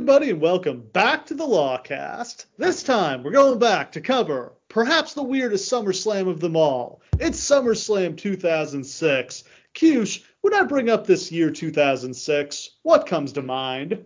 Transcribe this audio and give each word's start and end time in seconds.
Everybody, 0.00 0.30
and 0.30 0.40
welcome 0.40 0.80
back 0.94 1.26
to 1.26 1.34
the 1.34 1.46
Lawcast. 1.46 2.46
This 2.56 2.82
time, 2.82 3.22
we're 3.22 3.32
going 3.32 3.58
back 3.58 3.92
to 3.92 4.00
cover 4.00 4.54
perhaps 4.70 5.12
the 5.12 5.22
weirdest 5.22 5.70
SummerSlam 5.70 6.26
of 6.26 6.40
them 6.40 6.56
all. 6.56 7.02
It's 7.18 7.38
SummerSlam 7.38 8.16
2006. 8.16 9.44
Cush, 9.74 10.22
when 10.40 10.54
I 10.54 10.62
bring 10.62 10.88
up 10.88 11.06
this 11.06 11.30
year 11.30 11.50
2006, 11.50 12.70
what 12.82 13.06
comes 13.06 13.32
to 13.32 13.42
mind? 13.42 14.02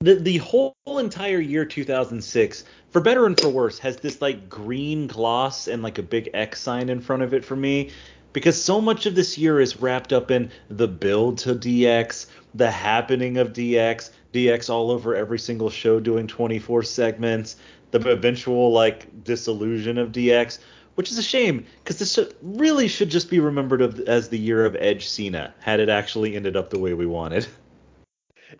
The 0.00 0.14
the 0.14 0.38
whole 0.38 0.74
entire 0.86 1.40
year 1.40 1.66
2006, 1.66 2.64
for 2.88 3.00
better 3.02 3.26
and 3.26 3.38
for 3.38 3.50
worse, 3.50 3.78
has 3.80 3.98
this 3.98 4.22
like 4.22 4.48
green 4.48 5.06
gloss 5.06 5.68
and 5.68 5.82
like 5.82 5.98
a 5.98 6.02
big 6.02 6.30
X 6.32 6.62
sign 6.62 6.88
in 6.88 7.02
front 7.02 7.22
of 7.22 7.34
it 7.34 7.44
for 7.44 7.56
me 7.56 7.90
because 8.32 8.60
so 8.62 8.80
much 8.80 9.06
of 9.06 9.14
this 9.14 9.36
year 9.36 9.60
is 9.60 9.80
wrapped 9.80 10.12
up 10.12 10.30
in 10.30 10.50
the 10.68 10.88
build 10.88 11.38
to 11.38 11.54
DX, 11.54 12.26
the 12.54 12.70
happening 12.70 13.38
of 13.38 13.52
DX, 13.52 14.10
DX 14.32 14.70
all 14.70 14.90
over 14.90 15.14
every 15.14 15.38
single 15.38 15.70
show 15.70 16.00
doing 16.00 16.26
24 16.26 16.82
segments, 16.82 17.56
the 17.90 18.10
eventual 18.10 18.72
like 18.72 19.24
disillusion 19.24 19.98
of 19.98 20.12
DX, 20.12 20.58
which 20.94 21.10
is 21.10 21.18
a 21.18 21.22
shame 21.22 21.64
because 21.82 21.98
this 21.98 22.18
really 22.42 22.88
should 22.88 23.10
just 23.10 23.30
be 23.30 23.40
remembered 23.40 23.82
of, 23.82 24.00
as 24.00 24.28
the 24.28 24.38
year 24.38 24.64
of 24.64 24.76
Edge 24.76 25.08
Cena 25.08 25.54
had 25.60 25.80
it 25.80 25.88
actually 25.88 26.36
ended 26.36 26.56
up 26.56 26.70
the 26.70 26.78
way 26.78 26.94
we 26.94 27.06
wanted. 27.06 27.46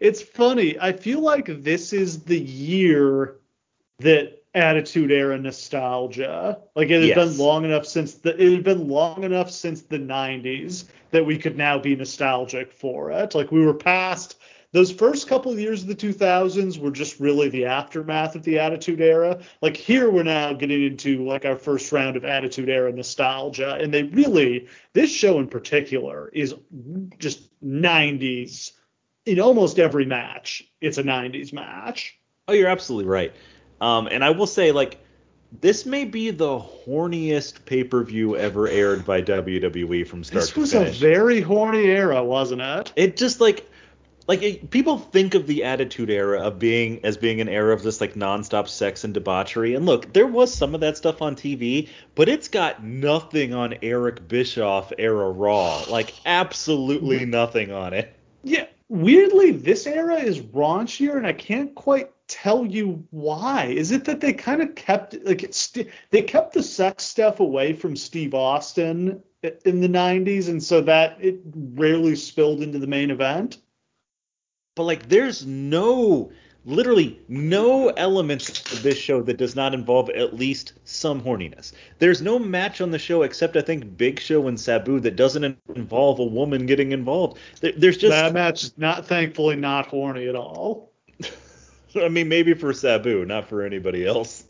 It's 0.01 0.23
funny. 0.23 0.79
I 0.81 0.93
feel 0.93 1.21
like 1.21 1.63
this 1.63 1.93
is 1.93 2.21
the 2.23 2.39
year 2.39 3.37
that 3.99 4.42
attitude 4.55 5.11
era 5.11 5.39
nostalgia. 5.39 6.59
Like 6.75 6.91
it 6.91 7.01
had 7.01 7.09
yes. 7.09 7.17
been 7.17 7.39
long 7.39 7.65
enough 7.65 7.87
since 7.87 8.15
the 8.15 8.31
it 8.41 8.53
had 8.53 8.65
been 8.65 8.89
long 8.89 9.25
enough 9.25 9.51
since 9.51 9.83
the 9.83 9.99
90s 9.99 10.85
that 11.11 11.25
we 11.25 11.39
could 11.39 11.57
now 11.57 11.79
be 11.79 11.97
nostalgic 11.97 12.73
for 12.73 13.11
it. 13.11 13.35
Like 13.35 13.51
we 13.51 13.65
were 13.65 13.75
past 13.75 14.37
those 14.73 14.91
first 14.91 15.29
couple 15.29 15.53
of 15.53 15.61
years 15.61 15.83
of 15.83 15.89
the 15.89 15.95
2000s 15.95 16.79
were 16.79 16.91
just 16.91 17.21
really 17.21 17.51
the 17.51 17.67
aftermath 17.67 18.35
of 18.35 18.43
the 18.43 18.59
attitude 18.59 19.03
era. 19.03 19.39
Like 19.61 19.77
here 19.77 20.11
we're 20.11 20.23
now 20.23 20.55
getting 20.55 20.83
into 20.85 21.27
like 21.27 21.45
our 21.45 21.57
first 21.57 21.93
round 21.93 22.17
of 22.17 22.25
attitude 22.25 22.71
era 22.71 22.91
nostalgia 22.91 23.75
and 23.75 23.93
they 23.93 24.05
really 24.05 24.69
this 24.95 25.11
show 25.11 25.39
in 25.39 25.49
particular 25.49 26.31
is 26.33 26.55
just 27.19 27.49
90s 27.63 28.73
in 29.27 29.41
almost 29.41 29.79
every 29.79 30.07
match. 30.07 30.63
It's 30.81 30.99
a 30.99 31.03
90s 31.03 31.53
match. 31.53 32.19
Oh, 32.49 32.55
you're 32.55 32.69
absolutely 32.69 33.09
right. 33.09 33.33
Um, 33.83 34.07
and 34.07 34.25
I 34.25 34.31
will 34.31 34.47
say, 34.47 34.71
like, 34.71 35.05
this 35.61 35.85
may 35.85 36.05
be 36.05 36.31
the 36.31 36.59
horniest 36.59 37.65
pay 37.67 37.83
per 37.83 38.05
view 38.05 38.37
ever 38.37 38.69
aired 38.69 39.05
by 39.05 39.21
WWE 39.21 40.07
from 40.07 40.25
start 40.25 40.45
to 40.45 40.53
finish. 40.53 40.71
This 40.71 40.81
was 40.81 40.97
a 40.97 40.99
very 41.01 41.41
horny 41.41 41.87
era, 41.87 42.23
wasn't 42.25 42.63
it? 42.63 42.93
It 42.95 43.17
just 43.17 43.41
like 43.41 43.69
like 44.29 44.43
it, 44.43 44.71
people 44.71 44.99
think 44.99 45.35
of 45.35 45.47
the 45.49 45.65
attitude 45.65 46.11
era 46.11 46.41
of 46.41 46.59
being 46.59 47.05
as 47.05 47.17
being 47.17 47.41
an 47.41 47.49
era 47.49 47.75
of 47.75 47.83
just 47.83 48.01
like 48.01 48.15
nonstop 48.15 48.69
sex 48.69 49.03
and 49.03 49.13
debauchery 49.13 49.75
and 49.75 49.85
look 49.85 50.13
there 50.13 50.29
was 50.29 50.55
some 50.55 50.77
of 50.77 50.81
that 50.81 50.97
stuff 50.97 51.21
on 51.21 51.35
tv 51.35 51.89
but 52.15 52.29
it's 52.29 52.47
got 52.47 52.85
nothing 52.85 53.53
on 53.53 53.75
eric 53.83 54.29
bischoff 54.29 54.93
era 54.97 55.29
raw 55.29 55.83
like 55.91 56.15
absolutely 56.25 57.25
nothing 57.25 57.73
on 57.73 57.93
it 57.93 58.15
yeah 58.45 58.67
weirdly 58.93 59.53
this 59.53 59.87
era 59.87 60.17
is 60.17 60.41
raunchier 60.41 61.17
and 61.17 61.27
i 61.27 61.33
can't 61.33 61.75
quite 61.75 62.13
tell 62.33 62.65
you 62.65 63.07
why. 63.11 63.67
Is 63.67 63.91
it 63.91 64.07
that 64.07 64.21
they 64.21 64.33
kind 64.33 64.63
of 64.63 64.75
kept 64.75 65.15
like 65.25 65.47
st- 65.51 65.89
they 66.11 66.23
kept 66.23 66.55
the 66.55 66.63
sex 66.63 67.05
stuff 67.05 67.41
away 67.41 67.75
from 67.75 67.95
Steve 67.95 68.33
Austin 68.33 69.23
in 69.67 69.81
the 69.81 69.89
90s 69.89 70.49
and 70.49 70.63
so 70.63 70.81
that 70.81 71.23
it 71.23 71.41
rarely 71.55 72.17
spilled 72.17 72.63
into 72.63 72.79
the 72.79 72.87
main 72.87 73.11
event? 73.11 73.59
But 74.75 74.85
like 74.85 75.09
there's 75.11 75.45
no 75.45 76.33
literally 76.65 77.19
no 77.29 77.89
element 77.91 78.63
of 78.73 78.83
this 78.83 78.97
show 78.97 79.23
that 79.23 79.37
does 79.37 79.57
not 79.57 79.75
involve 79.75 80.11
at 80.11 80.35
least 80.35 80.75
some 80.85 81.21
horniness. 81.21 81.73
There's 81.99 82.23
no 82.23 82.39
match 82.39 82.81
on 82.81 82.91
the 82.91 82.99
show 82.99 83.23
except 83.23 83.57
I 83.57 83.63
think 83.63 83.97
Big 83.97 84.21
Show 84.21 84.49
and 84.49 84.59
Sabu 84.59 85.01
that 85.01 85.17
doesn't 85.17 85.59
involve 85.75 86.19
a 86.19 86.25
woman 86.25 86.67
getting 86.67 86.93
involved. 86.93 87.39
there's 87.61 87.97
just 87.97 88.11
that 88.11 88.33
match 88.33 88.65
is 88.65 88.79
not 88.79 89.07
thankfully 89.07 89.57
not 89.57 89.87
horny 89.87 90.29
at 90.29 90.37
all. 90.37 90.93
I 91.97 92.09
mean, 92.09 92.29
maybe 92.29 92.55
for 92.55 92.73
Sabu, 92.73 93.25
not 93.25 93.49
for 93.49 93.63
anybody 93.63 94.07
else. 94.07 94.45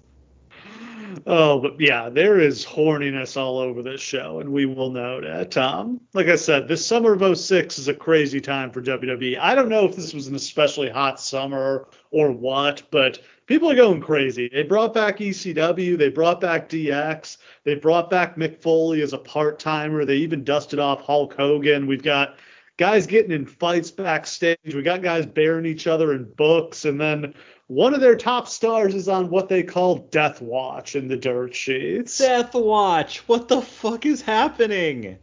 Oh, 1.26 1.58
but 1.60 1.80
yeah, 1.80 2.08
there 2.08 2.38
is 2.38 2.64
horniness 2.64 3.36
all 3.36 3.58
over 3.58 3.82
this 3.82 4.00
show, 4.00 4.40
and 4.40 4.52
we 4.52 4.66
will 4.66 4.90
note 4.90 5.24
it. 5.24 5.56
Um, 5.56 6.00
like 6.14 6.28
I 6.28 6.36
said, 6.36 6.68
this 6.68 6.84
summer 6.84 7.12
of 7.12 7.38
06 7.38 7.78
is 7.78 7.88
a 7.88 7.94
crazy 7.94 8.40
time 8.40 8.70
for 8.70 8.82
WWE. 8.82 9.38
I 9.38 9.54
don't 9.54 9.68
know 9.68 9.84
if 9.84 9.96
this 9.96 10.14
was 10.14 10.26
an 10.26 10.34
especially 10.34 10.88
hot 10.88 11.20
summer 11.20 11.88
or 12.10 12.32
what, 12.32 12.82
but 12.90 13.20
people 13.46 13.70
are 13.70 13.76
going 13.76 14.00
crazy. 14.00 14.48
They 14.52 14.62
brought 14.62 14.94
back 14.94 15.18
ECW, 15.18 15.98
they 15.98 16.08
brought 16.08 16.40
back 16.40 16.68
DX, 16.68 17.38
they 17.64 17.74
brought 17.74 18.10
back 18.10 18.36
Mick 18.36 18.60
Foley 18.60 19.02
as 19.02 19.12
a 19.12 19.18
part 19.18 19.58
timer, 19.58 20.04
they 20.04 20.16
even 20.16 20.44
dusted 20.44 20.78
off 20.78 21.02
Hulk 21.02 21.34
Hogan. 21.34 21.86
We've 21.86 22.02
got 22.02 22.36
guys 22.76 23.06
getting 23.06 23.32
in 23.32 23.46
fights 23.46 23.90
backstage. 23.90 24.58
We 24.64 24.82
got 24.82 25.02
guys 25.02 25.26
bearing 25.26 25.66
each 25.66 25.86
other 25.86 26.14
in 26.14 26.24
books, 26.32 26.84
and 26.84 27.00
then 27.00 27.34
one 27.68 27.94
of 27.94 28.00
their 28.00 28.16
top 28.16 28.48
stars 28.48 28.94
is 28.94 29.08
on 29.08 29.30
what 29.30 29.48
they 29.48 29.62
call 29.62 29.98
Death 30.10 30.40
Watch 30.40 30.96
in 30.96 31.08
the 31.08 31.16
dirt 31.16 31.54
sheets. 31.54 32.18
Death 32.18 32.54
Watch. 32.54 33.18
What 33.28 33.48
the 33.48 33.62
fuck 33.62 34.06
is 34.06 34.20
happening? 34.20 35.18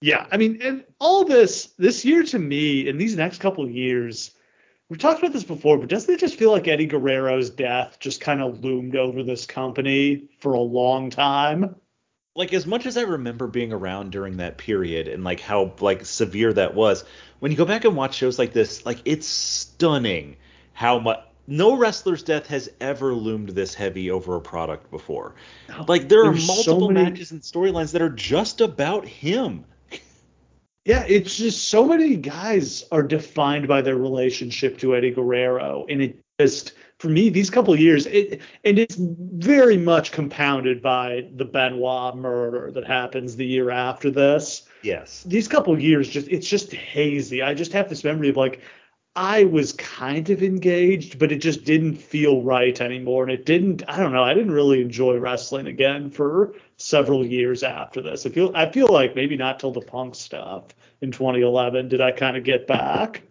Yeah, 0.00 0.26
I 0.30 0.36
mean, 0.36 0.60
and 0.62 0.84
all 1.00 1.24
this 1.24 1.66
this 1.78 2.04
year 2.04 2.22
to 2.24 2.38
me, 2.38 2.88
in 2.88 2.98
these 2.98 3.16
next 3.16 3.40
couple 3.40 3.64
of 3.64 3.70
years, 3.70 4.32
we've 4.88 4.98
talked 4.98 5.20
about 5.20 5.32
this 5.32 5.44
before, 5.44 5.78
but 5.78 5.88
doesn't 5.88 6.14
it 6.14 6.20
just 6.20 6.38
feel 6.38 6.52
like 6.52 6.68
Eddie 6.68 6.86
Guerrero's 6.86 7.50
death 7.50 7.98
just 8.00 8.20
kind 8.20 8.40
of 8.40 8.64
loomed 8.64 8.96
over 8.96 9.22
this 9.22 9.46
company 9.46 10.28
for 10.40 10.54
a 10.54 10.60
long 10.60 11.10
time? 11.10 11.74
like 12.38 12.52
as 12.52 12.68
much 12.68 12.86
as 12.86 12.96
I 12.96 13.02
remember 13.02 13.48
being 13.48 13.72
around 13.72 14.12
during 14.12 14.36
that 14.36 14.58
period 14.58 15.08
and 15.08 15.24
like 15.24 15.40
how 15.40 15.72
like 15.80 16.06
severe 16.06 16.52
that 16.52 16.72
was, 16.72 17.04
when 17.40 17.50
you 17.50 17.58
go 17.58 17.64
back 17.64 17.84
and 17.84 17.96
watch 17.96 18.14
shows 18.14 18.38
like 18.38 18.52
this, 18.52 18.86
like 18.86 19.02
it's 19.04 19.26
stunning 19.26 20.36
how 20.72 21.00
much 21.00 21.18
no 21.48 21.76
wrestler's 21.76 22.22
death 22.22 22.46
has 22.46 22.70
ever 22.80 23.14
loomed 23.14 23.48
this 23.48 23.74
heavy 23.74 24.10
over 24.10 24.36
a 24.36 24.40
product 24.40 24.90
before. 24.90 25.34
like 25.88 26.08
there 26.08 26.22
are 26.24 26.32
multiple 26.32 26.80
so 26.80 26.88
many... 26.90 27.10
matches 27.10 27.32
and 27.32 27.40
storylines 27.40 27.90
that 27.92 28.02
are 28.02 28.10
just 28.10 28.60
about 28.60 29.06
him. 29.06 29.64
Yeah, 30.84 31.04
it's 31.06 31.36
just 31.36 31.68
so 31.68 31.84
many 31.84 32.16
guys 32.16 32.82
are 32.90 33.02
defined 33.02 33.68
by 33.68 33.82
their 33.82 33.96
relationship 33.96 34.78
to 34.78 34.96
Eddie 34.96 35.10
Guerrero, 35.10 35.84
and 35.86 36.00
it 36.00 36.18
just 36.40 36.72
for 36.98 37.08
me 37.08 37.28
these 37.28 37.50
couple 37.50 37.74
of 37.74 37.80
years 37.80 38.06
it, 38.06 38.40
and 38.64 38.78
it's 38.78 38.96
very 38.98 39.76
much 39.76 40.12
compounded 40.12 40.80
by 40.80 41.28
the 41.36 41.44
Benoit 41.44 42.16
murder 42.16 42.70
that 42.72 42.86
happens 42.86 43.36
the 43.36 43.44
year 43.44 43.70
after 43.70 44.10
this. 44.10 44.62
Yes. 44.82 45.24
These 45.24 45.46
couple 45.46 45.74
of 45.74 45.80
years 45.82 46.08
just 46.08 46.28
it's 46.28 46.48
just 46.48 46.72
hazy. 46.72 47.42
I 47.42 47.52
just 47.52 47.72
have 47.72 47.90
this 47.90 48.02
memory 48.02 48.30
of 48.30 48.38
like 48.38 48.62
I 49.20 49.42
was 49.42 49.72
kind 49.72 50.30
of 50.30 50.44
engaged, 50.44 51.18
but 51.18 51.32
it 51.32 51.38
just 51.38 51.64
didn't 51.64 51.96
feel 51.96 52.40
right 52.42 52.80
anymore. 52.80 53.24
And 53.24 53.32
it 53.32 53.44
didn't, 53.44 53.82
I 53.88 53.96
don't 53.96 54.12
know, 54.12 54.22
I 54.22 54.32
didn't 54.32 54.52
really 54.52 54.80
enjoy 54.80 55.16
wrestling 55.16 55.66
again 55.66 56.08
for 56.08 56.54
several 56.76 57.26
years 57.26 57.64
after 57.64 58.00
this. 58.00 58.26
I 58.26 58.28
feel 58.28 58.52
I 58.54 58.70
feel 58.70 58.86
like 58.86 59.16
maybe 59.16 59.36
not 59.36 59.58
till 59.58 59.72
the 59.72 59.80
punk 59.80 60.14
stuff 60.14 60.66
in 61.00 61.10
2011 61.10 61.88
did 61.88 62.00
I 62.00 62.12
kind 62.12 62.36
of 62.36 62.44
get 62.44 62.68
back. 62.68 63.22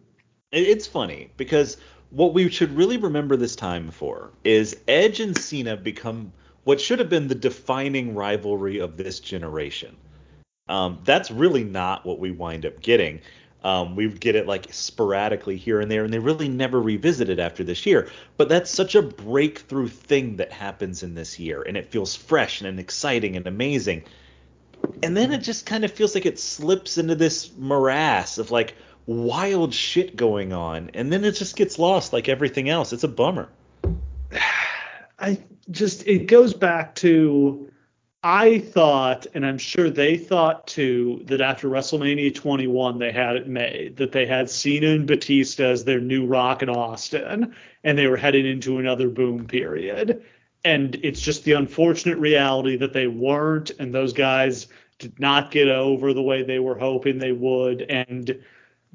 It's 0.51 0.85
funny 0.85 1.29
because 1.37 1.77
what 2.09 2.33
we 2.33 2.49
should 2.49 2.75
really 2.75 2.97
remember 2.97 3.37
this 3.37 3.55
time 3.55 3.89
for 3.89 4.33
is 4.43 4.75
Edge 4.89 5.21
and 5.21 5.37
Cena 5.37 5.77
become 5.77 6.33
what 6.65 6.81
should 6.81 6.99
have 6.99 7.09
been 7.09 7.29
the 7.29 7.35
defining 7.35 8.13
rivalry 8.13 8.79
of 8.79 8.97
this 8.97 9.21
generation. 9.21 9.95
Um, 10.67 10.99
that's 11.05 11.31
really 11.31 11.63
not 11.63 12.05
what 12.05 12.19
we 12.19 12.31
wind 12.31 12.65
up 12.65 12.81
getting. 12.81 13.21
Um, 13.63 13.95
we 13.95 14.07
get 14.07 14.35
it 14.35 14.47
like 14.47 14.67
sporadically 14.71 15.57
here 15.57 15.81
and 15.81 15.89
there, 15.89 16.03
and 16.03 16.13
they 16.13 16.19
really 16.19 16.47
never 16.47 16.81
revisit 16.81 17.29
it 17.29 17.39
after 17.39 17.63
this 17.63 17.85
year. 17.85 18.09
But 18.37 18.49
that's 18.49 18.69
such 18.69 18.95
a 18.95 19.01
breakthrough 19.01 19.87
thing 19.87 20.37
that 20.37 20.51
happens 20.51 21.03
in 21.03 21.15
this 21.15 21.39
year, 21.39 21.63
and 21.63 21.75
it 21.75 21.91
feels 21.91 22.15
fresh 22.15 22.61
and 22.61 22.79
exciting 22.79 23.35
and 23.35 23.47
amazing. 23.47 24.03
And 25.01 25.17
then 25.17 25.31
it 25.31 25.39
just 25.39 25.65
kind 25.65 25.83
of 25.83 25.91
feels 25.91 26.13
like 26.13 26.25
it 26.25 26.39
slips 26.39 26.97
into 26.97 27.15
this 27.15 27.51
morass 27.57 28.37
of 28.37 28.51
like, 28.51 28.75
wild 29.07 29.73
shit 29.73 30.15
going 30.15 30.53
on, 30.53 30.91
and 30.93 31.11
then 31.11 31.23
it 31.23 31.31
just 31.31 31.55
gets 31.55 31.79
lost 31.79 32.13
like 32.13 32.29
everything 32.29 32.69
else. 32.69 32.93
It's 32.93 33.03
a 33.03 33.07
bummer. 33.07 33.49
I 35.19 35.39
just 35.71 36.05
it 36.05 36.27
goes 36.27 36.53
back 36.53 36.93
to 36.95 37.71
I 38.23 38.59
thought, 38.59 39.27
and 39.33 39.45
I'm 39.45 39.57
sure 39.57 39.89
they 39.89 40.17
thought 40.17 40.67
too, 40.67 41.21
that 41.25 41.39
after 41.39 41.69
WrestleMania 41.69 42.33
21 42.33 42.97
they 42.97 43.11
had 43.11 43.35
it 43.35 43.47
made, 43.47 43.97
that 43.97 44.11
they 44.11 44.25
had 44.25 44.49
Cena 44.49 44.87
and 44.87 45.07
Batista 45.07 45.65
as 45.65 45.83
their 45.83 46.01
new 46.01 46.25
Rock 46.25 46.63
in 46.63 46.69
Austin, 46.69 47.55
and 47.83 47.97
they 47.97 48.07
were 48.07 48.17
heading 48.17 48.45
into 48.45 48.79
another 48.79 49.07
boom 49.09 49.45
period. 49.45 50.23
And 50.65 50.95
it's 51.03 51.21
just 51.21 51.43
the 51.43 51.53
unfortunate 51.53 52.17
reality 52.17 52.75
that 52.77 52.93
they 52.93 53.07
weren't, 53.07 53.71
and 53.79 53.93
those 53.93 54.13
guys 54.13 54.67
did 54.99 55.19
not 55.19 55.51
get 55.51 55.69
over 55.69 56.13
the 56.13 56.23
way 56.23 56.43
they 56.43 56.59
were 56.59 56.77
hoping 56.77 57.19
they 57.19 57.31
would. 57.31 57.83
And 57.83 58.43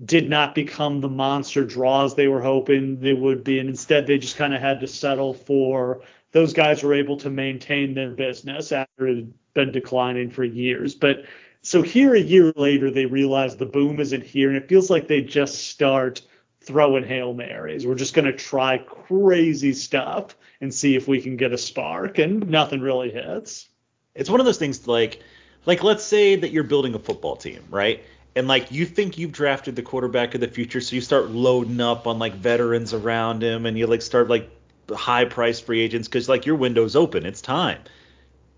did 0.04 0.28
not 0.28 0.54
become 0.54 1.00
the 1.00 1.08
monster 1.08 1.64
draws 1.64 2.14
they 2.14 2.28
were 2.28 2.40
hoping 2.42 2.98
they 3.00 3.12
would 3.12 3.44
be, 3.44 3.58
and 3.58 3.68
instead 3.68 4.06
they 4.06 4.18
just 4.18 4.36
kind 4.36 4.54
of 4.54 4.60
had 4.60 4.80
to 4.80 4.86
settle 4.86 5.34
for 5.34 6.00
those 6.32 6.52
guys 6.52 6.82
were 6.82 6.94
able 6.94 7.16
to 7.18 7.30
maintain 7.30 7.94
their 7.94 8.10
business 8.10 8.72
after 8.72 9.06
it 9.06 9.16
had 9.16 9.32
been 9.54 9.72
declining 9.72 10.30
for 10.30 10.44
years. 10.44 10.94
But 10.94 11.24
so 11.62 11.82
here 11.82 12.14
a 12.14 12.20
year 12.20 12.52
later, 12.56 12.90
they 12.90 13.06
realize 13.06 13.56
the 13.56 13.66
boom 13.66 14.00
isn't 14.00 14.24
here, 14.24 14.48
and 14.48 14.56
it 14.56 14.68
feels 14.68 14.90
like 14.90 15.06
they 15.06 15.22
just 15.22 15.68
start 15.68 16.22
throwing 16.60 17.04
hail 17.04 17.34
marys. 17.34 17.86
We're 17.86 17.94
just 17.94 18.14
going 18.14 18.24
to 18.24 18.32
try 18.32 18.78
crazy 18.78 19.72
stuff 19.72 20.36
and 20.60 20.72
see 20.72 20.96
if 20.96 21.06
we 21.06 21.20
can 21.20 21.36
get 21.36 21.52
a 21.52 21.58
spark, 21.58 22.18
and 22.18 22.48
nothing 22.48 22.80
really 22.80 23.10
hits. 23.10 23.68
It's 24.14 24.30
one 24.30 24.40
of 24.40 24.46
those 24.46 24.58
things 24.58 24.86
like, 24.88 25.22
like 25.66 25.82
let's 25.82 26.04
say 26.04 26.36
that 26.36 26.50
you're 26.50 26.64
building 26.64 26.94
a 26.94 26.98
football 26.98 27.36
team, 27.36 27.64
right? 27.70 28.02
And 28.34 28.48
like 28.48 28.72
you 28.72 28.86
think 28.86 29.18
you've 29.18 29.32
drafted 29.32 29.76
the 29.76 29.82
quarterback 29.82 30.34
of 30.34 30.40
the 30.40 30.48
future, 30.48 30.80
so 30.80 30.94
you 30.94 31.02
start 31.02 31.30
loading 31.30 31.80
up 31.80 32.06
on 32.06 32.18
like 32.18 32.34
veterans 32.34 32.94
around 32.94 33.42
him, 33.42 33.66
and 33.66 33.76
you 33.76 33.86
like 33.86 34.02
start 34.02 34.28
like 34.28 34.48
high 34.94 35.24
price 35.24 35.60
free 35.60 35.80
agents 35.80 36.08
because 36.08 36.28
like 36.28 36.46
your 36.46 36.56
window's 36.56 36.96
open, 36.96 37.26
it's 37.26 37.40
time. 37.40 37.80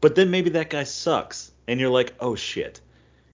But 0.00 0.14
then 0.14 0.30
maybe 0.30 0.50
that 0.50 0.70
guy 0.70 0.84
sucks, 0.84 1.52
and 1.66 1.80
you're 1.80 1.90
like, 1.90 2.14
oh 2.20 2.34
shit, 2.34 2.80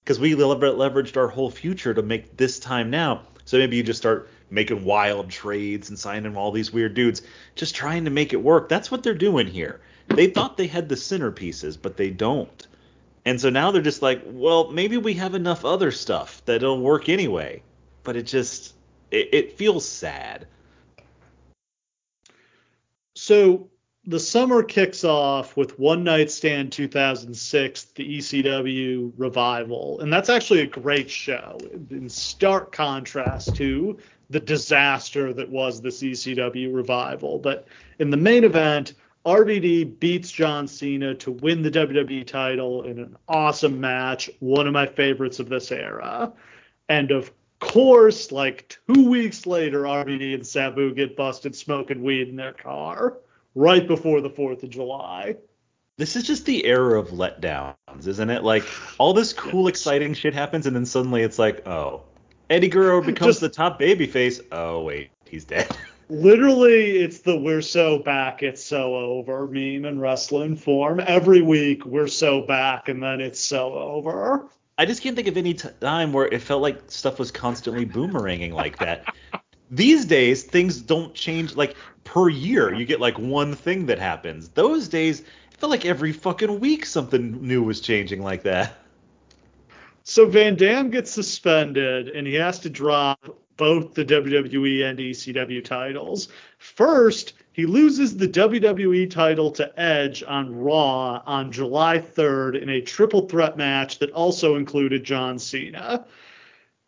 because 0.03 0.19
we 0.19 0.33
leveraged 0.33 1.17
our 1.17 1.27
whole 1.27 1.51
future 1.51 1.93
to 1.93 2.01
make 2.01 2.37
this 2.37 2.59
time 2.59 2.89
now. 2.89 3.23
So 3.45 3.57
maybe 3.57 3.75
you 3.75 3.83
just 3.83 3.99
start 3.99 4.29
making 4.49 4.85
wild 4.85 5.29
trades 5.29 5.89
and 5.89 5.97
signing 5.97 6.35
all 6.35 6.51
these 6.51 6.71
weird 6.71 6.93
dudes, 6.93 7.21
just 7.55 7.75
trying 7.75 8.05
to 8.05 8.11
make 8.11 8.33
it 8.33 8.41
work. 8.41 8.69
That's 8.69 8.91
what 8.91 9.03
they're 9.03 9.13
doing 9.13 9.47
here. 9.47 9.81
They 10.07 10.27
thought 10.27 10.57
they 10.57 10.67
had 10.67 10.89
the 10.89 10.95
centerpieces, 10.95 11.77
but 11.81 11.97
they 11.97 12.09
don't. 12.09 12.67
And 13.25 13.39
so 13.39 13.49
now 13.49 13.71
they're 13.71 13.81
just 13.81 14.01
like, 14.01 14.21
well, 14.25 14.71
maybe 14.71 14.97
we 14.97 15.13
have 15.15 15.35
enough 15.35 15.63
other 15.63 15.91
stuff 15.91 16.41
that'll 16.45 16.81
work 16.81 17.07
anyway. 17.07 17.63
But 18.03 18.15
it 18.15 18.23
just, 18.23 18.73
it, 19.11 19.29
it 19.31 19.57
feels 19.57 19.87
sad. 19.87 20.47
So 23.21 23.69
the 24.03 24.19
summer 24.19 24.63
kicks 24.63 25.03
off 25.03 25.55
with 25.55 25.77
One 25.77 26.03
Night 26.03 26.31
Stand 26.31 26.71
2006, 26.71 27.83
the 27.93 28.17
ECW 28.17 29.13
revival, 29.15 29.99
and 29.99 30.11
that's 30.11 30.27
actually 30.27 30.61
a 30.61 30.65
great 30.65 31.07
show 31.07 31.59
in 31.91 32.09
stark 32.09 32.71
contrast 32.71 33.55
to 33.57 33.99
the 34.31 34.39
disaster 34.39 35.33
that 35.33 35.47
was 35.47 35.81
this 35.81 36.01
ECW 36.01 36.73
revival. 36.73 37.37
But 37.37 37.67
in 37.99 38.09
the 38.09 38.17
main 38.17 38.43
event, 38.43 38.95
RVD 39.23 39.99
beats 39.99 40.31
John 40.31 40.67
Cena 40.67 41.13
to 41.13 41.29
win 41.29 41.61
the 41.61 41.69
WWE 41.69 42.25
title 42.25 42.81
in 42.85 42.97
an 42.97 43.15
awesome 43.27 43.79
match, 43.79 44.31
one 44.39 44.65
of 44.65 44.73
my 44.73 44.87
favorites 44.87 45.37
of 45.37 45.47
this 45.47 45.71
era. 45.71 46.33
And 46.89 47.11
of 47.11 47.31
course, 47.61 48.33
like 48.33 48.77
two 48.87 49.07
weeks 49.07 49.45
later, 49.45 49.83
RVD 49.83 50.33
and 50.33 50.45
Sabu 50.45 50.93
get 50.93 51.15
busted 51.15 51.55
smoking 51.55 52.03
weed 52.03 52.27
in 52.27 52.35
their 52.35 52.51
car 52.51 53.19
right 53.55 53.87
before 53.87 54.19
the 54.19 54.29
4th 54.29 54.63
of 54.63 54.69
July. 54.69 55.37
This 55.97 56.15
is 56.15 56.23
just 56.23 56.45
the 56.45 56.65
era 56.65 56.99
of 56.99 57.09
letdowns, 57.09 58.07
isn't 58.07 58.29
it? 58.29 58.43
Like 58.43 58.65
all 58.97 59.13
this 59.13 59.31
cool, 59.31 59.67
exciting 59.67 60.13
shit 60.13 60.33
happens, 60.33 60.65
and 60.65 60.75
then 60.75 60.85
suddenly 60.85 61.21
it's 61.21 61.39
like, 61.39 61.65
oh, 61.67 62.03
Eddie 62.49 62.67
Guerrero 62.67 63.01
becomes 63.05 63.39
just, 63.39 63.41
the 63.41 63.49
top 63.49 63.79
babyface. 63.79 64.41
Oh 64.51 64.81
wait, 64.81 65.11
he's 65.25 65.45
dead. 65.45 65.69
Literally, 66.09 66.97
it's 66.97 67.19
the 67.19 67.37
"we're 67.37 67.61
so 67.61 67.99
back, 67.99 68.43
it's 68.43 68.63
so 68.63 68.95
over" 68.95 69.47
meme 69.47 69.85
in 69.85 69.99
wrestling 69.99 70.57
form. 70.57 70.99
Every 70.99 71.41
week, 71.41 71.85
we're 71.85 72.07
so 72.07 72.41
back, 72.41 72.89
and 72.89 73.01
then 73.01 73.21
it's 73.21 73.39
so 73.39 73.73
over. 73.73 74.49
I 74.77 74.85
just 74.85 75.01
can't 75.01 75.15
think 75.15 75.27
of 75.27 75.37
any 75.37 75.53
time 75.53 76.13
where 76.13 76.27
it 76.27 76.41
felt 76.41 76.61
like 76.61 76.79
stuff 76.87 77.19
was 77.19 77.31
constantly 77.31 77.85
boomeranging 77.85 78.53
like 78.53 78.79
that. 78.79 79.05
These 79.69 80.05
days, 80.05 80.43
things 80.43 80.81
don't 80.81 81.13
change 81.13 81.55
like 81.55 81.75
per 82.03 82.29
year. 82.29 82.73
You 82.73 82.85
get 82.85 82.99
like 82.99 83.17
one 83.17 83.55
thing 83.55 83.85
that 83.87 83.99
happens. 83.99 84.49
Those 84.49 84.87
days, 84.87 85.21
it 85.21 85.57
felt 85.57 85.69
like 85.69 85.85
every 85.85 86.11
fucking 86.11 86.59
week 86.59 86.85
something 86.85 87.45
new 87.45 87.63
was 87.63 87.79
changing 87.79 88.21
like 88.21 88.43
that. 88.43 88.77
So 90.03 90.25
Van 90.25 90.55
Dam 90.55 90.89
gets 90.89 91.11
suspended 91.11 92.09
and 92.09 92.25
he 92.25 92.33
has 92.35 92.59
to 92.59 92.69
drop 92.69 93.37
both 93.57 93.93
the 93.93 94.03
WWE 94.03 94.83
and 94.83 94.97
ECW 94.97 95.63
titles. 95.63 96.29
First, 96.57 97.33
he 97.53 97.65
loses 97.65 98.15
the 98.15 98.27
WWE 98.27 99.09
title 99.09 99.51
to 99.51 99.79
Edge 99.79 100.23
on 100.23 100.55
Raw 100.55 101.21
on 101.25 101.51
July 101.51 101.99
3rd 101.99 102.61
in 102.61 102.69
a 102.69 102.81
triple 102.81 103.27
threat 103.27 103.57
match 103.57 103.99
that 103.99 104.11
also 104.11 104.55
included 104.55 105.03
John 105.03 105.37
Cena. 105.37 106.05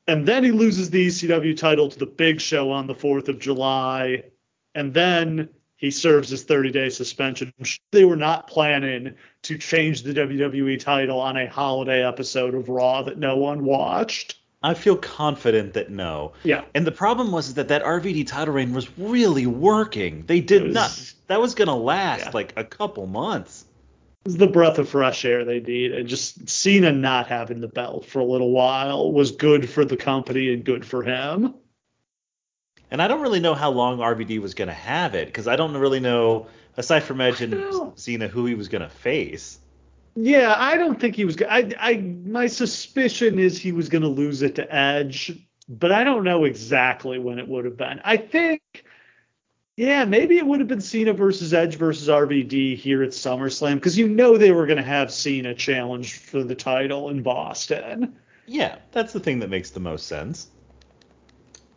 And 0.07 0.25
then 0.25 0.43
he 0.43 0.51
loses 0.51 0.89
the 0.89 1.07
ECW 1.07 1.55
title 1.57 1.89
to 1.89 1.99
the 1.99 2.05
Big 2.05 2.39
Show 2.39 2.71
on 2.71 2.87
the 2.87 2.95
4th 2.95 3.27
of 3.27 3.39
July. 3.39 4.23
And 4.73 4.93
then 4.93 5.49
he 5.75 5.91
serves 5.91 6.29
his 6.29 6.43
30 6.43 6.71
day 6.71 6.89
suspension. 6.89 7.53
They 7.91 8.05
were 8.05 8.15
not 8.15 8.47
planning 8.47 9.15
to 9.43 9.57
change 9.57 10.03
the 10.03 10.13
WWE 10.13 10.79
title 10.79 11.19
on 11.19 11.35
a 11.35 11.47
holiday 11.47 12.05
episode 12.05 12.55
of 12.55 12.69
Raw 12.69 13.03
that 13.03 13.17
no 13.17 13.35
one 13.35 13.65
watched. 13.65 14.39
I 14.63 14.73
feel 14.73 14.95
confident 14.95 15.73
that 15.73 15.89
no. 15.89 16.33
Yeah. 16.43 16.63
And 16.73 16.87
the 16.87 16.91
problem 16.91 17.31
was 17.31 17.53
that 17.55 17.67
that 17.67 17.83
RVD 17.83 18.25
title 18.25 18.53
reign 18.53 18.73
was 18.73 18.97
really 18.97 19.45
working. 19.45 20.25
They 20.25 20.39
did 20.39 20.63
was, 20.63 20.73
not. 20.73 21.13
That 21.27 21.41
was 21.41 21.53
gonna 21.53 21.75
last 21.75 22.25
yeah. 22.25 22.31
like 22.33 22.53
a 22.55 22.63
couple 22.63 23.05
months. 23.05 23.65
It 24.25 24.29
was 24.29 24.37
the 24.37 24.47
breath 24.47 24.77
of 24.77 24.87
fresh 24.87 25.25
air 25.25 25.43
they 25.43 25.59
need, 25.59 25.91
And 25.91 26.07
just 26.07 26.47
Cena 26.47 26.93
not 26.93 27.27
having 27.27 27.59
the 27.59 27.67
belt 27.67 28.05
for 28.05 28.19
a 28.19 28.25
little 28.25 28.51
while 28.51 29.11
was 29.11 29.31
good 29.31 29.69
for 29.69 29.83
the 29.83 29.97
company 29.97 30.53
and 30.53 30.63
good 30.63 30.85
for 30.85 31.03
him. 31.03 31.55
And 32.89 33.01
I 33.01 33.09
don't 33.09 33.21
really 33.21 33.41
know 33.41 33.53
how 33.53 33.71
long 33.71 33.97
RVD 33.97 34.39
was 34.39 34.53
going 34.53 34.69
to 34.69 34.73
have 34.73 35.13
it 35.15 35.27
because 35.27 35.47
I 35.47 35.57
don't 35.57 35.75
really 35.75 35.99
know, 35.99 36.47
aside 36.77 37.01
from 37.01 37.19
Edge 37.19 37.41
and 37.41 37.99
Cena, 37.99 38.29
who 38.29 38.45
he 38.45 38.53
was 38.53 38.69
going 38.69 38.83
to 38.83 38.89
face. 38.89 39.59
Yeah, 40.15 40.53
I 40.55 40.77
don't 40.77 40.99
think 40.99 41.15
he 41.15 41.25
was. 41.25 41.37
I, 41.41 41.71
I, 41.79 41.97
my 41.97 42.47
suspicion 42.47 43.39
is 43.39 43.57
he 43.57 43.71
was 43.71 43.89
going 43.89 44.03
to 44.03 44.07
lose 44.07 44.41
it 44.43 44.55
to 44.55 44.73
Edge, 44.75 45.31
but 45.67 45.91
I 45.91 46.03
don't 46.03 46.23
know 46.23 46.43
exactly 46.45 47.17
when 47.17 47.39
it 47.39 47.47
would 47.47 47.65
have 47.65 47.77
been. 47.77 47.99
I 48.03 48.17
think, 48.17 48.61
yeah, 49.75 50.05
maybe 50.05 50.37
it 50.37 50.45
would 50.45 50.59
have 50.59 50.67
been 50.67 50.81
Cena 50.81 51.13
versus 51.13 51.53
Edge 51.53 51.77
versus 51.77 52.09
RVD 52.09 52.77
here 52.77 53.01
at 53.01 53.09
SummerSlam 53.09 53.75
because 53.75 53.97
you 53.97 54.07
know 54.07 54.37
they 54.37 54.51
were 54.51 54.67
going 54.67 54.77
to 54.77 54.83
have 54.83 55.11
Cena 55.11 55.55
challenge 55.55 56.19
for 56.19 56.43
the 56.43 56.55
title 56.55 57.09
in 57.09 57.23
Boston. 57.23 58.15
Yeah, 58.45 58.77
that's 58.91 59.13
the 59.13 59.19
thing 59.19 59.39
that 59.39 59.49
makes 59.49 59.71
the 59.71 59.79
most 59.79 60.07
sense. 60.07 60.47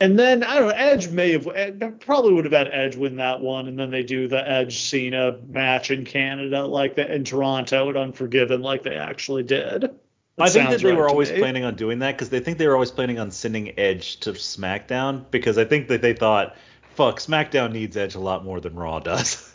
And 0.00 0.18
then 0.18 0.42
I 0.42 0.56
don't 0.56 0.68
know. 0.68 0.74
Edge 0.74 1.08
may 1.08 1.32
have 1.32 2.00
probably 2.00 2.34
would 2.34 2.44
have 2.44 2.52
had 2.52 2.68
Edge 2.70 2.96
win 2.96 3.16
that 3.16 3.40
one, 3.40 3.66
and 3.66 3.78
then 3.78 3.90
they 3.90 4.02
do 4.02 4.28
the 4.28 4.48
Edge 4.48 4.78
Cena 4.78 5.38
match 5.48 5.90
in 5.90 6.04
Canada, 6.04 6.66
like 6.66 6.96
that 6.96 7.10
in 7.10 7.24
Toronto 7.24 7.88
at 7.88 7.96
Unforgiven, 7.96 8.60
like 8.60 8.82
they 8.82 8.96
actually 8.96 9.42
did. 9.42 9.82
That 9.82 9.90
I 10.38 10.50
think 10.50 10.68
that 10.68 10.82
they 10.82 10.90
right 10.90 10.98
were 10.98 11.08
always 11.08 11.32
me. 11.32 11.38
planning 11.38 11.64
on 11.64 11.76
doing 11.76 12.00
that 12.00 12.12
because 12.12 12.28
they 12.28 12.40
think 12.40 12.58
they 12.58 12.66
were 12.66 12.74
always 12.74 12.90
planning 12.90 13.18
on 13.18 13.30
sending 13.30 13.78
Edge 13.78 14.20
to 14.20 14.32
SmackDown 14.32 15.24
because 15.30 15.56
I 15.56 15.64
think 15.64 15.88
that 15.88 16.02
they 16.02 16.12
thought, 16.12 16.56
fuck, 16.94 17.18
SmackDown 17.18 17.72
needs 17.72 17.96
Edge 17.96 18.16
a 18.16 18.20
lot 18.20 18.44
more 18.44 18.60
than 18.60 18.74
Raw 18.74 18.98
does. 18.98 19.50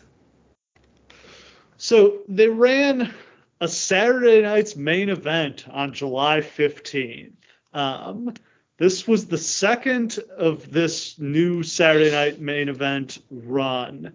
So 1.77 2.19
they 2.27 2.47
ran 2.47 3.11
a 3.59 3.67
Saturday 3.67 4.43
night's 4.43 4.75
main 4.75 5.09
event 5.09 5.65
on 5.67 5.93
July 5.93 6.41
15th. 6.41 7.33
Um, 7.73 8.35
this 8.81 9.07
was 9.07 9.27
the 9.27 9.37
second 9.37 10.17
of 10.39 10.71
this 10.71 11.19
new 11.19 11.61
Saturday 11.61 12.09
night 12.09 12.41
main 12.41 12.67
event 12.67 13.19
run. 13.29 14.11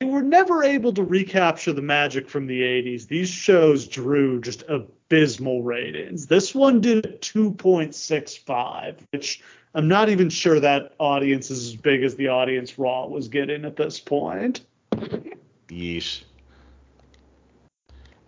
They 0.00 0.06
were 0.06 0.22
never 0.22 0.64
able 0.64 0.90
to 0.94 1.04
recapture 1.04 1.74
the 1.74 1.82
magic 1.82 2.30
from 2.30 2.46
the 2.46 2.62
80s. 2.62 3.06
These 3.06 3.28
shows 3.28 3.86
drew 3.86 4.40
just 4.40 4.64
abysmal 4.68 5.62
ratings. 5.62 6.26
This 6.26 6.54
one 6.54 6.80
did 6.80 7.20
2.65, 7.20 8.96
which 9.10 9.42
I'm 9.74 9.86
not 9.86 10.08
even 10.08 10.30
sure 10.30 10.58
that 10.58 10.94
audience 10.98 11.50
is 11.50 11.66
as 11.66 11.76
big 11.76 12.04
as 12.04 12.14
the 12.14 12.28
audience 12.28 12.78
Raw 12.78 13.06
was 13.06 13.28
getting 13.28 13.66
at 13.66 13.76
this 13.76 14.00
point. 14.00 14.62
Yeesh. 15.68 16.22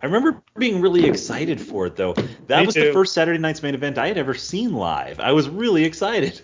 I 0.05 0.07
remember 0.07 0.43
being 0.55 0.81
really 0.81 1.03
excited 1.07 1.59
for 1.59 1.87
it 1.87 1.95
though. 1.95 2.13
That 2.45 2.59
Me 2.59 2.65
was 2.67 2.75
too. 2.75 2.85
the 2.85 2.93
first 2.93 3.11
Saturday 3.11 3.39
night's 3.39 3.63
main 3.63 3.73
event 3.73 3.97
I 3.97 4.07
had 4.07 4.19
ever 4.19 4.35
seen 4.35 4.71
live. 4.71 5.19
I 5.19 5.31
was 5.31 5.49
really 5.49 5.83
excited. 5.83 6.41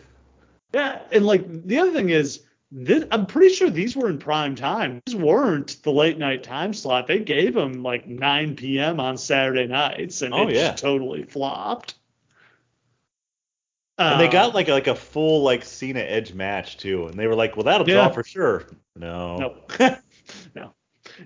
Yeah, 0.74 1.00
and 1.12 1.28
like 1.28 1.46
the 1.68 1.78
other 1.78 1.94
thing 1.94 2.10
is, 2.10 2.40
this, 2.72 3.06
I'm 3.12 3.28
pretty 3.28 3.54
sure 3.54 3.70
these 3.70 3.96
were 3.96 4.10
in 4.10 4.18
prime 4.18 4.56
time. 4.56 5.00
These 5.06 5.16
weren't 5.16 5.84
the 5.84 5.92
late 5.92 6.18
night 6.18 6.42
time 6.42 6.74
slot. 6.74 7.06
They 7.06 7.20
gave 7.20 7.54
them 7.54 7.84
like 7.84 8.08
9 8.08 8.56
p.m. 8.56 9.00
on 9.00 9.16
Saturday 9.16 9.68
nights, 9.68 10.24
and 10.24 10.34
oh, 10.34 10.48
it 10.48 10.56
yeah. 10.56 10.74
totally 10.74 11.22
flopped. 11.22 11.94
And 14.00 14.20
they 14.20 14.28
got 14.28 14.50
uh, 14.50 14.54
like 14.56 14.70
like 14.70 14.88
a 14.88 14.96
full 14.96 15.44
like 15.44 15.64
Cena 15.64 16.00
Edge 16.00 16.34
match 16.34 16.78
too, 16.78 17.06
and 17.06 17.14
they 17.14 17.28
were 17.28 17.36
like, 17.36 17.56
"Well, 17.56 17.66
that'll 17.66 17.88
yeah. 17.88 18.06
draw 18.06 18.10
for 18.10 18.24
sure." 18.24 18.66
No. 18.96 19.38
Nope. 19.38 19.72
no. 20.56 20.74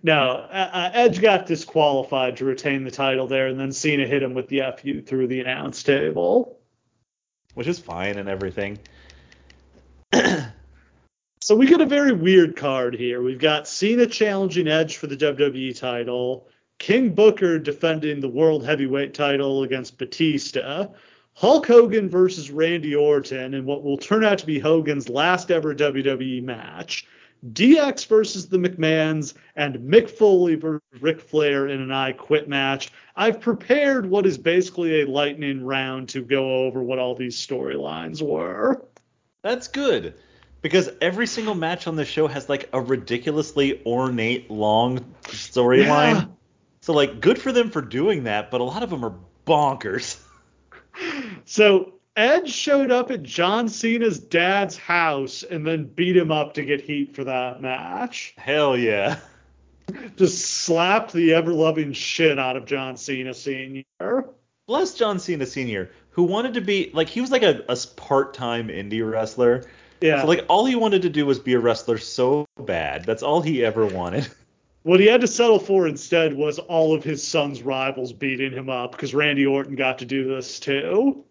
No, 0.04 0.48
uh, 0.51 0.70
uh, 0.72 0.89
Edge 0.94 1.22
got 1.22 1.46
disqualified 1.46 2.38
to 2.38 2.46
retain 2.46 2.84
the 2.84 2.92
title 2.92 3.27
there, 3.27 3.48
and 3.48 3.60
then 3.60 3.72
Cena 3.72 4.06
hit 4.06 4.24
him 4.24 4.34
with 4.34 4.48
the 4.48 4.62
FU 4.77 5.01
through 5.01 5.27
the 5.27 5.39
announce 5.39 5.84
table. 5.84 6.60
which 7.54 7.68
is 7.68 7.80
fine 7.80 8.18
and 8.18 8.27
everything. 8.30 8.77
so 11.42 11.56
we 11.56 11.68
get 11.68 11.82
a 11.82 11.86
very 11.86 12.12
weird 12.12 12.56
card 12.56 12.96
here. 12.96 13.22
We've 13.22 13.39
got 13.39 13.68
Cena 13.68 14.06
challenging 14.08 14.68
Edge 14.68 14.98
for 14.98 15.08
the 15.08 15.18
WWE 15.18 15.77
title, 15.77 16.48
King 16.80 17.13
Booker 17.15 17.58
defending 17.60 18.20
the 18.20 18.30
World 18.30 18.65
Heavyweight 18.65 19.13
title 19.13 19.63
against 19.63 19.98
Batista, 19.98 20.88
Hulk 21.34 21.68
Hogan 21.68 22.10
versus 22.10 22.51
Randy 22.51 22.96
Orton 22.96 23.54
in 23.54 23.65
what 23.65 23.84
will 23.84 23.98
turn 23.98 24.24
out 24.24 24.38
to 24.39 24.46
be 24.46 24.60
Hogan's 24.60 25.10
last 25.10 25.51
ever 25.51 25.75
WWE 25.75 26.44
match. 26.44 27.08
DX 27.52 28.08
versus 28.08 28.48
the 28.48 28.58
McMahons 28.58 29.34
and 29.56 29.75
Mick 29.75 30.10
Foley 30.10 30.56
versus 30.56 30.82
Ric 31.00 31.20
Flair 31.20 31.68
in 31.68 31.82
an 31.82 31.92
I 31.92 32.12
Quit 32.14 32.50
match. 32.50 32.92
I've 33.16 33.40
prepared 33.40 34.06
what 34.06 34.25
is 34.25 34.38
basically 34.38 35.02
a 35.02 35.08
lightning 35.08 35.64
round 35.64 36.10
to 36.10 36.22
go 36.22 36.66
over 36.66 36.82
what 36.82 37.00
all 37.00 37.16
these 37.16 37.36
storylines 37.36 38.22
were. 38.22 38.86
That's 39.42 39.68
good 39.68 40.16
because 40.62 40.90
every 41.02 41.28
single 41.28 41.54
match 41.54 41.86
on 41.86 41.96
the 41.96 42.06
show 42.06 42.28
has 42.28 42.50
like 42.50 42.70
a 42.74 42.82
ridiculously 42.82 43.86
ornate 43.86 44.50
long 44.50 45.00
storyline. 45.24 46.16
Yeah. 46.16 46.25
So 46.82 46.94
like 46.94 47.20
good 47.20 47.40
for 47.40 47.52
them 47.52 47.70
for 47.70 47.82
doing 47.82 48.24
that, 48.24 48.50
but 48.50 48.62
a 48.62 48.64
lot 48.64 48.82
of 48.82 48.90
them 48.90 49.06
are 49.06 49.14
bonkers. 49.46 50.20
So 51.46 51.95
Edge 52.15 52.51
showed 52.51 52.91
up 52.91 53.12
at 53.12 53.24
John 53.24 53.67
Cena's 53.67 54.19
dad's 54.19 54.77
house 54.77 55.43
and 55.43 55.67
then 55.67 55.86
beat 55.86 56.15
him 56.15 56.31
up 56.31 56.53
to 56.53 56.63
get 56.63 56.79
heat 56.81 57.13
for 57.13 57.25
that 57.25 57.62
match. 57.62 58.34
Hell 58.38 58.77
yeah. 58.77 59.19
Just 60.15 60.63
slapped 60.63 61.12
the 61.13 61.34
ever 61.34 61.53
loving 61.53 61.91
shit 61.91 62.39
out 62.39 62.55
of 62.55 62.65
John 62.65 62.95
Cena 62.95 63.34
Sr. 63.34 63.84
Bless 64.67 64.93
John 64.93 65.19
Cena 65.19 65.45
Sr., 65.45 65.91
who 66.10 66.24
wanted 66.24 66.53
to 66.53 66.62
be 66.62 66.89
like 66.93 67.10
he 67.10 67.22
was 67.22 67.31
like 67.31 67.43
a, 67.43 67.63
a 67.67 67.77
part 67.98 68.34
time 68.34 68.69
indie 68.69 69.07
wrestler. 69.07 69.65
Yeah. 70.01 70.22
So 70.22 70.27
like 70.27 70.45
all 70.48 70.65
he 70.65 70.75
wanted 70.75 71.01
to 71.03 71.10
do 71.10 71.25
was 71.25 71.38
be 71.38 71.53
a 71.53 71.60
wrestler 71.60 71.98
so 71.98 72.45
bad. 72.63 73.05
That's 73.05 73.24
all 73.24 73.41
he 73.41 73.63
ever 73.63 73.86
wanted. 73.86 74.27
What 74.86 75.00
he 75.00 75.07
had 75.07 75.22
to 75.22 75.27
settle 75.27 75.57
for 75.57 75.88
instead 75.88 76.36
was 76.36 76.60
all 76.60 76.93
of 76.93 77.03
his 77.03 77.27
son's 77.27 77.63
rivals 77.63 78.13
beating 78.13 78.51
him 78.51 78.69
up 78.69 78.91
because 78.91 79.15
Randy 79.15 79.43
Orton 79.43 79.75
got 79.75 79.98
to 79.98 80.05
do 80.05 80.27
this 80.27 80.60
too. 80.60 81.25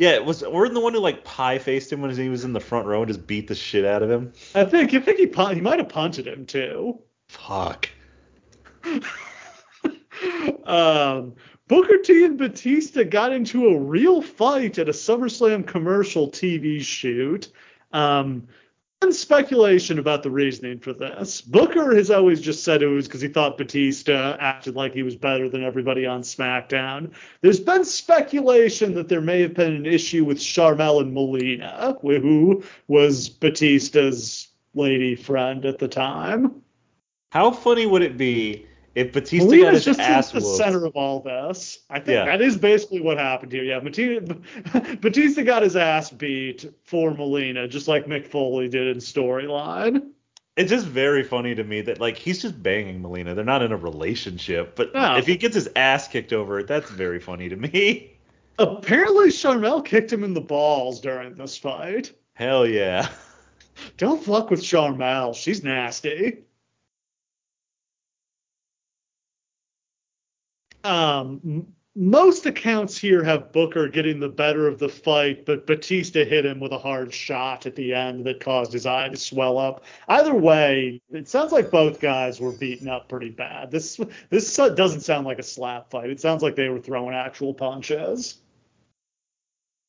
Yeah, 0.00 0.12
it 0.12 0.24
was 0.24 0.42
Orton 0.42 0.72
the 0.72 0.80
one 0.80 0.94
who 0.94 1.00
like 1.00 1.24
pie 1.24 1.58
faced 1.58 1.92
him 1.92 2.00
when 2.00 2.10
he 2.10 2.30
was 2.30 2.44
in 2.44 2.54
the 2.54 2.58
front 2.58 2.86
row 2.86 3.02
and 3.02 3.08
just 3.08 3.26
beat 3.26 3.48
the 3.48 3.54
shit 3.54 3.84
out 3.84 4.02
of 4.02 4.10
him? 4.10 4.32
I 4.54 4.64
think 4.64 4.94
I 4.94 5.00
think 5.00 5.18
he 5.18 5.26
he 5.54 5.60
might 5.60 5.78
have 5.78 5.90
punted 5.90 6.26
him 6.26 6.46
too. 6.46 7.00
Fuck. 7.28 7.90
um, 10.64 11.34
Booker 11.68 11.98
T 11.98 12.24
and 12.24 12.38
Batista 12.38 13.04
got 13.04 13.34
into 13.34 13.68
a 13.68 13.78
real 13.78 14.22
fight 14.22 14.78
at 14.78 14.88
a 14.88 14.92
SummerSlam 14.92 15.66
commercial 15.66 16.30
TV 16.30 16.80
shoot. 16.80 17.52
Um, 17.92 18.48
speculation 19.12 19.98
about 19.98 20.22
the 20.22 20.30
reasoning 20.30 20.78
for 20.78 20.92
this. 20.92 21.40
Booker 21.40 21.94
has 21.96 22.10
always 22.10 22.40
just 22.40 22.64
said 22.64 22.82
it 22.82 22.86
was 22.86 23.06
because 23.06 23.20
he 23.22 23.28
thought 23.28 23.56
Batista 23.56 24.36
acted 24.38 24.76
like 24.76 24.92
he 24.92 25.02
was 25.02 25.16
better 25.16 25.48
than 25.48 25.64
everybody 25.64 26.06
on 26.06 26.22
SmackDown. 26.22 27.10
There's 27.40 27.60
been 27.60 27.84
speculation 27.84 28.94
that 28.94 29.08
there 29.08 29.20
may 29.20 29.40
have 29.40 29.54
been 29.54 29.72
an 29.72 29.86
issue 29.86 30.24
with 30.24 30.38
Sharmell 30.38 31.00
and 31.00 31.14
Melina, 31.14 31.96
who 32.02 32.62
was 32.88 33.28
Batista's 33.28 34.48
lady 34.74 35.16
friend 35.16 35.64
at 35.64 35.78
the 35.78 35.88
time. 35.88 36.62
How 37.32 37.50
funny 37.50 37.86
would 37.86 38.02
it 38.02 38.16
be 38.18 38.66
if 38.94 39.12
Batista 39.12 39.46
Melina's 39.46 39.64
got 39.64 39.74
his 39.74 39.84
just 39.84 40.00
ass 40.00 40.32
the 40.32 40.40
center 40.40 40.84
of 40.84 40.96
all 40.96 41.20
this. 41.20 41.80
I 41.88 42.00
think 42.00 42.16
yeah. 42.16 42.24
that 42.24 42.42
is 42.42 42.56
basically 42.56 43.00
what 43.00 43.18
happened 43.18 43.52
here. 43.52 43.62
Yeah, 43.62 43.80
Batista, 43.80 44.34
Batista 45.00 45.42
got 45.42 45.62
his 45.62 45.76
ass 45.76 46.10
beat 46.10 46.72
for 46.84 47.12
Melina, 47.12 47.68
just 47.68 47.88
like 47.88 48.06
Mick 48.06 48.26
Foley 48.26 48.68
did 48.68 48.88
in 48.88 48.96
storyline. 48.98 50.10
It's 50.56 50.70
just 50.70 50.86
very 50.86 51.22
funny 51.22 51.54
to 51.54 51.64
me 51.64 51.80
that 51.82 52.00
like 52.00 52.16
he's 52.16 52.42
just 52.42 52.60
banging 52.62 53.00
Melina. 53.00 53.34
They're 53.34 53.44
not 53.44 53.62
in 53.62 53.72
a 53.72 53.76
relationship, 53.76 54.74
but 54.74 54.92
no. 54.92 55.16
if 55.16 55.26
he 55.26 55.36
gets 55.36 55.54
his 55.54 55.68
ass 55.76 56.08
kicked 56.08 56.32
over, 56.32 56.58
it, 56.58 56.66
that's 56.66 56.90
very 56.90 57.20
funny 57.20 57.48
to 57.48 57.56
me. 57.56 58.18
Apparently, 58.58 59.28
Sharmell 59.28 59.84
kicked 59.84 60.12
him 60.12 60.24
in 60.24 60.34
the 60.34 60.40
balls 60.40 61.00
during 61.00 61.34
this 61.34 61.56
fight. 61.56 62.12
Hell 62.34 62.66
yeah. 62.66 63.08
Don't 63.96 64.22
fuck 64.22 64.50
with 64.50 64.60
Sharmell. 64.60 65.34
She's 65.34 65.62
nasty. 65.62 66.38
Um, 70.84 71.66
most 71.96 72.46
accounts 72.46 72.96
here 72.96 73.22
have 73.24 73.52
Booker 73.52 73.88
getting 73.88 74.20
the 74.20 74.28
better 74.28 74.68
of 74.68 74.78
the 74.78 74.88
fight, 74.88 75.44
but 75.44 75.66
Batista 75.66 76.24
hit 76.24 76.46
him 76.46 76.60
with 76.60 76.72
a 76.72 76.78
hard 76.78 77.12
shot 77.12 77.66
at 77.66 77.74
the 77.74 77.92
end 77.92 78.24
that 78.26 78.40
caused 78.40 78.72
his 78.72 78.86
eye 78.86 79.08
to 79.08 79.16
swell 79.16 79.58
up. 79.58 79.84
Either 80.08 80.34
way, 80.34 81.02
it 81.10 81.28
sounds 81.28 81.50
like 81.50 81.70
both 81.70 82.00
guys 82.00 82.40
were 82.40 82.52
beaten 82.52 82.88
up 82.88 83.08
pretty 83.08 83.30
bad. 83.30 83.70
This 83.70 84.00
this 84.30 84.56
doesn't 84.56 85.00
sound 85.00 85.26
like 85.26 85.40
a 85.40 85.42
slap 85.42 85.90
fight. 85.90 86.10
It 86.10 86.20
sounds 86.20 86.42
like 86.42 86.54
they 86.54 86.68
were 86.68 86.80
throwing 86.80 87.14
actual 87.14 87.52
punches. 87.52 88.38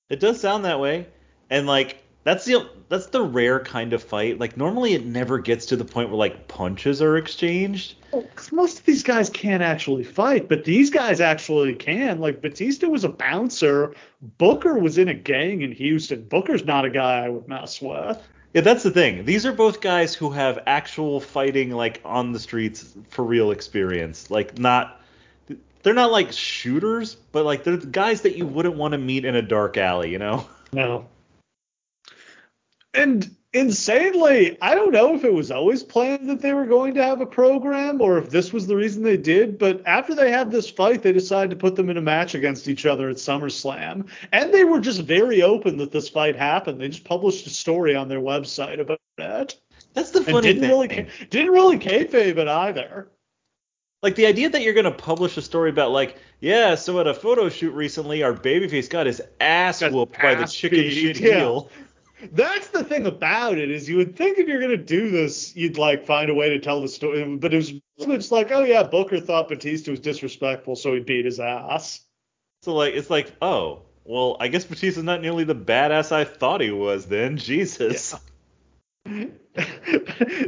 It 0.09 0.19
does 0.19 0.41
sound 0.41 0.65
that 0.65 0.79
way, 0.79 1.07
and 1.51 1.67
like 1.67 2.03
that's 2.23 2.45
the 2.45 2.69
that's 2.89 3.07
the 3.07 3.21
rare 3.21 3.59
kind 3.59 3.93
of 3.93 4.03
fight. 4.03 4.39
Like 4.39 4.57
normally 4.57 4.93
it 4.93 5.05
never 5.05 5.39
gets 5.39 5.65
to 5.67 5.75
the 5.75 5.85
point 5.85 6.09
where 6.09 6.17
like 6.17 6.47
punches 6.47 7.01
are 7.01 7.17
exchanged. 7.17 7.95
Well, 8.11 8.25
most 8.51 8.79
of 8.79 8.85
these 8.85 9.03
guys 9.03 9.29
can't 9.29 9.63
actually 9.63 10.03
fight, 10.03 10.49
but 10.49 10.65
these 10.65 10.89
guys 10.89 11.21
actually 11.21 11.73
can. 11.75 12.19
Like 12.19 12.41
Batista 12.41 12.87
was 12.87 13.03
a 13.03 13.09
bouncer. 13.09 13.95
Booker 14.37 14.77
was 14.77 14.97
in 14.97 15.07
a 15.07 15.13
gang 15.13 15.61
in 15.61 15.71
Houston. 15.71 16.23
Booker's 16.23 16.65
not 16.65 16.85
a 16.85 16.89
guy 16.89 17.25
I 17.25 17.29
would 17.29 17.47
mess 17.47 17.81
with. 17.81 18.21
Yeah, 18.53 18.61
that's 18.61 18.83
the 18.83 18.91
thing. 18.91 19.23
These 19.23 19.45
are 19.45 19.53
both 19.53 19.79
guys 19.79 20.13
who 20.13 20.29
have 20.31 20.59
actual 20.67 21.21
fighting 21.21 21.71
like 21.71 22.01
on 22.03 22.33
the 22.33 22.39
streets 22.39 22.93
for 23.09 23.23
real 23.23 23.51
experience. 23.51 24.29
Like 24.29 24.59
not 24.59 25.01
they're 25.83 25.93
not 25.93 26.11
like 26.11 26.31
shooters, 26.31 27.15
but 27.15 27.45
like 27.45 27.63
they're 27.63 27.77
the 27.77 27.87
guys 27.87 28.21
that 28.21 28.37
you 28.37 28.45
wouldn't 28.45 28.75
want 28.75 28.91
to 28.91 28.97
meet 28.97 29.25
in 29.25 29.35
a 29.35 29.41
dark 29.41 29.77
alley, 29.77 30.11
you 30.11 30.19
know? 30.19 30.47
No. 30.73 31.07
And 32.93 33.35
insanely, 33.53 34.57
I 34.61 34.75
don't 34.75 34.91
know 34.91 35.15
if 35.15 35.23
it 35.23 35.33
was 35.33 35.51
always 35.51 35.83
planned 35.83 36.29
that 36.29 36.41
they 36.41 36.53
were 36.53 36.65
going 36.65 36.93
to 36.95 37.03
have 37.03 37.21
a 37.21 37.25
program 37.25 38.01
or 38.01 38.17
if 38.17 38.29
this 38.29 38.53
was 38.53 38.67
the 38.67 38.75
reason 38.75 39.03
they 39.03 39.17
did, 39.17 39.57
but 39.57 39.81
after 39.85 40.15
they 40.15 40.31
had 40.31 40.51
this 40.51 40.69
fight, 40.69 41.01
they 41.01 41.11
decided 41.11 41.49
to 41.51 41.55
put 41.55 41.75
them 41.75 41.89
in 41.89 41.97
a 41.97 42.01
match 42.01 42.35
against 42.35 42.67
each 42.67 42.85
other 42.85 43.09
at 43.09 43.17
SummerSlam. 43.17 44.07
And 44.31 44.53
they 44.53 44.63
were 44.63 44.79
just 44.79 45.01
very 45.01 45.41
open 45.41 45.77
that 45.77 45.91
this 45.91 46.09
fight 46.09 46.35
happened. 46.35 46.79
They 46.79 46.89
just 46.89 47.03
published 47.03 47.47
a 47.47 47.49
story 47.49 47.95
on 47.95 48.07
their 48.07 48.21
website 48.21 48.79
about 48.79 48.99
that. 49.17 49.55
That's 49.93 50.11
the 50.11 50.23
funny 50.23 50.53
didn't 50.53 50.61
thing. 50.61 50.69
Really, 50.71 51.07
didn't 51.29 51.51
really 51.51 51.77
kayfabe 51.77 52.37
it 52.37 52.47
either. 52.47 53.09
Like 54.01 54.15
the 54.15 54.25
idea 54.25 54.49
that 54.49 54.63
you're 54.63 54.73
gonna 54.73 54.91
publish 54.91 55.37
a 55.37 55.41
story 55.41 55.69
about 55.69 55.91
like, 55.91 56.17
yeah, 56.39 56.73
so 56.73 56.99
at 56.99 57.07
a 57.07 57.13
photo 57.13 57.49
shoot 57.49 57.71
recently, 57.71 58.23
our 58.23 58.33
babyface 58.33 58.89
got 58.89 59.05
his 59.05 59.21
ass 59.39 59.81
got 59.81 59.91
whooped 59.91 60.19
by 60.19 60.33
the 60.33 60.45
chicken 60.45 60.89
shit 60.89 61.19
yeah. 61.19 61.35
heel. 61.35 61.69
That's 62.31 62.67
the 62.67 62.83
thing 62.83 63.05
about 63.05 63.57
it 63.57 63.71
is 63.71 63.89
you 63.89 63.97
would 63.97 64.15
think 64.15 64.37
if 64.37 64.47
you're 64.47 64.61
gonna 64.61 64.77
do 64.77 65.09
this, 65.09 65.55
you'd 65.55 65.77
like 65.77 66.05
find 66.05 66.29
a 66.29 66.33
way 66.33 66.49
to 66.49 66.59
tell 66.59 66.81
the 66.81 66.87
story. 66.87 67.23
But 67.37 67.53
it 67.53 67.57
was 67.57 67.73
it's 67.97 68.31
like, 68.31 68.51
oh 68.51 68.63
yeah, 68.63 68.83
Booker 68.83 69.19
thought 69.19 69.49
Batista 69.49 69.91
was 69.91 69.99
disrespectful, 69.99 70.75
so 70.75 70.93
he 70.93 70.99
beat 70.99 71.25
his 71.25 71.39
ass. 71.39 72.01
So 72.63 72.75
like, 72.75 72.93
it's 72.93 73.09
like, 73.09 73.31
oh, 73.41 73.83
well, 74.03 74.37
I 74.39 74.47
guess 74.47 74.65
Batista's 74.65 75.03
not 75.03 75.21
nearly 75.21 75.43
the 75.43 75.55
badass 75.55 76.11
I 76.11 76.25
thought 76.25 76.61
he 76.61 76.71
was. 76.71 77.07
Then 77.07 77.37
Jesus. 77.37 78.15
Yeah. 79.05 79.25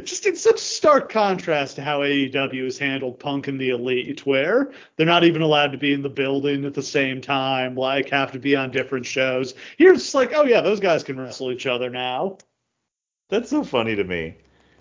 Just 0.04 0.24
in 0.26 0.34
such 0.34 0.58
stark 0.58 1.10
contrast 1.10 1.76
to 1.76 1.82
how 1.82 2.00
AEW 2.00 2.64
has 2.64 2.78
handled 2.78 3.18
Punk 3.18 3.48
and 3.48 3.60
the 3.60 3.70
Elite, 3.70 4.24
where 4.24 4.72
they're 4.96 5.06
not 5.06 5.24
even 5.24 5.42
allowed 5.42 5.72
to 5.72 5.78
be 5.78 5.92
in 5.92 6.02
the 6.02 6.08
building 6.08 6.64
at 6.64 6.74
the 6.74 6.82
same 6.82 7.20
time, 7.20 7.74
like 7.74 8.08
have 8.08 8.32
to 8.32 8.38
be 8.38 8.56
on 8.56 8.70
different 8.70 9.04
shows. 9.04 9.54
Here 9.76 9.92
it's 9.92 10.04
just 10.04 10.14
like, 10.14 10.32
oh 10.34 10.44
yeah, 10.44 10.62
those 10.62 10.80
guys 10.80 11.04
can 11.04 11.20
wrestle 11.20 11.52
each 11.52 11.66
other 11.66 11.90
now. 11.90 12.38
That's 13.28 13.50
so 13.50 13.62
funny 13.62 13.94
to 13.96 14.04
me. 14.04 14.36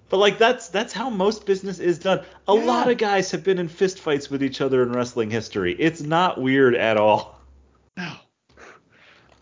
But 0.09 0.17
like 0.17 0.37
that's 0.37 0.69
that's 0.69 0.93
how 0.93 1.09
most 1.09 1.45
business 1.45 1.79
is 1.79 1.99
done. 1.99 2.23
A 2.47 2.55
yeah. 2.55 2.63
lot 2.63 2.89
of 2.89 2.97
guys 2.97 3.31
have 3.31 3.43
been 3.43 3.57
in 3.57 3.67
fistfights 3.67 4.29
with 4.29 4.43
each 4.43 4.61
other 4.61 4.83
in 4.83 4.91
wrestling 4.91 5.31
history. 5.31 5.75
It's 5.79 6.01
not 6.01 6.39
weird 6.39 6.75
at 6.75 6.97
all. 6.97 7.41
No. 7.97 8.13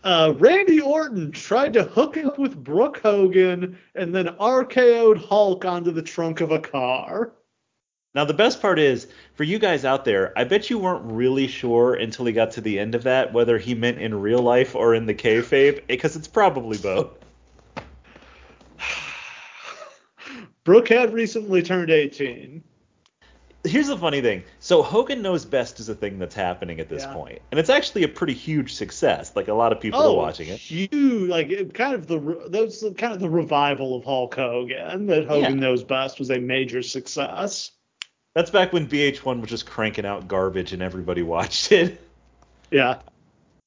Uh, 0.04 0.34
Randy 0.36 0.80
Orton 0.80 1.30
tried 1.30 1.74
to 1.74 1.84
hook 1.84 2.16
up 2.16 2.38
with 2.38 2.62
Brooke 2.62 2.98
Hogan 2.98 3.78
and 3.94 4.12
then 4.14 4.26
RKO'd 4.40 5.18
Hulk 5.18 5.64
onto 5.64 5.92
the 5.92 6.02
trunk 6.02 6.40
of 6.40 6.50
a 6.50 6.58
car. 6.58 7.32
Now 8.14 8.24
the 8.24 8.34
best 8.34 8.60
part 8.60 8.78
is 8.80 9.06
for 9.34 9.44
you 9.44 9.58
guys 9.60 9.84
out 9.84 10.04
there, 10.04 10.36
I 10.36 10.44
bet 10.44 10.68
you 10.68 10.78
weren't 10.78 11.12
really 11.12 11.46
sure 11.46 11.94
until 11.94 12.24
he 12.26 12.32
got 12.32 12.50
to 12.52 12.60
the 12.60 12.78
end 12.78 12.94
of 12.94 13.04
that 13.04 13.32
whether 13.32 13.58
he 13.58 13.74
meant 13.74 14.00
in 14.00 14.20
real 14.20 14.40
life 14.40 14.74
or 14.74 14.94
in 14.94 15.06
the 15.06 15.14
kayfabe, 15.14 15.86
because 15.86 16.16
it's 16.16 16.28
probably 16.28 16.78
both. 16.78 17.10
Brooke 20.64 20.88
had 20.88 21.14
recently 21.14 21.62
turned 21.62 21.90
18. 21.90 22.64
Here's 23.64 23.86
the 23.86 23.96
funny 23.96 24.20
thing. 24.20 24.42
So 24.58 24.82
Hogan 24.82 25.22
knows 25.22 25.44
best 25.44 25.78
is 25.78 25.88
a 25.88 25.94
thing 25.94 26.18
that's 26.18 26.34
happening 26.34 26.80
at 26.80 26.88
this 26.88 27.04
yeah. 27.04 27.12
point, 27.12 27.42
and 27.50 27.60
it's 27.60 27.70
actually 27.70 28.02
a 28.02 28.08
pretty 28.08 28.34
huge 28.34 28.74
success. 28.74 29.36
Like 29.36 29.46
a 29.46 29.54
lot 29.54 29.70
of 29.70 29.78
people 29.78 30.00
oh, 30.00 30.14
are 30.14 30.16
watching 30.16 30.48
it. 30.48 30.58
Huge, 30.58 30.90
like 31.28 31.72
kind 31.72 31.94
of 31.94 32.08
the 32.08 32.48
that's 32.48 32.82
kind 32.96 33.12
of 33.12 33.20
the 33.20 33.30
revival 33.30 33.96
of 33.96 34.04
Hulk 34.04 34.34
Hogan. 34.34 35.06
That 35.06 35.28
Hogan 35.28 35.54
yeah. 35.54 35.60
knows 35.60 35.84
best 35.84 36.18
was 36.18 36.30
a 36.30 36.40
major 36.40 36.82
success. 36.82 37.70
That's 38.34 38.50
back 38.50 38.72
when 38.72 38.88
VH1 38.88 39.40
was 39.40 39.50
just 39.50 39.66
cranking 39.66 40.06
out 40.06 40.26
garbage 40.26 40.72
and 40.72 40.82
everybody 40.82 41.22
watched 41.22 41.70
it. 41.70 42.00
Yeah. 42.72 42.98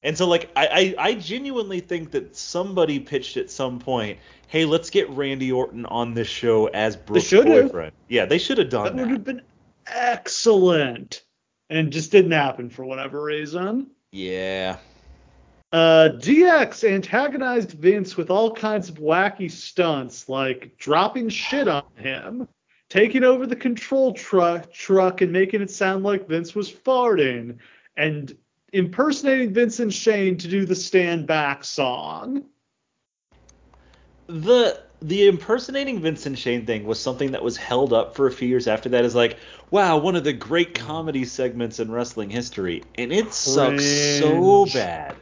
And 0.02 0.16
so 0.16 0.26
like 0.26 0.50
I, 0.54 0.94
I, 0.98 1.08
I 1.08 1.14
genuinely 1.14 1.80
think 1.80 2.10
that 2.10 2.36
somebody 2.36 3.00
pitched 3.00 3.38
at 3.38 3.50
some 3.50 3.78
point, 3.78 4.18
hey, 4.46 4.66
let's 4.66 4.90
get 4.90 5.08
Randy 5.10 5.50
Orton 5.50 5.86
on 5.86 6.12
this 6.12 6.28
show 6.28 6.66
as 6.66 6.96
Brooke's 6.96 7.30
boyfriend. 7.30 7.92
Yeah, 8.08 8.26
they 8.26 8.38
should 8.38 8.58
have 8.58 8.68
done 8.68 8.84
that. 8.84 8.96
That 8.96 9.02
would 9.02 9.12
have 9.12 9.24
been 9.24 9.42
excellent. 9.86 11.22
And 11.68 11.92
just 11.92 12.12
didn't 12.12 12.32
happen 12.32 12.70
for 12.70 12.84
whatever 12.84 13.22
reason. 13.22 13.90
Yeah. 14.12 14.76
Uh, 15.72 16.10
DX 16.14 16.88
antagonized 16.88 17.72
Vince 17.72 18.16
with 18.16 18.30
all 18.30 18.54
kinds 18.54 18.88
of 18.88 18.96
wacky 18.96 19.50
stunts, 19.50 20.28
like 20.28 20.76
dropping 20.78 21.28
shit 21.28 21.66
on 21.66 21.84
him, 21.96 22.48
taking 22.88 23.24
over 23.24 23.46
the 23.46 23.56
control 23.56 24.12
truck 24.12 24.72
truck 24.72 25.22
and 25.22 25.32
making 25.32 25.60
it 25.60 25.70
sound 25.70 26.04
like 26.04 26.28
Vince 26.28 26.54
was 26.54 26.72
farting, 26.72 27.58
and 27.96 28.36
impersonating 28.72 29.52
Vincent 29.52 29.92
Shane 29.92 30.38
to 30.38 30.48
do 30.48 30.64
the 30.64 30.74
Stand 30.74 31.26
Back 31.26 31.64
song. 31.64 32.44
The 34.28 34.85
the 35.02 35.26
impersonating 35.26 36.00
Vincent 36.00 36.38
Shane 36.38 36.64
thing 36.64 36.84
was 36.84 37.00
something 37.00 37.32
that 37.32 37.42
was 37.42 37.56
held 37.56 37.92
up 37.92 38.14
for 38.14 38.26
a 38.26 38.32
few 38.32 38.48
years 38.48 38.66
after 38.66 38.88
that 38.90 39.04
as 39.04 39.14
like, 39.14 39.38
wow, 39.70 39.98
one 39.98 40.16
of 40.16 40.24
the 40.24 40.32
great 40.32 40.74
comedy 40.74 41.24
segments 41.24 41.80
in 41.80 41.90
wrestling 41.90 42.30
history, 42.30 42.82
and 42.96 43.12
it 43.12 43.22
Cringe. 43.22 43.32
sucks 43.32 43.84
so 43.84 44.66
bad. 44.72 45.16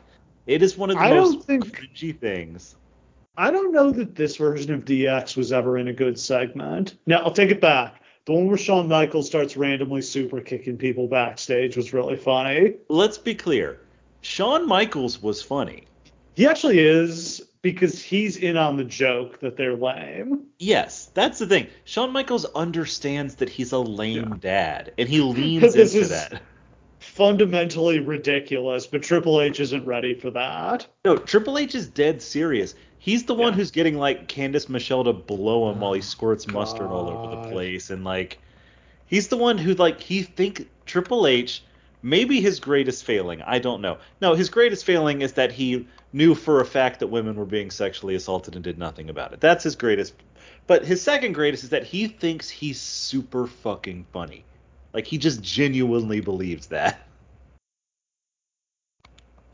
It 0.47 0.63
is 0.63 0.77
one 0.77 0.91
of 0.91 0.97
the 0.97 1.03
I 1.03 1.15
most 1.15 1.47
think, 1.47 1.65
cringy 1.77 2.19
things. 2.19 2.77
I 3.37 3.51
don't 3.51 3.73
know 3.73 3.91
that 3.91 4.15
this 4.15 4.37
version 4.37 4.73
of 4.73 4.85
DX 4.85 5.37
was 5.37 5.53
ever 5.53 5.79
in 5.79 5.89
a 5.89 5.93
good 5.93 6.19
segment. 6.19 6.97
Now 7.07 7.19
I'll 7.19 7.33
take 7.33 7.51
it 7.51 7.61
back. 7.61 8.03
The 8.27 8.33
one 8.33 8.47
where 8.47 8.57
Shawn 8.57 8.89
Michaels 8.89 9.27
starts 9.27 9.57
randomly 9.57 10.01
super 10.01 10.41
kicking 10.41 10.79
people 10.79 11.09
backstage 11.09 11.77
was 11.77 11.93
really 11.93 12.17
funny. 12.17 12.75
Let's 12.89 13.19
be 13.19 13.35
clear. 13.35 13.81
Shawn 14.23 14.67
Michaels 14.67 15.21
was 15.21 15.43
funny. 15.43 15.85
He 16.35 16.47
actually 16.47 16.79
is 16.79 17.43
because 17.65 18.03
he's 18.03 18.37
in 18.37 18.59
on 18.59 18.77
the 18.77 18.85
joke 18.85 19.41
that 19.41 19.57
they're 19.57 19.75
lame. 19.75 20.43
Yes, 20.59 21.11
that's 21.15 21.39
the 21.39 21.47
thing. 21.47 21.69
Shawn 21.85 22.13
Michaels 22.13 22.45
understands 22.45 23.37
that 23.37 23.49
he's 23.49 23.73
a 23.73 23.79
lame 23.79 24.29
yeah. 24.33 24.37
dad, 24.39 24.93
and 24.99 25.09
he 25.09 25.23
leans 25.23 25.75
into 25.75 26.05
that. 26.09 26.43
Fundamentally 26.99 28.01
ridiculous, 28.01 28.87
but 28.87 29.03
Triple 29.03 29.41
H 29.41 29.61
isn't 29.61 29.87
ready 29.87 30.13
for 30.13 30.31
that. 30.33 30.87
No, 31.07 31.17
Triple 31.17 31.57
H 31.57 31.75
is 31.75 31.89
dead 31.89 32.21
serious. 32.21 32.75
He's 32.99 33.25
the 33.25 33.35
one 33.35 33.55
yeah. 33.55 33.57
who's 33.57 33.71
getting 33.71 33.97
like 33.97 34.29
Candice 34.29 34.69
Michelle 34.69 35.05
to 35.05 35.15
blow 35.15 35.71
him 35.71 35.81
while 35.81 35.95
he 35.95 36.01
oh, 36.01 36.03
squirts 36.03 36.45
God. 36.45 36.55
mustard 36.55 36.89
all 36.89 37.09
over 37.09 37.35
the 37.35 37.51
place, 37.51 37.89
and 37.89 38.05
like 38.05 38.41
he's 39.07 39.29
the 39.29 39.39
one 39.39 39.57
who 39.57 39.73
like 39.73 40.03
he 40.03 40.23
think 40.23 40.69
Triple 40.85 41.27
H 41.27 41.63
maybe 42.03 42.43
his 42.43 42.61
greatest 42.61 43.05
failing. 43.05 43.41
I 43.41 43.59
don't 43.59 43.81
know. 43.81 43.97
No, 44.21 44.35
his 44.35 44.51
greatest 44.51 44.85
failing 44.85 45.23
is 45.23 45.33
that 45.33 45.51
he 45.51 45.89
knew 46.15 46.35
for 46.35 46.61
a 46.61 46.65
fact 46.65 47.01
that 47.01 47.09
women 47.09 47.35
were 47.35 47.45
being 47.45 47.71
sexually 47.71 48.15
assaulted 48.15 48.55
and 48.55 48.63
did 48.63 48.79
nothing 48.79 49.11
about 49.11 49.33
it. 49.33 49.41
That's 49.41 49.65
his 49.65 49.75
greatest. 49.75 50.15
But 50.67 50.85
his 50.85 51.03
second 51.03 51.33
greatest 51.33 51.65
is 51.65 51.71
that 51.71 51.85
he 51.85 52.07
thinks 52.07 52.49
he's 52.49 52.81
super 52.81 53.49
fucking 53.49 54.07
funny. 54.13 54.45
Like 54.93 55.07
he 55.07 55.19
just 55.19 55.43
genuinely 55.43 56.21
believes 56.21 56.69
that. 56.69 57.01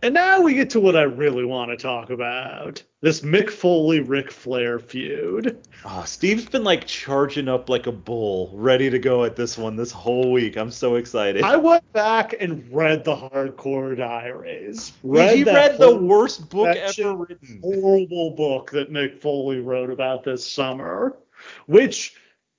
And 0.03 0.15
now 0.15 0.43
we 0.43 0.55
get 0.55 0.71
to 0.71 0.81
what 0.81 0.97
I 0.97 1.03
really 1.03 1.45
want 1.45 1.71
to 1.71 1.77
talk 1.77 2.11
about. 2.11 2.83
This 3.03 3.23
Mick 3.23 3.49
Foley 3.49 4.01
Ric 4.01 4.31
Flair 4.31 4.79
feud. 4.79 5.67
Oh, 5.87 6.03
Steve's 6.05 6.45
been 6.45 6.65
like 6.65 6.87
charging 6.87 7.49
up 7.49 7.71
like 7.71 7.87
a 7.87 7.93
bull, 7.93 8.51
ready 8.53 8.91
to 8.91 8.99
go 8.99 9.25
at 9.25 9.37
this 9.37 9.57
one 9.57 9.75
this 9.75 9.91
whole 9.91 10.31
week. 10.31 10.59
I'm 10.59 10.71
so 10.71 10.97
excited. 10.97 11.43
I 11.43 11.57
went 11.57 11.91
back 11.95 12.35
and 12.39 12.71
read 12.71 13.05
the 13.05 13.17
Hardcore 13.17 13.97
Diaries. 13.97 14.93
Read 15.03 15.35
he 15.39 15.45
read 15.45 15.79
the 15.79 15.97
worst 15.97 16.51
book 16.51 16.77
ever 16.77 17.17
written. 17.17 17.61
Horrible 17.63 18.33
book 18.33 18.71
that 18.73 18.93
Mick 18.93 19.19
Foley 19.19 19.61
wrote 19.61 19.89
about 19.89 20.23
this 20.23 20.47
summer, 20.47 21.17
which 21.65 22.17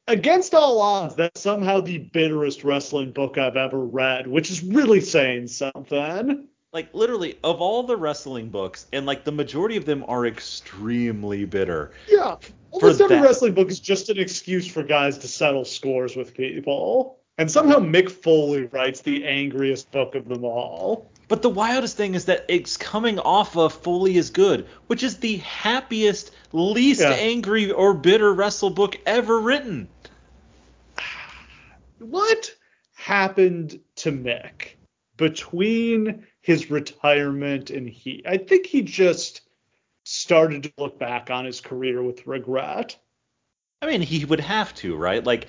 against 0.07 0.55
all 0.55 0.81
odds, 0.81 1.13
that's 1.13 1.39
somehow 1.39 1.81
the 1.81 1.99
bitterest 1.99 2.63
wrestling 2.63 3.11
book 3.11 3.37
I've 3.37 3.57
ever 3.57 3.85
read, 3.85 4.25
which 4.25 4.49
is 4.49 4.63
really 4.63 5.01
saying 5.01 5.49
something 5.49 6.47
like 6.73 6.93
literally 6.93 7.37
of 7.43 7.59
all 7.61 7.83
the 7.83 7.97
wrestling 7.97 8.49
books, 8.49 8.87
and 8.93 9.05
like 9.05 9.23
the 9.25 9.31
majority 9.31 9.75
of 9.77 9.85
them 9.85 10.05
are 10.07 10.25
extremely 10.25 11.45
bitter. 11.45 11.91
Yeah, 12.07 12.37
almost 12.71 13.01
every 13.01 13.17
that. 13.17 13.23
wrestling 13.23 13.53
book 13.53 13.69
is 13.69 13.79
just 13.79 14.09
an 14.09 14.17
excuse 14.17 14.67
for 14.67 14.83
guys 14.83 15.17
to 15.19 15.27
settle 15.27 15.65
scores 15.65 16.15
with 16.15 16.33
people. 16.33 17.17
And 17.37 17.49
somehow 17.49 17.77
Mick 17.79 18.11
Foley 18.11 18.65
writes 18.65 19.01
the 19.01 19.25
angriest 19.25 19.91
book 19.91 20.15
of 20.15 20.27
them 20.27 20.43
all. 20.43 21.09
But 21.27 21.41
the 21.41 21.49
wildest 21.49 21.97
thing 21.97 22.13
is 22.13 22.25
that 22.25 22.45
it's 22.49 22.77
coming 22.77 23.17
off 23.19 23.55
of 23.57 23.73
Foley 23.73 24.17
is 24.17 24.29
Good, 24.29 24.67
which 24.87 25.01
is 25.01 25.17
the 25.17 25.37
happiest, 25.37 26.31
least 26.51 27.01
yeah. 27.01 27.11
angry 27.11 27.71
or 27.71 27.93
bitter 27.93 28.33
wrestle 28.33 28.69
book 28.69 28.97
ever 29.05 29.39
written. 29.39 29.87
What 31.99 32.55
happened 32.95 33.79
to 33.97 34.11
Mick 34.11 34.75
between 35.21 36.25
his 36.41 36.71
retirement 36.71 37.69
and 37.69 37.87
he 37.87 38.23
I 38.27 38.37
think 38.37 38.65
he 38.65 38.81
just 38.81 39.41
started 40.03 40.63
to 40.63 40.73
look 40.79 40.97
back 40.97 41.29
on 41.29 41.45
his 41.45 41.61
career 41.61 42.01
with 42.01 42.25
regret. 42.25 42.97
I 43.83 43.85
mean, 43.85 44.01
he 44.01 44.25
would 44.25 44.39
have 44.39 44.73
to, 44.75 44.95
right? 44.95 45.23
Like 45.23 45.47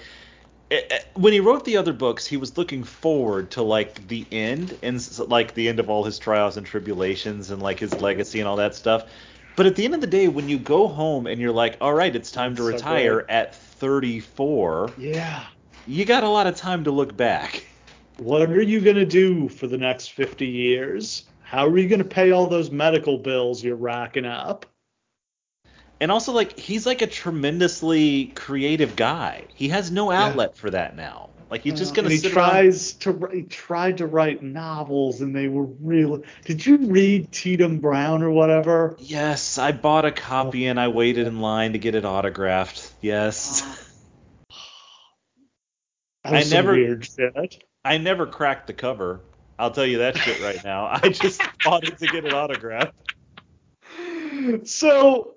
eh, 0.71 0.83
eh, 0.91 0.99
when 1.15 1.33
he 1.33 1.41
wrote 1.41 1.65
the 1.65 1.79
other 1.79 1.95
books, 1.95 2.27
he 2.27 2.37
was 2.37 2.59
looking 2.59 2.85
forward 2.85 3.51
to 3.53 3.63
like 3.63 4.07
the 4.09 4.27
end 4.31 4.79
and 4.83 5.19
like 5.31 5.55
the 5.55 5.71
end 5.71 5.81
of 5.81 5.89
all 5.89 6.05
his 6.05 6.19
trials 6.19 6.59
and 6.59 6.67
tribulations 6.67 7.51
and 7.51 7.63
like 7.63 7.79
his 7.79 7.99
legacy 7.99 8.41
and 8.41 8.49
all 8.49 8.57
that 8.57 8.75
stuff. 8.75 9.11
But 9.57 9.65
at 9.65 9.75
the 9.75 9.87
end 9.87 9.95
of 9.95 10.03
the 10.03 10.07
day, 10.07 10.29
when 10.29 10.51
you 10.51 10.59
go 10.59 10.87
home 10.87 11.27
and 11.27 11.41
you're 11.41 11.51
like, 11.51 11.79
all 11.81 11.95
right, 11.95 12.15
it's 12.15 12.31
time 12.31 12.57
to 12.57 12.63
retire 12.63 13.25
at 13.31 13.55
34. 13.55 14.93
Yeah. 14.99 15.47
You 15.87 16.05
got 16.05 16.25
a 16.25 16.29
lot 16.29 16.47
of 16.47 16.57
time 16.57 16.85
to 16.85 16.91
look 16.91 17.17
back 17.17 17.65
what 18.19 18.43
are 18.43 18.63
you 18.63 18.81
going 18.81 18.97
to 18.97 19.07
do 19.07 19.49
for 19.49 19.67
the 19.67 19.79
next 19.79 20.13
50 20.13 20.47
years? 20.47 21.25
How 21.43 21.67
are 21.67 21.79
you 21.79 21.89
going 21.89 21.99
to 21.99 22.05
pay 22.05 22.31
all 22.31 22.47
those 22.47 22.71
medical 22.71 23.19
bills 23.19 23.63
you're 23.63 23.77
racking 23.77 24.25
up? 24.25 24.67
And 26.01 26.11
also, 26.11 26.33
like, 26.33 26.59
he's 26.59 26.85
like 26.85 27.03
a 27.03 27.07
tremendously 27.07 28.27
creative 28.35 28.97
guy. 28.97 29.45
He 29.55 29.69
has 29.69 29.91
no 29.91 30.11
outlet 30.11 30.53
yeah. 30.55 30.61
for 30.61 30.71
that 30.71 30.97
now. 30.97 31.31
Like 31.53 31.65
he's 31.65 31.79
just 31.79 31.95
gonna. 31.95 32.09
And 32.09 32.17
he 32.19 32.31
tries 32.31 32.97
around. 33.07 33.21
to. 33.21 33.37
He 33.37 33.43
tried 33.43 33.99
to 33.99 34.07
write 34.07 34.43
novels, 34.43 35.21
and 35.21 35.37
they 35.37 35.49
were 35.49 35.67
really. 35.83 36.23
Did 36.47 36.65
you 36.65 36.79
read 36.79 37.31
Tietam 37.31 37.79
Brown 37.79 38.23
or 38.23 38.31
whatever? 38.31 38.97
Yes, 38.99 39.59
I 39.59 39.73
bought 39.73 40.07
a 40.07 40.13
copy 40.13 40.67
and 40.67 40.81
I 40.81 40.89
waited 40.89 41.27
in 41.27 41.41
line 41.41 41.75
to 41.75 41.79
get 41.79 41.95
it 41.95 42.07
autographed. 42.07 42.95
Yes. 43.03 43.63
I 46.25 46.43
never. 46.45 46.73
Weird 46.73 47.05
shit. 47.05 47.35
I 47.85 47.99
never 47.99 48.27
cracked 48.27 48.67
the 48.67 48.73
cover. 48.73 49.21
I'll 49.59 49.71
tell 49.71 49.87
you 49.87 49.99
that 49.99 50.17
shit 50.17 50.41
right 50.41 50.63
now. 50.65 50.87
I 50.87 51.09
just 51.09 51.43
bought 51.65 51.85
it 51.85 51.99
to 51.99 52.07
get 52.07 52.25
an 52.25 52.33
autograph. 52.33 52.93
So 54.65 55.35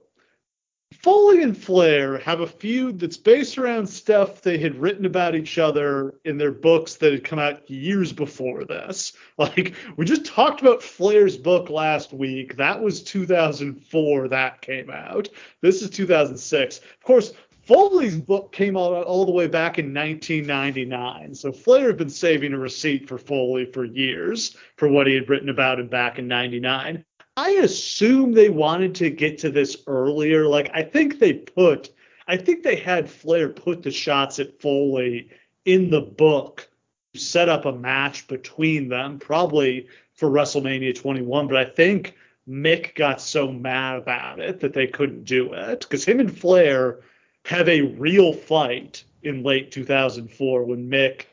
Foley 1.06 1.44
and 1.44 1.56
Flair 1.56 2.18
have 2.20 2.40
a 2.40 2.48
feud 2.48 3.00
that's 3.00 3.18
based 3.18 3.60
around 3.60 3.88
stuff 3.88 4.42
they 4.42 4.58
had 4.58 4.76
written 4.76 5.06
about 5.06 5.36
each 5.36 5.60
other 5.60 6.16
in 6.26 6.38
their 6.38 6.52
books 6.52 6.96
that 6.96 7.12
had 7.12 7.24
come 7.24 7.38
out 7.38 7.70
years 7.70 8.12
before 8.12 8.64
this. 8.66 9.14
Like, 9.38 9.76
we 9.98 10.06
just 10.06 10.24
talked 10.26 10.62
about 10.62 10.82
Flair's 10.82 11.36
book 11.36 11.70
last 11.70 12.14
week. 12.14 12.56
That 12.56 12.82
was 12.82 13.04
2004 13.04 14.30
that 14.30 14.62
came 14.62 14.90
out. 14.90 15.28
This 15.60 15.82
is 15.82 15.90
2006. 15.90 16.78
Of 16.78 17.04
course, 17.04 17.34
Foley's 17.66 18.18
book 18.18 18.52
came 18.52 18.78
out 18.78 18.94
all 19.06 19.26
the 19.26 19.32
way 19.32 19.48
back 19.48 19.80
in 19.80 19.94
1999. 19.94 21.34
So 21.34 21.52
Flair 21.52 21.88
had 21.88 21.98
been 21.98 22.10
saving 22.10 22.54
a 22.54 22.60
receipt 22.60 23.08
for 23.08 23.18
Foley 23.18 23.66
for 23.66 23.86
years 23.86 24.56
for 24.78 24.88
what 24.88 25.08
he 25.08 25.16
had 25.16 25.30
written 25.30 25.50
about 25.50 25.80
him 25.80 25.88
back 25.88 26.20
in 26.20 26.28
99. 26.28 27.04
I 27.38 27.50
assume 27.50 28.34
they 28.34 28.50
wanted 28.50 28.94
to 28.96 29.10
get 29.10 29.40
to 29.40 29.50
this 29.50 29.78
earlier. 29.88 30.46
Like, 30.46 30.70
I 30.74 30.84
think 30.84 31.18
they 31.18 31.34
put, 31.34 31.90
I 32.28 32.38
think 32.38 32.64
they 32.64 32.76
had 32.76 33.10
Flair 33.10 33.50
put 33.50 33.82
the 33.82 33.92
shots 33.92 34.40
at 34.40 34.62
Foley 34.62 35.30
in 35.66 35.90
the 35.90 36.02
book 36.02 36.70
to 37.14 37.20
set 37.20 37.50
up 37.50 37.66
a 37.66 37.74
match 37.74 38.28
between 38.28 38.90
them, 38.90 39.18
probably 39.18 39.88
for 40.14 40.30
WrestleMania 40.30 40.96
21. 40.96 41.48
But 41.48 41.58
I 41.58 41.66
think 41.66 42.16
Mick 42.48 42.94
got 42.94 43.20
so 43.20 43.52
mad 43.52 43.98
about 43.98 44.40
it 44.40 44.60
that 44.60 44.74
they 44.74 44.86
couldn't 44.86 45.26
do 45.26 45.52
it 45.54 45.82
because 45.82 46.06
him 46.06 46.20
and 46.20 46.38
Flair 46.38 47.00
have 47.46 47.70
a 47.70 47.82
real 47.82 48.34
fight 48.34 49.04
in 49.24 49.44
late 49.44 49.72
2004 49.72 50.64
when 50.64 50.90
Mick 50.90 51.26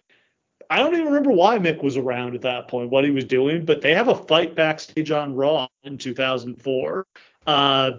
I 0.73 0.79
don't 0.79 0.95
even 0.95 1.07
remember 1.07 1.33
why 1.33 1.59
Mick 1.59 1.83
was 1.83 1.99
around 1.99 2.35
at 2.35 2.41
that 2.43 2.67
point, 2.67 2.89
what 2.89 3.05
he 3.05 3.11
was 3.11 3.27
doing, 3.27 3.67
but 3.67 3.83
they 3.83 3.93
have 3.95 4.09
a 4.09 4.15
fight 4.15 4.55
backstage 4.55 5.11
on 5.11 5.35
Raw 5.35 5.69
in 5.83 5.99
2004. 5.99 7.07
Uh, 7.47 7.91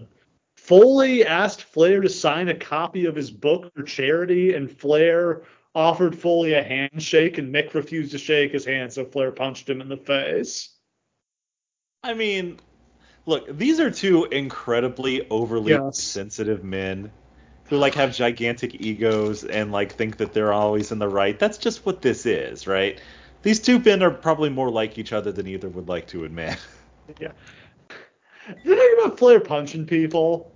Foley 0.56 1.24
asked 1.24 1.62
Flair 1.62 2.02
to 2.02 2.10
sign 2.10 2.48
a 2.48 2.56
copy 2.56 3.06
of 3.06 3.16
his 3.16 3.30
book 3.30 3.72
for 3.76 3.84
charity, 3.84 4.56
and 4.56 4.72
Flair 4.72 5.44
offered 5.76 6.18
Foley 6.18 6.54
a 6.54 6.64
handshake, 6.64 7.38
and 7.38 7.54
Mick 7.54 7.76
refused 7.76 8.12
to 8.14 8.18
shake 8.18 8.52
his 8.52 8.66
hand, 8.66 8.92
so 8.92 9.06
Flair 9.06 9.32
punched 9.32 9.70
him 9.70 9.80
in 9.80 9.88
the 9.88 9.98
face. 9.98 10.76
I 12.02 12.16
mean, 12.16 12.60
look, 13.28 13.56
these 13.56 13.80
are 13.80 13.92
two 13.92 14.26
incredibly 14.26 15.30
overly 15.30 15.74
yes. 15.74 16.00
sensitive 16.00 16.64
men 16.64 17.12
who 17.74 17.80
like 17.80 17.96
have 17.96 18.16
gigantic 18.16 18.80
egos 18.82 19.44
and 19.44 19.72
like 19.72 19.92
think 19.92 20.18
that 20.18 20.32
they're 20.32 20.54
always 20.54 20.92
in 20.92 21.00
the 21.00 21.10
right. 21.10 21.40
That's 21.40 21.58
just 21.58 21.88
what 21.88 22.04
this 22.04 22.28
is, 22.28 22.68
right? 22.68 23.02
These 23.42 23.62
two 23.62 23.80
men 23.80 24.04
are 24.04 24.12
probably 24.12 24.52
more 24.52 24.70
like 24.70 25.00
each 25.00 25.12
other 25.12 25.32
than 25.32 25.48
either 25.48 25.70
would 25.70 25.90
like 25.90 26.08
to 26.08 26.24
admit. 26.24 26.58
Yeah. 27.20 27.34
The 28.64 28.76
thing 28.78 28.96
about 28.98 29.20
Flair 29.20 29.42
punching 29.42 29.88
people, 29.88 30.54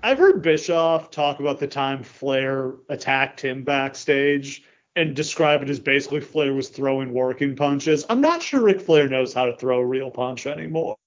I've 0.00 0.16
heard 0.16 0.42
Bischoff 0.42 1.10
talk 1.10 1.40
about 1.40 1.58
the 1.58 1.66
time 1.66 2.04
Flair 2.04 2.74
attacked 2.88 3.40
him 3.40 3.64
backstage 3.64 4.62
and 4.94 5.16
describe 5.16 5.60
it 5.60 5.68
as 5.68 5.80
basically 5.80 6.20
Flair 6.20 6.54
was 6.54 6.68
throwing 6.68 7.12
working 7.12 7.56
punches. 7.56 8.06
I'm 8.08 8.20
not 8.20 8.42
sure 8.42 8.60
Ric 8.60 8.80
Flair 8.80 9.08
knows 9.08 9.34
how 9.34 9.46
to 9.46 9.56
throw 9.56 9.80
a 9.80 9.84
real 9.84 10.12
punch 10.12 10.46
anymore. 10.46 10.98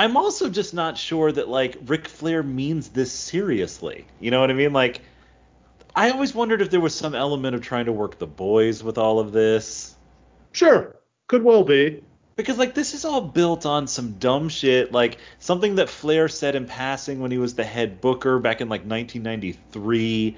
I'm 0.00 0.16
also 0.16 0.48
just 0.48 0.72
not 0.72 0.96
sure 0.96 1.30
that 1.30 1.50
like 1.50 1.76
Ric 1.84 2.08
Flair 2.08 2.42
means 2.42 2.88
this 2.88 3.12
seriously. 3.12 4.06
You 4.18 4.30
know 4.30 4.40
what 4.40 4.48
I 4.48 4.54
mean? 4.54 4.72
Like 4.72 5.02
I 5.94 6.08
always 6.08 6.34
wondered 6.34 6.62
if 6.62 6.70
there 6.70 6.80
was 6.80 6.94
some 6.94 7.14
element 7.14 7.54
of 7.54 7.60
trying 7.60 7.84
to 7.84 7.92
work 7.92 8.18
the 8.18 8.26
boys 8.26 8.82
with 8.82 8.96
all 8.96 9.18
of 9.18 9.32
this. 9.32 9.94
Sure, 10.52 10.96
could 11.26 11.42
well 11.42 11.64
be. 11.64 12.02
Because 12.34 12.56
like 12.56 12.72
this 12.72 12.94
is 12.94 13.04
all 13.04 13.20
built 13.20 13.66
on 13.66 13.86
some 13.86 14.12
dumb 14.12 14.48
shit, 14.48 14.90
like 14.90 15.18
something 15.38 15.74
that 15.74 15.90
Flair 15.90 16.28
said 16.28 16.54
in 16.56 16.64
passing 16.64 17.20
when 17.20 17.30
he 17.30 17.36
was 17.36 17.54
the 17.54 17.64
head 17.64 18.00
booker 18.00 18.38
back 18.38 18.62
in 18.62 18.70
like 18.70 18.86
1993 18.86 20.34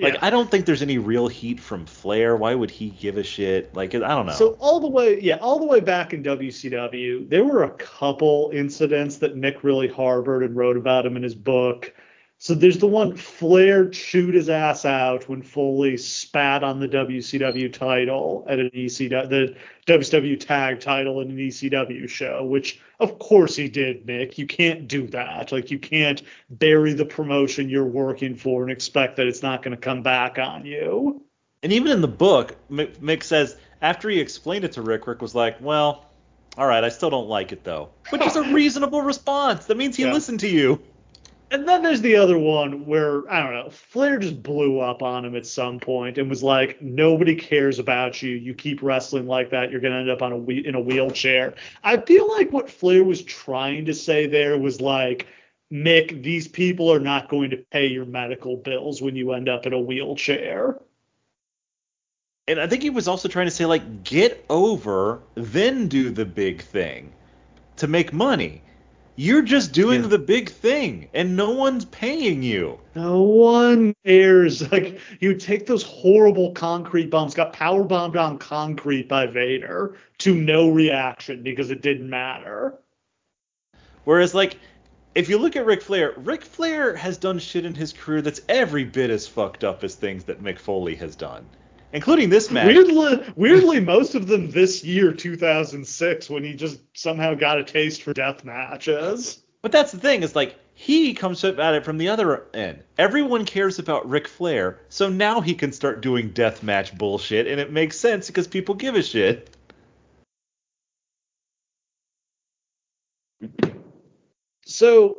like 0.00 0.14
yeah. 0.14 0.20
I 0.22 0.30
don't 0.30 0.50
think 0.50 0.66
there's 0.66 0.82
any 0.82 0.98
real 0.98 1.28
heat 1.28 1.60
from 1.60 1.86
Flair. 1.86 2.36
Why 2.36 2.54
would 2.54 2.70
he 2.70 2.90
give 2.90 3.16
a 3.16 3.22
shit? 3.22 3.74
Like 3.74 3.94
I 3.94 3.98
don't 3.98 4.26
know. 4.26 4.32
So 4.32 4.56
all 4.58 4.80
the 4.80 4.88
way, 4.88 5.20
yeah, 5.20 5.36
all 5.36 5.58
the 5.58 5.66
way 5.66 5.80
back 5.80 6.12
in 6.12 6.22
WCW, 6.22 7.28
there 7.28 7.44
were 7.44 7.64
a 7.64 7.70
couple 7.70 8.50
incidents 8.52 9.18
that 9.18 9.36
Mick 9.36 9.62
really 9.62 9.88
harbored 9.88 10.42
and 10.42 10.56
wrote 10.56 10.76
about 10.76 11.06
him 11.06 11.16
in 11.16 11.22
his 11.22 11.34
book. 11.34 11.94
So 12.42 12.54
there's 12.54 12.78
the 12.78 12.86
one 12.86 13.16
Flair 13.16 13.90
chewed 13.90 14.32
his 14.32 14.48
ass 14.48 14.86
out 14.86 15.28
when 15.28 15.42
Foley 15.42 15.98
spat 15.98 16.64
on 16.64 16.80
the 16.80 16.88
WCW 16.88 17.70
title 17.70 18.46
at 18.48 18.58
an 18.58 18.70
ECW, 18.70 19.28
the 19.28 19.54
WCW 19.86 20.40
tag 20.40 20.80
title 20.80 21.20
in 21.20 21.32
an 21.32 21.36
ECW 21.36 22.08
show, 22.08 22.42
which 22.46 22.80
of 22.98 23.18
course 23.18 23.56
he 23.56 23.68
did, 23.68 24.06
Mick. 24.06 24.38
You 24.38 24.46
can't 24.46 24.88
do 24.88 25.06
that. 25.08 25.52
Like 25.52 25.70
you 25.70 25.78
can't 25.78 26.22
bury 26.48 26.94
the 26.94 27.04
promotion 27.04 27.68
you're 27.68 27.84
working 27.84 28.34
for 28.34 28.62
and 28.62 28.72
expect 28.72 29.16
that 29.16 29.26
it's 29.26 29.42
not 29.42 29.62
going 29.62 29.76
to 29.76 29.80
come 29.80 30.02
back 30.02 30.38
on 30.38 30.64
you. 30.64 31.22
And 31.62 31.74
even 31.74 31.92
in 31.92 32.00
the 32.00 32.08
book, 32.08 32.56
Mick 32.70 33.22
says 33.22 33.58
after 33.82 34.08
he 34.08 34.18
explained 34.18 34.64
it 34.64 34.72
to 34.72 34.82
Rick, 34.82 35.06
Rick 35.06 35.20
was 35.20 35.34
like, 35.34 35.58
"Well, 35.60 36.06
all 36.56 36.66
right, 36.66 36.84
I 36.84 36.88
still 36.88 37.10
don't 37.10 37.28
like 37.28 37.52
it 37.52 37.64
though," 37.64 37.90
which 38.08 38.24
is 38.24 38.36
a 38.36 38.42
reasonable 38.54 39.02
response. 39.02 39.66
That 39.66 39.76
means 39.76 39.94
he 39.94 40.04
yeah. 40.04 40.12
listened 40.14 40.40
to 40.40 40.48
you. 40.48 40.80
And 41.52 41.68
then 41.68 41.82
there's 41.82 42.00
the 42.00 42.14
other 42.14 42.38
one 42.38 42.86
where 42.86 43.28
I 43.30 43.42
don't 43.42 43.52
know, 43.52 43.70
Flair 43.70 44.18
just 44.18 44.40
blew 44.40 44.78
up 44.78 45.02
on 45.02 45.24
him 45.24 45.34
at 45.34 45.46
some 45.46 45.80
point 45.80 46.16
and 46.16 46.30
was 46.30 46.44
like, 46.44 46.80
"Nobody 46.80 47.34
cares 47.34 47.80
about 47.80 48.22
you. 48.22 48.30
You 48.36 48.54
keep 48.54 48.82
wrestling 48.82 49.26
like 49.26 49.50
that, 49.50 49.70
you're 49.70 49.80
gonna 49.80 49.98
end 49.98 50.10
up 50.10 50.22
on 50.22 50.32
a 50.32 50.50
in 50.50 50.76
a 50.76 50.80
wheelchair." 50.80 51.54
I 51.82 51.96
feel 51.96 52.28
like 52.28 52.52
what 52.52 52.70
Flair 52.70 53.02
was 53.02 53.22
trying 53.22 53.84
to 53.86 53.94
say 53.94 54.26
there 54.26 54.58
was 54.58 54.80
like, 54.80 55.26
"Mick, 55.72 56.22
these 56.22 56.46
people 56.46 56.92
are 56.92 57.00
not 57.00 57.28
going 57.28 57.50
to 57.50 57.56
pay 57.72 57.86
your 57.86 58.04
medical 58.04 58.56
bills 58.56 59.02
when 59.02 59.16
you 59.16 59.32
end 59.32 59.48
up 59.48 59.66
in 59.66 59.72
a 59.72 59.80
wheelchair." 59.80 60.78
And 62.46 62.60
I 62.60 62.68
think 62.68 62.82
he 62.82 62.90
was 62.90 63.08
also 63.08 63.28
trying 63.28 63.46
to 63.46 63.50
say 63.50 63.66
like, 63.66 64.04
"Get 64.04 64.44
over, 64.50 65.20
then 65.34 65.88
do 65.88 66.10
the 66.10 66.24
big 66.24 66.62
thing 66.62 67.12
to 67.76 67.88
make 67.88 68.12
money." 68.12 68.62
You're 69.22 69.42
just 69.42 69.72
doing 69.72 70.00
yeah. 70.00 70.08
the 70.08 70.18
big 70.18 70.48
thing, 70.48 71.10
and 71.12 71.36
no 71.36 71.50
one's 71.50 71.84
paying 71.84 72.42
you. 72.42 72.80
No 72.94 73.20
one 73.20 73.94
cares. 74.06 74.62
Like 74.72 74.98
you 75.20 75.34
take 75.34 75.66
those 75.66 75.82
horrible 75.82 76.52
concrete 76.52 77.10
bombs, 77.10 77.34
got 77.34 77.52
power 77.52 77.84
bombed 77.84 78.16
on 78.16 78.38
concrete 78.38 79.10
by 79.10 79.26
Vader 79.26 79.98
to 80.20 80.34
no 80.34 80.70
reaction 80.70 81.42
because 81.42 81.70
it 81.70 81.82
didn't 81.82 82.08
matter. 82.08 82.78
Whereas, 84.04 84.34
like, 84.34 84.56
if 85.14 85.28
you 85.28 85.36
look 85.36 85.54
at 85.54 85.66
Ric 85.66 85.82
Flair, 85.82 86.14
Ric 86.16 86.42
Flair 86.42 86.96
has 86.96 87.18
done 87.18 87.38
shit 87.38 87.66
in 87.66 87.74
his 87.74 87.92
career 87.92 88.22
that's 88.22 88.40
every 88.48 88.84
bit 88.84 89.10
as 89.10 89.26
fucked 89.26 89.64
up 89.64 89.84
as 89.84 89.96
things 89.96 90.24
that 90.24 90.42
Mick 90.42 90.58
Foley 90.58 90.94
has 90.94 91.14
done 91.14 91.44
including 91.92 92.30
this 92.30 92.50
match. 92.50 92.66
Weirdly, 92.66 93.32
weirdly, 93.36 93.80
most 93.80 94.14
of 94.14 94.26
them 94.26 94.50
this 94.50 94.84
year, 94.84 95.12
2006, 95.12 96.30
when 96.30 96.44
he 96.44 96.54
just 96.54 96.80
somehow 96.94 97.34
got 97.34 97.58
a 97.58 97.64
taste 97.64 98.02
for 98.02 98.12
death 98.12 98.44
matches. 98.44 99.42
But 99.62 99.72
that's 99.72 99.92
the 99.92 99.98
thing 99.98 100.22
is 100.22 100.34
like 100.34 100.56
he 100.74 101.12
comes 101.12 101.44
up 101.44 101.58
at 101.58 101.74
it 101.74 101.84
from 101.84 101.98
the 101.98 102.08
other 102.08 102.44
end. 102.54 102.82
Everyone 102.96 103.44
cares 103.44 103.78
about 103.78 104.08
Ric 104.08 104.26
Flair, 104.26 104.80
so 104.88 105.08
now 105.08 105.40
he 105.40 105.54
can 105.54 105.72
start 105.72 106.00
doing 106.00 106.30
death 106.30 106.62
match 106.62 106.96
bullshit, 106.96 107.46
and 107.46 107.60
it 107.60 107.70
makes 107.72 107.98
sense 107.98 108.28
because 108.28 108.46
people 108.46 108.74
give 108.74 108.94
a 108.94 109.02
shit. 109.02 109.50
So 114.64 115.18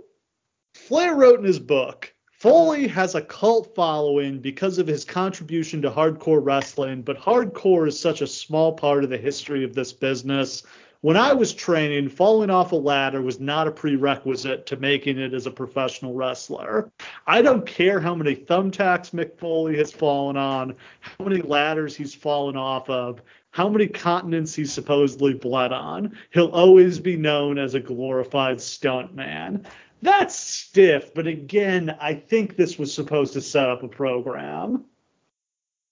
Flair 0.74 1.14
wrote 1.14 1.40
in 1.40 1.46
his 1.46 1.60
book 1.60 2.14
Foley 2.42 2.88
has 2.88 3.14
a 3.14 3.22
cult 3.22 3.76
following 3.76 4.40
because 4.40 4.80
of 4.80 4.88
his 4.88 5.06
contribution 5.06 5.80
to 5.80 5.92
hardcore 5.92 6.44
wrestling, 6.44 7.04
but 7.04 7.16
hardcore 7.16 7.88
is 7.88 8.00
such 8.00 8.22
a 8.22 8.26
small 8.26 8.74
part 8.74 9.04
of 9.04 9.12
the 9.12 9.18
history 9.20 9.64
of 9.64 9.76
this 9.76 9.94
business. 9.94 10.64
When 11.02 11.16
I 11.16 11.34
was 11.34 11.54
training, 11.54 12.10
falling 12.10 12.50
off 12.50 12.72
a 12.72 12.76
ladder 12.76 13.22
was 13.22 13.40
not 13.40 13.68
a 13.68 13.72
prerequisite 13.72 14.66
to 14.66 14.78
making 14.78 15.20
it 15.20 15.36
as 15.36 15.46
a 15.46 15.52
professional 15.52 16.16
wrestler. 16.16 16.90
I 17.28 17.44
don't 17.44 17.64
care 17.68 18.00
how 18.00 18.16
many 18.16 18.36
thumbtacks 18.36 19.12
Mick 19.12 19.38
Foley 19.38 19.78
has 19.78 19.92
fallen 19.92 20.36
on, 20.36 20.74
how 21.02 21.26
many 21.26 21.44
ladders 21.44 21.96
he's 21.96 22.16
fallen 22.16 22.58
off 22.58 22.90
of, 22.90 23.22
how 23.52 23.70
many 23.70 23.86
continents 23.86 24.56
he's 24.56 24.74
supposedly 24.74 25.36
bled 25.36 25.74
on. 25.74 26.18
He'll 26.32 26.50
always 26.50 27.00
be 27.00 27.18
known 27.18 27.60
as 27.60 27.76
a 27.76 27.80
glorified 27.80 28.58
stuntman 28.58 29.64
that's 30.02 30.36
stiff, 30.36 31.14
but 31.14 31.28
again, 31.28 31.96
I 32.00 32.16
think 32.16 32.56
this 32.56 32.80
was 32.80 32.94
supposed 32.94 33.34
to 33.34 33.42
set 33.42 33.70
up 33.70 33.84
a 33.84 33.88
program. 33.88 34.86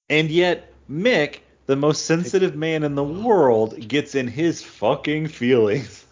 And 0.09 0.29
yet, 0.29 0.73
Mick, 0.89 1.39
the 1.67 1.75
most 1.75 2.05
sensitive 2.05 2.55
man 2.55 2.83
in 2.83 2.95
the 2.95 3.03
world, 3.03 3.87
gets 3.87 4.15
in 4.15 4.27
his 4.27 4.63
fucking 4.63 5.27
feelings. 5.27 6.05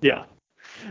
Yeah. 0.00 0.24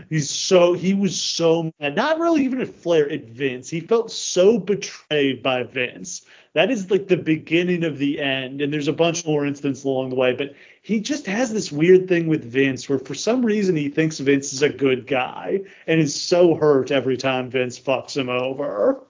He's 0.10 0.30
so 0.30 0.74
he 0.74 0.94
was 0.94 1.20
so 1.20 1.72
mad. 1.80 1.96
Not 1.96 2.20
really 2.20 2.44
even 2.44 2.62
at 2.62 2.70
Flair, 2.70 3.10
at 3.12 3.26
Vince. 3.26 3.70
He 3.70 3.80
felt 3.80 4.12
so 4.12 4.58
betrayed 4.60 5.42
by 5.44 5.64
Vince. 5.64 6.24
That 6.54 6.72
is 6.72 6.90
like 6.90 7.08
the 7.08 7.18
beginning 7.18 7.84
of 7.84 7.98
the 7.98 8.20
end. 8.20 8.62
And 8.62 8.72
there's 8.72 8.88
a 8.88 8.94
bunch 8.94 9.26
more 9.26 9.46
incidents 9.46 9.84
along 9.84 10.10
the 10.10 10.16
way, 10.16 10.34
but 10.34 10.54
he 10.82 11.00
just 11.00 11.26
has 11.26 11.52
this 11.52 11.72
weird 11.72 12.08
thing 12.08 12.28
with 12.28 12.46
Vince 12.46 12.88
where 12.88 13.00
for 13.00 13.14
some 13.14 13.46
reason 13.46 13.76
he 13.76 13.90
thinks 13.90 14.20
Vince 14.20 14.54
is 14.54 14.62
a 14.62 14.70
good 14.70 15.08
guy 15.08 15.62
and 15.88 16.00
is 16.00 16.20
so 16.20 16.56
hurt 16.56 16.92
every 16.92 17.18
time 17.18 17.50
Vince 17.50 17.80
fucks 17.80 18.16
him 18.16 18.30
over. 18.30 19.02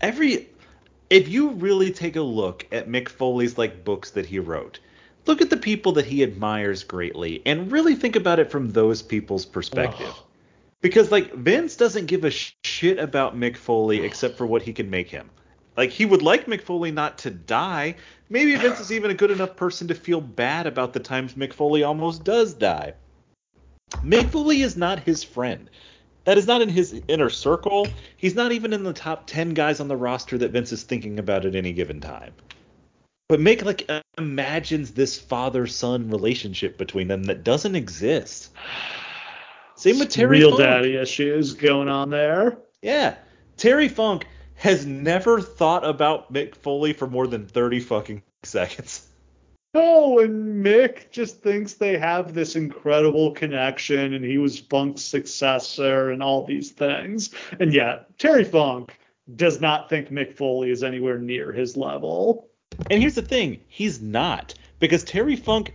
Every 0.00 0.48
if 1.10 1.28
you 1.28 1.50
really 1.50 1.92
take 1.92 2.16
a 2.16 2.22
look 2.22 2.66
at 2.72 2.88
Mick 2.88 3.08
Foley's 3.08 3.58
like 3.58 3.84
books 3.84 4.10
that 4.12 4.26
he 4.26 4.38
wrote, 4.38 4.80
look 5.26 5.40
at 5.40 5.50
the 5.50 5.56
people 5.56 5.92
that 5.92 6.06
he 6.06 6.22
admires 6.22 6.84
greatly 6.84 7.42
and 7.46 7.70
really 7.72 7.94
think 7.94 8.16
about 8.16 8.38
it 8.38 8.50
from 8.50 8.70
those 8.70 9.02
people's 9.02 9.46
perspective. 9.46 10.14
Because 10.80 11.10
like 11.10 11.32
Vince 11.32 11.76
doesn't 11.76 12.06
give 12.06 12.24
a 12.24 12.30
shit 12.30 12.98
about 12.98 13.36
Mick 13.36 13.56
Foley 13.56 14.04
except 14.04 14.36
for 14.36 14.46
what 14.46 14.62
he 14.62 14.72
can 14.72 14.90
make 14.90 15.08
him. 15.08 15.30
Like 15.76 15.90
he 15.90 16.04
would 16.04 16.22
like 16.22 16.46
Mick 16.46 16.62
Foley 16.62 16.90
not 16.90 17.18
to 17.18 17.30
die. 17.30 17.96
Maybe 18.28 18.54
Vince 18.56 18.80
is 18.80 18.92
even 18.92 19.10
a 19.10 19.14
good 19.14 19.30
enough 19.30 19.56
person 19.56 19.88
to 19.88 19.94
feel 19.94 20.20
bad 20.20 20.66
about 20.66 20.92
the 20.92 21.00
times 21.00 21.34
Mick 21.34 21.52
Foley 21.52 21.82
almost 21.82 22.24
does 22.24 22.54
die. 22.54 22.94
Mick 24.02 24.30
Foley 24.30 24.62
is 24.62 24.76
not 24.76 25.00
his 25.00 25.24
friend. 25.24 25.70
That 26.24 26.38
is 26.38 26.46
not 26.46 26.62
in 26.62 26.68
his 26.68 27.02
inner 27.08 27.28
circle. 27.28 27.86
He's 28.16 28.34
not 28.34 28.52
even 28.52 28.72
in 28.72 28.82
the 28.82 28.92
top 28.92 29.26
10 29.26 29.50
guys 29.50 29.80
on 29.80 29.88
the 29.88 29.96
roster 29.96 30.38
that 30.38 30.52
Vince 30.52 30.72
is 30.72 30.82
thinking 30.82 31.18
about 31.18 31.44
at 31.44 31.54
any 31.54 31.72
given 31.72 32.00
time. 32.00 32.32
But 33.28 33.40
Mick 33.40 33.64
like 33.64 33.90
imagines 34.18 34.90
this 34.90 35.18
father-son 35.18 36.10
relationship 36.10 36.76
between 36.76 37.08
them 37.08 37.24
that 37.24 37.42
doesn't 37.42 37.74
exist. 37.74 38.50
Same 39.76 39.98
with 39.98 40.10
Terry 40.10 40.38
Real 40.38 40.50
Funk. 40.50 40.60
daddy 40.60 40.96
issues 40.96 41.54
going 41.54 41.88
on 41.88 42.10
there. 42.10 42.58
Yeah. 42.82 43.16
Terry 43.56 43.88
Funk 43.88 44.26
has 44.56 44.86
never 44.86 45.40
thought 45.40 45.84
about 45.84 46.32
Mick 46.32 46.54
Foley 46.54 46.92
for 46.92 47.06
more 47.06 47.26
than 47.26 47.46
30 47.46 47.80
fucking 47.80 48.22
seconds. 48.44 49.08
No, 49.72 50.20
and 50.20 50.64
Mick 50.64 51.10
just 51.10 51.42
thinks 51.42 51.74
they 51.74 51.98
have 51.98 52.34
this 52.34 52.54
incredible 52.54 53.32
connection 53.32 54.14
and 54.14 54.24
he 54.24 54.38
was 54.38 54.60
Funk's 54.60 55.02
successor 55.02 56.10
and 56.10 56.22
all 56.22 56.44
these 56.44 56.70
things. 56.70 57.34
And 57.58 57.72
yet, 57.72 58.16
Terry 58.18 58.44
Funk 58.44 58.96
does 59.34 59.60
not 59.60 59.88
think 59.88 60.10
Mick 60.10 60.36
Foley 60.36 60.70
is 60.70 60.84
anywhere 60.84 61.18
near 61.18 61.50
his 61.50 61.76
level. 61.76 62.48
And 62.90 63.00
here's 63.00 63.14
the 63.14 63.22
thing, 63.22 63.60
he's 63.68 64.00
not. 64.00 64.54
Because 64.78 65.04
Terry 65.04 65.36
Funk, 65.36 65.74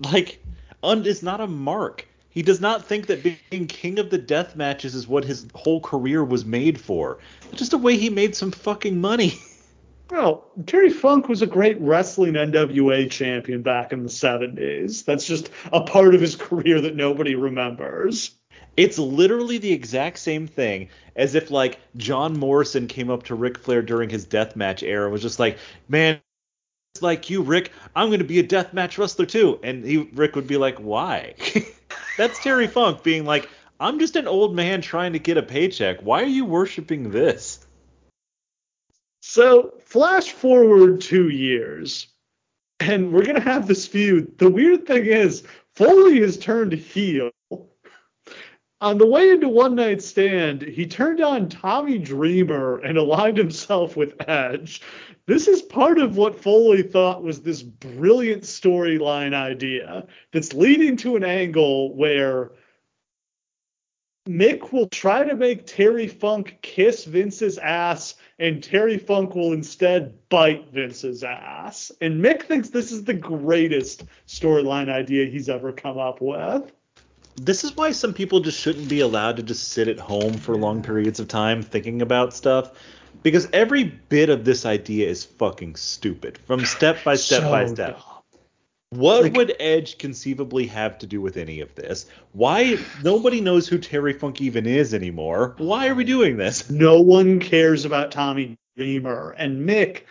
like, 0.00 0.42
un- 0.82 1.06
is 1.06 1.22
not 1.22 1.40
a 1.40 1.46
mark. 1.46 2.06
He 2.30 2.42
does 2.42 2.60
not 2.60 2.84
think 2.84 3.06
that 3.06 3.22
being 3.22 3.66
king 3.66 3.98
of 3.98 4.10
the 4.10 4.18
death 4.18 4.54
matches 4.54 4.94
is 4.94 5.08
what 5.08 5.24
his 5.24 5.46
whole 5.54 5.80
career 5.80 6.24
was 6.24 6.44
made 6.44 6.80
for. 6.80 7.18
It's 7.50 7.58
just 7.58 7.72
a 7.72 7.78
way 7.78 7.96
he 7.96 8.08
made 8.08 8.36
some 8.36 8.52
fucking 8.52 9.00
money. 9.00 9.34
Well, 10.10 10.50
Terry 10.66 10.90
Funk 10.90 11.28
was 11.28 11.40
a 11.40 11.46
great 11.46 11.80
wrestling 11.80 12.32
NWA 12.32 13.08
champion 13.08 13.62
back 13.62 13.92
in 13.92 14.02
the 14.02 14.08
70s. 14.08 15.04
That's 15.04 15.24
just 15.24 15.50
a 15.72 15.82
part 15.82 16.16
of 16.16 16.20
his 16.20 16.34
career 16.34 16.80
that 16.80 16.96
nobody 16.96 17.36
remembers. 17.36 18.32
It's 18.76 18.98
literally 18.98 19.58
the 19.58 19.72
exact 19.72 20.18
same 20.18 20.48
thing 20.48 20.88
as 21.14 21.36
if 21.36 21.52
like 21.52 21.78
John 21.96 22.36
Morrison 22.36 22.88
came 22.88 23.08
up 23.08 23.22
to 23.24 23.36
Ric 23.36 23.58
Flair 23.58 23.82
during 23.82 24.10
his 24.10 24.26
deathmatch 24.26 24.82
era 24.82 25.04
and 25.04 25.12
was 25.12 25.22
just 25.22 25.38
like, 25.38 25.58
"Man, 25.88 26.20
like 27.02 27.30
you, 27.30 27.42
Rick, 27.42 27.72
I'm 27.94 28.08
going 28.08 28.20
to 28.20 28.24
be 28.24 28.38
a 28.38 28.44
deathmatch 28.44 28.98
wrestler 28.98 29.26
too." 29.26 29.60
And 29.62 29.84
he 29.84 30.08
Rick 30.12 30.36
would 30.36 30.46
be 30.46 30.56
like, 30.56 30.78
"Why?" 30.78 31.34
That's 32.18 32.42
Terry 32.42 32.66
Funk 32.66 33.02
being 33.02 33.24
like, 33.24 33.48
"I'm 33.78 33.98
just 33.98 34.16
an 34.16 34.26
old 34.26 34.54
man 34.54 34.80
trying 34.80 35.12
to 35.14 35.18
get 35.18 35.36
a 35.36 35.42
paycheck. 35.42 36.00
Why 36.00 36.22
are 36.22 36.26
you 36.26 36.44
worshiping 36.44 37.10
this?" 37.10 37.66
So, 39.22 39.74
flash 39.84 40.32
forward 40.32 41.00
two 41.00 41.28
years, 41.28 42.06
and 42.80 43.12
we're 43.12 43.24
going 43.24 43.36
to 43.36 43.40
have 43.40 43.68
this 43.68 43.86
feud. 43.86 44.38
The 44.38 44.50
weird 44.50 44.86
thing 44.86 45.06
is, 45.06 45.42
Foley 45.74 46.20
has 46.20 46.38
turned 46.38 46.72
heel. 46.72 47.30
On 48.82 48.96
the 48.96 49.06
way 49.06 49.28
into 49.28 49.48
One 49.48 49.74
Night 49.74 50.00
Stand, 50.00 50.62
he 50.62 50.86
turned 50.86 51.20
on 51.20 51.50
Tommy 51.50 51.98
Dreamer 51.98 52.78
and 52.78 52.96
aligned 52.96 53.36
himself 53.36 53.94
with 53.94 54.14
Edge. 54.26 54.80
This 55.26 55.48
is 55.48 55.60
part 55.60 55.98
of 55.98 56.16
what 56.16 56.40
Foley 56.40 56.82
thought 56.82 57.22
was 57.22 57.42
this 57.42 57.62
brilliant 57.62 58.44
storyline 58.44 59.34
idea 59.34 60.06
that's 60.32 60.54
leading 60.54 60.96
to 60.98 61.16
an 61.16 61.24
angle 61.24 61.94
where 61.94 62.52
Mick 64.26 64.72
will 64.72 64.88
try 64.88 65.24
to 65.24 65.36
make 65.36 65.66
Terry 65.66 66.08
Funk 66.08 66.58
kiss 66.62 67.04
Vince's 67.04 67.58
ass, 67.58 68.14
and 68.38 68.62
Terry 68.62 68.96
Funk 68.96 69.34
will 69.34 69.52
instead 69.52 70.14
bite 70.30 70.72
Vince's 70.72 71.22
ass. 71.22 71.92
And 72.00 72.24
Mick 72.24 72.44
thinks 72.44 72.70
this 72.70 72.92
is 72.92 73.04
the 73.04 73.12
greatest 73.12 74.04
storyline 74.26 74.88
idea 74.88 75.26
he's 75.26 75.50
ever 75.50 75.70
come 75.70 75.98
up 75.98 76.22
with. 76.22 76.72
This 77.42 77.64
is 77.64 77.74
why 77.74 77.92
some 77.92 78.12
people 78.12 78.40
just 78.40 78.60
shouldn't 78.60 78.90
be 78.90 79.00
allowed 79.00 79.38
to 79.38 79.42
just 79.42 79.68
sit 79.68 79.88
at 79.88 79.98
home 79.98 80.34
for 80.34 80.58
long 80.58 80.82
periods 80.82 81.20
of 81.20 81.28
time 81.28 81.62
thinking 81.62 82.02
about 82.02 82.34
stuff. 82.34 82.72
Because 83.22 83.48
every 83.54 83.84
bit 83.84 84.28
of 84.28 84.44
this 84.44 84.66
idea 84.66 85.08
is 85.08 85.24
fucking 85.24 85.76
stupid, 85.76 86.36
from 86.36 86.66
step 86.66 87.02
by 87.02 87.16
step 87.16 87.42
so 87.42 87.50
by 87.50 87.66
step. 87.66 87.96
Dumb. 87.96 88.04
What 88.90 89.22
like, 89.22 89.36
would 89.36 89.56
Edge 89.58 89.96
conceivably 89.96 90.66
have 90.66 90.98
to 90.98 91.06
do 91.06 91.22
with 91.22 91.38
any 91.38 91.60
of 91.60 91.74
this? 91.76 92.06
Why 92.32 92.78
nobody 93.02 93.40
knows 93.40 93.66
who 93.66 93.78
Terry 93.78 94.12
Funk 94.12 94.42
even 94.42 94.66
is 94.66 94.92
anymore? 94.92 95.54
Why 95.56 95.88
are 95.88 95.94
we 95.94 96.04
doing 96.04 96.36
this? 96.36 96.68
No 96.68 97.00
one 97.00 97.40
cares 97.40 97.86
about 97.86 98.10
Tommy 98.10 98.58
Dreamer 98.76 99.30
and 99.38 99.66
Mick. 99.66 100.02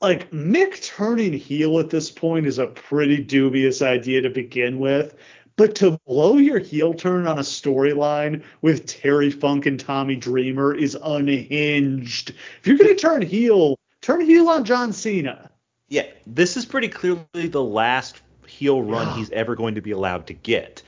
Like 0.00 0.30
Mick 0.30 0.82
turning 0.82 1.34
heel 1.34 1.78
at 1.80 1.90
this 1.90 2.10
point 2.10 2.46
is 2.46 2.58
a 2.58 2.66
pretty 2.66 3.18
dubious 3.18 3.82
idea 3.82 4.22
to 4.22 4.30
begin 4.30 4.78
with. 4.78 5.14
But 5.56 5.74
to 5.76 5.98
blow 6.06 6.38
your 6.38 6.58
heel 6.58 6.94
turn 6.94 7.26
on 7.26 7.38
a 7.38 7.42
storyline 7.42 8.42
with 8.62 8.86
Terry 8.86 9.30
Funk 9.30 9.66
and 9.66 9.78
Tommy 9.78 10.16
Dreamer 10.16 10.74
is 10.74 10.96
unhinged. 11.02 12.30
If 12.60 12.66
you're 12.66 12.78
gonna 12.78 12.94
turn 12.94 13.22
heel, 13.22 13.78
turn 14.00 14.22
heel 14.22 14.48
on 14.48 14.64
John 14.64 14.92
Cena. 14.92 15.50
Yeah, 15.88 16.06
this 16.26 16.56
is 16.56 16.64
pretty 16.64 16.88
clearly 16.88 17.48
the 17.48 17.62
last 17.62 18.22
heel 18.46 18.82
run 18.82 19.08
yeah. 19.08 19.16
he's 19.16 19.30
ever 19.30 19.54
going 19.54 19.74
to 19.74 19.82
be 19.82 19.90
allowed 19.90 20.26
to 20.28 20.34
get. 20.34 20.82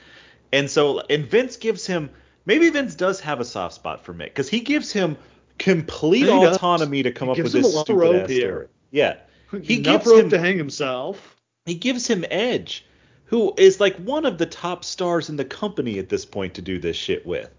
And 0.52 0.70
so, 0.70 1.00
and 1.10 1.26
Vince 1.26 1.56
gives 1.56 1.86
him, 1.86 2.08
maybe 2.46 2.70
Vince 2.70 2.94
does 2.94 3.20
have 3.20 3.40
a 3.40 3.44
soft 3.44 3.74
spot 3.74 4.04
for 4.04 4.14
Mick 4.14 4.26
because 4.26 4.48
he 4.48 4.60
gives 4.60 4.92
him 4.92 5.16
complete 5.58 6.28
autonomy 6.28 7.02
to 7.02 7.12
come 7.12 7.28
he 7.28 7.32
up 7.32 7.38
with 7.38 7.52
this 7.52 7.78
stupid 7.80 8.22
ass 8.22 8.32
story. 8.32 8.66
Yeah, 8.90 9.16
he 9.62 9.78
Enough 9.78 10.04
gives 10.04 10.06
rope 10.06 10.24
him 10.24 10.30
to 10.30 10.38
hang 10.38 10.56
himself. 10.56 11.36
He 11.66 11.74
gives 11.74 12.06
him 12.06 12.24
Edge, 12.30 12.86
who 13.34 13.52
is 13.56 13.80
like 13.80 13.96
one 13.96 14.24
of 14.24 14.38
the 14.38 14.46
top 14.46 14.84
stars 14.84 15.28
in 15.28 15.34
the 15.34 15.44
company 15.44 15.98
at 15.98 16.08
this 16.08 16.24
point 16.24 16.54
to 16.54 16.62
do 16.62 16.78
this 16.78 16.96
shit 16.96 17.26
with. 17.26 17.50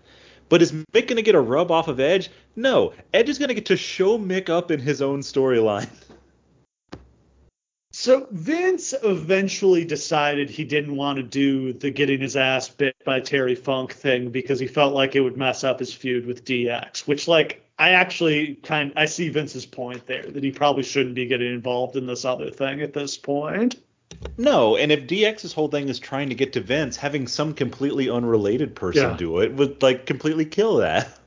But 0.48 0.62
is 0.62 0.72
Mick 0.72 1.08
going 1.08 1.18
to 1.18 1.22
get 1.22 1.36
a 1.36 1.42
rub 1.42 1.70
off 1.70 1.90
of 1.90 2.00
Edge? 2.00 2.30
No. 2.56 2.94
Edge 3.14 3.28
is 3.28 3.38
going 3.38 3.50
to 3.50 3.56
get 3.56 3.66
to 3.66 3.76
show 3.76 4.18
Mick 4.18 4.48
up 4.48 4.72
in 4.72 4.80
his 4.80 5.02
own 5.02 5.20
storyline. 5.20 5.90
So 7.92 8.28
Vince 8.32 8.94
eventually 9.04 9.86
decided 9.86 10.50
he 10.50 10.66
didn't 10.66 10.98
want 10.98 11.16
to 11.16 11.24
do 11.24 11.72
the 11.72 11.90
getting 11.90 12.20
his 12.20 12.36
ass 12.36 12.68
bit 12.68 12.94
by 13.06 13.22
Terry 13.22 13.56
Funk 13.56 13.94
thing 13.94 14.32
because 14.32 14.60
he 14.60 14.68
felt 14.68 14.94
like 14.94 15.16
it 15.16 15.22
would 15.22 15.38
mess 15.38 15.64
up 15.64 15.80
his 15.80 15.94
feud 15.94 16.26
with 16.26 16.44
DX, 16.44 17.08
which 17.08 17.30
like 17.30 17.66
I 17.80 17.92
actually 17.92 18.56
kind 18.56 18.92
I 18.98 19.06
see 19.06 19.30
Vince's 19.30 19.66
point 19.66 20.08
there 20.08 20.24
that 20.24 20.44
he 20.44 20.52
probably 20.52 20.84
shouldn't 20.84 21.16
be 21.16 21.26
getting 21.26 21.54
involved 21.54 21.96
in 21.96 22.06
this 22.06 22.26
other 22.26 22.52
thing 22.52 22.82
at 22.82 22.92
this 22.92 23.18
point. 23.18 23.78
No, 24.38 24.76
and 24.78 24.92
if 24.92 25.08
DX's 25.08 25.54
whole 25.54 25.68
thing 25.68 25.90
is 25.90 26.00
trying 26.00 26.30
to 26.30 26.36
get 26.36 26.54
to 26.54 26.62
Vince, 26.62 26.98
having 26.98 27.28
some 27.28 27.54
completely 27.54 28.10
unrelated 28.10 28.76
person 28.76 29.12
yeah. 29.12 29.18
do 29.18 29.40
it 29.40 29.54
would 29.54 29.82
like 29.82 30.06
completely 30.06 30.46
kill 30.46 30.78
that. 30.78 31.20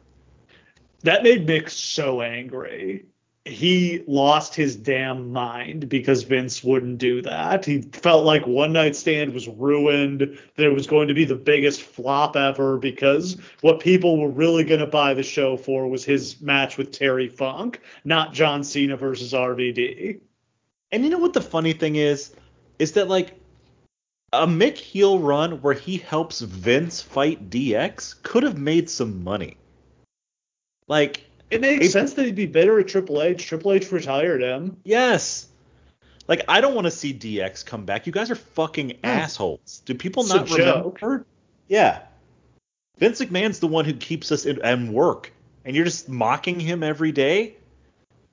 That 1.05 1.22
made 1.22 1.46
Mick 1.46 1.70
so 1.70 2.22
angry 2.22 3.07
he 3.48 4.05
lost 4.07 4.55
his 4.55 4.77
damn 4.77 5.33
mind 5.33 5.88
because 5.88 6.22
Vince 6.22 6.62
wouldn't 6.62 6.98
do 6.98 7.22
that. 7.22 7.64
He 7.64 7.83
felt 7.83 8.24
like 8.24 8.46
One 8.46 8.72
Night 8.72 8.94
Stand 8.94 9.33
was 9.33 9.48
ruined, 9.48 10.20
that 10.20 10.66
it 10.66 10.74
was 10.74 10.87
going 10.87 11.09
to 11.09 11.14
be 11.14 11.24
the 11.24 11.35
biggest 11.35 11.83
flop 11.83 12.37
ever 12.37 12.77
because 12.77 13.37
what 13.61 13.81
people 13.81 14.20
were 14.20 14.29
really 14.29 14.64
going 14.64 14.81
to 14.81 14.87
buy 14.87 15.14
the 15.14 15.22
show 15.22 15.57
for 15.57 15.88
was 15.88 16.05
his 16.05 16.40
match 16.40 16.77
with 16.77 16.92
Terry 16.92 17.29
Funk, 17.29 17.81
not 18.05 18.35
John 18.35 18.62
Cena 18.62 18.96
versus 18.96 19.33
RVD. 19.33 20.20
And 20.92 21.05
you 21.05 21.11
know 21.11 21.18
what 21.18 21.33
the 21.33 21.40
funny 21.40 21.72
thing 21.72 21.96
is? 21.96 22.35
Is 22.79 22.93
that 22.93 23.09
like 23.09 23.38
a 24.33 24.47
Mick 24.47 24.77
heel 24.77 25.19
run 25.19 25.62
where 25.62 25.75
he 25.75 25.97
helps 25.97 26.41
Vince 26.41 27.01
fight 27.01 27.51
DX 27.51 28.23
could 28.23 28.43
have 28.43 28.59
made 28.59 28.91
some 28.91 29.25
money. 29.25 29.57
Like 30.87 31.25
it 31.51 31.61
makes 31.61 31.91
sense 31.91 32.14
that 32.14 32.27
he'd 32.27 32.35
be 32.35 32.47
better 32.47 32.79
at 32.79 32.88
Triple 32.88 33.23
H. 33.23 33.47
Triple 33.47 33.73
H 33.73 33.91
retired 33.91 34.43
him. 34.43 34.77
Yes. 34.85 35.49
Like 36.27 36.45
I 36.47 36.61
don't 36.61 36.75
want 36.75 36.87
to 36.87 36.91
see 36.91 37.14
DX 37.14 37.64
come 37.64 37.85
back. 37.85 38.07
You 38.07 38.12
guys 38.12 38.31
are 38.31 38.37
fucking 38.37 38.91
mm. 38.91 38.99
assholes. 39.03 39.83
Do 39.85 39.95
people 39.95 40.25
it's 40.25 40.33
not 40.33 40.51
remember? 40.51 41.25
Yeah. 41.69 42.03
Vince 42.99 43.21
McMahon's 43.21 43.61
the 43.61 43.67
one 43.67 43.85
who 43.85 43.95
keeps 43.95 44.33
us 44.33 44.45
in 44.45 44.61
and 44.62 44.93
work, 44.93 45.33
and 45.64 45.75
you're 45.75 45.85
just 45.85 46.09
mocking 46.09 46.59
him 46.59 46.83
every 46.83 47.12
day. 47.12 47.55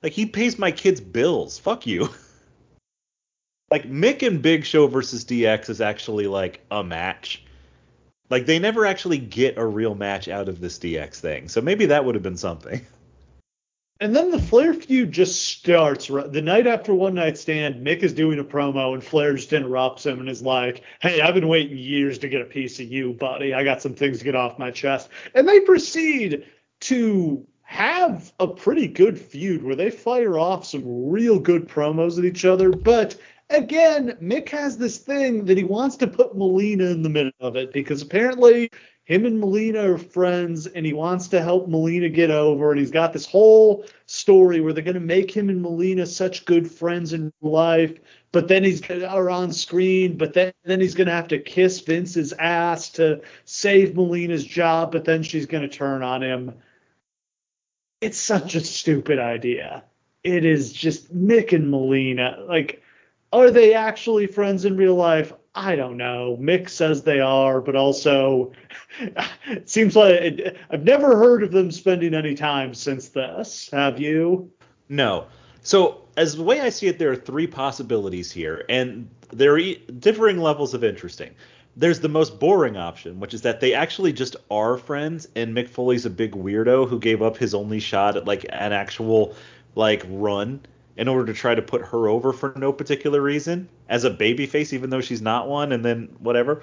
Like 0.02 0.12
he 0.12 0.26
pays 0.26 0.58
my 0.58 0.72
kids' 0.72 1.00
bills. 1.00 1.58
Fuck 1.58 1.86
you. 1.86 2.10
like 3.70 3.84
Mick 3.84 4.26
and 4.26 4.40
Big 4.40 4.64
Show 4.64 4.86
versus 4.86 5.24
DX 5.24 5.70
is 5.70 5.80
actually 5.80 6.26
like 6.26 6.60
a 6.70 6.84
match. 6.84 7.44
Like 8.30 8.46
they 8.46 8.58
never 8.58 8.86
actually 8.86 9.18
get 9.18 9.58
a 9.58 9.66
real 9.66 9.94
match 9.94 10.28
out 10.28 10.48
of 10.48 10.60
this 10.60 10.78
DX 10.78 11.16
thing. 11.16 11.48
So 11.48 11.60
maybe 11.60 11.86
that 11.86 12.04
would 12.04 12.14
have 12.14 12.22
been 12.22 12.36
something. 12.36 12.84
And 13.98 14.14
then 14.14 14.30
the 14.30 14.38
Flair 14.38 14.74
feud 14.74 15.10
just 15.10 15.42
starts. 15.42 16.08
The 16.08 16.42
night 16.42 16.66
after 16.66 16.92
One 16.92 17.14
Night 17.14 17.38
Stand, 17.38 17.76
Mick 17.76 18.00
is 18.00 18.12
doing 18.12 18.38
a 18.38 18.44
promo, 18.44 18.92
and 18.92 19.02
Flair 19.02 19.32
just 19.34 19.54
interrupts 19.54 20.04
him 20.04 20.20
and 20.20 20.28
is 20.28 20.42
like, 20.42 20.82
Hey, 21.00 21.22
I've 21.22 21.34
been 21.34 21.48
waiting 21.48 21.78
years 21.78 22.18
to 22.18 22.28
get 22.28 22.42
a 22.42 22.44
piece 22.44 22.78
of 22.78 22.92
you, 22.92 23.14
buddy. 23.14 23.54
I 23.54 23.64
got 23.64 23.80
some 23.80 23.94
things 23.94 24.18
to 24.18 24.24
get 24.24 24.34
off 24.34 24.58
my 24.58 24.70
chest. 24.70 25.08
And 25.34 25.48
they 25.48 25.60
proceed 25.60 26.44
to 26.80 27.46
have 27.62 28.32
a 28.38 28.46
pretty 28.46 28.86
good 28.86 29.18
feud 29.18 29.62
where 29.62 29.74
they 29.74 29.90
fire 29.90 30.38
off 30.38 30.66
some 30.66 31.08
real 31.08 31.38
good 31.38 31.66
promos 31.66 32.18
at 32.18 32.26
each 32.26 32.44
other. 32.44 32.70
But 32.70 33.16
again, 33.50 34.16
Mick 34.22 34.48
has 34.50 34.76
this 34.76 34.98
thing 34.98 35.44
that 35.46 35.56
he 35.56 35.64
wants 35.64 35.96
to 35.96 36.06
put 36.06 36.36
Melina 36.36 36.84
in 36.86 37.02
the 37.02 37.08
middle 37.08 37.32
of 37.40 37.56
it 37.56 37.72
because 37.72 38.02
apparently 38.02 38.70
him 39.04 39.24
and 39.24 39.38
Melina 39.38 39.92
are 39.92 39.98
friends 39.98 40.66
and 40.66 40.84
he 40.84 40.92
wants 40.92 41.28
to 41.28 41.40
help 41.40 41.68
Melina 41.68 42.08
get 42.08 42.30
over 42.30 42.70
and 42.72 42.80
he's 42.80 42.90
got 42.90 43.12
this 43.12 43.26
whole 43.26 43.84
story 44.06 44.60
where 44.60 44.72
they're 44.72 44.82
going 44.82 44.94
to 44.94 45.00
make 45.00 45.30
him 45.30 45.48
and 45.48 45.62
Melina 45.62 46.06
such 46.06 46.44
good 46.44 46.70
friends 46.70 47.12
in 47.12 47.32
life 47.40 47.98
but 48.32 48.48
then 48.48 48.64
he's 48.64 48.82
are 48.90 49.30
on 49.30 49.52
screen 49.52 50.18
but 50.18 50.34
then 50.34 50.52
then 50.64 50.80
he's 50.80 50.96
going 50.96 51.06
to 51.06 51.12
have 51.12 51.28
to 51.28 51.38
kiss 51.38 51.80
Vince's 51.80 52.32
ass 52.32 52.90
to 52.90 53.20
save 53.44 53.94
Melina's 53.94 54.44
job 54.44 54.90
but 54.90 55.04
then 55.04 55.22
she's 55.22 55.46
going 55.46 55.62
to 55.62 55.76
turn 55.76 56.02
on 56.02 56.22
him 56.22 56.52
it's 58.00 58.18
such 58.18 58.56
a 58.56 58.60
stupid 58.60 59.20
idea 59.20 59.84
it 60.24 60.44
is 60.44 60.72
just 60.72 61.16
Mick 61.16 61.52
and 61.52 61.70
Melina. 61.70 62.44
like 62.48 62.82
are 63.40 63.50
they 63.50 63.74
actually 63.74 64.26
friends 64.26 64.64
in 64.64 64.76
real 64.76 64.94
life? 64.94 65.32
I 65.54 65.74
don't 65.74 65.96
know. 65.96 66.36
Mick 66.40 66.68
says 66.68 67.02
they 67.02 67.20
are, 67.20 67.60
but 67.60 67.76
also 67.76 68.52
it 69.46 69.68
seems 69.68 69.96
like 69.96 70.12
it, 70.12 70.56
I've 70.70 70.84
never 70.84 71.16
heard 71.16 71.42
of 71.42 71.50
them 71.50 71.70
spending 71.70 72.14
any 72.14 72.34
time 72.34 72.74
since 72.74 73.08
this. 73.08 73.70
Have 73.72 73.98
you? 73.98 74.50
No. 74.88 75.26
So, 75.62 76.02
as 76.16 76.36
the 76.36 76.42
way 76.42 76.60
I 76.60 76.68
see 76.68 76.86
it, 76.86 76.98
there 76.98 77.10
are 77.10 77.16
three 77.16 77.46
possibilities 77.46 78.30
here, 78.30 78.64
and 78.68 79.08
they're 79.32 79.58
differing 79.98 80.38
levels 80.38 80.74
of 80.74 80.84
interesting. 80.84 81.34
There's 81.76 82.00
the 82.00 82.08
most 82.08 82.38
boring 82.38 82.76
option, 82.76 83.18
which 83.20 83.34
is 83.34 83.42
that 83.42 83.60
they 83.60 83.74
actually 83.74 84.12
just 84.12 84.36
are 84.50 84.78
friends, 84.78 85.28
and 85.34 85.54
Mick 85.54 85.68
Foley's 85.68 86.06
a 86.06 86.10
big 86.10 86.32
weirdo 86.32 86.88
who 86.88 86.98
gave 86.98 87.20
up 87.20 87.36
his 87.36 87.54
only 87.54 87.80
shot 87.80 88.16
at 88.16 88.26
like 88.26 88.44
an 88.50 88.72
actual 88.72 89.34
like 89.74 90.04
run 90.08 90.60
in 90.96 91.08
order 91.08 91.32
to 91.32 91.38
try 91.38 91.54
to 91.54 91.62
put 91.62 91.82
her 91.82 92.08
over 92.08 92.32
for 92.32 92.52
no 92.56 92.72
particular 92.72 93.20
reason 93.20 93.68
as 93.88 94.04
a 94.04 94.10
babyface, 94.10 94.72
even 94.72 94.90
though 94.90 95.00
she's 95.00 95.22
not 95.22 95.48
one, 95.48 95.72
and 95.72 95.84
then 95.84 96.08
whatever. 96.18 96.62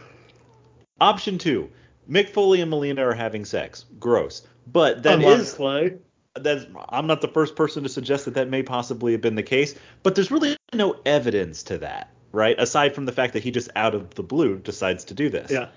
Option 1.00 1.38
two: 1.38 1.70
Mick 2.10 2.30
Foley 2.30 2.62
and 2.62 2.70
Melina 2.70 3.06
are 3.06 3.14
having 3.14 3.46
sex. 3.46 3.86
Gross, 4.00 4.46
but 4.68 5.04
that 5.04 5.22
is 5.22 5.54
Clay. 5.54 5.98
That's 6.36 6.66
I'm 6.90 7.08
not 7.08 7.22
the 7.22 7.28
first 7.28 7.56
person 7.56 7.84
to 7.84 7.90
suggest 7.90 8.26
that 8.26 8.34
that 8.36 8.50
may 8.50 8.64
possibly 8.64 9.12
have 9.12 9.22
been 9.22 9.36
the 9.36 9.44
case, 9.44 9.76
but 10.02 10.16
there's 10.16 10.32
really 10.32 10.58
no 10.74 10.96
evidence 11.06 11.64
to 11.64 11.78
that, 11.80 12.10
right? 12.32 12.60
Aside 12.60 12.96
from 12.96 13.06
the 13.06 13.12
fact 13.12 13.34
that 13.34 13.44
he 13.44 13.52
just 13.52 13.70
out 13.76 13.94
of 13.94 14.16
the 14.16 14.24
blue 14.24 14.58
decides 14.58 15.06
to 15.06 15.14
do 15.14 15.30
this. 15.30 15.52
Yeah. 15.52 15.70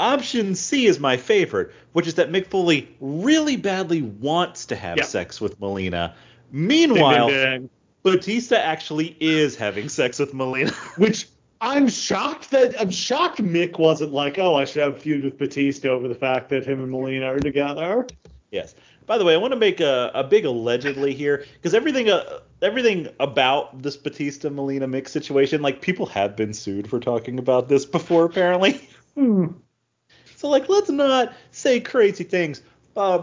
Option 0.00 0.56
C 0.56 0.86
is 0.86 0.98
my 0.98 1.16
favorite, 1.16 1.72
which 1.92 2.08
is 2.08 2.14
that 2.14 2.30
Mick 2.30 2.48
Foley 2.48 2.88
really 3.00 3.56
badly 3.56 4.02
wants 4.02 4.66
to 4.66 4.76
have 4.76 4.98
yeah. 4.98 5.04
sex 5.04 5.40
with 5.40 5.60
Melina, 5.60 6.14
Meanwhile, 6.50 7.28
ding, 7.28 7.36
ding, 7.36 7.60
ding. 7.60 7.70
Batista 8.02 8.56
actually 8.56 9.16
is 9.20 9.56
having 9.56 9.88
sex 9.88 10.18
with 10.18 10.34
Melina. 10.34 10.70
Which 10.96 11.28
I'm 11.60 11.88
shocked 11.88 12.50
that 12.50 12.78
I'm 12.80 12.90
shocked 12.90 13.42
Mick 13.42 13.78
wasn't 13.78 14.12
like, 14.12 14.38
oh, 14.38 14.54
I 14.54 14.64
should 14.64 14.82
have 14.82 14.96
a 14.96 14.98
feud 14.98 15.24
with 15.24 15.38
Batista 15.38 15.88
over 15.88 16.08
the 16.08 16.14
fact 16.14 16.50
that 16.50 16.66
him 16.66 16.82
and 16.82 16.90
Melina 16.90 17.26
are 17.26 17.38
together. 17.38 18.06
Yes. 18.50 18.74
By 19.06 19.18
the 19.18 19.24
way, 19.24 19.34
I 19.34 19.36
want 19.36 19.52
to 19.52 19.58
make 19.58 19.80
a, 19.80 20.10
a 20.14 20.24
big 20.24 20.44
allegedly 20.44 21.14
here 21.14 21.44
because 21.54 21.74
everything 21.74 22.10
uh, 22.10 22.40
everything 22.62 23.08
about 23.20 23.82
this 23.82 23.96
Batista 23.96 24.50
Melina 24.50 24.86
Mick 24.86 25.08
situation, 25.08 25.62
like 25.62 25.80
people 25.80 26.06
have 26.06 26.36
been 26.36 26.54
sued 26.54 26.88
for 26.88 27.00
talking 27.00 27.38
about 27.38 27.68
this 27.68 27.84
before 27.84 28.24
apparently. 28.24 28.88
Hmm. 29.14 29.46
So 30.36 30.48
like, 30.48 30.68
let's 30.68 30.90
not 30.90 31.32
say 31.52 31.80
crazy 31.80 32.24
things. 32.24 32.62
Uh, 32.96 33.22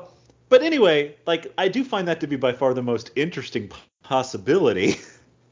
but 0.52 0.62
anyway, 0.62 1.16
like 1.26 1.52
I 1.58 1.70
do 1.70 1.84
find 1.84 2.06
that 2.10 2.20
to 2.20 2.28
be 2.28 2.36
by 2.36 2.52
far 2.52 2.74
the 2.74 2.84
most 2.84 3.10
interesting 3.16 3.72
possibility. 4.04 4.98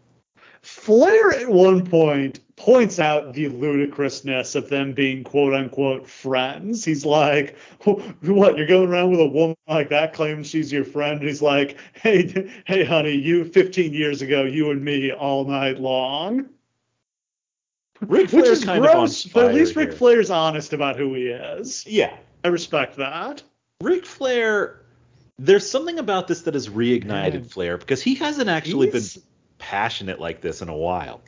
Flair 0.62 1.31
at 1.31 1.47
one 1.47 1.85
point 1.85 2.41
points 2.57 2.99
out 2.99 3.33
the 3.33 3.47
ludicrousness 3.47 4.55
of 4.55 4.67
them 4.67 4.91
being 4.91 5.23
quote 5.23 5.53
unquote 5.53 6.05
friends. 6.05 6.83
He's 6.83 7.05
like, 7.05 7.55
"What? 7.85 8.57
You're 8.57 8.67
going 8.67 8.89
around 8.89 9.12
with 9.12 9.21
a 9.21 9.25
woman 9.25 9.55
like 9.69 9.88
that, 9.88 10.12
claiming 10.12 10.43
she's 10.43 10.69
your 10.69 10.83
friend?" 10.83 11.21
He's 11.21 11.41
like, 11.41 11.77
"Hey, 11.93 12.51
hey, 12.67 12.83
honey, 12.83 13.13
you 13.13 13.45
15 13.45 13.93
years 13.93 14.21
ago, 14.21 14.43
you 14.43 14.69
and 14.69 14.83
me 14.83 15.13
all 15.13 15.45
night 15.45 15.79
long." 15.79 16.49
Ric 18.01 18.31
Which 18.31 18.47
is 18.47 18.65
gross, 18.65 19.23
but 19.23 19.45
at 19.45 19.55
least 19.55 19.77
Ric 19.77 19.93
Flair's 19.93 20.29
honest 20.29 20.73
about 20.73 20.97
who 20.97 21.13
he 21.13 21.27
is. 21.27 21.85
Yeah, 21.88 22.17
I 22.43 22.49
respect 22.49 22.97
that. 22.97 23.43
Ric 23.81 24.05
Flair 24.05 24.81
there's 25.39 25.69
something 25.69 25.99
about 25.99 26.28
this 26.28 26.41
that 26.41 26.54
has 26.54 26.67
reignited 26.67 27.06
Man. 27.06 27.43
Flair 27.45 27.78
because 27.78 28.02
he 28.02 28.15
hasn't 28.15 28.49
actually 28.49 28.91
He's, 28.91 29.15
been 29.15 29.23
passionate 29.58 30.19
like 30.19 30.41
this 30.41 30.62
in 30.62 30.67
a 30.69 30.75
while. 30.75 31.21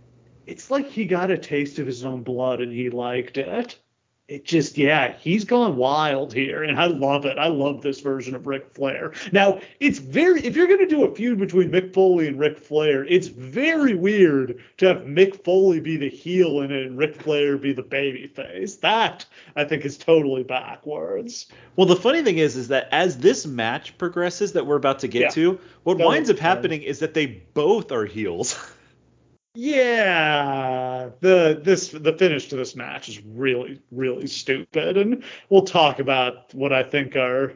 It's 0.45 0.69
like 0.69 0.89
he 0.89 1.05
got 1.05 1.31
a 1.31 1.37
taste 1.37 1.79
of 1.79 1.87
his 1.87 2.03
own 2.03 2.23
blood 2.23 2.61
and 2.61 2.71
he 2.71 2.89
liked 2.89 3.37
it 3.37 3.77
it 4.27 4.45
just 4.45 4.77
yeah 4.77 5.13
he's 5.19 5.43
gone 5.43 5.75
wild 5.75 6.33
here 6.33 6.63
and 6.63 6.79
i 6.79 6.85
love 6.85 7.25
it. 7.25 7.37
I 7.37 7.47
love 7.47 7.81
this 7.81 7.99
version 7.99 8.33
of 8.33 8.47
Ric 8.47 8.73
Flair. 8.73 9.11
Now 9.31 9.59
it's 9.79 9.99
very 9.99 10.41
if 10.45 10.55
you're 10.55 10.67
going 10.67 10.79
to 10.79 10.87
do 10.87 11.03
a 11.03 11.13
feud 11.13 11.37
between 11.37 11.69
Mick 11.69 11.93
Foley 11.93 12.27
and 12.27 12.39
Ric 12.39 12.57
Flair 12.57 13.03
it's 13.05 13.27
very 13.27 13.93
weird 13.93 14.63
to 14.77 14.87
have 14.87 15.01
Mick 15.03 15.43
Foley 15.43 15.79
be 15.79 15.97
the 15.97 16.09
heel 16.09 16.61
in 16.61 16.71
it 16.71 16.85
and 16.85 16.97
Ric 16.97 17.21
Flair 17.21 17.57
be 17.57 17.73
the 17.73 17.83
baby 17.83 18.27
face 18.27 18.77
that 18.77 19.25
i 19.55 19.63
think 19.65 19.83
is 19.85 19.97
totally 19.97 20.43
backwards. 20.43 21.47
Well 21.75 21.87
the 21.87 21.95
funny 21.95 22.23
thing 22.23 22.37
is 22.37 22.55
is 22.55 22.69
that 22.69 22.87
as 22.91 23.17
this 23.17 23.45
match 23.45 23.97
progresses 23.97 24.53
that 24.53 24.65
we're 24.65 24.77
about 24.77 24.99
to 24.99 25.07
get 25.07 25.21
yeah. 25.21 25.29
to 25.29 25.59
what 25.83 25.97
winds 25.97 26.29
up 26.29 26.39
happening 26.39 26.83
is 26.83 26.99
that 26.99 27.13
they 27.13 27.25
both 27.53 27.91
are 27.91 28.05
heels 28.05 28.57
Yeah, 29.53 31.09
the 31.19 31.59
this 31.61 31.89
the 31.89 32.13
finish 32.13 32.47
to 32.49 32.55
this 32.55 32.73
match 32.75 33.09
is 33.09 33.21
really 33.25 33.81
really 33.91 34.27
stupid, 34.27 34.97
and 34.97 35.23
we'll 35.49 35.65
talk 35.65 35.99
about 35.99 36.53
what 36.53 36.71
I 36.71 36.83
think 36.83 37.17
are 37.17 37.53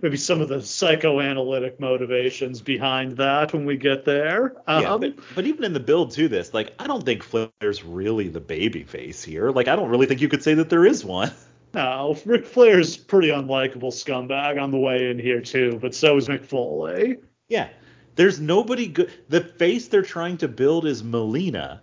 maybe 0.00 0.16
some 0.16 0.40
of 0.40 0.48
the 0.48 0.62
psychoanalytic 0.62 1.80
motivations 1.80 2.60
behind 2.60 3.16
that 3.16 3.52
when 3.52 3.66
we 3.66 3.76
get 3.76 4.04
there. 4.04 4.54
Um, 4.68 4.82
yeah, 4.82 4.96
but, 4.96 5.14
but, 5.34 5.46
even 5.46 5.64
in 5.64 5.72
the 5.72 5.80
build 5.80 6.12
to 6.12 6.28
this, 6.28 6.54
like 6.54 6.72
I 6.78 6.86
don't 6.86 7.04
think 7.04 7.24
Flair's 7.24 7.82
really 7.84 8.28
the 8.28 8.40
baby 8.40 8.84
face 8.84 9.24
here. 9.24 9.50
Like 9.50 9.66
I 9.66 9.74
don't 9.74 9.88
really 9.88 10.06
think 10.06 10.20
you 10.20 10.28
could 10.28 10.42
say 10.42 10.54
that 10.54 10.70
there 10.70 10.86
is 10.86 11.04
one. 11.04 11.32
No, 11.74 12.16
Ric 12.24 12.46
Flair's 12.46 12.96
pretty 12.96 13.28
unlikable 13.30 13.90
scumbag 13.90 14.62
on 14.62 14.70
the 14.70 14.78
way 14.78 15.10
in 15.10 15.18
here 15.18 15.40
too, 15.40 15.80
but 15.82 15.96
so 15.96 16.16
is 16.16 16.28
Mick 16.28 16.44
Foley. 16.44 17.16
Yeah, 17.48 17.68
there's 18.16 18.40
nobody 18.40 18.86
good. 18.86 19.12
The 19.28 19.40
face 19.40 19.88
they're 19.88 20.02
trying 20.02 20.36
to 20.38 20.48
build 20.48 20.86
is 20.86 21.02
Melina, 21.02 21.82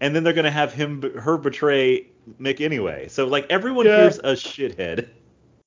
and 0.00 0.14
then 0.14 0.24
they're 0.24 0.32
gonna 0.32 0.50
have 0.50 0.72
him 0.72 1.02
her 1.18 1.38
betray 1.38 2.06
Mick 2.40 2.60
anyway. 2.60 3.08
So 3.08 3.26
like 3.26 3.46
everyone 3.50 3.86
yeah. 3.86 3.98
here's 3.98 4.18
a 4.18 4.32
shithead. 4.32 5.08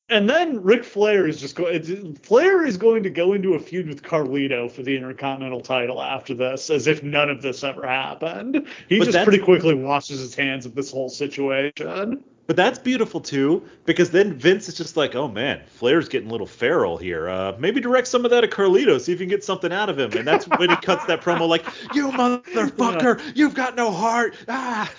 And 0.10 0.30
then 0.30 0.62
Ric 0.62 0.84
Flair 0.84 1.26
is 1.26 1.40
just 1.40 1.56
going. 1.56 2.16
Flair 2.16 2.66
is 2.66 2.76
going 2.76 3.04
to 3.04 3.10
go 3.10 3.32
into 3.32 3.54
a 3.54 3.60
feud 3.60 3.88
with 3.88 4.04
Carlito 4.04 4.70
for 4.70 4.84
the 4.84 4.94
Intercontinental 4.94 5.62
title 5.62 6.02
after 6.02 6.34
this, 6.34 6.70
as 6.70 6.86
if 6.86 7.02
none 7.02 7.30
of 7.30 7.42
this 7.42 7.64
ever 7.64 7.88
happened. 7.88 8.68
He 8.90 9.00
but 9.00 9.06
just 9.06 9.24
pretty 9.24 9.42
quickly 9.42 9.74
washes 9.74 10.20
his 10.20 10.36
hands 10.36 10.66
of 10.66 10.76
this 10.76 10.92
whole 10.92 11.08
situation. 11.08 12.22
But 12.52 12.58
that's 12.58 12.80
beautiful 12.80 13.22
too, 13.22 13.64
because 13.86 14.12
then 14.12 14.34
Vince 14.34 14.68
is 14.68 14.76
just 14.76 14.98
like, 14.98 15.16
oh 15.16 15.30
man, 15.30 15.62
Flair's 15.68 16.10
getting 16.10 16.28
a 16.28 16.32
little 16.34 16.46
feral 16.46 16.98
here. 16.98 17.30
Uh, 17.30 17.56
maybe 17.58 17.80
direct 17.80 18.10
some 18.10 18.26
of 18.26 18.32
that 18.32 18.44
at 18.44 18.52
Carlito, 18.52 19.00
see 19.00 19.14
if 19.14 19.22
you 19.22 19.26
can 19.26 19.30
get 19.30 19.46
something 19.46 19.72
out 19.72 19.88
of 19.88 19.98
him. 19.98 20.12
And 20.12 20.28
that's 20.28 20.50
when 20.58 20.70
he 20.70 20.76
cuts 20.76 21.06
that 21.06 21.22
promo 21.22 21.48
like, 21.48 21.64
you 21.94 22.12
motherfucker, 22.12 23.20
yeah. 23.20 23.32
you've 23.36 23.54
got 23.54 23.78
no 23.78 23.90
heart. 23.90 24.36
Ah. 24.50 24.92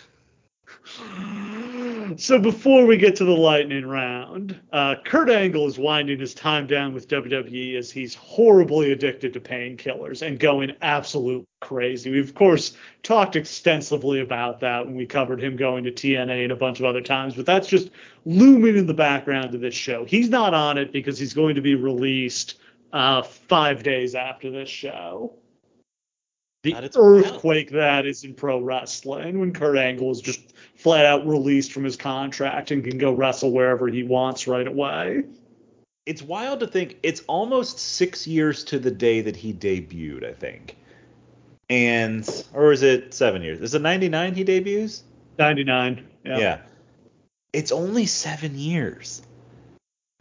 So 2.22 2.38
before 2.38 2.86
we 2.86 2.96
get 2.96 3.16
to 3.16 3.24
the 3.24 3.32
lightning 3.32 3.86
round, 3.86 4.60
uh, 4.72 4.96
Kurt 5.04 5.30
Angle 5.30 5.66
is 5.66 5.78
winding 5.78 6.20
his 6.20 6.34
time 6.34 6.66
down 6.66 6.94
with 6.94 7.08
WWE 7.08 7.76
as 7.76 7.90
he's 7.90 8.14
horribly 8.14 8.92
addicted 8.92 9.32
to 9.32 9.40
painkillers 9.40 10.26
and 10.26 10.38
going 10.38 10.72
absolute 10.82 11.44
crazy. 11.60 12.10
We've 12.10 12.28
of 12.28 12.34
course 12.34 12.76
talked 13.02 13.36
extensively 13.36 14.20
about 14.20 14.60
that 14.60 14.84
when 14.84 14.94
we 14.94 15.06
covered 15.06 15.42
him 15.42 15.56
going 15.56 15.84
to 15.84 15.92
TNA 15.92 16.44
and 16.44 16.52
a 16.52 16.56
bunch 16.56 16.80
of 16.80 16.86
other 16.86 17.00
times, 17.00 17.34
but 17.34 17.46
that's 17.46 17.68
just 17.68 17.90
looming 18.24 18.76
in 18.76 18.86
the 18.86 18.94
background 18.94 19.54
of 19.54 19.60
this 19.60 19.74
show. 19.74 20.04
He's 20.04 20.28
not 20.28 20.54
on 20.54 20.78
it 20.78 20.92
because 20.92 21.18
he's 21.18 21.34
going 21.34 21.54
to 21.54 21.62
be 21.62 21.74
released 21.74 22.56
uh, 22.92 23.22
five 23.22 23.82
days 23.82 24.14
after 24.14 24.50
this 24.50 24.68
show. 24.68 25.34
The 26.62 26.76
earthquake 26.94 27.70
that 27.72 28.06
is 28.06 28.22
in 28.22 28.34
pro 28.34 28.60
wrestling 28.60 29.40
when 29.40 29.52
Kurt 29.52 29.76
Angle 29.76 30.12
is 30.12 30.20
just 30.20 30.52
flat 30.82 31.06
out 31.06 31.26
released 31.26 31.72
from 31.72 31.84
his 31.84 31.96
contract 31.96 32.70
and 32.70 32.84
can 32.84 32.98
go 32.98 33.12
wrestle 33.12 33.50
wherever 33.50 33.88
he 33.88 34.02
wants 34.02 34.46
right 34.46 34.66
away. 34.66 35.24
It's 36.04 36.22
wild 36.22 36.60
to 36.60 36.66
think 36.66 36.98
it's 37.02 37.20
almost 37.28 37.78
six 37.78 38.26
years 38.26 38.64
to 38.64 38.78
the 38.78 38.90
day 38.90 39.20
that 39.22 39.36
he 39.36 39.52
debuted, 39.52 40.28
I 40.28 40.32
think. 40.32 40.76
And 41.68 42.28
or 42.52 42.72
is 42.72 42.82
it 42.82 43.14
seven 43.14 43.42
years? 43.42 43.60
Is 43.60 43.74
it 43.74 43.82
ninety 43.82 44.08
nine 44.08 44.34
he 44.34 44.44
debuts? 44.44 45.04
Ninety 45.38 45.64
nine. 45.64 46.06
Yeah. 46.24 46.38
yeah. 46.38 46.58
It's 47.52 47.72
only 47.72 48.06
seven 48.06 48.58
years 48.58 49.22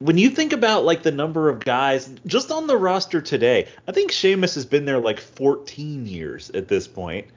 when 0.01 0.17
you 0.17 0.31
think 0.31 0.51
about 0.51 0.83
like 0.83 1.03
the 1.03 1.11
number 1.11 1.47
of 1.47 1.59
guys 1.59 2.11
just 2.25 2.51
on 2.51 2.65
the 2.65 2.75
roster 2.75 3.21
today, 3.21 3.67
I 3.87 3.91
think 3.91 4.11
Sheamus 4.11 4.55
has 4.55 4.65
been 4.65 4.85
there 4.85 4.99
like 4.99 5.19
14 5.19 6.07
years 6.07 6.49
at 6.49 6.67
this 6.67 6.87
point. 6.87 7.27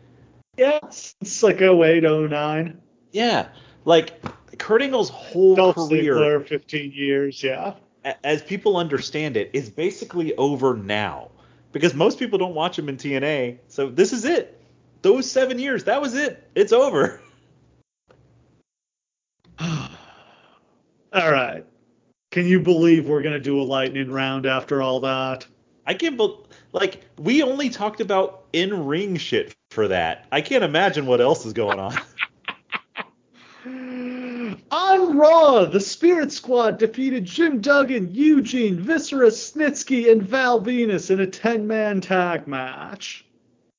Yeah, 0.56 0.78
it's 0.82 1.42
like 1.42 1.60
08, 1.60 2.02
09. 2.02 2.80
Yeah, 3.14 3.46
like 3.84 4.20
Kurt 4.58 4.82
Angle's 4.82 5.08
whole 5.08 5.54
Dolph 5.54 5.76
career, 5.76 6.16
Ziggler, 6.16 6.46
15 6.48 6.90
years, 6.92 7.40
yeah. 7.44 7.74
As 8.24 8.42
people 8.42 8.76
understand 8.76 9.36
it, 9.36 9.50
is 9.52 9.70
basically 9.70 10.34
over 10.34 10.76
now 10.76 11.30
because 11.70 11.94
most 11.94 12.18
people 12.18 12.38
don't 12.40 12.56
watch 12.56 12.76
him 12.76 12.88
in 12.88 12.96
TNA. 12.96 13.58
So 13.68 13.88
this 13.88 14.12
is 14.12 14.24
it. 14.24 14.60
Those 15.02 15.30
seven 15.30 15.60
years, 15.60 15.84
that 15.84 16.02
was 16.02 16.16
it. 16.16 16.50
It's 16.56 16.72
over. 16.72 17.20
All 19.60 19.88
right. 21.12 21.64
Can 22.32 22.46
you 22.48 22.58
believe 22.58 23.08
we're 23.08 23.22
going 23.22 23.34
to 23.34 23.40
do 23.40 23.60
a 23.60 23.62
lightning 23.62 24.10
round 24.10 24.44
after 24.44 24.82
all 24.82 24.98
that? 25.00 25.46
I 25.86 25.94
can't 25.94 26.16
believe 26.16 26.38
like 26.72 27.04
we 27.16 27.44
only 27.44 27.70
talked 27.70 28.00
about 28.00 28.46
in 28.52 28.86
ring 28.86 29.16
shit 29.16 29.54
for 29.70 29.86
that. 29.86 30.26
I 30.32 30.40
can't 30.40 30.64
imagine 30.64 31.06
what 31.06 31.20
else 31.20 31.46
is 31.46 31.52
going 31.52 31.78
on. 31.78 31.94
On 35.14 35.20
Raw, 35.20 35.64
the 35.66 35.78
Spirit 35.78 36.32
Squad 36.32 36.76
defeated 36.78 37.24
Jim 37.24 37.60
Duggan, 37.60 38.12
Eugene, 38.12 38.80
Viscera, 38.80 39.28
Snitsky, 39.28 40.10
and 40.10 40.20
Val 40.20 40.60
Venis 40.60 41.08
in 41.08 41.20
a 41.20 41.26
10-man 41.26 42.00
tag 42.00 42.48
match. 42.48 43.24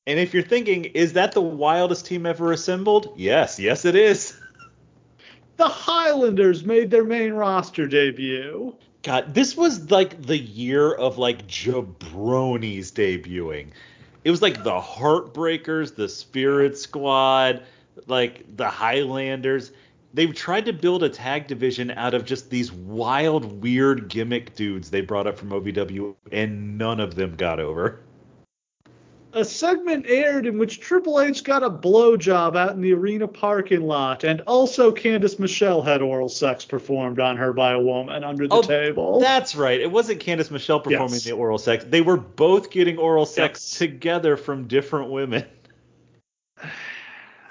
And 0.07 0.17
if 0.17 0.33
you're 0.33 0.43
thinking, 0.43 0.86
is 0.86 1.11
that 1.11 1.33
the 1.33 1.41
wildest 1.41 2.05
team 2.05 2.25
ever 2.25 2.53
assembled? 2.53 3.11
Yes, 3.17 3.59
yes 3.59 3.83
it 3.83 3.95
is. 3.95 4.33
The 5.57 5.67
Highlanders 5.67 6.65
made 6.65 6.89
their 6.91 7.05
main 7.05 7.33
roster 7.33 7.88
debut. 7.88 8.75
God, 9.03 9.33
this 9.33 9.55
was 9.55 9.89
like 9.89 10.21
the 10.21 10.38
year 10.38 10.93
of 10.93 11.17
like 11.17 11.47
jabronis 11.47 12.91
debuting. 12.91 13.69
It 14.25 14.31
was 14.31 14.41
like 14.41 14.63
the 14.63 14.79
Heartbreakers, 14.81 15.95
the 15.95 16.09
Spirit 16.09 16.77
Squad, 16.77 17.63
like 18.05 18.57
the 18.57 18.67
Highlanders. 18.67 19.71
They've 20.16 20.34
tried 20.34 20.66
to 20.68 20.74
build 20.74 21.03
a 21.03 21.09
tag 21.09 21.47
division 21.47 21.91
out 21.91 22.13
of 22.13 22.24
just 22.24 22.49
these 22.49 22.72
wild, 22.72 23.61
weird 23.61 24.07
gimmick 24.07 24.55
dudes 24.55 24.89
they 24.89 25.01
brought 25.01 25.28
up 25.28 25.38
from 25.38 25.49
OVW, 25.49 26.16
and 26.32 26.78
none 26.78 27.01
of 27.01 27.16
them 27.16 27.36
got 27.36 27.59
over 27.59 27.99
a 29.34 29.43
segment 29.43 30.05
aired 30.07 30.47
in 30.47 30.57
which 30.57 30.80
Triple 30.80 31.20
H 31.20 31.43
got 31.43 31.61
a 31.61 31.70
blowjob 31.70 32.55
out 32.55 32.72
in 32.72 32.80
the 32.80 32.93
arena 32.93 33.28
parking 33.28 33.82
lot, 33.82 34.24
and 34.24 34.39
also 34.47 34.93
Candice 34.93 35.38
Michelle 35.38 35.82
had 35.82 36.01
oral 36.01 36.30
sex 36.30 36.63
performed 36.63 37.20
on 37.20 37.36
her 37.36 37.51
by 37.51 37.74
a 37.74 37.80
woman 37.80 38.24
under 38.24 38.47
the 38.47 38.55
oh, 38.55 38.61
table. 38.61 39.20
That's 39.20 39.53
right. 39.53 39.82
It 39.82 39.91
wasn't 39.91 40.22
Candice 40.22 40.49
Michelle 40.49 40.80
performing 40.80 41.16
yes. 41.16 41.26
the 41.26 41.34
oral 41.34 41.57
sex. 41.57 41.84
They 41.86 41.99
were 41.99 42.16
both 42.16 42.72
getting 42.72 42.97
oral 42.97 43.26
sex 43.26 43.59
yes. 43.70 43.78
together 43.78 44.38
from 44.38 44.68
different 44.68 45.11
women. 45.11 45.43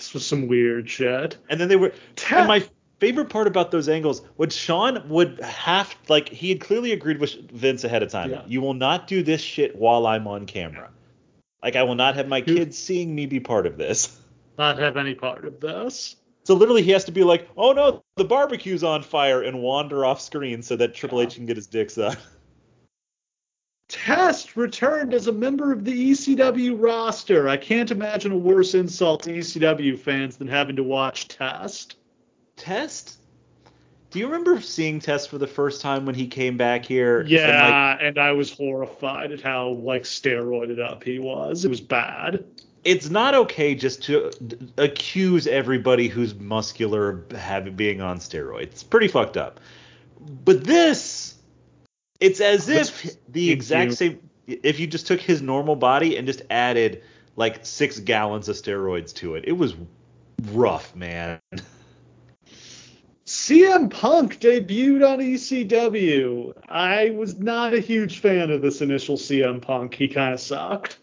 This 0.04 0.12
was 0.12 0.26
some 0.26 0.48
weird 0.48 0.90
shit. 0.90 1.38
And 1.48 1.58
then 1.58 1.68
they 1.68 1.76
were. 1.76 1.94
Ta- 2.14 2.40
and 2.40 2.48
my 2.48 2.68
favorite 3.00 3.30
part 3.30 3.46
about 3.46 3.70
those 3.70 3.88
angles 3.88 4.20
would 4.36 4.52
Shawn 4.52 5.08
would 5.08 5.40
have 5.40 5.94
like 6.08 6.28
he 6.28 6.50
had 6.50 6.60
clearly 6.60 6.92
agreed 6.92 7.20
with 7.20 7.50
Vince 7.50 7.84
ahead 7.84 8.02
of 8.02 8.10
time. 8.10 8.30
Yeah. 8.30 8.42
You 8.46 8.60
will 8.60 8.74
not 8.74 9.06
do 9.06 9.22
this 9.22 9.40
shit 9.40 9.74
while 9.76 10.06
I'm 10.06 10.26
on 10.26 10.44
camera. 10.44 10.90
Like 11.62 11.74
I 11.76 11.84
will 11.84 11.94
not 11.94 12.16
have 12.16 12.28
my 12.28 12.42
kids 12.42 12.76
seeing 12.76 13.14
me 13.14 13.24
be 13.24 13.40
part 13.40 13.66
of 13.66 13.78
this. 13.78 14.20
Not 14.56 14.78
have 14.78 14.96
any 14.96 15.16
part 15.16 15.44
of 15.44 15.58
this. 15.58 16.14
So 16.44 16.54
literally 16.54 16.82
he 16.82 16.92
has 16.92 17.04
to 17.06 17.12
be 17.12 17.24
like, 17.24 17.48
oh 17.56 17.72
no, 17.72 18.04
the 18.14 18.24
barbecue's 18.24 18.84
on 18.84 19.02
fire 19.02 19.42
and 19.42 19.60
wander 19.60 20.04
off 20.04 20.20
screen 20.20 20.62
so 20.62 20.76
that 20.76 20.94
Triple 20.94 21.20
H 21.20 21.34
can 21.34 21.44
get 21.44 21.56
his 21.56 21.66
dicks 21.66 21.94
sucked. 21.94 22.18
Test 23.94 24.56
returned 24.56 25.14
as 25.14 25.28
a 25.28 25.32
member 25.32 25.72
of 25.72 25.84
the 25.84 26.10
ECW 26.10 26.82
roster. 26.82 27.48
I 27.48 27.56
can't 27.56 27.92
imagine 27.92 28.32
a 28.32 28.36
worse 28.36 28.74
insult 28.74 29.22
to 29.22 29.30
ECW 29.30 29.96
fans 29.98 30.36
than 30.36 30.48
having 30.48 30.74
to 30.76 30.82
watch 30.82 31.28
Test. 31.28 31.96
Test 32.56 33.18
do 34.10 34.20
you 34.20 34.26
remember 34.26 34.60
seeing 34.60 35.00
Test 35.00 35.28
for 35.28 35.38
the 35.38 35.46
first 35.46 35.80
time 35.80 36.06
when 36.06 36.14
he 36.14 36.28
came 36.28 36.56
back 36.56 36.84
here? 36.84 37.22
Yeah, 37.22 37.48
and, 37.48 37.98
like, 37.98 38.06
and 38.06 38.18
I 38.18 38.30
was 38.30 38.52
horrified 38.52 39.32
at 39.32 39.40
how 39.40 39.70
like 39.70 40.02
steroided 40.04 40.78
up 40.78 41.02
he 41.02 41.18
was. 41.18 41.64
It 41.64 41.68
was 41.68 41.80
bad. 41.80 42.44
It's 42.84 43.10
not 43.10 43.34
okay 43.34 43.74
just 43.74 44.04
to 44.04 44.30
accuse 44.78 45.48
everybody 45.48 46.06
who's 46.06 46.32
muscular 46.36 47.08
of 47.08 47.32
having 47.32 47.74
being 47.74 48.00
on 48.00 48.18
steroids. 48.18 48.62
It's 48.62 48.82
pretty 48.84 49.08
fucked 49.08 49.36
up. 49.36 49.58
But 50.44 50.62
this, 50.62 51.33
it's 52.24 52.40
as 52.40 52.68
if 52.68 53.16
the 53.28 53.50
exact 53.50 53.94
same. 53.94 54.18
If 54.46 54.78
you 54.78 54.86
just 54.86 55.06
took 55.06 55.20
his 55.20 55.40
normal 55.42 55.76
body 55.76 56.16
and 56.16 56.26
just 56.26 56.42
added 56.50 57.02
like 57.36 57.64
six 57.64 57.98
gallons 58.00 58.48
of 58.48 58.56
steroids 58.56 59.12
to 59.14 59.34
it, 59.36 59.44
it 59.46 59.52
was 59.52 59.74
rough, 60.52 60.94
man. 60.94 61.40
CM 63.26 63.90
Punk 63.90 64.38
debuted 64.38 65.06
on 65.06 65.18
ECW. 65.18 66.52
I 66.68 67.10
was 67.10 67.38
not 67.38 67.72
a 67.72 67.80
huge 67.80 68.18
fan 68.18 68.50
of 68.50 68.60
this 68.60 68.82
initial 68.82 69.16
CM 69.16 69.62
Punk. 69.62 69.94
He 69.94 70.08
kind 70.08 70.34
of 70.34 70.40
sucked. 70.40 70.98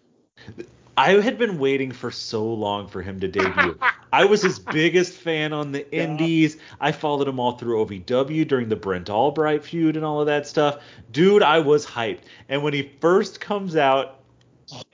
I 1.02 1.20
had 1.20 1.39
been 1.39 1.58
waiting 1.58 1.91
for 1.91 2.12
so 2.12 2.45
long 2.45 2.88
for 2.88 3.02
him 3.02 3.20
to 3.22 3.28
debut. 3.28 3.76
I 4.14 4.26
was 4.26 4.43
his 4.43 4.60
biggest 4.60 5.14
fan 5.14 5.52
on 5.52 5.72
the 5.72 5.84
yeah. 5.91 6.04
indies. 6.04 6.58
I 6.80 6.91
followed 6.91 7.28
him 7.28 7.39
all 7.39 7.54
through 7.54 7.84
OVW 7.84 8.47
during 8.47 8.70
the 8.70 8.76
Brent 8.76 9.10
Albright 9.10 9.64
feud 9.64 9.95
and 9.95 10.06
all 10.06 10.20
of 10.20 10.28
that 10.28 10.45
stuff. 10.45 10.84
Dude, 11.12 11.41
I 11.41 11.58
was 11.58 11.88
hyped. 11.88 12.22
And 12.49 12.62
when 12.62 12.74
he 12.74 12.91
first 13.02 13.41
comes 13.41 13.76
out, 13.76 14.20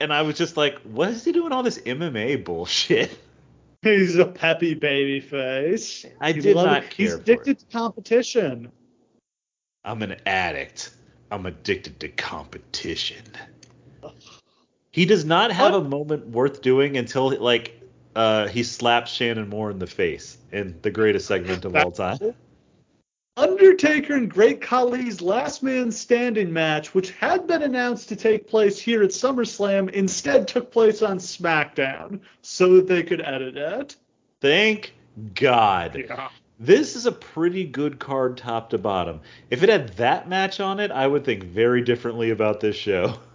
and 0.00 0.10
I 0.10 0.22
was 0.22 0.38
just 0.38 0.56
like, 0.56 0.78
what 0.80 1.10
is 1.10 1.26
he 1.26 1.32
doing 1.32 1.52
all 1.52 1.62
this 1.62 1.78
MMA 1.80 2.42
bullshit? 2.42 3.18
He's 3.82 4.16
a 4.16 4.24
peppy 4.24 4.72
baby 4.72 5.20
face. 5.20 6.06
I 6.22 6.32
he 6.32 6.40
did 6.40 6.56
not 6.56 6.84
it. 6.84 6.90
care. 6.90 7.06
He's 7.06 7.14
addicted 7.16 7.58
to 7.58 7.66
competition. 7.66 8.72
I'm 9.84 10.00
an 10.00 10.16
addict. 10.24 10.90
I'm 11.30 11.44
addicted 11.44 12.00
to 12.00 12.08
competition. 12.08 13.24
He 14.98 15.04
does 15.04 15.24
not 15.24 15.52
have 15.52 15.74
what? 15.74 15.82
a 15.82 15.88
moment 15.88 16.26
worth 16.26 16.60
doing 16.60 16.96
until 16.96 17.30
like 17.38 17.80
uh, 18.16 18.48
he 18.48 18.64
slaps 18.64 19.12
Shannon 19.12 19.48
Moore 19.48 19.70
in 19.70 19.78
the 19.78 19.86
face 19.86 20.38
in 20.50 20.76
the 20.82 20.90
greatest 20.90 21.28
segment 21.28 21.64
of 21.64 21.76
all 21.76 21.92
time. 21.92 22.18
Undertaker 23.36 24.14
and 24.14 24.28
Great 24.28 24.60
Khali's 24.60 25.22
last 25.22 25.62
man 25.62 25.92
standing 25.92 26.52
match, 26.52 26.96
which 26.96 27.12
had 27.12 27.46
been 27.46 27.62
announced 27.62 28.08
to 28.08 28.16
take 28.16 28.48
place 28.48 28.76
here 28.80 29.04
at 29.04 29.10
SummerSlam, 29.10 29.88
instead 29.90 30.48
took 30.48 30.72
place 30.72 31.00
on 31.00 31.18
SmackDown 31.18 32.18
so 32.42 32.74
that 32.74 32.88
they 32.88 33.04
could 33.04 33.20
edit 33.20 33.56
it. 33.56 33.94
Thank 34.40 34.96
God. 35.34 35.94
Yeah. 35.94 36.28
This 36.58 36.96
is 36.96 37.06
a 37.06 37.12
pretty 37.12 37.62
good 37.62 38.00
card 38.00 38.36
top 38.36 38.70
to 38.70 38.78
bottom. 38.78 39.20
If 39.48 39.62
it 39.62 39.68
had 39.68 39.90
that 39.90 40.28
match 40.28 40.58
on 40.58 40.80
it, 40.80 40.90
I 40.90 41.06
would 41.06 41.24
think 41.24 41.44
very 41.44 41.82
differently 41.82 42.30
about 42.30 42.58
this 42.58 42.74
show. 42.74 43.14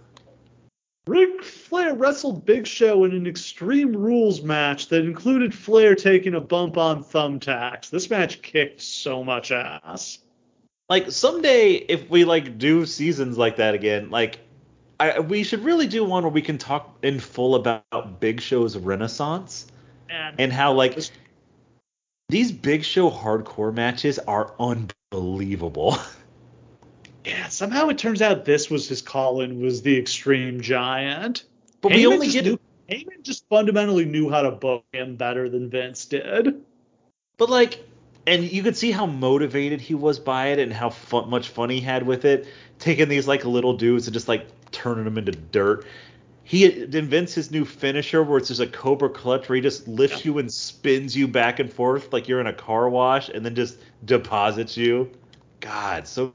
Ric 1.06 1.42
Flair 1.42 1.94
wrestled 1.94 2.46
Big 2.46 2.66
Show 2.66 3.04
in 3.04 3.12
an 3.12 3.26
Extreme 3.26 3.94
Rules 3.94 4.40
match 4.40 4.88
that 4.88 5.04
included 5.04 5.54
Flair 5.54 5.94
taking 5.94 6.34
a 6.34 6.40
bump 6.40 6.78
on 6.78 7.04
thumbtacks. 7.04 7.90
This 7.90 8.08
match 8.08 8.40
kicked 8.40 8.80
so 8.80 9.22
much 9.22 9.52
ass. 9.52 10.18
Like 10.88 11.10
someday, 11.10 11.72
if 11.72 12.08
we 12.08 12.24
like 12.24 12.56
do 12.56 12.86
seasons 12.86 13.36
like 13.36 13.56
that 13.56 13.74
again, 13.74 14.10
like 14.10 14.38
I, 14.98 15.20
we 15.20 15.42
should 15.42 15.62
really 15.62 15.86
do 15.86 16.04
one 16.04 16.22
where 16.22 16.32
we 16.32 16.42
can 16.42 16.56
talk 16.56 16.96
in 17.02 17.20
full 17.20 17.54
about 17.54 18.20
Big 18.20 18.40
Show's 18.40 18.76
renaissance 18.76 19.66
and, 20.08 20.36
and 20.38 20.52
how 20.52 20.72
like 20.72 20.98
these 22.30 22.50
Big 22.50 22.82
Show 22.82 23.10
hardcore 23.10 23.74
matches 23.74 24.18
are 24.20 24.54
unbelievable. 24.58 25.98
Yeah, 27.24 27.48
somehow 27.48 27.88
it 27.88 27.98
turns 27.98 28.20
out 28.20 28.44
this 28.44 28.68
was 28.68 28.88
his 28.88 29.00
call-in 29.00 29.60
was 29.60 29.82
the 29.82 29.98
Extreme 29.98 30.60
Giant. 30.60 31.44
But 31.80 31.92
Heyman 31.92 31.96
we 31.96 32.06
only 32.06 32.28
get 32.28 32.44
knew, 32.44 32.60
Heyman 32.90 33.22
just 33.22 33.48
fundamentally 33.48 34.04
knew 34.04 34.30
how 34.30 34.42
to 34.42 34.50
book 34.50 34.84
him 34.92 35.16
better 35.16 35.48
than 35.48 35.70
Vince 35.70 36.04
did. 36.04 36.62
But 37.38 37.48
like, 37.48 37.82
and 38.26 38.44
you 38.44 38.62
could 38.62 38.76
see 38.76 38.90
how 38.90 39.06
motivated 39.06 39.80
he 39.80 39.94
was 39.94 40.18
by 40.18 40.48
it 40.48 40.58
and 40.58 40.72
how 40.72 40.90
fun, 40.90 41.30
much 41.30 41.48
fun 41.48 41.70
he 41.70 41.80
had 41.80 42.06
with 42.06 42.24
it, 42.24 42.46
taking 42.78 43.08
these 43.08 43.26
like 43.26 43.44
little 43.44 43.76
dudes 43.76 44.06
and 44.06 44.14
just 44.14 44.28
like 44.28 44.46
turning 44.70 45.04
them 45.04 45.18
into 45.18 45.32
dirt. 45.32 45.86
He 46.46 46.66
invents 46.82 47.32
his 47.32 47.50
new 47.50 47.64
finisher 47.64 48.22
where 48.22 48.36
it's 48.36 48.48
just 48.48 48.60
a 48.60 48.66
cobra 48.66 49.08
clutch 49.08 49.48
where 49.48 49.56
he 49.56 49.62
just 49.62 49.88
lifts 49.88 50.18
yeah. 50.18 50.32
you 50.32 50.38
and 50.38 50.52
spins 50.52 51.16
you 51.16 51.26
back 51.26 51.58
and 51.58 51.72
forth 51.72 52.12
like 52.12 52.28
you're 52.28 52.40
in 52.40 52.46
a 52.46 52.52
car 52.52 52.90
wash 52.90 53.30
and 53.30 53.44
then 53.44 53.54
just 53.54 53.78
deposits 54.04 54.76
you. 54.76 55.10
God, 55.60 56.06
so 56.06 56.34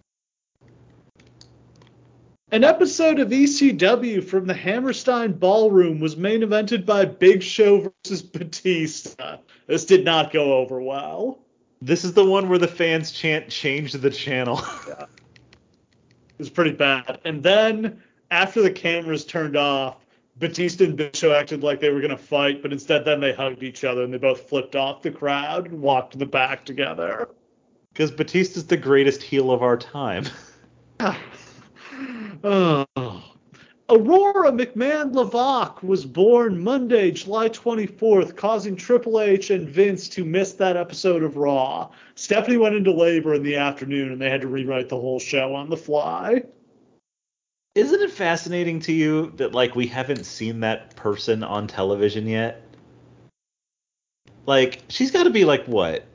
an 2.52 2.64
episode 2.64 3.20
of 3.20 3.30
ECW 3.30 4.24
from 4.24 4.47
the 4.47 4.54
Hammerstein 4.54 5.34
Ballroom 5.34 6.00
was 6.00 6.18
main 6.18 6.41
evented 6.41 6.86
by 6.86 7.06
Big 7.06 7.43
Show 7.43 7.93
versus 8.04 8.24
Batista. 8.24 9.38
This 9.68 9.86
did 9.86 10.04
not 10.04 10.34
go 10.34 10.54
over 10.54 10.82
well. 10.82 11.39
This 11.82 12.04
is 12.04 12.14
the 12.14 12.26
one 12.26 12.50
where 12.50 12.58
the 12.58 12.68
fans 12.68 13.12
chant 13.12 13.50
change 13.50 13.93
the 13.93 14.10
channel. 14.10 14.62
yeah. 14.88 15.04
It 15.04 16.39
was 16.39 16.50
pretty 16.50 16.72
bad. 16.72 17.20
And 17.24 17.43
then 17.43 18.02
after 18.32 18.62
the 18.62 18.72
cameras 18.72 19.26
turned 19.26 19.56
off, 19.56 20.06
Batista 20.38 20.86
and 20.86 20.95
Big 20.95 21.16
Show 21.16 21.34
acted 21.34 21.64
like 21.64 21.80
they 21.80 21.89
were 21.89 22.00
going 22.00 22.12
to 22.12 22.18
fight, 22.18 22.62
but 22.62 22.72
instead 22.72 23.06
then 23.06 23.20
they 23.20 23.34
hugged 23.34 23.62
each 23.62 23.84
other 23.84 24.04
and 24.04 24.14
they 24.14 24.18
both 24.18 24.50
flipped 24.50 24.76
off 24.76 25.02
the 25.02 25.12
crowd 25.12 25.68
and 25.68 25.82
walked 25.82 26.14
to 26.14 26.18
the 26.18 26.26
back 26.26 26.66
together. 26.66 27.30
Because 27.93 28.10
Batista's 28.10 28.66
the 28.66 28.78
greatest 28.78 29.22
heel 29.22 29.52
of 29.52 29.62
our 29.62 29.78
time. 29.78 30.26
Oh. 32.44 32.86
Aurora 33.90 34.52
McMahon 34.52 35.14
Levesque 35.14 35.82
was 35.82 36.06
born 36.06 36.64
Monday, 36.64 37.10
July 37.10 37.50
24th, 37.50 38.36
causing 38.36 38.76
Triple 38.76 39.20
H 39.20 39.50
and 39.50 39.68
Vince 39.68 40.08
to 40.10 40.24
miss 40.24 40.54
that 40.54 40.78
episode 40.78 41.24
of 41.24 41.38
Raw. 41.38 41.90
Stephanie 42.14 42.58
went 42.58 42.76
into 42.76 42.92
labor 42.92 43.34
in 43.34 43.42
the 43.42 43.56
afternoon 43.56 44.12
and 44.12 44.22
they 44.22 44.30
had 44.30 44.42
to 44.42 44.48
rewrite 44.48 44.90
the 44.90 45.00
whole 45.00 45.20
show 45.20 45.56
on 45.56 45.72
the 45.72 45.78
fly. 45.78 46.44
isn't 47.74 48.02
it 48.02 48.12
fascinating 48.12 48.80
to 48.82 48.94
you 48.94 49.32
that 49.38 49.54
like 49.54 49.76
we 49.76 49.88
haven't 49.88 50.26
seen 50.26 50.60
that 50.60 50.96
person 50.96 51.44
on 51.44 51.66
television 51.66 52.28
yet? 52.28 52.62
Like 54.46 54.84
she's 54.88 55.10
got 55.10 55.24
to 55.24 55.32
be 55.32 55.46
like 55.46 55.66
what? 55.66 56.06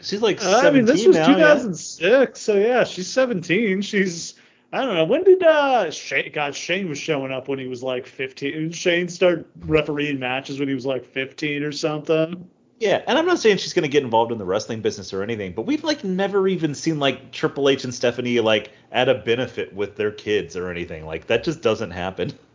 She's 0.00 0.22
like 0.22 0.42
uh, 0.44 0.62
I 0.64 0.70
mean, 0.70 0.84
this 0.84 1.04
was 1.04 1.16
now, 1.16 1.26
2006, 1.26 2.00
yeah? 2.00 2.26
so 2.34 2.54
yeah, 2.54 2.84
she's 2.84 3.08
17. 3.08 3.82
She's 3.82 4.34
I 4.72 4.84
don't 4.84 4.94
know 4.94 5.04
when 5.04 5.24
did 5.24 5.42
uh 5.42 5.90
Shane, 5.90 6.30
God 6.32 6.54
Shane 6.54 6.88
was 6.88 6.98
showing 6.98 7.32
up 7.32 7.48
when 7.48 7.58
he 7.58 7.66
was 7.66 7.82
like 7.82 8.06
15. 8.06 8.70
Shane 8.72 9.08
start 9.08 9.46
refereeing 9.66 10.18
matches 10.18 10.58
when 10.58 10.68
he 10.68 10.74
was 10.74 10.86
like 10.86 11.04
15 11.04 11.62
or 11.62 11.72
something. 11.72 12.48
Yeah, 12.78 13.02
and 13.06 13.18
I'm 13.18 13.26
not 13.26 13.38
saying 13.38 13.58
she's 13.58 13.74
to 13.74 13.88
get 13.88 14.02
involved 14.02 14.32
in 14.32 14.38
the 14.38 14.44
wrestling 14.46 14.80
business 14.80 15.12
or 15.12 15.22
anything, 15.22 15.52
but 15.52 15.66
we've 15.66 15.84
like 15.84 16.02
never 16.02 16.48
even 16.48 16.74
seen 16.74 16.98
like 16.98 17.30
Triple 17.30 17.68
H 17.68 17.84
and 17.84 17.94
Stephanie 17.94 18.40
like 18.40 18.70
at 18.90 19.08
a 19.08 19.14
benefit 19.14 19.74
with 19.74 19.96
their 19.96 20.10
kids 20.10 20.56
or 20.56 20.70
anything. 20.70 21.04
Like 21.04 21.26
that 21.26 21.44
just 21.44 21.60
doesn't 21.60 21.90
happen. 21.90 22.32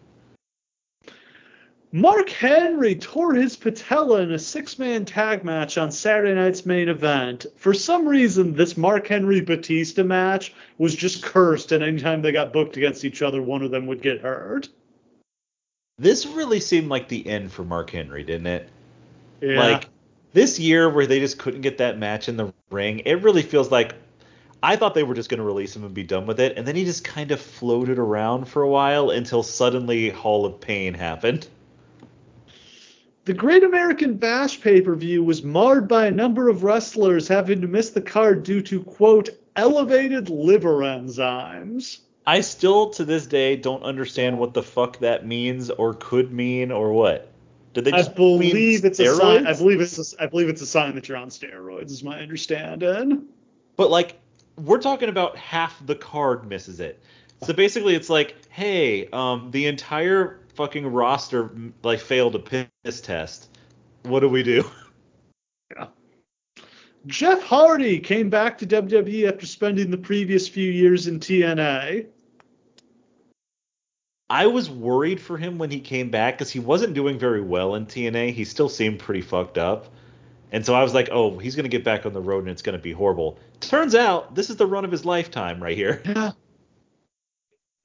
Mark 1.96 2.30
Henry 2.30 2.93
tore 2.93 3.36
his 3.36 3.56
patella 3.56 4.20
in 4.20 4.34
a 4.34 4.38
six-man 4.38 5.06
tag 5.06 5.46
match 5.46 5.78
on 5.78 5.93
Saturday 5.93 6.34
night's 6.34 6.66
main 6.66 6.89
event. 6.89 7.46
For 7.56 7.74
some 7.74 8.06
reason, 8.06 8.54
this 8.54 8.76
Mark 8.76 9.08
Henry 9.08 9.39
Batista 9.39 10.04
match 10.04 10.54
was 10.78 10.93
just 10.93 11.24
cursed, 11.24 11.72
and 11.72 11.82
anytime 11.82 12.22
they 12.22 12.34
got 12.34 12.52
booked 12.52 12.76
against 12.76 13.06
each 13.06 13.22
other, 13.22 13.41
one 13.41 13.62
of 13.62 13.72
them 13.72 13.88
would 13.88 14.02
get 14.02 14.20
hurt. 14.20 14.68
This 15.98 16.26
really 16.26 16.60
seemed 16.60 16.89
like 16.89 17.08
the 17.08 17.26
end 17.26 17.54
for 17.54 17.64
Mark 17.64 17.91
Henry, 17.91 18.26
didn't 18.26 18.48
it? 18.48 18.70
Yeah. 19.39 19.58
Like 19.58 19.88
this 20.34 20.60
year 20.60 20.89
where 20.89 21.08
they 21.08 21.22
just 21.22 21.39
couldn't 21.39 21.62
get 21.62 21.78
that 21.78 21.98
match 21.98 22.28
in 22.28 22.36
the 22.36 22.54
ring, 22.72 23.04
it 23.06 23.24
really 23.24 23.41
feels 23.41 23.72
like 23.72 23.96
I 24.62 24.76
thought 24.76 24.96
they 24.96 25.04
were 25.04 25.16
just 25.16 25.30
going 25.30 25.38
to 25.38 25.46
release 25.46 25.74
him 25.74 25.86
and 25.86 25.93
be 25.93 26.04
done 26.04 26.26
with 26.26 26.41
it, 26.41 26.58
and 26.58 26.68
then 26.68 26.76
he 26.76 26.84
just 26.84 27.06
kind 27.06 27.32
of 27.32 27.39
floated 27.39 28.00
around 28.00 28.50
for 28.50 28.64
a 28.64 28.70
while 28.70 29.12
until 29.12 29.43
suddenly 29.43 30.10
Hall 30.10 30.46
of 30.46 30.60
Pain 30.60 30.93
happened. 30.93 31.48
The 33.26 33.34
Great 33.34 33.63
American 33.63 34.17
Bash 34.17 34.61
pay 34.61 34.82
per 34.82 34.93
view 34.93 35.23
was 35.23 35.41
marred 35.41 35.88
by 35.88 36.05
a 36.05 36.11
number 36.11 36.47
of 36.47 36.63
wrestlers 36.63 37.28
having 37.28 37.59
to 37.61 37.67
miss 37.67 37.89
the 37.89 38.01
card 38.01 38.43
due 38.43 38.61
to, 38.61 38.84
quote, 38.84 39.30
elevated 39.55 40.30
liver 40.30 40.82
enzymes. 40.82 42.01
I 42.28 42.41
still, 42.41 42.91
to 42.91 43.03
this 43.03 43.26
day, 43.26 43.55
don't 43.55 43.82
understand 43.82 44.38
what 44.38 44.53
the 44.53 44.61
fuck 44.61 44.99
that 44.99 45.26
means 45.26 45.71
or 45.71 45.95
could 45.95 46.32
mean 46.32 46.71
or 46.71 46.93
what. 46.93 47.32
Did 47.73 47.86
they 47.86 47.91
just 47.91 48.11
I 48.11 48.13
believe 48.13 48.86
it's 48.86 48.99
steroids? 48.99 49.13
a 49.13 49.15
sign. 49.15 49.47
I 49.47 49.53
believe 49.53 49.82
it's 49.82 50.13
a, 50.13 50.23
I 50.23 50.28
believe 50.28 50.49
it's 50.49 50.61
a 50.61 50.67
sign 50.67 50.93
that 50.93 51.09
you're 51.09 51.17
on 51.17 51.30
steroids. 51.30 51.89
Is 51.89 52.03
my 52.03 52.19
understanding. 52.19 53.23
But 53.76 53.89
like, 53.89 54.19
we're 54.55 54.80
talking 54.80 55.09
about 55.09 55.36
half 55.36 55.84
the 55.86 55.95
card 55.95 56.47
misses 56.47 56.80
it. 56.80 57.01
So 57.43 57.53
basically, 57.53 57.95
it's 57.95 58.09
like, 58.09 58.36
hey, 58.49 59.07
um, 59.07 59.49
the 59.49 59.65
entire 59.65 60.39
fucking 60.56 60.88
roster 60.88 61.51
like 61.84 61.99
failed 61.99 62.36
a 62.36 62.39
piss 62.39 63.01
test. 63.01 63.49
What 64.03 64.22
do 64.22 64.30
we 64.30 64.43
do? 64.43 64.70
Yeah. 65.76 65.88
Jeff 67.08 67.41
Hardy 67.41 67.99
came 67.99 68.30
back 68.30 68.60
to 68.60 68.68
WWE 68.68 69.28
after 69.28 69.47
spending 69.47 69.89
the 69.89 69.97
previous 69.97 70.47
few 70.47 70.70
years 70.70 71.08
in 71.08 71.20
TNA. 71.20 72.06
I 74.30 74.45
was 74.45 74.70
worried 74.70 75.20
for 75.20 75.38
him 75.38 75.58
when 75.58 75.72
he 75.72 75.80
came 75.80 76.12
back 76.12 76.36
because 76.36 76.51
he 76.51 76.60
wasn't 76.60 76.93
doing 76.93 77.18
very 77.18 77.41
well 77.41 77.74
in 77.74 77.88
TNA. 77.88 78.34
He 78.34 78.45
still 78.45 78.70
seemed 78.70 78.99
pretty 78.99 79.22
fucked 79.22 79.58
up. 79.58 79.88
And 80.51 80.66
so 80.66 80.74
I 80.74 80.84
was 80.84 80.93
like, 80.93 81.10
oh, 81.12 81.38
he's 81.38 81.56
going 81.56 81.66
to 81.66 81.70
get 81.70 81.84
back 81.84 82.06
on 82.06 82.14
the 82.14 82.22
road 82.22 82.39
and 82.39 82.49
it's 82.49 82.62
going 82.62 82.78
to 82.78 82.82
be 82.82 82.91
horrible. 82.91 83.39
Turns 83.60 83.95
out 83.95 84.36
this 84.36 84.49
is 84.49 84.56
the 84.56 84.68
run 84.68 84.86
of 84.86 84.91
his 84.91 85.06
lifetime 85.06 85.62
right 85.62 85.76
here. 85.76 86.01
Yeah. 86.06 86.32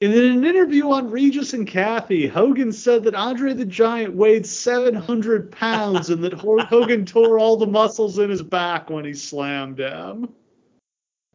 In 0.01 0.13
an 0.13 0.45
interview 0.47 0.91
on 0.93 1.11
Regis 1.11 1.53
and 1.53 1.67
Kathy, 1.67 2.27
Hogan 2.27 2.73
said 2.73 3.05
that 3.05 3.15
Andre 3.15 3.53
the 3.53 3.67
Giant 3.67 4.15
weighed 4.15 4.47
700 4.47 5.53
pounds 5.53 6.09
and 6.09 6.25
that 6.25 6.33
Hogan 6.71 7.05
tore 7.05 7.39
all 7.39 7.59
the 7.59 7.67
muscles 7.67 8.19
in 8.19 8.31
his 8.31 8.43
back 8.43 8.89
when 8.89 9.05
he 9.05 9.13
slammed 9.13 9.79
him. 9.79 10.31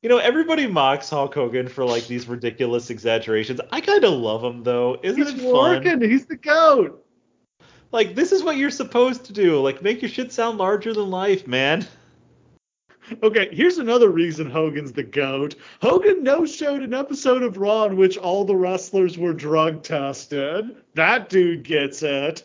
You 0.01 0.09
know, 0.09 0.18
everybody 0.18 0.66
mocks 0.66 1.11
Hulk 1.11 1.36
Hogan 1.36 1.68
for 1.68 1.86
like 1.86 2.07
these 2.07 2.28
ridiculous 2.28 2.89
exaggerations. 2.89 3.61
I 3.72 3.82
kind 3.82 4.03
of 4.03 4.13
love 4.13 4.43
him 4.43 4.63
though. 4.63 4.99
Isn't 5.03 5.24
He's 5.24 5.34
it 5.36 5.41
fun? 5.41 5.84
Working. 5.86 6.01
He's 6.01 6.26
the 6.26 6.36
goat. 6.36 7.05
Like 7.91 8.16
this 8.16 8.32
is 8.32 8.43
what 8.43 8.57
you're 8.57 8.72
supposed 8.72 9.26
to 9.26 9.34
do. 9.34 9.61
Like 9.61 9.84
make 9.84 10.01
your 10.01 10.09
shit 10.09 10.32
sound 10.32 10.57
larger 10.57 10.91
than 10.91 11.11
life, 11.11 11.45
man. 11.45 11.86
Okay, 13.24 13.49
here's 13.51 13.78
another 13.78 14.10
reason 14.10 14.49
Hogan's 14.49 14.91
the 14.91 15.03
GOAT. 15.03 15.56
Hogan 15.82 16.24
no 16.24 16.45
showed 16.45 16.82
an 16.82 16.93
episode 16.93 17.43
of 17.43 17.58
Raw 17.58 17.86
in 17.86 17.97
which 17.97 18.18
all 18.18 18.45
the 18.45 18.56
wrestlers 18.56 19.18
were 19.18 19.34
drug 19.34 19.84
tested. 19.84 20.76
That 20.95 21.30
dude 21.30 21.64
gets 21.64 22.01
it. 22.03 22.43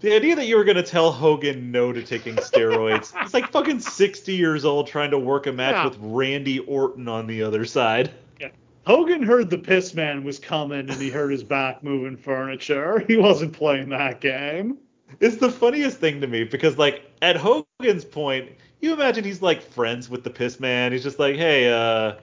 The 0.00 0.14
idea 0.14 0.36
that 0.36 0.46
you 0.46 0.56
were 0.56 0.64
going 0.64 0.76
to 0.76 0.82
tell 0.82 1.10
Hogan 1.10 1.70
no 1.70 1.92
to 1.92 2.02
taking 2.02 2.36
steroids. 2.36 3.18
He's 3.22 3.32
like 3.32 3.50
fucking 3.50 3.80
60 3.80 4.34
years 4.34 4.64
old 4.64 4.86
trying 4.86 5.10
to 5.10 5.18
work 5.18 5.46
a 5.46 5.52
match 5.52 5.74
yeah. 5.74 5.84
with 5.86 5.96
Randy 5.98 6.58
Orton 6.60 7.08
on 7.08 7.26
the 7.26 7.42
other 7.42 7.64
side. 7.64 8.10
Yeah. 8.38 8.50
Hogan 8.86 9.22
heard 9.22 9.48
the 9.48 9.56
piss 9.56 9.94
man 9.94 10.22
was 10.22 10.38
coming 10.38 10.90
and 10.90 11.00
he 11.00 11.08
heard 11.08 11.32
his 11.32 11.42
back 11.42 11.82
moving 11.82 12.16
furniture. 12.16 12.98
He 13.08 13.16
wasn't 13.16 13.54
playing 13.54 13.88
that 13.90 14.20
game. 14.20 14.78
It's 15.20 15.36
the 15.36 15.50
funniest 15.50 15.98
thing 15.98 16.20
to 16.20 16.26
me 16.26 16.44
because, 16.44 16.78
like, 16.78 17.10
at 17.22 17.36
Hogan's 17.36 18.04
point, 18.04 18.50
you 18.80 18.92
imagine 18.92 19.24
he's 19.24 19.42
like 19.42 19.62
friends 19.62 20.08
with 20.10 20.24
the 20.24 20.30
piss 20.30 20.60
man. 20.60 20.92
He's 20.92 21.02
just 21.02 21.18
like, 21.18 21.36
hey, 21.36 21.72
uh, 21.72 22.14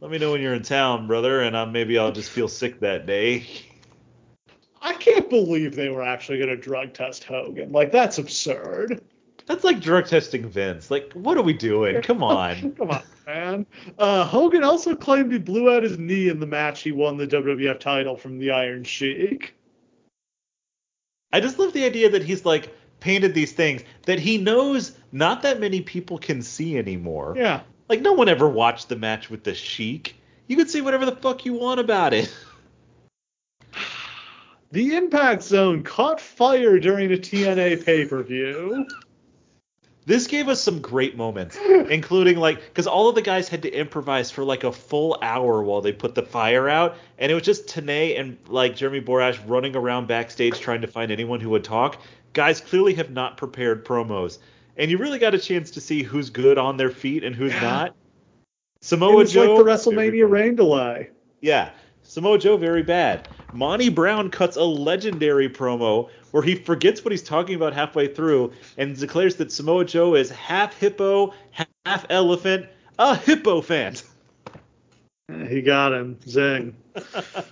let 0.00 0.10
me 0.10 0.18
know 0.18 0.32
when 0.32 0.40
you're 0.40 0.54
in 0.54 0.62
town, 0.62 1.06
brother, 1.06 1.40
and 1.42 1.54
uh, 1.56 1.66
maybe 1.66 1.98
I'll 1.98 2.12
just 2.12 2.30
feel 2.30 2.48
sick 2.48 2.80
that 2.80 3.06
day. 3.06 3.46
I 4.80 4.94
can't 4.94 5.28
believe 5.28 5.74
they 5.74 5.88
were 5.88 6.02
actually 6.02 6.38
going 6.38 6.50
to 6.50 6.56
drug 6.56 6.92
test 6.92 7.24
Hogan. 7.24 7.72
Like 7.72 7.92
that's 7.92 8.18
absurd. 8.18 9.02
That's 9.46 9.64
like 9.64 9.80
drug 9.80 10.06
testing 10.06 10.48
Vince. 10.48 10.90
Like, 10.90 11.12
what 11.12 11.36
are 11.38 11.42
we 11.42 11.52
doing? 11.52 12.02
Come 12.02 12.22
on. 12.22 12.72
Come 12.72 12.90
on, 12.90 13.02
man. 13.26 13.66
Uh, 13.98 14.24
Hogan 14.24 14.64
also 14.64 14.94
claimed 14.94 15.32
he 15.32 15.38
blew 15.38 15.74
out 15.74 15.82
his 15.82 15.98
knee 15.98 16.28
in 16.28 16.40
the 16.40 16.46
match 16.46 16.82
he 16.82 16.92
won 16.92 17.16
the 17.16 17.26
WWF 17.26 17.80
title 17.80 18.16
from 18.16 18.38
the 18.38 18.50
Iron 18.50 18.84
Sheik. 18.84 19.54
I 21.32 21.40
just 21.40 21.58
love 21.58 21.72
the 21.72 21.84
idea 21.84 22.10
that 22.10 22.22
he's 22.22 22.44
like 22.44 22.74
painted 23.00 23.34
these 23.34 23.52
things 23.52 23.82
that 24.06 24.18
he 24.18 24.38
knows 24.38 24.92
not 25.12 25.42
that 25.42 25.60
many 25.60 25.80
people 25.80 26.18
can 26.18 26.42
see 26.42 26.78
anymore. 26.78 27.34
Yeah. 27.36 27.60
Like 27.88 28.00
no 28.00 28.12
one 28.12 28.28
ever 28.28 28.48
watched 28.48 28.88
the 28.88 28.96
match 28.96 29.30
with 29.30 29.44
the 29.44 29.54
Sheik. 29.54 30.16
You 30.48 30.56
can 30.56 30.68
say 30.68 30.80
whatever 30.80 31.06
the 31.06 31.16
fuck 31.16 31.44
you 31.44 31.54
want 31.54 31.80
about 31.80 32.14
it. 32.14 32.34
The 34.72 34.96
Impact 34.96 35.44
Zone 35.44 35.84
caught 35.84 36.20
fire 36.20 36.80
during 36.80 37.12
a 37.12 37.16
TNA 37.16 37.84
pay 37.86 38.04
per 38.04 38.20
view. 38.24 38.84
This 40.06 40.28
gave 40.28 40.48
us 40.48 40.60
some 40.60 40.80
great 40.80 41.16
moments, 41.16 41.58
including 41.90 42.38
like 42.38 42.60
because 42.60 42.86
all 42.86 43.08
of 43.08 43.16
the 43.16 43.22
guys 43.22 43.48
had 43.48 43.62
to 43.62 43.70
improvise 43.70 44.30
for 44.30 44.44
like 44.44 44.62
a 44.62 44.70
full 44.70 45.18
hour 45.20 45.64
while 45.64 45.80
they 45.80 45.92
put 45.92 46.14
the 46.14 46.22
fire 46.22 46.68
out, 46.68 46.96
and 47.18 47.30
it 47.30 47.34
was 47.34 47.42
just 47.42 47.66
Tenay 47.66 48.18
and 48.18 48.38
like 48.46 48.76
Jeremy 48.76 49.00
Borash 49.00 49.40
running 49.48 49.74
around 49.74 50.06
backstage 50.06 50.60
trying 50.60 50.80
to 50.80 50.86
find 50.86 51.10
anyone 51.10 51.40
who 51.40 51.50
would 51.50 51.64
talk. 51.64 52.00
Guys 52.34 52.60
clearly 52.60 52.94
have 52.94 53.10
not 53.10 53.36
prepared 53.36 53.84
promos, 53.84 54.38
and 54.76 54.92
you 54.92 54.96
really 54.96 55.18
got 55.18 55.34
a 55.34 55.38
chance 55.40 55.72
to 55.72 55.80
see 55.80 56.04
who's 56.04 56.30
good 56.30 56.56
on 56.56 56.76
their 56.76 56.90
feet 56.90 57.24
and 57.24 57.34
who's 57.34 57.54
not. 57.60 57.96
Samoa 58.82 59.24
Joe, 59.24 59.56
like 59.56 59.64
the 59.64 59.70
WrestleMania 59.90 60.30
rain 60.30 60.54
delay. 60.54 61.10
Yeah, 61.40 61.70
Samoa 62.04 62.38
Joe 62.38 62.56
very 62.56 62.84
bad. 62.84 63.28
Monty 63.52 63.88
Brown 63.88 64.30
cuts 64.30 64.56
a 64.56 64.62
legendary 64.62 65.48
promo 65.48 66.10
where 66.36 66.44
he 66.44 66.54
forgets 66.54 67.02
what 67.02 67.12
he's 67.12 67.22
talking 67.22 67.54
about 67.54 67.72
halfway 67.72 68.06
through 68.06 68.52
and 68.76 68.94
declares 68.94 69.36
that 69.36 69.50
Samoa 69.50 69.86
Joe 69.86 70.14
is 70.14 70.28
half 70.28 70.78
hippo, 70.78 71.32
half 71.86 72.04
elephant, 72.10 72.66
a 72.98 73.16
hippo 73.16 73.62
fan. 73.62 73.96
He 75.48 75.62
got 75.62 75.94
him. 75.94 76.18
Zing. 76.28 76.76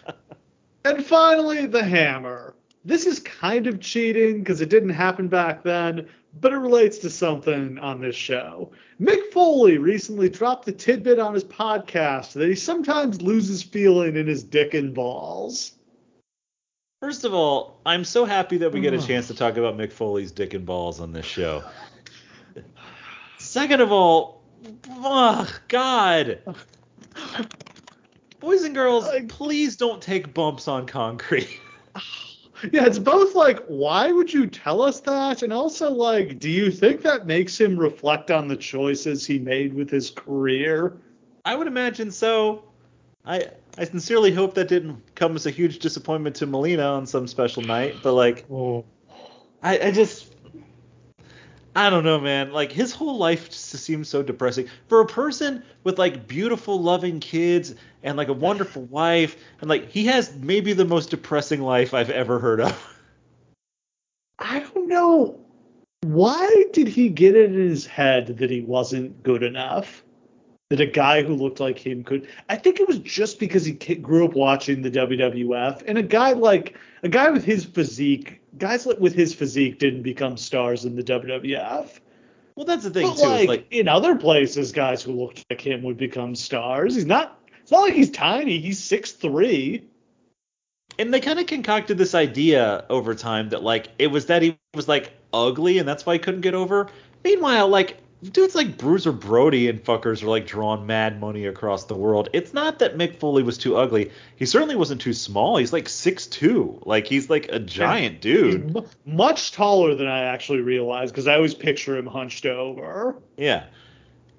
and 0.85 1.05
finally, 1.05 1.67
the 1.67 1.83
hammer. 1.83 2.55
This 2.85 3.07
is 3.07 3.21
kind 3.21 3.67
of 3.67 3.81
cheating 3.81 4.41
because 4.41 4.61
it 4.61 4.69
didn't 4.69 4.91
happen 4.91 5.29
back 5.29 5.63
then, 5.63 6.07
but 6.41 6.53
it 6.53 6.59
relates 6.59 6.99
to 6.99 7.11
something 7.11 7.79
on 7.79 8.03
this 8.03 8.15
show. 8.15 8.71
Mick 9.01 9.33
Foley 9.33 9.79
recently 9.79 10.29
dropped 10.29 10.67
the 10.67 10.73
tidbit 10.73 11.19
on 11.19 11.33
his 11.33 11.45
podcast 11.45 12.35
that 12.35 12.49
he 12.49 12.55
sometimes 12.55 13.23
loses 13.23 13.63
feeling 13.63 14.15
in 14.15 14.27
his 14.27 14.45
dick 14.45 14.75
and 14.75 14.95
balls. 14.95 15.73
First 17.05 17.25
of 17.25 17.35
all, 17.35 17.79
I'm 17.85 18.03
so 18.03 18.25
happy 18.25 18.57
that 18.57 18.73
we 18.73 18.81
get 18.81 18.95
a 18.95 18.97
mm. 18.97 19.07
chance 19.07 19.27
to 19.27 19.35
talk 19.35 19.59
about 19.59 19.77
Mick 19.77 19.93
Foley's 19.93 20.33
dick 20.33 20.55
and 20.55 20.65
balls 20.65 21.01
on 21.01 21.13
this 21.13 21.27
show. 21.27 21.63
Second 23.37 23.83
of 23.83 23.93
all, 23.93 24.41
ugh, 24.91 25.51
God. 25.69 26.39
Boys 28.41 28.63
and 28.63 28.75
girls, 28.75 29.07
please 29.29 29.77
don't 29.77 30.01
take 30.01 30.33
bumps 30.33 30.67
on 30.67 30.87
concrete. 30.87 31.61
yeah, 32.73 32.87
it's 32.87 32.99
both 32.99 33.35
like, 33.35 33.63
why 33.67 34.11
would 34.11 34.33
you 34.33 34.47
tell 34.47 34.81
us 34.81 35.01
that? 35.01 35.43
And 35.43 35.53
also, 35.53 35.91
like, 35.91 36.39
do 36.39 36.49
you 36.49 36.71
think 36.71 37.03
that 37.03 37.27
makes 37.27 37.61
him 37.61 37.79
reflect 37.79 38.31
on 38.31 38.49
the 38.49 38.57
choices 38.57 39.27
he 39.27 39.39
made 39.39 39.75
with 39.75 39.91
his 39.91 40.09
career? 40.09 40.97
I 41.45 41.55
would 41.55 41.67
imagine 41.67 42.11
so. 42.11 42.65
I 43.27 43.51
I 43.77 43.85
sincerely 43.85 44.33
hope 44.33 44.55
that 44.55 44.69
didn't 44.69 45.15
come 45.15 45.35
as 45.35 45.47
a 45.47 45.51
huge 45.51 45.81
disappointment 45.81 46.37
to 46.37 46.47
Melina 46.47 46.85
on 46.85 47.07
some 47.07 47.27
special 47.27 47.63
night, 47.63 47.97
but 48.03 48.13
like, 48.13 48.45
oh. 48.51 48.85
I, 49.63 49.79
I 49.79 49.91
just, 49.91 50.35
I 51.75 51.91
don't 51.91 52.05
know, 52.05 52.21
man. 52.21 52.53
Like 52.53 52.71
his 52.71 52.93
whole 52.93 53.17
life 53.17 53.51
just 53.51 53.71
seems 53.71 54.09
so 54.09 54.23
depressing 54.23 54.69
for 54.89 55.01
a 55.01 55.07
person 55.07 55.65
with 55.83 55.99
like 55.99 56.29
beautiful, 56.29 56.81
loving 56.81 57.19
kids 57.19 57.75
and 58.03 58.17
like 58.17 58.29
a 58.29 58.35
wonderful 58.35 58.83
wife, 58.91 59.37
and 59.61 59.69
like 59.69 59.91
he 59.91 60.07
has 60.07 60.35
maybe 60.37 60.73
the 60.73 60.85
most 60.85 61.11
depressing 61.11 61.61
life 61.61 61.95
I've 61.95 62.11
ever 62.11 62.39
heard 62.39 62.61
of. 62.61 62.91
I 64.39 64.61
don't 64.61 64.89
know. 64.89 65.41
Why 66.03 66.65
did 66.73 66.87
he 66.87 67.09
get 67.09 67.35
it 67.35 67.51
in 67.53 67.59
his 67.59 67.87
head 67.87 68.37
that 68.39 68.51
he 68.51 68.61
wasn't 68.61 69.23
good 69.23 69.43
enough? 69.43 70.04
That 70.71 70.81
a 70.81 70.87
guy 70.87 71.23
who 71.23 71.35
looked 71.35 71.61
like 71.61 71.79
him 71.79 72.03
could. 72.05 72.27
I 72.49 72.57
think 72.57 72.81
it 72.81 72.89
was 72.89 72.99
just 73.01 73.39
because 73.39 73.67
he 73.67 73.73
grew 73.73 74.25
up 74.25 74.35
watching 74.35 74.81
the 74.81 74.91
WWF, 74.91 75.83
and 75.87 75.99
a 75.99 76.03
guy 76.03 76.33
like 76.33 76.77
a 77.03 77.09
guy 77.09 77.31
with 77.31 77.45
his 77.45 77.65
physique, 77.65 78.41
guys 78.59 78.87
with 78.87 79.15
his 79.15 79.35
physique 79.35 79.79
didn't 79.79 80.03
become 80.03 80.37
stars 80.39 80.87
in 80.87 80.97
the 80.97 81.03
WWF. 81.03 82.01
Well, 82.57 82.65
that's 82.65 82.85
the 82.85 82.91
thing 82.91 83.09
but 83.09 83.17
too. 83.17 83.29
Like, 83.29 83.49
like 83.49 83.67
in 83.71 83.89
other 83.89 84.17
places, 84.17 84.73
guys 84.73 85.03
who 85.03 85.13
looked 85.13 85.45
like 85.51 85.61
him 85.61 85.83
would 85.83 85.99
become 85.99 86.35
stars. 86.35 86.95
He's 86.95 87.07
not. 87.07 87.39
It's 87.61 87.71
not 87.71 87.83
like 87.83 87.95
he's 87.95 88.11
tiny. 88.11 88.59
He's 88.59 88.83
six 88.83 89.13
three 89.13 89.85
and 90.99 91.13
they 91.13 91.21
kind 91.21 91.39
of 91.39 91.47
concocted 91.47 91.99
this 91.99 92.15
idea 92.15 92.85
over 92.89 93.15
time 93.15 93.49
that 93.51 93.63
like 93.63 93.89
it 93.99 94.09
was 94.09 94.27
that 94.27 94.43
he 94.43 94.59
was 94.75 94.89
like 94.89 95.13
ugly 95.33 95.79
and 95.79 95.89
that's 95.89 96.07
why 96.07 96.15
he 96.15 96.19
couldn't 96.19 96.43
get 96.43 96.55
over. 96.55 96.89
Meanwhile, 97.25 97.69
like 97.69 97.99
dudes 98.31 98.55
like 98.55 98.77
Bruiser 98.79 99.13
Brody 99.13 99.69
and 99.69 99.83
fuckers 99.83 100.23
are 100.23 100.29
like 100.29 100.47
drawing 100.47 100.87
mad 100.87 101.21
money 101.21 101.47
across 101.47 101.85
the 101.85 101.95
world. 101.95 102.29
It's 102.33 102.53
not 102.53 102.79
that 102.79 102.97
Mick 102.97 103.19
Foley 103.19 103.43
was 103.43 103.59
too 103.59 103.77
ugly. 103.77 104.11
He 104.37 104.47
certainly 104.47 104.77
wasn't 104.77 105.01
too 105.01 105.13
small. 105.13 105.57
He's 105.57 105.73
like 105.73 105.89
six 105.89 106.27
two. 106.27 106.81
Like 106.85 107.07
he's 107.07 107.29
like 107.31 107.49
a 107.51 107.59
giant 107.59 108.21
dude. 108.21 108.77
M- 108.77 108.85
much 109.05 109.53
taller 109.53 109.95
than 109.95 110.07
I 110.07 110.25
actually 110.25 110.61
realized 110.61 111.13
because 111.13 111.27
I 111.27 111.35
always 111.35 111.55
picture 111.55 111.97
him 111.97 112.07
hunched 112.07 112.47
over. 112.47 113.17
Yeah. 113.37 113.67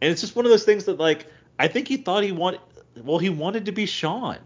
And 0.01 0.11
it's 0.11 0.21
just 0.21 0.35
one 0.35 0.45
of 0.45 0.51
those 0.51 0.65
things 0.65 0.85
that 0.85 0.99
like 0.99 1.27
I 1.59 1.67
think 1.67 1.87
he 1.87 1.97
thought 1.97 2.23
he 2.23 2.31
wanted 2.31 2.61
well 3.03 3.17
he 3.17 3.29
wanted 3.29 3.65
to 3.65 3.71
be 3.71 3.85
Shawn. 3.85 4.37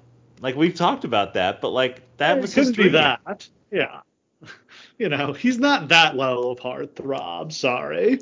Like 0.41 0.55
we've 0.55 0.75
talked 0.75 1.03
about 1.03 1.33
that, 1.35 1.61
but 1.61 1.69
like 1.69 2.01
that 2.17 2.35
yeah, 2.35 2.41
was 2.41 2.53
couldn't 2.53 2.77
be 2.77 2.89
that. 2.89 3.47
Yeah. 3.71 4.01
You 4.97 5.07
know, 5.07 5.31
he's 5.31 5.57
not 5.57 5.87
that 5.87 6.17
level 6.17 6.51
of 6.51 6.59
heartthrob. 6.59 7.53
Sorry. 7.53 8.19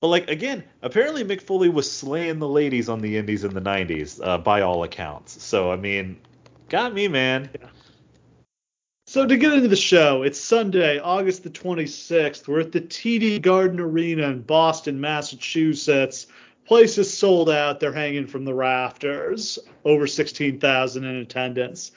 But 0.00 0.08
like 0.08 0.30
again, 0.30 0.64
apparently 0.82 1.24
Mick 1.24 1.42
Foley 1.42 1.68
was 1.68 1.90
slaying 1.90 2.38
the 2.38 2.48
ladies 2.48 2.88
on 2.88 3.00
the 3.00 3.18
Indies 3.18 3.44
in 3.44 3.52
the 3.52 3.60
'90s, 3.60 4.18
uh, 4.26 4.38
by 4.38 4.62
all 4.62 4.82
accounts. 4.82 5.42
So 5.42 5.70
I 5.70 5.76
mean, 5.76 6.18
got 6.68 6.94
me, 6.94 7.08
man. 7.08 7.50
Yeah. 7.60 7.68
So 9.10 9.26
to 9.26 9.36
get 9.36 9.52
into 9.52 9.66
the 9.66 9.74
show, 9.74 10.22
it's 10.22 10.40
Sunday, 10.40 11.00
August 11.00 11.42
the 11.42 11.50
26th. 11.50 12.46
We're 12.46 12.60
at 12.60 12.70
the 12.70 12.80
TD 12.80 13.42
Garden 13.42 13.80
Arena 13.80 14.28
in 14.28 14.42
Boston, 14.42 15.00
Massachusetts. 15.00 16.28
Place 16.64 16.96
is 16.96 17.12
sold 17.12 17.50
out. 17.50 17.80
They're 17.80 17.92
hanging 17.92 18.28
from 18.28 18.44
the 18.44 18.54
rafters. 18.54 19.58
Over 19.84 20.06
16,000 20.06 21.04
in 21.04 21.16
attendance. 21.16 21.90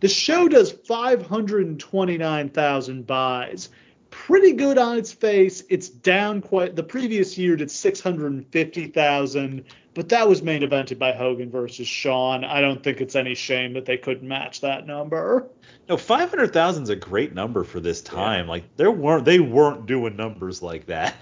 The 0.00 0.08
show 0.08 0.46
does 0.46 0.70
529,000 0.70 3.06
buys. 3.06 3.70
Pretty 4.10 4.52
good 4.52 4.78
on 4.78 4.96
its 4.96 5.12
face. 5.12 5.62
It's 5.68 5.88
down 5.88 6.40
quite. 6.40 6.76
The 6.76 6.82
previous 6.82 7.36
year 7.36 7.56
did 7.56 7.70
650,000, 7.70 9.64
but 9.94 10.08
that 10.08 10.28
was 10.28 10.42
main 10.42 10.62
evented 10.62 10.98
by 10.98 11.12
Hogan 11.12 11.50
versus 11.50 11.86
Shawn. 11.86 12.44
I 12.44 12.60
don't 12.60 12.82
think 12.82 13.00
it's 13.00 13.16
any 13.16 13.34
shame 13.34 13.72
that 13.74 13.84
they 13.84 13.98
couldn't 13.98 14.26
match 14.26 14.60
that 14.62 14.86
number. 14.86 15.48
No, 15.88 15.96
500,000 15.96 16.82
is 16.82 16.88
a 16.88 16.96
great 16.96 17.34
number 17.34 17.64
for 17.64 17.80
this 17.80 18.00
time. 18.00 18.46
Yeah. 18.46 18.50
Like 18.50 18.76
there 18.76 18.90
weren't 18.90 19.24
they 19.24 19.40
weren't 19.40 19.86
doing 19.86 20.16
numbers 20.16 20.62
like 20.62 20.86
that. 20.86 21.14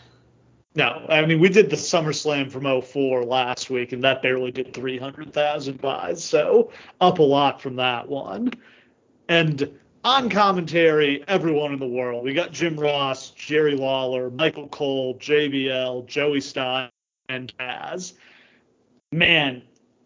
No, 0.76 1.06
I 1.08 1.24
mean 1.24 1.40
we 1.40 1.48
did 1.48 1.70
the 1.70 1.76
SummerSlam 1.76 2.52
from 2.52 2.82
04 2.82 3.24
last 3.24 3.70
week, 3.70 3.92
and 3.92 4.04
that 4.04 4.22
barely 4.22 4.50
did 4.50 4.74
300,000 4.74 5.80
buys, 5.80 6.22
so 6.22 6.70
up 7.00 7.18
a 7.18 7.22
lot 7.22 7.60
from 7.60 7.76
that 7.76 8.06
one. 8.08 8.52
And 9.28 9.76
on 10.06 10.30
commentary, 10.30 11.24
everyone 11.26 11.72
in 11.72 11.80
the 11.80 11.86
world. 11.86 12.22
We 12.22 12.32
got 12.32 12.52
Jim 12.52 12.78
Ross, 12.78 13.30
Jerry 13.30 13.74
Lawler, 13.74 14.30
Michael 14.30 14.68
Cole, 14.68 15.18
JBL, 15.18 16.06
Joey 16.06 16.40
Styles, 16.40 16.92
and 17.28 17.52
Taz. 17.58 18.12
Man, 19.10 19.62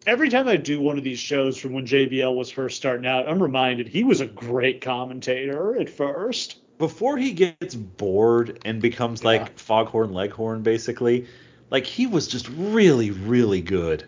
every 0.07 0.29
time 0.29 0.47
I 0.47 0.55
do 0.55 0.81
one 0.81 0.97
of 0.97 1.03
these 1.03 1.19
shows 1.19 1.55
from 1.55 1.73
when 1.73 1.85
JBL 1.85 2.35
was 2.35 2.49
first 2.49 2.77
starting 2.77 3.05
out, 3.05 3.29
I'm 3.29 3.41
reminded 3.43 3.87
he 3.87 4.03
was 4.03 4.21
a 4.21 4.25
great 4.25 4.81
commentator 4.81 5.79
at 5.79 5.87
first 5.87 6.57
before 6.79 7.19
he 7.19 7.31
gets 7.31 7.75
bored 7.75 8.57
and 8.65 8.81
becomes 8.81 9.21
yeah. 9.21 9.27
like 9.27 9.59
Foghorn 9.59 10.13
Leghorn, 10.13 10.63
basically, 10.63 11.27
like 11.69 11.85
he 11.85 12.07
was 12.07 12.27
just 12.27 12.49
really, 12.49 13.11
really 13.11 13.61
good. 13.61 14.05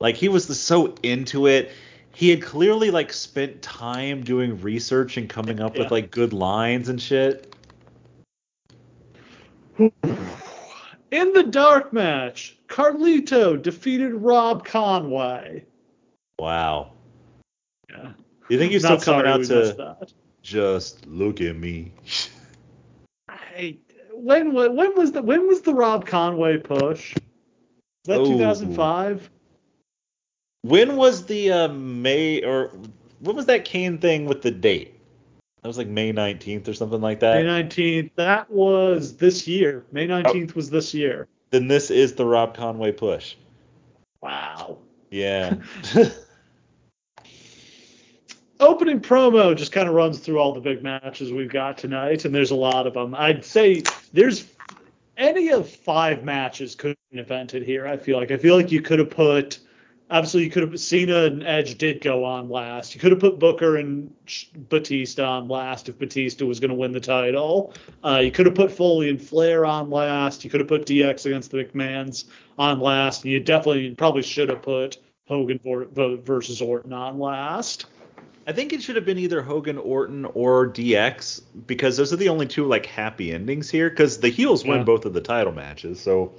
Like 0.00 0.16
he 0.16 0.28
was 0.28 0.60
so 0.60 0.94
into 1.02 1.46
it. 1.46 1.72
He 2.14 2.28
had 2.28 2.42
clearly 2.42 2.90
like 2.90 3.12
spent 3.12 3.62
time 3.62 4.22
doing 4.22 4.60
research 4.60 5.16
and 5.16 5.28
coming 5.28 5.60
up 5.60 5.74
yeah. 5.74 5.82
with 5.82 5.92
like 5.92 6.10
good 6.10 6.32
lines 6.32 6.88
and 6.88 7.00
shit. 7.00 7.54
In 9.78 11.32
the 11.32 11.42
dark 11.42 11.92
match, 11.92 12.58
Carlito 12.68 13.60
defeated 13.60 14.14
Rob 14.14 14.64
Conway. 14.64 15.64
Wow. 16.38 16.92
Yeah. 17.90 18.12
You 18.48 18.58
think 18.58 18.72
he's 18.72 18.84
still 18.84 19.00
coming 19.00 19.26
out 19.26 19.44
to 19.44 19.96
just 20.42 21.06
look 21.06 21.40
at 21.40 21.56
me. 21.56 21.92
I, 23.28 23.78
when 24.12 24.52
when 24.52 24.96
was 24.96 25.12
the 25.12 25.22
when 25.22 25.46
was 25.46 25.62
the 25.62 25.74
Rob 25.74 26.06
Conway 26.06 26.58
push? 26.58 27.14
Is 27.14 28.06
that 28.06 28.18
2005? 28.24 29.30
When 30.62 30.96
was 30.96 31.26
the 31.26 31.52
uh, 31.52 31.68
May 31.68 32.42
or 32.42 32.70
when 33.20 33.36
was 33.36 33.46
that 33.46 33.64
Kane 33.64 33.98
thing 33.98 34.26
with 34.26 34.42
the 34.42 34.50
date? 34.50 34.98
That 35.62 35.68
was 35.68 35.78
like 35.78 35.88
May 35.88 36.12
19th 36.12 36.66
or 36.66 36.74
something 36.74 37.00
like 37.00 37.20
that. 37.20 37.42
May 37.42 37.48
19th. 37.64 38.10
That 38.16 38.50
was 38.50 39.16
this 39.16 39.46
year. 39.46 39.84
May 39.92 40.08
19th 40.08 40.50
oh. 40.50 40.54
was 40.56 40.70
this 40.70 40.92
year. 40.92 41.28
Then 41.50 41.68
this 41.68 41.90
is 41.90 42.14
the 42.14 42.24
Rob 42.24 42.56
Conway 42.56 42.92
push. 42.92 43.36
Wow. 44.20 44.78
Yeah. 45.10 45.56
opening 48.62 49.00
promo 49.00 49.54
just 49.54 49.72
kind 49.72 49.88
of 49.88 49.94
runs 49.94 50.18
through 50.18 50.38
all 50.38 50.52
the 50.52 50.60
big 50.60 50.82
matches 50.82 51.32
we've 51.32 51.52
got 51.52 51.76
tonight, 51.76 52.24
and 52.24 52.34
there's 52.34 52.52
a 52.52 52.56
lot 52.56 52.86
of 52.86 52.94
them. 52.94 53.14
I'd 53.14 53.44
say 53.44 53.82
there's 54.12 54.46
any 55.16 55.50
of 55.50 55.68
five 55.68 56.24
matches 56.24 56.74
could 56.74 56.90
have 56.90 57.10
been 57.10 57.18
invented 57.18 57.64
here. 57.64 57.86
I 57.86 57.96
feel 57.96 58.18
like 58.18 58.30
I 58.30 58.38
feel 58.38 58.56
like 58.56 58.72
you 58.72 58.80
could 58.80 58.98
have 58.98 59.10
put 59.10 59.58
obviously 60.12 60.44
you 60.44 60.50
could 60.50 60.62
have 60.62 60.78
Cena 60.78 61.24
and 61.24 61.42
Edge 61.42 61.78
did 61.78 62.02
go 62.02 62.24
on 62.24 62.50
last. 62.50 62.94
You 62.94 63.00
could 63.00 63.10
have 63.10 63.20
put 63.20 63.38
Booker 63.38 63.78
and 63.78 64.12
Batista 64.68 65.24
on 65.24 65.48
last 65.48 65.88
if 65.88 65.98
Batista 65.98 66.44
was 66.44 66.60
going 66.60 66.68
to 66.68 66.76
win 66.76 66.92
the 66.92 67.00
title. 67.00 67.72
Uh, 68.04 68.20
you 68.22 68.30
could 68.30 68.46
have 68.46 68.54
put 68.54 68.70
Foley 68.70 69.08
and 69.08 69.20
Flair 69.20 69.64
on 69.64 69.90
last. 69.90 70.44
You 70.44 70.50
could 70.50 70.60
have 70.60 70.68
put 70.68 70.86
DX 70.86 71.26
against 71.26 71.50
the 71.50 71.64
McMahon's 71.64 72.26
on 72.58 72.78
last. 72.78 73.24
And 73.24 73.32
you 73.32 73.40
definitely 73.40 73.94
probably 73.94 74.22
should 74.22 74.50
have 74.50 74.60
put 74.60 74.98
Hogan 75.26 75.58
versus 76.22 76.60
Orton 76.60 76.92
on 76.92 77.18
last. 77.18 77.86
I 78.46 78.52
think 78.52 78.72
it 78.72 78.82
should 78.82 78.96
have 78.96 79.06
been 79.06 79.18
either 79.18 79.40
Hogan, 79.40 79.78
Orton, 79.78 80.26
or 80.26 80.68
DX 80.68 81.42
because 81.66 81.96
those 81.96 82.12
are 82.12 82.16
the 82.16 82.28
only 82.28 82.46
two 82.46 82.66
like 82.66 82.84
happy 82.84 83.32
endings 83.32 83.70
here. 83.70 83.88
Because 83.88 84.18
the 84.18 84.28
heels 84.28 84.64
yeah. 84.64 84.72
win 84.72 84.84
both 84.84 85.06
of 85.06 85.14
the 85.14 85.20
title 85.20 85.52
matches, 85.52 86.00
so 86.00 86.32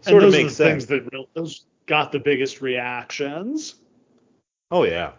sort 0.00 0.22
and 0.22 0.32
of 0.32 0.32
makes 0.32 0.54
sense. 0.54 0.84
Things 0.84 0.86
that 0.86 1.12
real, 1.12 1.26
those 1.34 1.64
got 1.86 2.12
the 2.12 2.18
biggest 2.18 2.60
reactions. 2.60 3.74
Oh 4.70 4.84
yeah. 4.84 5.12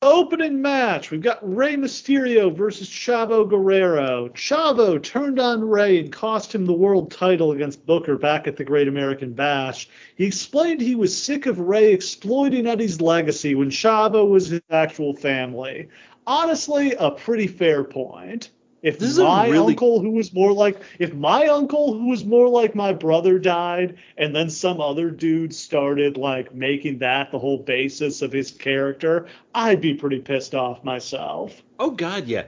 Opening 0.00 0.62
match, 0.62 1.10
we've 1.10 1.22
got 1.22 1.40
Rey 1.42 1.74
Mysterio 1.74 2.54
versus 2.54 2.88
Chavo 2.88 3.48
Guerrero. 3.48 4.28
Chavo 4.28 5.02
turned 5.02 5.40
on 5.40 5.68
Rey 5.68 5.98
and 5.98 6.12
cost 6.12 6.54
him 6.54 6.66
the 6.66 6.72
world 6.72 7.10
title 7.10 7.50
against 7.50 7.84
Booker 7.84 8.16
back 8.16 8.46
at 8.46 8.56
the 8.56 8.62
Great 8.62 8.86
American 8.86 9.32
Bash. 9.32 9.88
He 10.14 10.24
explained 10.24 10.80
he 10.80 10.94
was 10.94 11.20
sick 11.20 11.46
of 11.46 11.58
Rey 11.58 11.92
exploiting 11.92 12.68
Eddie's 12.68 13.00
legacy 13.00 13.56
when 13.56 13.70
Chavo 13.70 14.28
was 14.28 14.46
his 14.46 14.60
actual 14.70 15.16
family. 15.16 15.88
Honestly, 16.28 16.92
a 16.92 17.10
pretty 17.10 17.48
fair 17.48 17.82
point. 17.82 18.50
If 18.82 18.98
this 18.98 19.18
my 19.18 19.48
really... 19.48 19.72
uncle 19.72 20.00
who 20.00 20.10
was 20.10 20.32
more 20.32 20.52
like 20.52 20.80
if 20.98 21.12
my 21.12 21.46
uncle 21.48 21.94
who 21.94 22.08
was 22.08 22.24
more 22.24 22.48
like 22.48 22.74
my 22.74 22.92
brother 22.92 23.38
died 23.38 23.96
and 24.16 24.34
then 24.34 24.50
some 24.50 24.80
other 24.80 25.10
dude 25.10 25.54
started 25.54 26.16
like 26.16 26.54
making 26.54 26.98
that 26.98 27.32
the 27.32 27.38
whole 27.38 27.58
basis 27.58 28.22
of 28.22 28.32
his 28.32 28.50
character, 28.50 29.26
I'd 29.54 29.80
be 29.80 29.94
pretty 29.94 30.20
pissed 30.20 30.54
off 30.54 30.84
myself. 30.84 31.60
Oh 31.78 31.90
god, 31.90 32.26
yeah. 32.26 32.44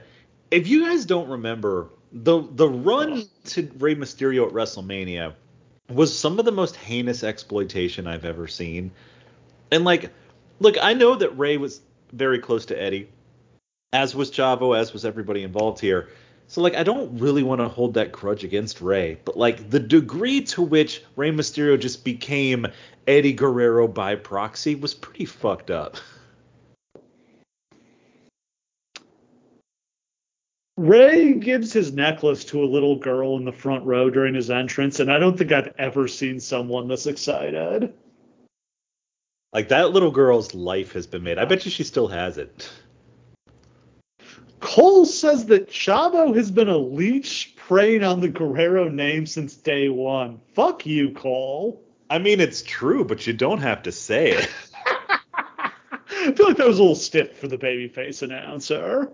If 0.51 0.67
you 0.67 0.85
guys 0.85 1.05
don't 1.05 1.27
remember, 1.27 1.89
the 2.13 2.47
the 2.51 2.67
run 2.67 3.23
to 3.45 3.69
Rey 3.77 3.95
Mysterio 3.95 4.47
at 4.47 4.53
WrestleMania 4.53 5.33
was 5.89 6.17
some 6.17 6.39
of 6.39 6.45
the 6.45 6.51
most 6.51 6.77
heinous 6.77 7.23
exploitation 7.23 8.07
I've 8.07 8.25
ever 8.25 8.47
seen. 8.47 8.91
And 9.71 9.83
like, 9.83 10.11
look, 10.59 10.75
I 10.81 10.93
know 10.93 11.15
that 11.15 11.37
Rey 11.37 11.57
was 11.57 11.81
very 12.13 12.39
close 12.39 12.65
to 12.67 12.81
Eddie, 12.81 13.09
as 13.93 14.15
was 14.15 14.31
Chavo, 14.31 14.77
as 14.77 14.93
was 14.93 15.05
everybody 15.05 15.43
involved 15.43 15.79
here. 15.79 16.09
So 16.47 16.61
like, 16.61 16.75
I 16.75 16.83
don't 16.83 17.17
really 17.17 17.43
want 17.43 17.61
to 17.61 17.67
hold 17.67 17.93
that 17.93 18.11
grudge 18.11 18.43
against 18.43 18.81
Rey, 18.81 19.17
but 19.23 19.37
like 19.37 19.69
the 19.69 19.79
degree 19.79 20.41
to 20.45 20.61
which 20.61 21.01
Rey 21.15 21.31
Mysterio 21.31 21.79
just 21.79 22.03
became 22.03 22.67
Eddie 23.07 23.33
Guerrero 23.33 23.87
by 23.87 24.15
proxy 24.15 24.75
was 24.75 24.93
pretty 24.93 25.25
fucked 25.25 25.71
up. 25.71 25.97
Rey 30.77 31.33
gives 31.33 31.71
his 31.71 31.93
necklace 31.93 32.43
to 32.45 32.63
a 32.63 32.65
little 32.65 32.95
girl 32.95 33.37
in 33.37 33.45
the 33.45 33.51
front 33.51 33.85
row 33.85 34.09
during 34.09 34.33
his 34.33 34.49
entrance, 34.49 34.99
and 34.99 35.11
I 35.11 35.19
don't 35.19 35.37
think 35.37 35.51
I've 35.51 35.73
ever 35.77 36.07
seen 36.07 36.39
someone 36.39 36.87
this 36.87 37.05
excited. 37.05 37.93
Like 39.53 39.69
that 39.69 39.91
little 39.91 40.11
girl's 40.11 40.55
life 40.55 40.93
has 40.93 41.05
been 41.05 41.23
made. 41.23 41.37
I 41.37 41.45
bet 41.45 41.65
you 41.65 41.71
she 41.71 41.83
still 41.83 42.07
has 42.07 42.37
it. 42.37 42.69
Cole 44.61 45.05
says 45.05 45.45
that 45.47 45.69
Chavo 45.69 46.35
has 46.35 46.51
been 46.51 46.69
a 46.69 46.77
leech 46.77 47.55
preying 47.57 48.03
on 48.03 48.21
the 48.21 48.29
Guerrero 48.29 48.87
name 48.87 49.25
since 49.25 49.55
day 49.55 49.89
one. 49.89 50.39
Fuck 50.53 50.85
you, 50.85 51.11
Cole. 51.11 51.81
I 52.09 52.19
mean, 52.19 52.39
it's 52.39 52.61
true, 52.61 53.03
but 53.03 53.25
you 53.25 53.33
don't 53.33 53.59
have 53.59 53.83
to 53.83 53.91
say 53.91 54.31
it. 54.31 54.49
I 55.35 56.31
feel 56.33 56.47
like 56.47 56.57
that 56.57 56.67
was 56.67 56.77
a 56.77 56.81
little 56.81 56.95
stiff 56.95 57.37
for 57.37 57.47
the 57.47 57.57
babyface 57.57 58.21
announcer. 58.21 59.11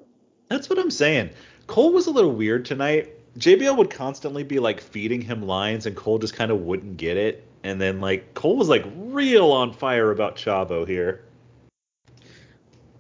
That's 0.50 0.70
what 0.70 0.80
I'm 0.80 0.92
saying. 0.92 1.30
Cole 1.66 1.94
was 1.94 2.08
a 2.08 2.12
little 2.12 2.34
weird 2.34 2.66
tonight. 2.66 3.14
JBL 3.40 3.78
would 3.78 3.90
constantly 3.90 4.44
be 4.44 4.60
like 4.60 4.82
feeding 4.82 5.22
him 5.22 5.44
lines, 5.44 5.86
and 5.86 5.96
Cole 5.96 6.20
just 6.20 6.34
kind 6.34 6.52
of 6.52 6.62
wouldn't 6.62 6.98
get 6.98 7.16
it. 7.16 7.48
And 7.64 7.80
then 7.80 8.02
like 8.02 8.34
Cole 8.34 8.58
was 8.58 8.68
like 8.68 8.86
real 8.96 9.52
on 9.52 9.74
fire 9.74 10.12
about 10.12 10.36
Chavo 10.36 10.88
here. 10.88 11.24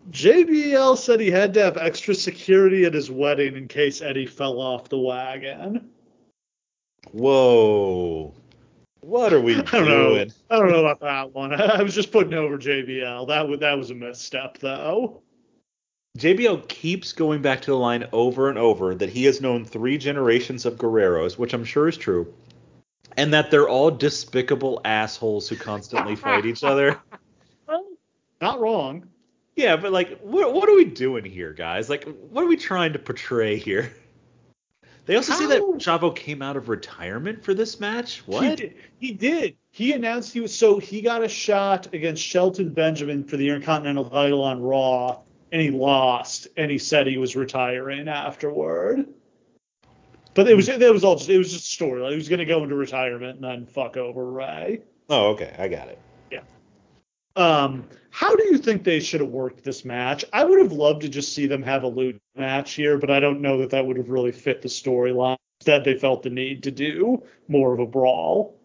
JBL 0.10 0.98
said 0.98 1.20
he 1.20 1.32
had 1.32 1.54
to 1.56 1.62
have 1.62 1.78
extra 1.78 2.16
security 2.16 2.86
at 2.86 2.94
his 2.94 3.12
wedding 3.12 3.56
in 3.56 3.68
case 3.68 4.02
Eddie 4.02 4.26
fell 4.26 4.62
off 4.62 4.90
the 4.90 4.98
wagon. 4.98 5.90
Whoa. 7.12 8.34
What 9.02 9.34
are 9.34 9.42
we 9.42 9.56
I 9.58 9.62
don't 9.62 9.86
doing? 9.86 10.28
Know. 10.28 10.34
I 10.50 10.60
don't 10.60 10.72
know 10.72 10.86
about 10.86 11.02
that 11.02 11.34
one. 11.34 11.54
I 11.62 11.82
was 11.82 11.94
just 11.94 12.12
putting 12.12 12.34
over 12.34 12.58
JBL. 12.58 13.28
That 13.28 13.48
was, 13.48 13.60
that 13.60 13.78
was 13.78 13.92
a 13.92 13.96
misstep, 13.96 14.58
though. 14.60 15.22
JBL 16.18 16.68
keeps 16.68 17.14
going 17.14 17.42
back 17.42 17.62
to 17.62 17.72
the 17.72 17.78
line 17.78 18.08
over 18.12 18.50
and 18.50 18.58
over 18.58 18.96
that 18.96 19.10
he 19.10 19.26
has 19.26 19.40
known 19.40 19.64
three 19.64 19.98
generations 19.98 20.66
of 20.66 20.76
Guerreros, 20.76 21.38
which 21.38 21.54
I'm 21.54 21.64
sure 21.64 21.88
is 21.88 21.98
true, 21.98 22.34
and 23.18 23.32
that 23.34 23.52
they're 23.52 23.70
all 23.70 23.92
despicable 23.92 24.82
assholes 24.84 25.48
who 25.48 25.56
constantly 25.56 26.16
fight 26.16 26.46
each 26.46 26.64
other. 26.64 27.00
Not 28.42 28.60
wrong. 28.60 29.08
Yeah, 29.58 29.76
but 29.76 29.92
like, 29.92 30.20
what 30.22 30.54
what 30.54 30.70
are 30.70 30.76
we 30.76 30.86
doing 30.86 31.26
here, 31.26 31.52
guys? 31.52 31.90
Like, 31.90 32.08
what 32.30 32.44
are 32.44 32.48
we 32.48 32.58
trying 32.58 32.94
to 32.94 33.00
portray 33.00 33.58
here? 33.58 33.92
They 35.08 35.16
also 35.16 35.32
How? 35.32 35.40
say 35.40 35.48
that 35.48 35.62
Chavo 35.62 36.16
came 36.16 36.42
out 36.42 36.58
of 36.58 36.70
retirement 36.70 37.44
for 37.44 37.54
this 37.54 37.80
match. 37.80 38.22
What? 38.28 38.44
He 38.44 38.56
did. 38.56 38.76
He 39.00 39.12
did. 39.14 39.56
He 39.72 39.94
announced 39.94 40.32
he 40.32 40.42
was 40.42 40.54
so 40.54 40.78
he 40.78 41.02
got 41.02 41.24
a 41.24 41.28
shot 41.28 41.92
against 41.94 42.22
Shelton 42.22 42.70
Benjamin 42.70 43.24
for 43.24 43.36
the 43.36 43.48
Intercontinental 43.48 44.08
title 44.10 44.44
on 44.44 44.62
Raw, 44.62 45.22
and 45.52 45.60
he 45.60 45.72
lost, 45.72 46.50
and 46.56 46.70
he 46.70 46.78
said 46.78 47.08
he 47.08 47.18
was 47.18 47.36
retiring 47.36 48.08
afterward. 48.08 49.08
But 50.36 50.48
it 50.48 50.56
was 50.56 50.70
it 50.70 50.94
was 50.94 51.04
all 51.04 51.16
just 51.16 51.32
it 51.32 51.38
was 51.40 51.52
just 51.52 51.66
a 51.66 51.72
story. 51.72 52.02
Like 52.02 52.12
he 52.12 52.18
was 52.18 52.30
going 52.30 52.40
to 52.40 52.46
go 52.46 52.62
into 52.62 52.76
retirement 52.76 53.38
and 53.38 53.44
then 53.44 53.66
fuck 53.66 53.98
over 53.98 54.30
Rey. 54.30 54.82
Oh, 55.10 55.30
okay, 55.30 55.56
I 55.58 55.68
got 55.68 55.88
it. 55.88 56.00
Um, 57.38 57.88
how 58.10 58.36
do 58.36 58.44
you 58.46 58.58
think 58.58 58.84
they 58.84 59.00
should 59.00 59.22
have 59.22 59.30
worked 59.30 59.64
this 59.64 59.86
match? 59.86 60.26
I 60.34 60.44
would 60.44 60.60
have 60.60 60.72
loved 60.72 61.02
to 61.04 61.10
just 61.10 61.34
see 61.36 61.46
them 61.46 61.62
have 61.62 61.84
a 61.84 61.88
loot 61.88 62.20
match 62.36 62.74
here, 62.74 62.98
but 62.98 63.12
I 63.12 63.20
don't 63.20 63.42
know 63.42 63.60
that 63.60 63.70
that 63.70 63.86
would 63.86 63.96
have 63.96 64.10
really 64.10 64.32
fit 64.32 64.64
the 64.64 64.68
storyline. 64.68 65.38
Instead, 65.62 65.84
they 65.84 65.96
felt 65.96 66.24
the 66.24 66.32
need 66.32 66.64
to 66.64 66.72
do 66.72 67.22
more 67.48 67.74
of 67.74 67.80
a 67.80 67.86
brawl. 67.86 68.56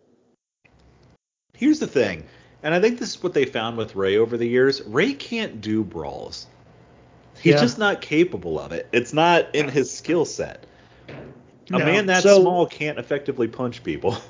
Here's 1.53 1.81
the 1.81 1.87
thing, 1.87 2.25
and 2.63 2.75
I 2.75 2.81
think 2.81 2.99
this 2.99 3.11
is 3.11 3.23
what 3.23 3.35
they 3.35 3.45
found 3.45 3.77
with 3.77 3.95
Rey 3.95 4.17
over 4.17 4.39
the 4.39 4.49
years. 4.49 4.81
Rey 4.83 5.13
can't 5.13 5.61
do 5.61 5.85
brawls. 5.85 6.47
He's 7.39 7.55
yeah. 7.55 7.61
just 7.61 7.79
not 7.79 8.01
capable 8.01 8.59
of 8.59 8.73
it. 8.73 8.89
It's 8.93 9.13
not 9.13 9.55
in 9.55 9.69
his 9.69 9.93
skill 9.93 10.25
set. 10.25 10.65
A 11.09 11.79
no, 11.79 11.79
man 11.79 12.07
that 12.07 12.23
so, 12.23 12.41
small 12.41 12.67
can't 12.67 12.99
effectively 12.99 13.49
punch 13.49 13.85
people. 13.85 14.17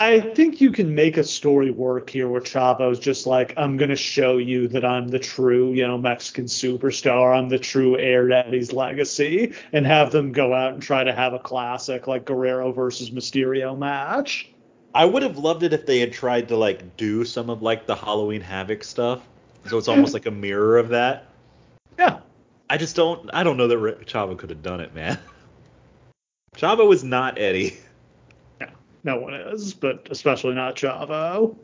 I 0.00 0.18
think 0.18 0.62
you 0.62 0.72
can 0.72 0.94
make 0.94 1.18
a 1.18 1.24
story 1.24 1.70
work 1.70 2.08
here 2.08 2.26
where 2.26 2.40
Chavo's 2.40 2.98
just 2.98 3.26
like, 3.26 3.52
I'm 3.58 3.76
gonna 3.76 3.96
show 3.96 4.38
you 4.38 4.66
that 4.68 4.82
I'm 4.82 5.08
the 5.08 5.18
true, 5.18 5.74
you 5.74 5.86
know, 5.86 5.98
Mexican 5.98 6.46
superstar. 6.46 7.36
I'm 7.36 7.50
the 7.50 7.58
true 7.58 7.98
heir 7.98 8.26
to 8.28 8.46
Eddie's 8.46 8.72
legacy, 8.72 9.52
and 9.74 9.86
have 9.86 10.10
them 10.10 10.32
go 10.32 10.54
out 10.54 10.72
and 10.72 10.82
try 10.82 11.04
to 11.04 11.12
have 11.12 11.34
a 11.34 11.38
classic 11.38 12.06
like 12.06 12.24
Guerrero 12.24 12.72
versus 12.72 13.10
Mysterio 13.10 13.76
match. 13.76 14.48
I 14.94 15.04
would 15.04 15.22
have 15.22 15.36
loved 15.36 15.64
it 15.64 15.74
if 15.74 15.84
they 15.84 16.00
had 16.00 16.14
tried 16.14 16.48
to 16.48 16.56
like 16.56 16.96
do 16.96 17.26
some 17.26 17.50
of 17.50 17.60
like 17.60 17.86
the 17.86 17.94
Halloween 17.94 18.40
Havoc 18.40 18.82
stuff, 18.82 19.20
so 19.68 19.76
it's 19.76 19.88
almost 19.88 20.14
like 20.14 20.24
a 20.24 20.30
mirror 20.30 20.78
of 20.78 20.88
that. 20.88 21.26
Yeah. 21.98 22.20
I 22.70 22.78
just 22.78 22.96
don't. 22.96 23.28
I 23.34 23.44
don't 23.44 23.58
know 23.58 23.68
that 23.68 24.06
Chavo 24.06 24.38
could 24.38 24.48
have 24.48 24.62
done 24.62 24.80
it, 24.80 24.94
man. 24.94 25.18
Chavo 26.56 26.88
was 26.88 27.04
not 27.04 27.38
Eddie. 27.38 27.76
No 29.02 29.18
one 29.18 29.34
is, 29.34 29.74
but 29.74 30.08
especially 30.10 30.54
not 30.54 30.76
Chavo. 30.76 31.56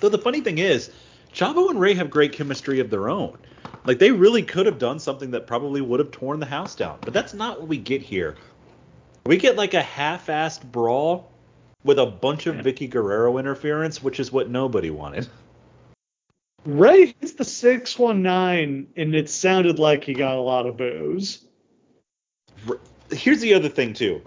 Though 0.00 0.08
the 0.08 0.18
funny 0.18 0.40
thing 0.40 0.58
is, 0.58 0.90
Chavo 1.32 1.70
and 1.70 1.80
Rey 1.80 1.94
have 1.94 2.08
great 2.08 2.32
chemistry 2.32 2.80
of 2.80 2.90
their 2.90 3.08
own. 3.08 3.36
Like 3.84 3.98
they 3.98 4.10
really 4.10 4.42
could 4.42 4.66
have 4.66 4.78
done 4.78 4.98
something 4.98 5.30
that 5.32 5.46
probably 5.46 5.80
would 5.80 6.00
have 6.00 6.10
torn 6.10 6.40
the 6.40 6.46
house 6.46 6.74
down. 6.74 6.98
But 7.00 7.12
that's 7.12 7.34
not 7.34 7.60
what 7.60 7.68
we 7.68 7.78
get 7.78 8.02
here. 8.02 8.36
We 9.26 9.36
get 9.36 9.56
like 9.56 9.74
a 9.74 9.82
half-assed 9.82 10.70
brawl 10.70 11.30
with 11.84 11.98
a 11.98 12.06
bunch 12.06 12.46
of 12.46 12.56
Vickie 12.56 12.88
Guerrero 12.88 13.38
interference, 13.38 14.02
which 14.02 14.20
is 14.20 14.32
what 14.32 14.48
nobody 14.48 14.90
wanted. 14.90 15.28
Rey 16.64 17.14
hits 17.20 17.32
the 17.32 17.44
619, 17.44 18.88
and 18.96 19.14
it 19.14 19.30
sounded 19.30 19.78
like 19.78 20.04
he 20.04 20.14
got 20.14 20.36
a 20.36 20.40
lot 20.40 20.66
of 20.66 20.76
boos. 20.76 21.44
Here's 23.10 23.40
the 23.40 23.54
other 23.54 23.68
thing, 23.68 23.94
too 23.94 24.22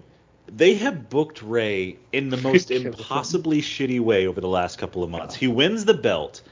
they 0.46 0.74
have 0.74 1.08
booked 1.08 1.42
Rey 1.42 1.98
in 2.12 2.30
the 2.30 2.36
most 2.36 2.70
impossibly 2.70 3.60
shitty 3.62 4.00
way 4.00 4.26
over 4.26 4.40
the 4.40 4.48
last 4.48 4.78
couple 4.78 5.02
of 5.02 5.10
months. 5.10 5.34
He 5.34 5.48
wins 5.48 5.84
the 5.84 5.94
belt, 5.94 6.42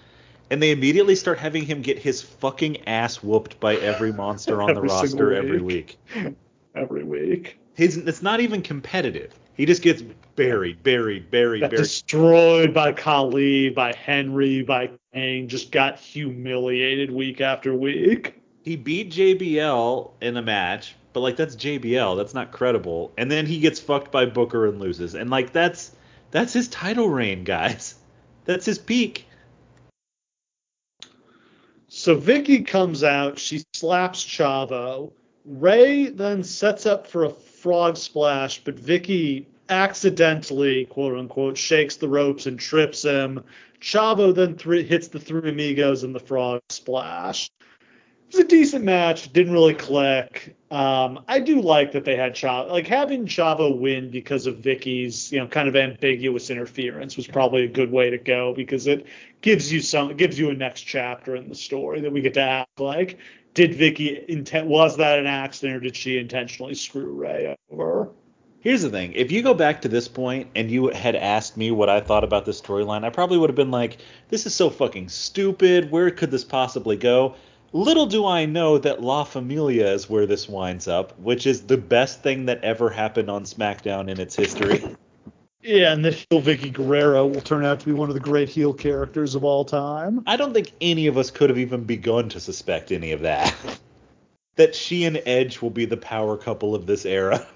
and 0.50 0.62
they 0.62 0.70
immediately 0.70 1.14
start 1.14 1.38
having 1.38 1.64
him 1.64 1.82
get 1.82 1.98
his 1.98 2.22
fucking 2.22 2.88
ass 2.88 3.22
whooped 3.22 3.60
by 3.60 3.76
every 3.76 4.12
monster 4.12 4.62
on 4.62 4.74
the 4.74 4.82
roster 4.82 5.30
week. 5.30 5.38
every 5.38 5.60
week. 5.60 5.98
Every 6.72 7.02
week. 7.02 7.58
His, 7.74 7.96
it's 7.96 8.22
not 8.22 8.38
even 8.38 8.62
competitive. 8.62 9.34
He 9.54 9.66
just 9.66 9.82
gets 9.82 10.02
buried, 10.36 10.84
buried, 10.84 11.30
buried, 11.30 11.62
got 11.62 11.70
buried. 11.70 11.82
Destroyed 11.82 12.72
by 12.72 12.92
Khali, 12.92 13.70
by 13.70 13.92
Henry, 13.92 14.62
by 14.62 14.90
Kane. 15.12 15.48
Just 15.48 15.72
got 15.72 15.98
humiliated 15.98 17.10
week 17.10 17.40
after 17.40 17.74
week. 17.74 18.40
He 18.62 18.76
beat 18.76 19.10
JBL 19.10 20.12
in 20.20 20.36
a 20.36 20.42
match, 20.42 20.94
but 21.12 21.20
like 21.20 21.36
that's 21.36 21.56
JBL, 21.56 22.16
that's 22.16 22.34
not 22.34 22.52
credible. 22.52 23.12
And 23.18 23.30
then 23.30 23.46
he 23.46 23.58
gets 23.58 23.80
fucked 23.80 24.12
by 24.12 24.26
Booker 24.26 24.66
and 24.66 24.80
loses. 24.80 25.14
And 25.14 25.30
like 25.30 25.52
that's 25.52 25.92
that's 26.30 26.52
his 26.52 26.68
title 26.68 27.08
reign, 27.08 27.44
guys. 27.44 27.96
That's 28.46 28.64
his 28.64 28.78
peak. 28.78 29.26
So 31.88 32.14
Vicky 32.16 32.62
comes 32.62 33.04
out, 33.04 33.38
she 33.38 33.62
slaps 33.74 34.24
Chavo. 34.24 35.12
Rey 35.44 36.06
then 36.06 36.42
sets 36.42 36.86
up 36.86 37.06
for 37.06 37.24
a 37.24 37.30
frog 37.30 37.96
splash, 37.96 38.64
but 38.64 38.78
Vicky 38.78 39.46
accidentally, 39.68 40.86
quote 40.86 41.16
unquote, 41.16 41.56
shakes 41.58 41.96
the 41.96 42.08
ropes 42.08 42.46
and 42.46 42.58
trips 42.58 43.02
him. 43.02 43.44
Chavo 43.80 44.34
then 44.34 44.56
th- 44.56 44.88
hits 44.88 45.08
the 45.08 45.20
three 45.20 45.50
amigos 45.50 46.02
in 46.02 46.12
the 46.12 46.18
frog 46.18 46.60
splash 46.70 47.50
it 48.30 48.36
was 48.36 48.44
a 48.44 48.48
decent 48.48 48.84
match. 48.84 49.32
Didn't 49.32 49.52
really 49.52 49.74
click. 49.74 50.54
Um, 50.70 51.24
I 51.26 51.40
do 51.40 51.60
like 51.60 51.90
that 51.92 52.04
they 52.04 52.14
had 52.14 52.32
Chavo. 52.32 52.70
Like 52.70 52.86
having 52.86 53.26
Chavo 53.26 53.76
win 53.76 54.08
because 54.08 54.46
of 54.46 54.58
Vickie's, 54.58 55.32
you 55.32 55.40
know, 55.40 55.48
kind 55.48 55.68
of 55.68 55.74
ambiguous 55.74 56.48
interference 56.48 57.16
was 57.16 57.26
probably 57.26 57.64
a 57.64 57.68
good 57.68 57.90
way 57.90 58.08
to 58.08 58.18
go 58.18 58.54
because 58.54 58.86
it 58.86 59.04
gives 59.40 59.72
you 59.72 59.80
some, 59.80 60.16
gives 60.16 60.38
you 60.38 60.48
a 60.50 60.54
next 60.54 60.82
chapter 60.82 61.34
in 61.34 61.48
the 61.48 61.56
story 61.56 62.00
that 62.02 62.12
we 62.12 62.20
get 62.20 62.34
to 62.34 62.40
act 62.40 62.78
like. 62.78 63.18
Did 63.54 63.72
Vickie 63.72 64.24
intent? 64.26 64.68
Was 64.68 64.96
that 64.98 65.18
an 65.18 65.26
accident, 65.26 65.78
or 65.78 65.80
did 65.80 65.96
she 65.96 66.16
intentionally 66.16 66.74
screw 66.74 67.12
Rey 67.12 67.56
over? 67.72 68.10
Here's 68.60 68.82
the 68.82 68.90
thing: 68.90 69.12
if 69.14 69.32
you 69.32 69.42
go 69.42 69.54
back 69.54 69.82
to 69.82 69.88
this 69.88 70.06
point 70.06 70.50
and 70.54 70.70
you 70.70 70.90
had 70.90 71.16
asked 71.16 71.56
me 71.56 71.72
what 71.72 71.88
I 71.88 72.00
thought 72.00 72.22
about 72.22 72.44
this 72.44 72.60
storyline, 72.60 73.02
I 73.04 73.10
probably 73.10 73.38
would 73.38 73.50
have 73.50 73.56
been 73.56 73.72
like, 73.72 73.96
"This 74.28 74.46
is 74.46 74.54
so 74.54 74.70
fucking 74.70 75.08
stupid. 75.08 75.90
Where 75.90 76.12
could 76.12 76.30
this 76.30 76.44
possibly 76.44 76.96
go?" 76.96 77.34
Little 77.72 78.06
do 78.06 78.26
I 78.26 78.46
know 78.46 78.78
that 78.78 79.02
La 79.02 79.22
Familia 79.24 79.92
is 79.92 80.10
where 80.10 80.26
this 80.26 80.48
winds 80.48 80.88
up, 80.88 81.18
which 81.20 81.46
is 81.46 81.62
the 81.62 81.76
best 81.76 82.22
thing 82.22 82.46
that 82.46 82.64
ever 82.64 82.90
happened 82.90 83.30
on 83.30 83.44
SmackDown 83.44 84.08
in 84.08 84.20
its 84.20 84.36
history. 84.36 84.84
Yeah, 85.62 85.92
and 85.92 86.02
the 86.02 86.10
heel 86.10 86.40
Vickie 86.40 86.72
Guerrero 86.72 87.26
will 87.26 87.42
turn 87.42 87.66
out 87.66 87.80
to 87.80 87.86
be 87.86 87.92
one 87.92 88.08
of 88.08 88.14
the 88.14 88.20
great 88.20 88.48
heel 88.48 88.72
characters 88.72 89.34
of 89.34 89.44
all 89.44 89.66
time. 89.66 90.22
I 90.26 90.38
don't 90.38 90.54
think 90.54 90.72
any 90.80 91.06
of 91.06 91.18
us 91.18 91.30
could 91.30 91.50
have 91.50 91.58
even 91.58 91.84
begun 91.84 92.30
to 92.30 92.40
suspect 92.40 92.90
any 92.90 93.12
of 93.12 93.20
that. 93.20 93.54
that 94.56 94.74
she 94.74 95.04
and 95.04 95.20
Edge 95.26 95.60
will 95.60 95.68
be 95.68 95.84
the 95.84 95.98
power 95.98 96.38
couple 96.38 96.74
of 96.74 96.86
this 96.86 97.04
era. 97.04 97.46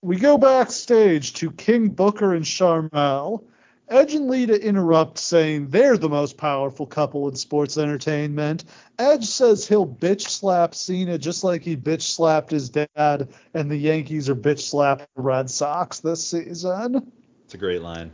We 0.00 0.16
go 0.16 0.38
backstage 0.38 1.34
to 1.34 1.50
King 1.50 1.88
Booker 1.88 2.34
and 2.34 2.44
Sharmell. 2.44 3.44
Edge 3.88 4.14
and 4.14 4.28
Lita 4.28 4.60
interrupt, 4.60 5.16
saying 5.16 5.68
they're 5.68 5.96
the 5.96 6.08
most 6.08 6.36
powerful 6.36 6.86
couple 6.86 7.28
in 7.28 7.36
sports 7.36 7.78
entertainment. 7.78 8.64
Edge 8.98 9.24
says 9.26 9.66
he'll 9.66 9.86
bitch 9.86 10.22
slap 10.22 10.74
Cena 10.74 11.18
just 11.18 11.44
like 11.44 11.62
he 11.62 11.76
bitch 11.76 12.02
slapped 12.02 12.50
his 12.50 12.68
dad, 12.68 13.28
and 13.54 13.70
the 13.70 13.76
Yankees 13.76 14.28
are 14.28 14.34
bitch 14.34 14.60
slapped 14.60 15.06
the 15.14 15.22
Red 15.22 15.48
Sox 15.48 16.00
this 16.00 16.26
season. 16.26 17.12
It's 17.44 17.54
a 17.54 17.58
great 17.58 17.82
line. 17.82 18.10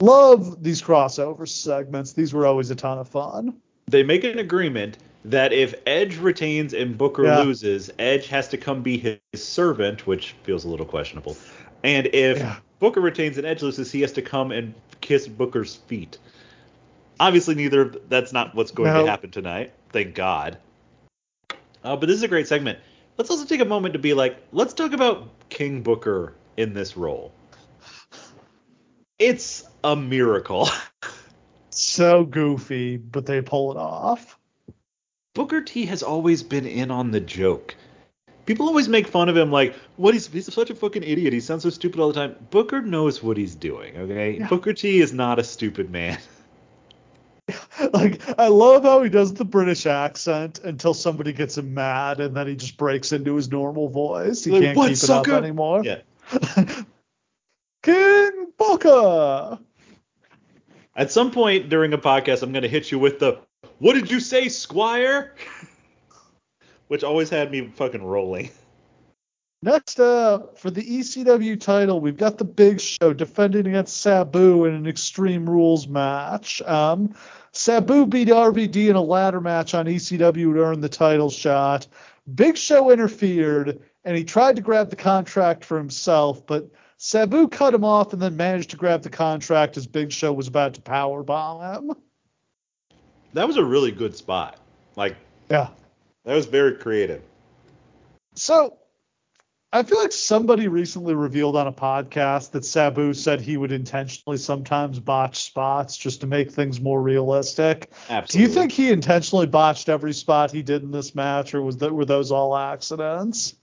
Love 0.00 0.62
these 0.62 0.82
crossover 0.82 1.48
segments. 1.48 2.12
These 2.12 2.34
were 2.34 2.46
always 2.46 2.70
a 2.70 2.76
ton 2.76 2.98
of 2.98 3.08
fun. 3.08 3.60
They 3.86 4.02
make 4.02 4.24
an 4.24 4.40
agreement 4.40 4.98
that 5.24 5.52
if 5.52 5.74
Edge 5.86 6.16
retains 6.16 6.74
and 6.74 6.96
Booker 6.96 7.24
yeah. 7.24 7.40
loses, 7.40 7.90
Edge 7.98 8.26
has 8.28 8.48
to 8.48 8.56
come 8.56 8.82
be 8.82 8.98
his 8.98 9.44
servant, 9.44 10.06
which 10.06 10.34
feels 10.42 10.64
a 10.64 10.68
little 10.68 10.86
questionable. 10.86 11.36
And 11.82 12.08
if 12.12 12.38
yeah. 12.38 12.56
Booker 12.78 13.00
retains 13.00 13.38
and 13.38 13.46
Edge 13.46 13.62
loses, 13.62 13.90
he 13.90 14.00
has 14.02 14.12
to 14.12 14.22
come 14.22 14.52
and 14.52 14.74
kiss 15.00 15.28
Booker's 15.28 15.76
feet. 15.76 16.18
Obviously, 17.20 17.54
neither. 17.54 17.86
That's 18.08 18.32
not 18.32 18.54
what's 18.54 18.70
going 18.70 18.92
no. 18.92 19.04
to 19.04 19.10
happen 19.10 19.30
tonight. 19.30 19.72
Thank 19.90 20.14
God. 20.14 20.58
Uh, 21.84 21.96
but 21.96 22.06
this 22.06 22.16
is 22.16 22.22
a 22.22 22.28
great 22.28 22.48
segment. 22.48 22.78
Let's 23.16 23.30
also 23.30 23.44
take 23.44 23.60
a 23.60 23.64
moment 23.64 23.94
to 23.94 23.98
be 23.98 24.14
like, 24.14 24.36
let's 24.52 24.74
talk 24.74 24.92
about 24.92 25.28
King 25.48 25.82
Booker 25.82 26.34
in 26.56 26.72
this 26.72 26.96
role. 26.96 27.32
It's 29.18 29.64
a 29.82 29.96
miracle. 29.96 30.68
so 31.70 32.24
goofy, 32.24 32.96
but 32.96 33.26
they 33.26 33.42
pull 33.42 33.72
it 33.72 33.76
off. 33.76 34.38
Booker 35.34 35.60
T 35.60 35.86
has 35.86 36.02
always 36.02 36.42
been 36.42 36.66
in 36.66 36.90
on 36.90 37.10
the 37.10 37.20
joke 37.20 37.74
people 38.48 38.66
always 38.66 38.88
make 38.88 39.06
fun 39.06 39.28
of 39.28 39.36
him 39.36 39.52
like 39.52 39.74
what 39.96 40.14
he's 40.14 40.26
he's 40.26 40.52
such 40.52 40.70
a 40.70 40.74
fucking 40.74 41.04
idiot. 41.04 41.32
He 41.32 41.38
sounds 41.38 41.62
so 41.62 41.70
stupid 41.70 42.00
all 42.00 42.08
the 42.08 42.14
time. 42.14 42.34
Booker 42.50 42.80
knows 42.80 43.22
what 43.22 43.36
he's 43.36 43.54
doing 43.54 43.96
okay? 43.96 44.38
Yeah. 44.38 44.48
booker 44.48 44.72
t 44.72 45.00
is 45.00 45.12
not 45.12 45.38
a 45.38 45.44
stupid 45.44 45.90
man. 45.90 46.18
Like 47.94 48.20
i 48.38 48.48
love 48.48 48.82
how 48.82 49.02
he 49.02 49.08
does 49.08 49.32
the 49.32 49.44
british 49.44 49.86
accent 49.86 50.58
until 50.64 50.92
somebody 50.92 51.32
gets 51.32 51.56
him 51.56 51.72
mad 51.72 52.20
and 52.20 52.36
then 52.36 52.46
he 52.46 52.54
just 52.54 52.76
breaks 52.76 53.10
into 53.12 53.36
his 53.36 53.50
normal 53.50 53.88
voice. 53.88 54.44
He 54.44 54.50
like, 54.50 54.74
can't 54.74 54.88
keep 54.88 54.96
sucker? 54.98 55.30
it 55.30 55.34
up 55.34 55.44
anymore. 55.44 55.82
Yeah. 55.82 56.00
King 57.82 58.48
booker! 58.58 59.58
At 60.94 61.10
some 61.10 61.30
point 61.30 61.70
during 61.70 61.94
a 61.94 61.98
podcast 61.98 62.42
i'm 62.42 62.52
going 62.52 62.64
to 62.64 62.68
hit 62.68 62.90
you 62.90 62.98
with 62.98 63.18
the 63.18 63.38
what 63.78 63.94
did 63.94 64.10
you 64.10 64.20
say 64.20 64.50
squire 64.50 65.34
which 66.88 67.04
always 67.04 67.30
had 67.30 67.50
me 67.50 67.68
fucking 67.68 68.02
rolling. 68.02 68.50
Next 69.62 69.98
up, 69.98 70.56
for 70.56 70.70
the 70.70 70.82
ECW 70.82 71.60
title, 71.60 72.00
we've 72.00 72.16
got 72.16 72.38
the 72.38 72.44
Big 72.44 72.80
Show 72.80 73.12
defending 73.12 73.66
against 73.66 74.00
Sabu 74.00 74.66
in 74.66 74.74
an 74.74 74.86
Extreme 74.86 75.50
Rules 75.50 75.88
match. 75.88 76.62
Um, 76.62 77.12
Sabu 77.50 78.06
beat 78.06 78.28
RVD 78.28 78.88
in 78.88 78.94
a 78.94 79.02
ladder 79.02 79.40
match 79.40 79.74
on 79.74 79.86
ECW 79.86 80.54
to 80.54 80.60
earn 80.60 80.80
the 80.80 80.88
title 80.88 81.28
shot. 81.28 81.88
Big 82.36 82.56
Show 82.56 82.92
interfered, 82.92 83.80
and 84.04 84.16
he 84.16 84.22
tried 84.22 84.54
to 84.56 84.62
grab 84.62 84.90
the 84.90 84.96
contract 84.96 85.64
for 85.64 85.76
himself, 85.76 86.46
but 86.46 86.70
Sabu 86.98 87.48
cut 87.48 87.74
him 87.74 87.84
off 87.84 88.12
and 88.12 88.22
then 88.22 88.36
managed 88.36 88.70
to 88.70 88.76
grab 88.76 89.02
the 89.02 89.10
contract 89.10 89.76
as 89.76 89.88
Big 89.88 90.12
Show 90.12 90.32
was 90.32 90.46
about 90.46 90.74
to 90.74 90.80
powerbomb 90.82 91.78
him. 91.78 91.96
That 93.32 93.48
was 93.48 93.56
a 93.56 93.64
really 93.64 93.90
good 93.90 94.16
spot. 94.16 94.58
Like, 94.94 95.16
yeah, 95.50 95.68
that 96.28 96.34
was 96.34 96.44
very 96.44 96.74
creative. 96.74 97.22
So, 98.34 98.76
I 99.72 99.82
feel 99.82 99.98
like 99.98 100.12
somebody 100.12 100.68
recently 100.68 101.14
revealed 101.14 101.56
on 101.56 101.66
a 101.66 101.72
podcast 101.72 102.50
that 102.50 102.66
Sabu 102.66 103.14
said 103.14 103.40
he 103.40 103.56
would 103.56 103.72
intentionally 103.72 104.36
sometimes 104.36 105.00
botch 105.00 105.42
spots 105.42 105.96
just 105.96 106.20
to 106.20 106.26
make 106.26 106.50
things 106.50 106.82
more 106.82 107.00
realistic. 107.00 107.90
Absolutely. 108.10 108.26
Do 108.26 108.42
you 108.42 108.54
think 108.54 108.72
he 108.72 108.92
intentionally 108.92 109.46
botched 109.46 109.88
every 109.88 110.12
spot 110.12 110.50
he 110.50 110.62
did 110.62 110.82
in 110.82 110.90
this 110.90 111.14
match, 111.14 111.54
or 111.54 111.62
was 111.62 111.78
that 111.78 111.94
were 111.94 112.04
those 112.04 112.30
all 112.30 112.54
accidents? 112.54 113.54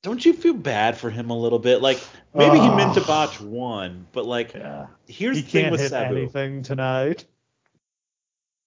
Don't 0.00 0.24
you 0.24 0.32
feel 0.32 0.54
bad 0.54 0.96
for 0.96 1.10
him 1.10 1.28
a 1.28 1.38
little 1.38 1.58
bit? 1.58 1.82
Like 1.82 2.02
maybe 2.32 2.58
uh, 2.58 2.70
he 2.70 2.74
meant 2.74 2.94
to 2.94 3.02
botch 3.02 3.38
one, 3.38 4.06
but 4.12 4.24
like 4.24 4.54
yeah. 4.54 4.86
here's 5.06 5.36
he 5.36 5.42
the 5.42 5.50
thing 5.50 5.70
with 5.70 5.80
hit 5.80 5.90
Sabu. 5.90 6.16
anything 6.16 6.62
tonight. 6.62 7.26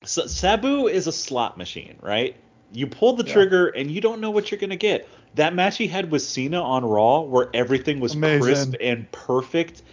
So, 0.04 0.28
Sabu 0.28 0.86
is 0.86 1.08
a 1.08 1.12
slot 1.12 1.58
machine, 1.58 1.98
right? 2.04 2.36
You 2.74 2.88
pull 2.88 3.14
the 3.14 3.26
yeah. 3.26 3.34
trigger 3.34 3.68
and 3.68 3.90
you 3.90 4.02
don't 4.02 4.22
know 4.22 4.32
what 4.32 4.52
you're 4.52 4.60
gonna 4.60 4.76
get. 4.76 5.08
That 5.36 5.54
match 5.54 5.78
he 5.78 5.88
had 5.88 6.12
with 6.12 6.22
Cena 6.22 6.62
on 6.62 6.84
Raw, 6.84 7.22
where 7.22 7.50
everything 7.54 8.00
was 8.00 8.16
Amazing. 8.16 8.42
crisp 8.42 8.74
and 8.82 9.12
perfect. 9.12 9.84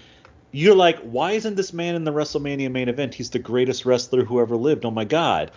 You're 0.52 0.74
like, 0.74 0.98
why 1.00 1.32
isn't 1.32 1.56
this 1.56 1.72
man 1.72 1.96
in 1.96 2.04
the 2.04 2.12
WrestleMania 2.12 2.70
main 2.70 2.88
event? 2.88 3.14
He's 3.14 3.30
the 3.30 3.40
greatest 3.40 3.84
wrestler 3.84 4.24
who 4.24 4.40
ever 4.40 4.56
lived. 4.56 4.84
Oh 4.84 4.90
my 4.90 5.04
god! 5.04 5.50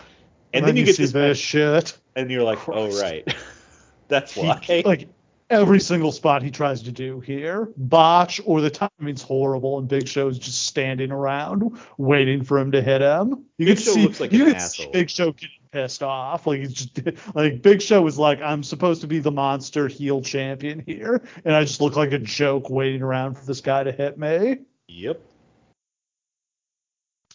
And, 0.53 0.63
and 0.63 0.67
then, 0.67 0.75
you, 0.75 0.81
you 0.81 0.85
get 0.87 0.97
this 0.97 1.13
match, 1.13 1.37
shit, 1.37 1.97
and 2.15 2.31
you're 2.31 2.43
like, 2.43 2.67
oh, 2.67 2.99
right, 2.99 3.35
that's 4.07 4.35
why. 4.35 4.59
He, 4.61 4.81
like 4.85 5.07
every 5.49 5.79
single 5.79 6.11
spot 6.11 6.43
he 6.43 6.51
tries 6.51 6.83
to 6.83 6.91
do 6.91 7.19
here, 7.19 7.69
botch 7.77 8.41
or 8.45 8.61
the 8.61 8.69
timing's 8.69 9.21
horrible, 9.21 9.77
and 9.77 9.87
Big 9.87 10.07
Show's 10.07 10.37
just 10.37 10.65
standing 10.65 11.11
around 11.11 11.77
waiting 11.97 12.43
for 12.43 12.57
him 12.59 12.71
to 12.71 12.81
hit 12.81 13.01
him. 13.01 13.45
You 13.57 13.67
Big 13.67 13.77
can 13.77 13.85
Show 13.85 13.91
see, 13.93 14.03
looks 14.03 14.19
like 14.19 14.31
you 14.31 14.47
an 14.47 14.55
asshole. 14.55 14.91
Big 14.91 15.09
Show 15.09 15.33
pissed 15.71 16.03
off. 16.03 16.47
Like 16.47 16.59
he's 16.59 16.73
just 16.73 16.99
like 17.35 17.61
Big 17.61 17.81
Show 17.81 18.01
was 18.01 18.17
like, 18.17 18.41
I'm 18.41 18.63
supposed 18.63 19.01
to 19.01 19.07
be 19.07 19.19
the 19.19 19.31
monster 19.31 19.87
heel 19.87 20.21
champion 20.21 20.83
here, 20.85 21.21
and 21.45 21.55
I 21.55 21.63
just 21.63 21.81
look 21.81 21.95
like 21.95 22.11
a 22.11 22.19
joke 22.19 22.69
waiting 22.69 23.01
around 23.01 23.37
for 23.37 23.45
this 23.45 23.61
guy 23.61 23.83
to 23.83 23.91
hit 23.91 24.17
me. 24.17 24.59
Yep. 24.87 25.21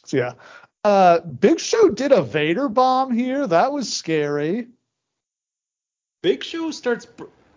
So 0.04 0.16
yeah. 0.16 0.32
Uh, 0.84 1.20
Big 1.20 1.60
Show 1.60 1.90
did 1.90 2.10
a 2.10 2.22
Vader 2.22 2.68
bomb 2.68 3.12
here. 3.12 3.46
That 3.46 3.72
was 3.72 3.92
scary. 3.92 4.66
Big 6.22 6.42
Show 6.42 6.70
starts. 6.70 7.06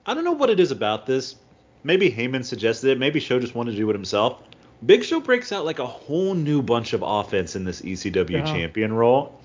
I 0.06 0.14
don't 0.14 0.24
know 0.24 0.32
what 0.32 0.50
it 0.50 0.60
is 0.60 0.72
about 0.72 1.06
this. 1.06 1.36
Maybe 1.84 2.12
Heyman 2.12 2.46
suggested 2.46 2.92
it. 2.92 3.00
Maybe 3.00 3.20
Show 3.20 3.40
just 3.40 3.56
wanted 3.56 3.72
to 3.72 3.78
do 3.78 3.90
it 3.90 3.94
himself. 3.94 4.44
Big 4.86 5.04
Show 5.04 5.20
breaks 5.20 5.52
out 5.52 5.66
like 5.66 5.80
a 5.80 5.86
whole 5.86 6.34
new 6.34 6.62
bunch 6.62 6.94
of 6.94 7.02
offense 7.04 7.56
in 7.56 7.64
this 7.64 7.82
ECW 7.82 8.30
yeah. 8.30 8.46
champion 8.46 8.94
role 8.94 9.40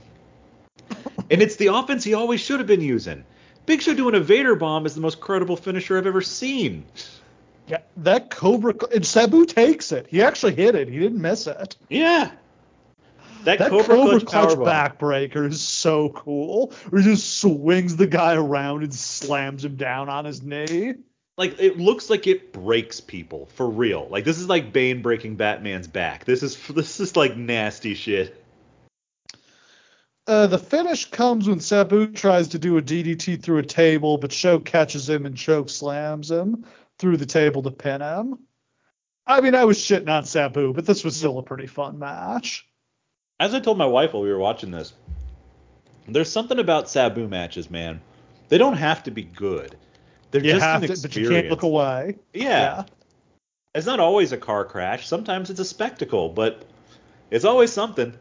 and 1.30 1.40
it's 1.40 1.56
the 1.56 1.68
offense 1.68 2.04
he 2.04 2.14
always 2.14 2.40
should 2.40 2.60
have 2.60 2.66
been 2.66 2.80
using. 2.80 3.24
Big 3.66 3.82
Show 3.82 3.94
doing 3.94 4.14
a 4.14 4.20
Vader 4.20 4.56
bomb 4.56 4.86
is 4.86 4.94
the 4.94 5.00
most 5.00 5.20
credible 5.20 5.56
finisher 5.56 5.96
I've 5.96 6.06
ever 6.06 6.22
seen. 6.22 6.84
Yeah, 7.68 7.78
that 7.98 8.30
Cobra 8.30 8.74
and 8.92 9.06
Sabu 9.06 9.46
takes 9.46 9.92
it. 9.92 10.06
He 10.08 10.22
actually 10.22 10.54
hit 10.54 10.74
it. 10.74 10.88
He 10.88 10.98
didn't 10.98 11.20
miss 11.20 11.46
it. 11.46 11.76
Yeah. 11.88 12.32
That, 13.44 13.58
that 13.58 13.70
Cobra, 13.70 13.96
Cobra 13.96 14.20
Clutch, 14.20 14.54
clutch 14.54 14.58
backbreaker 14.58 15.48
is 15.48 15.60
so 15.62 16.10
cool. 16.10 16.72
Where 16.90 17.00
he 17.00 17.10
just 17.10 17.38
swings 17.40 17.96
the 17.96 18.06
guy 18.06 18.34
around 18.34 18.82
and 18.82 18.92
slams 18.92 19.64
him 19.64 19.76
down 19.76 20.08
on 20.08 20.24
his 20.24 20.42
knee. 20.42 20.94
Like 21.36 21.58
it 21.58 21.78
looks 21.78 22.10
like 22.10 22.26
it 22.26 22.52
breaks 22.52 23.00
people 23.00 23.46
for 23.54 23.68
real. 23.68 24.08
Like 24.10 24.24
this 24.24 24.38
is 24.38 24.48
like 24.48 24.72
Bane 24.72 25.00
breaking 25.00 25.36
Batman's 25.36 25.86
back. 25.86 26.24
This 26.24 26.42
is 26.42 26.58
this 26.68 27.00
is 27.00 27.16
like 27.16 27.36
nasty 27.36 27.94
shit. 27.94 28.39
Uh, 30.30 30.46
the 30.46 30.58
finish 30.58 31.10
comes 31.10 31.48
when 31.48 31.58
Sabu 31.58 32.06
tries 32.06 32.46
to 32.46 32.58
do 32.60 32.76
a 32.76 32.82
DDT 32.82 33.42
through 33.42 33.58
a 33.58 33.64
table, 33.64 34.16
but 34.16 34.30
Show 34.30 34.60
catches 34.60 35.10
him 35.10 35.26
and 35.26 35.36
choke 35.36 35.68
slams 35.68 36.30
him 36.30 36.64
through 37.00 37.16
the 37.16 37.26
table 37.26 37.64
to 37.64 37.72
pin 37.72 38.00
him. 38.00 38.38
I 39.26 39.40
mean, 39.40 39.56
I 39.56 39.64
was 39.64 39.76
shitting 39.76 40.08
on 40.08 40.24
Sabu, 40.24 40.72
but 40.72 40.86
this 40.86 41.02
was 41.02 41.16
still 41.16 41.40
a 41.40 41.42
pretty 41.42 41.66
fun 41.66 41.98
match. 41.98 42.64
As 43.40 43.54
I 43.54 43.58
told 43.58 43.76
my 43.76 43.86
wife 43.86 44.12
while 44.12 44.22
we 44.22 44.28
were 44.28 44.38
watching 44.38 44.70
this, 44.70 44.92
there's 46.06 46.30
something 46.30 46.60
about 46.60 46.88
Sabu 46.88 47.26
matches, 47.26 47.68
man. 47.68 48.00
They 48.50 48.58
don't 48.58 48.76
have 48.76 49.02
to 49.02 49.10
be 49.10 49.24
good. 49.24 49.74
They're 50.30 50.44
you 50.44 50.52
just 50.52 50.64
an 50.64 50.82
to, 50.82 50.92
experience. 50.92 51.02
But 51.02 51.16
you 51.16 51.28
can't 51.28 51.50
look 51.50 51.64
away. 51.64 52.18
Yeah. 52.32 52.44
yeah. 52.44 52.84
It's 53.74 53.86
not 53.86 53.98
always 53.98 54.30
a 54.30 54.36
car 54.36 54.64
crash. 54.64 55.08
Sometimes 55.08 55.50
it's 55.50 55.58
a 55.58 55.64
spectacle, 55.64 56.28
but 56.28 56.64
it's 57.32 57.44
always 57.44 57.72
something. 57.72 58.14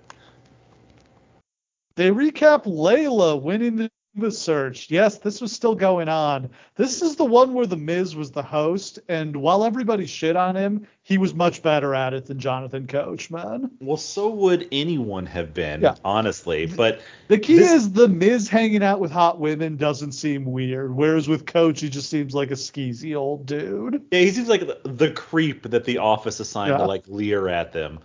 They 1.99 2.11
recap 2.11 2.63
Layla 2.63 3.41
winning 3.41 3.75
the 3.75 3.91
Diva 4.15 4.31
Search. 4.31 4.89
Yes, 4.89 5.17
this 5.17 5.41
was 5.41 5.51
still 5.51 5.75
going 5.75 6.07
on. 6.07 6.49
This 6.75 7.01
is 7.01 7.17
the 7.17 7.25
one 7.25 7.53
where 7.53 7.65
the 7.65 7.75
Miz 7.75 8.15
was 8.15 8.31
the 8.31 8.41
host, 8.41 8.99
and 9.09 9.35
while 9.35 9.65
everybody 9.65 10.05
shit 10.05 10.37
on 10.37 10.55
him, 10.55 10.87
he 11.03 11.17
was 11.17 11.33
much 11.33 11.61
better 11.61 11.93
at 11.93 12.13
it 12.13 12.25
than 12.25 12.39
Jonathan 12.39 12.87
Coachman. 12.87 13.71
Well, 13.81 13.97
so 13.97 14.29
would 14.29 14.69
anyone 14.71 15.25
have 15.25 15.53
been, 15.53 15.81
yeah. 15.81 15.95
honestly. 16.05 16.67
But 16.67 17.01
the 17.27 17.37
key 17.37 17.57
this... 17.57 17.69
is 17.69 17.91
the 17.91 18.07
Miz 18.07 18.47
hanging 18.47 18.81
out 18.81 19.01
with 19.01 19.11
hot 19.11 19.41
women 19.41 19.75
doesn't 19.75 20.13
seem 20.13 20.45
weird, 20.45 20.95
whereas 20.95 21.27
with 21.27 21.45
Coach, 21.45 21.81
he 21.81 21.89
just 21.89 22.09
seems 22.09 22.33
like 22.33 22.51
a 22.51 22.53
skeezy 22.53 23.13
old 23.13 23.45
dude. 23.45 24.01
Yeah, 24.13 24.19
he 24.21 24.31
seems 24.31 24.47
like 24.47 24.61
the, 24.61 24.79
the 24.85 25.11
creep 25.11 25.63
that 25.63 25.83
the 25.83 25.97
office 25.97 26.39
assigned 26.39 26.71
yeah. 26.71 26.77
to 26.77 26.85
like 26.85 27.03
leer 27.09 27.49
at 27.49 27.73
them. 27.73 27.99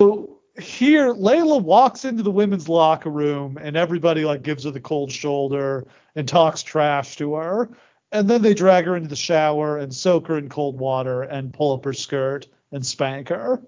So 0.00 0.38
here 0.78 1.12
Layla 1.12 1.60
walks 1.60 2.04
into 2.04 2.22
the 2.22 2.30
women's 2.30 2.68
locker 2.68 3.10
room 3.10 3.58
and 3.60 3.76
everybody 3.76 4.24
like 4.24 4.42
gives 4.42 4.64
her 4.64 4.70
the 4.70 4.80
cold 4.80 5.10
shoulder 5.10 5.86
and 6.14 6.28
talks 6.28 6.62
trash 6.62 7.16
to 7.16 7.34
her. 7.34 7.70
And 8.12 8.30
then 8.30 8.40
they 8.40 8.54
drag 8.54 8.86
her 8.86 8.96
into 8.96 9.08
the 9.08 9.16
shower 9.16 9.76
and 9.76 9.92
soak 9.92 10.28
her 10.28 10.38
in 10.38 10.48
cold 10.48 10.78
water 10.78 11.22
and 11.22 11.52
pull 11.52 11.74
up 11.74 11.84
her 11.84 11.92
skirt 11.92 12.46
and 12.72 12.86
spank 12.86 13.28
her. 13.28 13.60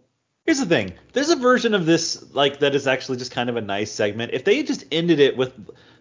Here's 0.46 0.60
the 0.60 0.66
thing. 0.66 0.94
There's 1.12 1.30
a 1.30 1.36
version 1.36 1.74
of 1.74 1.84
this 1.84 2.24
like 2.32 2.60
that 2.60 2.74
is 2.74 2.86
actually 2.86 3.18
just 3.18 3.32
kind 3.32 3.50
of 3.50 3.56
a 3.56 3.60
nice 3.60 3.90
segment. 3.90 4.32
If 4.32 4.44
they 4.44 4.62
just 4.62 4.84
ended 4.90 5.20
it 5.20 5.36
with 5.36 5.52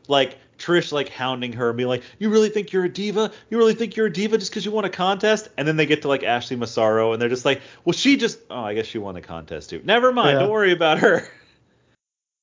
like 0.10 0.38
Trish 0.60 0.92
like 0.92 1.10
hounding 1.10 1.54
her 1.54 1.70
and 1.70 1.78
being 1.78 1.88
like, 1.88 2.04
"You 2.20 2.30
really 2.30 2.50
think 2.50 2.74
you're 2.74 2.84
a 2.84 2.90
diva? 2.90 3.32
You 3.50 3.58
really 3.58 3.74
think 3.74 3.96
you're 3.96 4.08
a 4.08 4.12
diva 4.12 4.38
just 4.38 4.52
because 4.52 4.66
you 4.66 4.72
won 4.72 4.84
a 4.84 4.90
contest?" 4.90 5.48
And 5.58 5.66
then 5.68 5.78
they 5.78 5.86
get 5.86 6.02
to 6.02 6.10
like 6.10 6.24
Ashley 6.24 6.58
Massaro 6.58 7.14
and 7.14 7.22
they're 7.22 7.30
just 7.30 7.46
like, 7.46 7.62
"Well, 7.86 7.94
she 7.94 8.18
just 8.18 8.40
oh, 8.50 8.60
I 8.60 8.74
guess 8.74 8.86
she 8.86 8.98
won 8.98 9.16
the 9.16 9.22
contest 9.22 9.70
too. 9.70 9.82
Never 9.86 10.12
mind. 10.12 10.34
Yeah. 10.34 10.40
Don't 10.40 10.52
worry 10.52 10.74
about 10.74 11.00
her." 11.00 11.28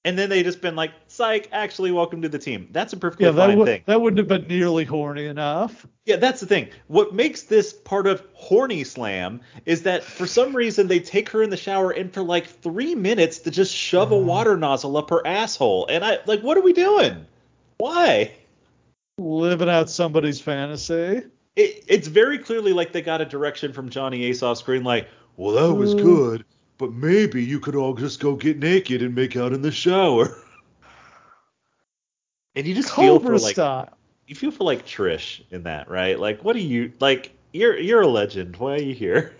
And 0.07 0.17
then 0.17 0.31
they 0.31 0.45
just 0.45 0.61
been 0.61 0.77
like, 0.77 0.93
"Psych, 1.09 1.49
actually, 1.51 1.91
welcome 1.91 2.23
to 2.23 2.29
the 2.29 2.39
team." 2.39 2.69
That's 2.71 2.93
a 2.93 2.97
perfectly 2.97 3.27
yeah, 3.27 3.33
that 3.33 3.49
fine 3.49 3.59
w- 3.59 3.67
thing. 3.67 3.83
That 3.87 4.01
wouldn't 4.01 4.19
have 4.19 4.29
been 4.29 4.47
nearly 4.47 4.85
horny 4.85 5.27
enough. 5.27 5.85
Yeah, 6.05 6.15
that's 6.15 6.39
the 6.39 6.47
thing. 6.47 6.69
What 6.87 7.13
makes 7.13 7.43
this 7.43 7.73
part 7.73 8.07
of 8.07 8.23
Horny 8.35 8.85
Slam 8.85 9.41
is 9.65 9.83
that 9.83 10.05
for 10.05 10.29
some 10.29 10.55
reason 10.55 10.87
they 10.87 11.01
take 11.01 11.31
her 11.31 11.43
in 11.43 11.51
the 11.51 11.57
shower 11.57 11.91
and 11.91 12.15
for 12.15 12.23
like 12.23 12.47
three 12.47 12.95
minutes 12.95 13.41
to 13.41 13.51
just 13.51 13.75
shove 13.75 14.13
a 14.13 14.15
mm. 14.15 14.23
water 14.23 14.57
nozzle 14.57 14.97
up 14.97 15.11
her 15.11 15.27
asshole. 15.27 15.89
And 15.91 16.05
I 16.05 16.21
like, 16.25 16.41
what 16.41 16.57
are 16.57 16.63
we 16.63 16.73
doing? 16.73 17.27
Why? 17.79 18.33
Living 19.19 19.69
out 19.69 19.91
somebody's 19.91 20.41
fantasy. 20.41 21.23
It, 21.57 21.85
it's 21.87 22.09
very 22.09 22.39
clearly 22.39 22.73
like 22.73 22.93
they 22.93 23.03
got 23.03 23.21
a 23.21 23.25
direction 23.25 23.73
from 23.73 23.89
Johnny 23.89 24.25
Ace 24.25 24.43
off 24.43 24.59
screen, 24.59 24.85
like, 24.85 25.09
well, 25.37 25.55
that 25.55 25.75
was 25.75 25.95
good, 25.95 26.45
but 26.79 26.93
maybe 26.93 27.43
you 27.43 27.61
could 27.61 27.75
all 27.75 27.95
just 27.95 28.21
go 28.21 28.35
get 28.35 28.59
naked 28.59 29.03
and 29.03 29.15
make 29.15 29.37
out 29.37 29.53
in 29.53 29.63
the 29.63 29.71
shower. 29.71 30.37
and 32.55 32.67
you 32.67 32.75
just 32.75 32.89
Cobra 32.89 33.21
feel 33.21 33.21
for 33.21 33.39
like 33.39 33.55
style. 33.55 33.89
you 34.27 34.35
feel 34.35 34.51
for 34.51 34.65
like 34.65 34.87
Trish 34.87 35.43
in 35.51 35.63
that, 35.65 35.89
right? 35.89 36.19
Like, 36.19 36.45
what 36.45 36.55
do 36.55 36.61
you 36.61 36.93
like? 37.01 37.33
You're 37.53 37.79
you're 37.79 38.03
a 38.03 38.07
legend. 38.07 38.57
Why 38.57 38.75
are 38.75 38.83
you 38.83 38.95
here? 38.95 39.35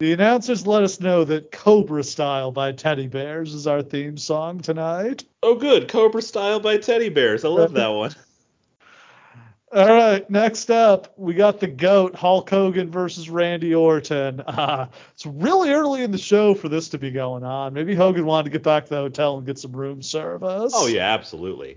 The 0.00 0.14
announcers 0.14 0.66
let 0.66 0.82
us 0.82 0.98
know 0.98 1.24
that 1.24 1.52
Cobra 1.52 2.02
Style 2.02 2.52
by 2.52 2.72
Teddybears 2.72 3.54
is 3.54 3.66
our 3.66 3.82
theme 3.82 4.16
song 4.16 4.60
tonight. 4.60 5.24
Oh, 5.42 5.56
good. 5.56 5.88
Cobra 5.88 6.22
Style 6.22 6.58
by 6.58 6.78
Teddybears. 6.78 7.44
I 7.44 7.48
love 7.48 7.74
that 7.74 7.88
one. 7.88 8.14
All 9.72 9.86
right, 9.86 10.28
next 10.28 10.70
up, 10.70 11.12
we 11.18 11.34
got 11.34 11.60
the 11.60 11.66
GOAT, 11.66 12.16
Hulk 12.16 12.48
Hogan 12.48 12.90
versus 12.90 13.28
Randy 13.28 13.74
Orton. 13.74 14.42
Uh, 14.48 14.86
it's 15.12 15.26
really 15.26 15.70
early 15.70 16.02
in 16.02 16.12
the 16.12 16.18
show 16.18 16.54
for 16.54 16.70
this 16.70 16.88
to 16.88 16.98
be 16.98 17.10
going 17.10 17.44
on. 17.44 17.74
Maybe 17.74 17.94
Hogan 17.94 18.24
wanted 18.24 18.44
to 18.44 18.50
get 18.50 18.62
back 18.62 18.84
to 18.84 18.90
the 18.90 18.96
hotel 18.96 19.36
and 19.36 19.46
get 19.46 19.58
some 19.58 19.72
room 19.72 20.00
service. 20.00 20.72
Oh, 20.74 20.86
yeah, 20.86 21.12
absolutely. 21.12 21.76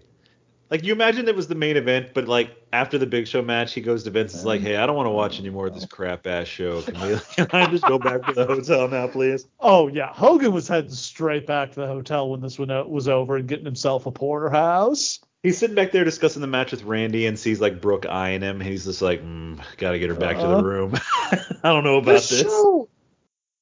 Like 0.73 0.83
you 0.83 0.91
imagine 0.91 1.27
it 1.27 1.35
was 1.35 1.47
the 1.47 1.53
main 1.53 1.77
event, 1.77 2.15
but 2.15 2.27
like 2.27 2.49
after 2.73 2.97
the 2.97 3.05
Big 3.05 3.27
Show 3.27 3.43
match, 3.43 3.75
he 3.75 3.81
goes 3.81 4.05
to 4.05 4.09
Vince 4.09 4.33
and 4.33 4.39
is 4.39 4.45
like, 4.47 4.59
"Hey, 4.59 4.75
I 4.75 4.87
don't 4.87 4.95
want 4.95 5.05
to 5.05 5.11
watch 5.11 5.39
any 5.39 5.51
more 5.51 5.67
of 5.67 5.75
this 5.75 5.85
crap 5.85 6.25
ass 6.25 6.47
show. 6.47 6.81
Can 6.81 6.99
we? 6.99 7.19
Can 7.35 7.47
I 7.51 7.69
just 7.69 7.83
go 7.83 7.99
back 7.99 8.25
to 8.25 8.33
the 8.33 8.47
hotel 8.47 8.87
now, 8.87 9.05
please?" 9.05 9.45
Oh 9.59 9.87
yeah, 9.87 10.07
Hogan 10.11 10.51
was 10.51 10.67
heading 10.67 10.89
straight 10.89 11.45
back 11.45 11.73
to 11.73 11.81
the 11.81 11.85
hotel 11.85 12.27
when 12.27 12.41
this 12.41 12.57
one 12.57 12.69
was 12.89 13.07
over 13.07 13.35
and 13.35 13.47
getting 13.47 13.65
himself 13.65 14.07
a 14.07 14.11
porterhouse. 14.11 15.19
He's 15.43 15.59
sitting 15.59 15.75
back 15.75 15.91
there 15.91 16.05
discussing 16.05 16.41
the 16.41 16.47
match 16.47 16.71
with 16.71 16.81
Randy 16.85 17.27
and 17.27 17.37
sees 17.37 17.61
like 17.61 17.79
Brooke 17.79 18.07
eyeing 18.07 18.41
him. 18.41 18.59
He's 18.59 18.85
just 18.85 19.03
like, 19.03 19.21
mm, 19.21 19.61
"Gotta 19.77 19.99
get 19.99 20.09
her 20.09 20.15
back 20.15 20.37
uh, 20.37 20.41
to 20.41 20.47
the 20.47 20.53
uh-huh. 20.55 20.63
room." 20.63 20.93
I 21.63 21.69
don't 21.71 21.83
know 21.83 21.97
about 21.97 22.13
this. 22.13 22.29
this. 22.29 22.41
Show, 22.41 22.89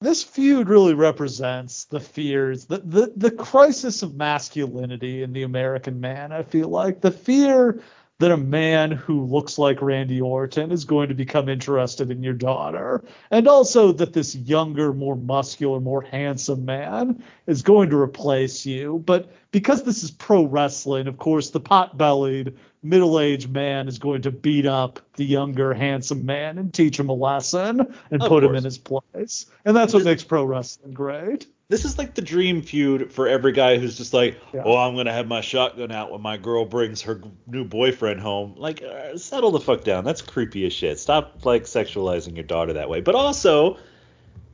this 0.02 0.24
feud 0.24 0.68
really 0.68 0.95
represents 0.95 1.86
the 1.86 1.99
fears, 1.99 2.66
the, 2.66 2.80
the 2.80 3.14
the 3.16 3.32
crisis 3.32 4.02
of 4.02 4.16
masculinity 4.16 5.22
in 5.22 5.32
the 5.32 5.43
American 5.43 6.02
man. 6.02 6.32
I 6.32 6.43
feel 6.43 6.70
like 6.70 7.02
the 7.02 7.12
fear 7.12 7.82
that 8.22 8.32
a 8.32 8.38
man 8.38 8.91
who 8.91 9.26
looks 9.26 9.57
like 9.57 9.82
Randy 9.82 10.22
Orton 10.22 10.72
is 10.72 10.86
going 10.86 11.09
to 11.09 11.15
become 11.15 11.49
interested 11.49 12.11
in 12.11 12.22
your 12.22 12.36
daughter, 12.36 13.03
and 13.32 13.47
also 13.47 13.91
that 13.93 14.13
this 14.13 14.36
younger, 14.36 14.93
more 14.93 15.15
muscular, 15.15 15.80
more 15.80 16.03
handsome 16.03 16.63
man 16.63 17.24
is 17.47 17.63
going 17.63 17.89
to 17.89 17.97
replace 17.97 18.63
you. 18.63 19.01
But 19.07 19.32
because 19.51 19.84
this 19.84 20.03
is 20.03 20.11
pro 20.11 20.43
wrestling, 20.43 21.07
of 21.07 21.17
course, 21.17 21.49
the 21.49 21.59
pot-bellied 21.59 22.55
middle-aged 22.84 23.49
man 23.49 23.88
is 23.88 23.97
going 23.97 24.22
to 24.22 24.32
beat 24.32 24.67
up 24.67 24.99
the 25.15 25.26
younger, 25.26 25.74
handsome 25.74 26.24
man 26.24 26.59
and 26.59 26.72
teach 26.72 26.99
him 26.99 27.09
a 27.09 27.13
lesson 27.13 27.80
and 28.11 28.22
of 28.22 28.30
put 28.30 28.41
course. 28.41 28.45
him 28.45 28.55
in 28.55 28.63
his 28.63 28.78
place. 28.78 29.47
And 29.65 29.76
that's 29.76 29.93
what 29.93 30.03
makes 30.03 30.24
pro 30.24 30.43
wrestling 30.43 30.93
great 30.93 31.47
this 31.72 31.86
is 31.86 31.97
like 31.97 32.13
the 32.15 32.22
dream 32.22 32.61
feud 32.61 33.13
for 33.13 33.30
every 33.30 33.53
guy 33.53 33.78
who's 33.78 33.97
just 33.97 34.13
like, 34.13 34.38
yeah. 34.53 34.63
oh, 34.65 34.76
I'm 34.76 34.93
gonna 34.93 35.13
have 35.13 35.26
my 35.26 35.39
shotgun 35.39 35.89
out 35.89 36.11
when 36.11 36.22
my 36.22 36.36
girl 36.36 36.65
brings 36.65 37.01
her 37.03 37.22
new 37.47 37.63
boyfriend 37.63 38.19
home. 38.19 38.55
Like, 38.57 38.84
uh, 38.84 39.17
settle 39.17 39.51
the 39.51 39.61
fuck 39.61 39.86
down. 39.86 40.03
That's 40.03 40.22
creepy 40.22 40.65
as 40.65 40.74
shit. 40.74 40.99
Stop 40.99 41.45
like 41.45 41.63
sexualizing 41.63 42.36
your 42.36 42.43
daughter 42.43 42.74
that 42.74 42.89
way. 42.89 42.99
But 42.99 43.15
also, 43.15 43.78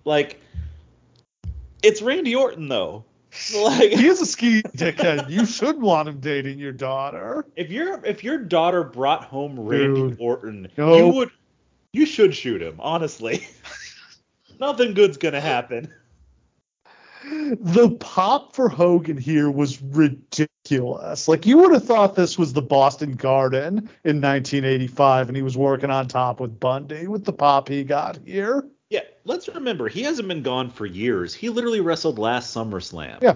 like, 0.06 0.40
it's 1.82 2.04
Randy 2.04 2.36
Orton 2.36 2.70
though. 2.70 3.04
Like, 3.54 3.92
he 3.92 4.08
is 4.08 4.22
a 4.22 4.26
ski 4.26 4.64
dickhead. 4.64 5.30
you 5.30 5.46
should 5.46 5.80
want 5.80 6.08
him 6.08 6.20
dating 6.20 6.60
your 6.60 6.72
daughter. 6.72 7.46
If 7.56 7.70
your 7.70 8.04
if 8.06 8.24
your 8.24 8.38
daughter 8.38 8.84
brought 8.84 9.26
home 9.26 9.60
Randy 9.60 10.10
Dude, 10.10 10.18
Orton, 10.20 10.68
nope. 10.78 10.98
you 10.98 11.08
would 11.10 11.32
you 11.94 12.06
should 12.06 12.34
shoot 12.34 12.62
him. 12.62 12.78
Honestly, 12.80 13.48
nothing 14.60 14.94
good's 14.94 15.18
gonna 15.18 15.42
happen 15.42 15.92
the 17.60 17.98
pop 18.00 18.56
for 18.56 18.70
Hogan 18.70 19.18
here 19.18 19.50
was 19.50 19.82
ridiculous. 19.82 21.28
Like 21.28 21.46
you 21.46 21.58
would 21.58 21.74
have 21.74 21.84
thought 21.84 22.16
this 22.16 22.38
was 22.38 22.54
the 22.54 22.62
Boston 22.62 23.14
Garden 23.14 23.90
in 24.04 24.22
1985, 24.22 25.30
and 25.30 25.36
he 25.36 25.44
was 25.44 25.58
working 25.58 25.90
on 25.90 26.08
top 26.08 26.40
with 26.40 26.60
Bundy 26.60 27.08
with 27.08 27.26
the 27.26 27.34
pop 27.34 27.68
he 27.68 27.84
got 27.84 28.20
here. 28.26 28.66
Yeah, 28.90 29.02
let's 29.26 29.48
remember 29.50 29.90
he 29.90 30.04
hasn't 30.04 30.28
been 30.28 30.44
gone 30.44 30.70
for 30.70 30.86
years. 30.86 31.34
He 31.34 31.50
literally 31.50 31.82
wrestled 31.82 32.20
last 32.20 32.56
SummerSlam. 32.56 33.22
Yeah, 33.22 33.36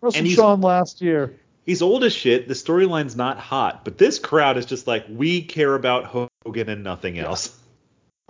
wrestled 0.00 0.24
and 0.24 0.32
Shawn 0.32 0.60
last 0.60 1.02
year. 1.02 1.38
He's 1.64 1.82
old 1.82 2.04
as 2.04 2.12
shit. 2.12 2.48
The 2.48 2.54
storyline's 2.54 3.16
not 3.16 3.38
hot, 3.38 3.84
but 3.84 3.98
this 3.98 4.18
crowd 4.18 4.56
is 4.56 4.66
just 4.66 4.86
like 4.86 5.04
we 5.10 5.42
care 5.42 5.74
about 5.74 6.04
Hogan 6.44 6.68
and 6.68 6.84
nothing 6.84 7.18
else. 7.18 7.58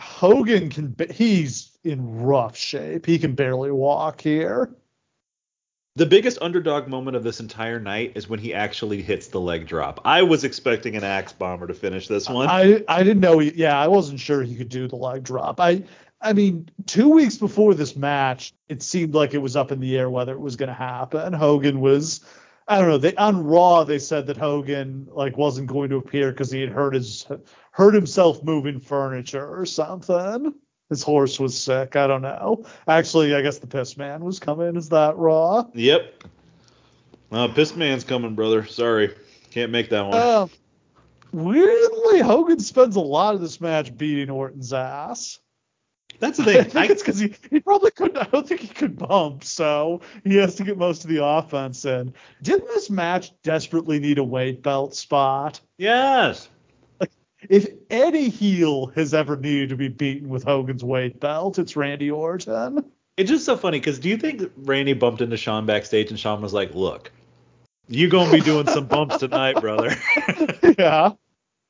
Hogan 0.00 0.70
can. 0.70 0.96
He's 1.10 1.76
in 1.84 2.22
rough 2.22 2.56
shape. 2.56 3.06
He 3.06 3.18
can 3.18 3.34
barely 3.34 3.70
walk 3.70 4.20
here. 4.20 4.74
The 5.96 6.04
biggest 6.04 6.36
underdog 6.42 6.88
moment 6.88 7.16
of 7.16 7.24
this 7.24 7.40
entire 7.40 7.80
night 7.80 8.12
is 8.16 8.28
when 8.28 8.38
he 8.38 8.52
actually 8.52 9.00
hits 9.00 9.28
the 9.28 9.40
leg 9.40 9.66
drop. 9.66 9.98
I 10.04 10.22
was 10.22 10.44
expecting 10.44 10.94
an 10.94 11.04
axe 11.04 11.32
bomber 11.32 11.66
to 11.66 11.72
finish 11.72 12.06
this 12.06 12.28
one. 12.28 12.48
I 12.48 12.84
I 12.86 13.02
didn't 13.02 13.20
know. 13.20 13.38
He, 13.38 13.52
yeah, 13.54 13.80
I 13.80 13.88
wasn't 13.88 14.20
sure 14.20 14.42
he 14.42 14.56
could 14.56 14.68
do 14.68 14.88
the 14.88 14.96
leg 14.96 15.24
drop. 15.24 15.58
I 15.58 15.84
I 16.20 16.34
mean, 16.34 16.68
two 16.84 17.08
weeks 17.08 17.38
before 17.38 17.72
this 17.72 17.96
match, 17.96 18.52
it 18.68 18.82
seemed 18.82 19.14
like 19.14 19.32
it 19.32 19.38
was 19.38 19.56
up 19.56 19.72
in 19.72 19.80
the 19.80 19.96
air 19.96 20.10
whether 20.10 20.32
it 20.32 20.40
was 20.40 20.54
going 20.54 20.68
to 20.68 20.74
happen. 20.74 21.32
Hogan 21.32 21.80
was, 21.80 22.20
I 22.68 22.78
don't 22.78 22.88
know. 22.88 22.98
They 22.98 23.14
on 23.14 23.42
Raw 23.42 23.84
they 23.84 23.98
said 23.98 24.26
that 24.26 24.36
Hogan 24.36 25.08
like 25.10 25.38
wasn't 25.38 25.68
going 25.68 25.88
to 25.88 25.96
appear 25.96 26.30
because 26.30 26.50
he 26.50 26.60
had 26.60 26.70
hurt 26.72 26.92
his 26.92 27.26
hurt 27.70 27.94
himself 27.94 28.42
moving 28.42 28.80
furniture 28.80 29.58
or 29.58 29.64
something 29.64 30.52
his 30.88 31.02
horse 31.02 31.40
was 31.40 31.56
sick. 31.56 31.96
I 31.96 32.06
don't 32.06 32.22
know. 32.22 32.64
Actually, 32.86 33.34
I 33.34 33.42
guess 33.42 33.58
the 33.58 33.66
piss 33.66 33.96
man 33.96 34.24
was 34.24 34.38
coming. 34.38 34.76
Is 34.76 34.88
that 34.90 35.16
raw? 35.16 35.66
Yep. 35.74 36.24
Uh, 37.32 37.48
piss 37.48 37.74
man's 37.74 38.04
coming, 38.04 38.34
brother. 38.34 38.64
Sorry, 38.64 39.14
can't 39.50 39.72
make 39.72 39.90
that 39.90 40.06
one. 40.06 40.14
Uh, 40.14 40.46
weirdly, 41.32 42.20
Hogan 42.20 42.60
spends 42.60 42.96
a 42.96 43.00
lot 43.00 43.34
of 43.34 43.40
this 43.40 43.60
match 43.60 43.96
beating 43.96 44.30
Orton's 44.30 44.72
ass. 44.72 45.40
That's 46.20 46.38
the 46.38 46.44
thing. 46.44 46.56
I 46.60 46.62
think 46.62 46.90
I, 46.90 46.92
it's 46.92 47.02
because 47.02 47.18
he, 47.18 47.34
he 47.50 47.58
probably 47.58 47.90
couldn't. 47.90 48.16
I 48.16 48.24
don't 48.24 48.46
think 48.46 48.60
he 48.60 48.68
could 48.68 48.96
bump, 48.96 49.42
so 49.42 50.00
he 50.22 50.36
has 50.36 50.54
to 50.54 50.64
get 50.64 50.78
most 50.78 51.02
of 51.02 51.10
the 51.10 51.24
offense 51.24 51.84
in. 51.84 52.14
Didn't 52.42 52.68
this 52.68 52.88
match 52.88 53.32
desperately 53.42 53.98
need 53.98 54.18
a 54.18 54.24
weight 54.24 54.62
belt 54.62 54.94
spot? 54.94 55.60
Yes 55.78 56.48
if 57.50 57.68
any 57.90 58.28
heel 58.28 58.86
has 58.94 59.14
ever 59.14 59.36
needed 59.36 59.70
to 59.70 59.76
be 59.76 59.88
beaten 59.88 60.28
with 60.28 60.44
Hogan's 60.44 60.84
weight 60.84 61.20
belt, 61.20 61.58
it's 61.58 61.76
Randy 61.76 62.10
Orton. 62.10 62.84
It's 63.16 63.30
just 63.30 63.44
so 63.44 63.56
funny 63.56 63.78
because 63.78 63.98
do 63.98 64.08
you 64.08 64.16
think 64.16 64.50
Randy 64.56 64.92
bumped 64.92 65.22
into 65.22 65.36
Shawn 65.36 65.66
backstage 65.66 66.10
and 66.10 66.20
Shawn 66.20 66.42
was 66.42 66.52
like, 66.52 66.74
"Look, 66.74 67.10
you 67.88 68.08
gonna 68.08 68.30
be 68.30 68.40
doing 68.40 68.66
some 68.66 68.86
bumps 68.86 69.18
tonight, 69.18 69.60
brother." 69.60 69.96
yeah. 70.78 71.12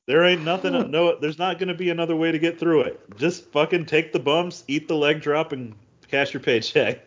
There 0.07 0.25
ain't 0.25 0.45
nothing. 0.45 0.91
No, 0.91 1.19
there's 1.19 1.39
not 1.39 1.59
gonna 1.59 1.75
be 1.75 1.91
another 1.91 2.17
way 2.17 2.33
to 2.33 2.39
get 2.39 2.59
through 2.59 2.83
it. 2.83 3.01
Just 3.17 3.51
fucking 3.53 3.87
take 3.87 4.13
the 4.13 4.21
bumps, 4.21 4.65
eat 4.69 4.89
the 4.89 4.97
leg 4.97 5.21
drop, 5.21 5.53
and 5.53 5.75
cash 6.09 6.33
your 6.33 6.43
paycheck. 6.43 7.06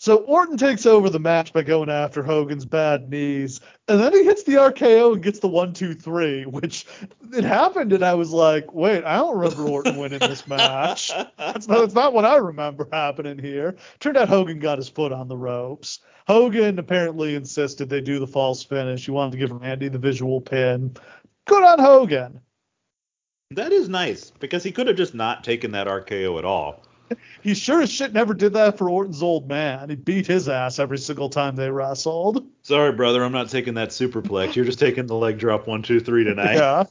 So 0.00 0.18
Orton 0.18 0.56
takes 0.56 0.86
over 0.86 1.10
the 1.10 1.18
match 1.18 1.52
by 1.52 1.64
going 1.64 1.90
after 1.90 2.22
Hogan's 2.22 2.64
bad 2.64 3.10
knees, 3.10 3.60
and 3.88 3.98
then 3.98 4.12
he 4.12 4.22
hits 4.22 4.44
the 4.44 4.54
RKO 4.54 5.14
and 5.14 5.22
gets 5.22 5.40
the 5.40 5.48
one, 5.48 5.72
two, 5.72 5.92
three, 5.92 6.44
which 6.44 6.86
it 7.32 7.42
happened, 7.42 7.92
and 7.92 8.04
I 8.04 8.14
was 8.14 8.30
like, 8.30 8.72
wait, 8.72 9.02
I 9.04 9.16
don't 9.16 9.36
remember 9.36 9.64
Orton 9.64 9.96
winning 9.96 10.20
this 10.20 10.46
match. 10.46 11.10
That's 11.36 11.66
not, 11.66 11.80
that's 11.80 11.94
not 11.94 12.12
what 12.12 12.24
I 12.24 12.36
remember 12.36 12.86
happening 12.92 13.40
here. 13.40 13.74
Turned 13.98 14.16
out 14.16 14.28
Hogan 14.28 14.60
got 14.60 14.78
his 14.78 14.88
foot 14.88 15.10
on 15.10 15.26
the 15.26 15.36
ropes. 15.36 15.98
Hogan 16.28 16.78
apparently 16.78 17.34
insisted 17.34 17.88
they 17.88 18.00
do 18.00 18.20
the 18.20 18.26
false 18.26 18.62
finish. 18.62 19.04
He 19.04 19.10
wanted 19.10 19.32
to 19.32 19.38
give 19.38 19.50
Randy 19.50 19.88
the 19.88 19.98
visual 19.98 20.40
pin. 20.40 20.94
Good 21.46 21.64
on 21.64 21.80
Hogan. 21.80 22.40
That 23.50 23.72
is 23.72 23.88
nice 23.88 24.30
because 24.30 24.62
he 24.62 24.70
could 24.70 24.86
have 24.86 24.96
just 24.96 25.14
not 25.14 25.42
taken 25.42 25.72
that 25.72 25.88
RKO 25.88 26.38
at 26.38 26.44
all 26.44 26.84
he 27.42 27.54
sure 27.54 27.82
as 27.82 27.90
shit 27.90 28.12
never 28.12 28.34
did 28.34 28.52
that 28.54 28.78
for 28.78 28.88
Orton's 28.88 29.22
old 29.22 29.48
man. 29.48 29.90
He 29.90 29.96
beat 29.96 30.26
his 30.26 30.48
ass 30.48 30.78
every 30.78 30.98
single 30.98 31.28
time 31.28 31.56
they 31.56 31.70
wrestled. 31.70 32.46
Sorry, 32.62 32.92
brother, 32.92 33.24
I'm 33.24 33.32
not 33.32 33.48
taking 33.48 33.74
that 33.74 33.90
superplex. 33.90 34.54
You're 34.54 34.64
just 34.64 34.78
taking 34.78 35.06
the 35.06 35.14
leg 35.14 35.38
drop 35.38 35.66
one, 35.66 35.82
two, 35.82 36.00
three 36.00 36.24
tonight. 36.24 36.56
Yeah. 36.56 36.84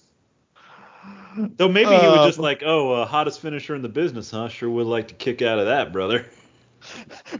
Though 1.37 1.67
maybe 1.67 1.91
he 1.91 2.07
was 2.07 2.25
just 2.25 2.39
um, 2.39 2.43
like, 2.43 2.63
oh, 2.65 2.93
uh, 2.93 3.05
hottest 3.05 3.41
finisher 3.41 3.75
in 3.75 3.83
the 3.83 3.89
business, 3.89 4.31
huh? 4.31 4.47
Sure 4.47 4.69
would 4.69 4.87
like 4.87 5.09
to 5.09 5.13
kick 5.13 5.41
out 5.41 5.59
of 5.59 5.67
that, 5.67 5.93
brother. 5.93 6.25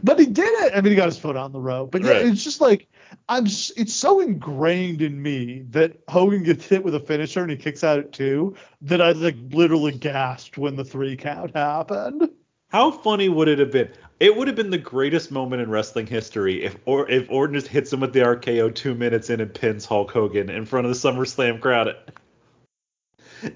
But 0.02 0.18
he 0.18 0.26
did 0.26 0.48
it. 0.64 0.72
I 0.74 0.80
mean, 0.80 0.90
he 0.90 0.96
got 0.96 1.06
his 1.06 1.18
foot 1.18 1.36
on 1.36 1.52
the 1.52 1.60
rope. 1.60 1.92
But 1.92 2.02
yeah, 2.02 2.10
right. 2.10 2.26
it's 2.26 2.44
just 2.44 2.60
like 2.60 2.88
I'm. 3.28 3.46
Just, 3.46 3.78
it's 3.78 3.94
so 3.94 4.20
ingrained 4.20 5.00
in 5.00 5.22
me 5.22 5.64
that 5.70 5.96
Hogan 6.08 6.42
gets 6.42 6.66
hit 6.66 6.84
with 6.84 6.94
a 6.94 7.00
finisher 7.00 7.42
and 7.42 7.50
he 7.50 7.56
kicks 7.56 7.84
out 7.84 7.98
at 7.98 8.12
two 8.12 8.56
that 8.82 9.00
I 9.00 9.12
like 9.12 9.36
literally 9.50 9.92
gasped 9.92 10.58
when 10.58 10.76
the 10.76 10.84
three 10.84 11.16
count 11.16 11.54
happened. 11.54 12.28
How 12.70 12.90
funny 12.90 13.28
would 13.28 13.48
it 13.48 13.58
have 13.58 13.70
been? 13.70 13.90
It 14.20 14.36
would 14.36 14.46
have 14.48 14.56
been 14.56 14.70
the 14.70 14.78
greatest 14.78 15.30
moment 15.30 15.62
in 15.62 15.70
wrestling 15.70 16.06
history 16.06 16.64
if 16.64 16.76
or 16.84 17.08
if 17.08 17.30
Orton 17.30 17.54
just 17.54 17.68
hits 17.68 17.92
him 17.92 18.00
with 18.00 18.12
the 18.12 18.20
RKO 18.20 18.74
two 18.74 18.94
minutes 18.94 19.30
in 19.30 19.40
and 19.40 19.52
pins 19.52 19.84
Hulk 19.84 20.10
Hogan 20.10 20.50
in 20.50 20.66
front 20.66 20.86
of 20.86 20.92
the 20.92 21.08
SummerSlam 21.08 21.60
crowd. 21.60 21.96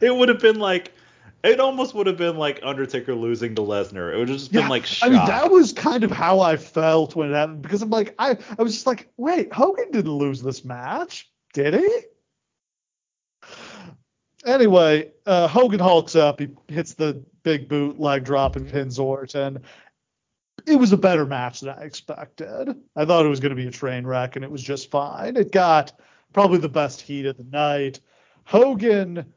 It 0.00 0.14
would 0.14 0.28
have 0.28 0.40
been 0.40 0.60
like 0.60 0.92
it 1.44 1.60
almost 1.60 1.94
would 1.94 2.06
have 2.06 2.16
been 2.16 2.36
like 2.36 2.60
Undertaker 2.62 3.14
losing 3.14 3.54
to 3.56 3.62
Lesnar. 3.62 4.14
It 4.14 4.18
would 4.18 4.28
have 4.28 4.38
just 4.38 4.52
yeah, 4.52 4.60
been 4.60 4.70
like 4.70 4.86
shock. 4.86 5.10
I 5.10 5.12
mean, 5.12 5.26
that 5.26 5.50
was 5.50 5.72
kind 5.72 6.04
of 6.04 6.10
how 6.10 6.40
I 6.40 6.56
felt 6.56 7.16
when 7.16 7.30
it 7.30 7.34
happened 7.34 7.62
because 7.62 7.82
I'm 7.82 7.90
like, 7.90 8.14
I, 8.18 8.38
I 8.58 8.62
was 8.62 8.72
just 8.72 8.86
like, 8.86 9.10
wait, 9.16 9.52
Hogan 9.52 9.90
didn't 9.90 10.12
lose 10.12 10.40
this 10.40 10.64
match, 10.64 11.30
did 11.52 11.74
he? 11.74 11.98
Anyway, 14.44 15.10
uh, 15.26 15.46
Hogan 15.46 15.80
hulks 15.80 16.16
up. 16.16 16.40
He 16.40 16.48
hits 16.68 16.94
the 16.94 17.22
big 17.42 17.68
boot, 17.68 18.00
leg 18.00 18.24
drop, 18.24 18.56
and 18.56 18.68
pins 18.68 18.98
Orton. 18.98 19.56
And 19.56 19.60
it 20.66 20.76
was 20.76 20.92
a 20.92 20.96
better 20.96 21.24
match 21.24 21.60
than 21.60 21.70
I 21.70 21.82
expected. 21.82 22.74
I 22.96 23.04
thought 23.04 23.24
it 23.24 23.30
was 23.30 23.40
going 23.40 23.50
to 23.50 23.62
be 23.62 23.68
a 23.68 23.72
train 23.72 24.06
wreck, 24.06 24.36
and 24.36 24.44
it 24.44 24.50
was 24.50 24.62
just 24.62 24.90
fine. 24.90 25.36
It 25.36 25.52
got 25.52 25.92
probably 26.32 26.58
the 26.58 26.68
best 26.68 27.00
heat 27.00 27.26
of 27.26 27.36
the 27.36 27.44
night. 27.44 28.00
Hogan 28.44 29.32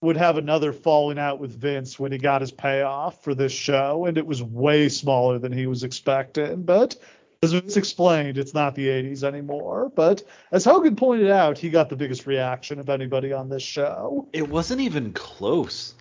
would 0.00 0.16
have 0.16 0.38
another 0.38 0.72
falling 0.72 1.18
out 1.18 1.40
with 1.40 1.58
Vince 1.58 1.98
when 1.98 2.12
he 2.12 2.18
got 2.18 2.40
his 2.40 2.52
payoff 2.52 3.22
for 3.24 3.34
this 3.34 3.52
show, 3.52 4.06
and 4.06 4.16
it 4.16 4.26
was 4.26 4.42
way 4.42 4.88
smaller 4.88 5.38
than 5.38 5.52
he 5.52 5.66
was 5.66 5.82
expecting. 5.82 6.62
But 6.62 6.96
as 7.42 7.52
Vince 7.52 7.76
explained, 7.76 8.36
it's 8.36 8.54
not 8.54 8.74
the 8.74 8.88
80s 8.88 9.22
anymore. 9.22 9.92
But 9.94 10.24
as 10.50 10.64
Hogan 10.64 10.96
pointed 10.96 11.30
out, 11.30 11.56
he 11.56 11.70
got 11.70 11.88
the 11.88 11.96
biggest 11.96 12.26
reaction 12.26 12.78
of 12.80 12.90
anybody 12.90 13.32
on 13.32 13.48
this 13.48 13.62
show. 13.62 14.26
It 14.32 14.48
wasn't 14.48 14.80
even 14.80 15.12
close. 15.12 15.94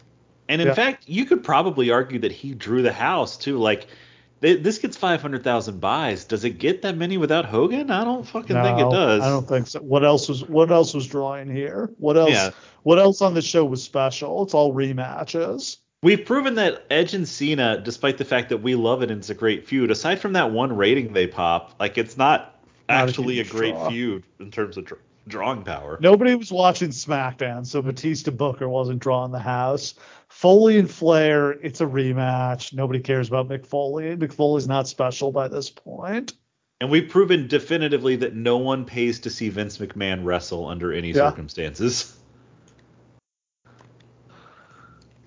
And 0.50 0.62
in 0.62 0.70
yeah. 0.70 0.74
fact, 0.74 1.08
you 1.08 1.26
could 1.26 1.44
probably 1.44 1.92
argue 1.92 2.20
that 2.20 2.32
he 2.32 2.54
drew 2.54 2.82
the 2.82 2.94
house 2.94 3.38
too. 3.38 3.60
Like 3.60 3.88
this 4.40 4.78
gets 4.78 4.98
500,000 4.98 5.80
buys. 5.80 6.24
Does 6.24 6.44
it 6.44 6.58
get 6.58 6.82
that 6.84 6.98
many 6.98 7.18
without 7.18 7.46
Hogan? 7.46 7.92
I 7.92 8.04
don't 8.04 8.26
fucking 8.26 8.56
no, 8.56 8.64
think 8.64 8.80
it 8.80 8.92
does. 8.92 9.22
I 9.22 9.30
don't 9.30 9.48
think 9.48 9.68
so. 9.68 9.80
What 9.80 10.04
else 10.04 10.30
was 10.30 10.44
what 10.46 10.72
else 10.72 10.94
was 10.94 11.06
drawing 11.06 11.50
here? 11.54 11.92
What 11.98 12.18
else 12.18 12.32
yeah. 12.32 12.52
what 12.84 12.98
else 12.98 13.22
on 13.22 13.34
the 13.34 13.42
show 13.42 13.66
was 13.66 13.84
special? 13.84 14.44
It's 14.44 14.54
all 14.54 14.74
rematches. 14.74 15.78
We've 16.04 16.24
proven 16.24 16.56
that 16.56 16.86
Edge 16.92 17.16
and 17.16 17.28
Cena, 17.28 17.82
despite 17.84 18.20
the 18.20 18.26
fact 18.26 18.50
that 18.50 18.58
we 18.58 18.76
love 18.76 19.02
it 19.02 19.10
and 19.10 19.20
it's 19.20 19.32
a 19.32 19.36
great 19.36 19.68
feud, 19.68 19.90
aside 19.90 20.20
from 20.20 20.34
that 20.34 20.52
one 20.52 20.76
rating 20.76 21.12
they 21.12 21.26
pop, 21.26 21.76
like 21.80 21.98
it's 21.98 22.18
not, 22.18 22.62
not 22.88 23.10
actually 23.10 23.40
a, 23.40 23.42
a 23.42 23.46
great 23.46 23.74
draw. 23.74 23.90
feud 23.90 24.24
in 24.40 24.52
terms 24.52 24.78
of 24.78 24.86
dr- 24.86 25.02
drawing 25.28 25.64
power. 25.64 25.98
Nobody 26.00 26.36
was 26.36 26.52
watching 26.52 26.90
SmackDown, 26.90 27.66
so 27.66 27.82
Batista 27.82 28.30
Booker 28.30 28.70
wasn't 28.70 29.00
drawing 29.00 29.32
the 29.32 29.40
house. 29.40 29.96
Foley 30.30 30.78
and 30.78 30.90
Flair, 30.90 31.52
it's 31.52 31.82
a 31.82 31.86
rematch. 31.86 32.74
Nobody 32.74 33.00
cares 33.00 33.28
about 33.28 33.50
Mick 33.50 33.66
Foley. 33.66 34.16
McFoley's 34.16 34.68
not 34.68 34.88
special 34.88 35.32
by 35.32 35.48
this 35.48 35.72
point. 35.72 36.34
And 36.80 36.92
we've 36.92 37.10
proven 37.10 37.48
definitively 37.48 38.18
that 38.18 38.36
no 38.36 38.58
one 38.58 38.86
pays 38.86 39.20
to 39.22 39.32
see 39.32 39.50
Vince 39.50 39.80
McMahon 39.80 40.24
wrestle 40.24 40.68
under 40.68 40.94
any 40.94 41.10
yeah. 41.10 41.30
circumstances. 41.30 42.14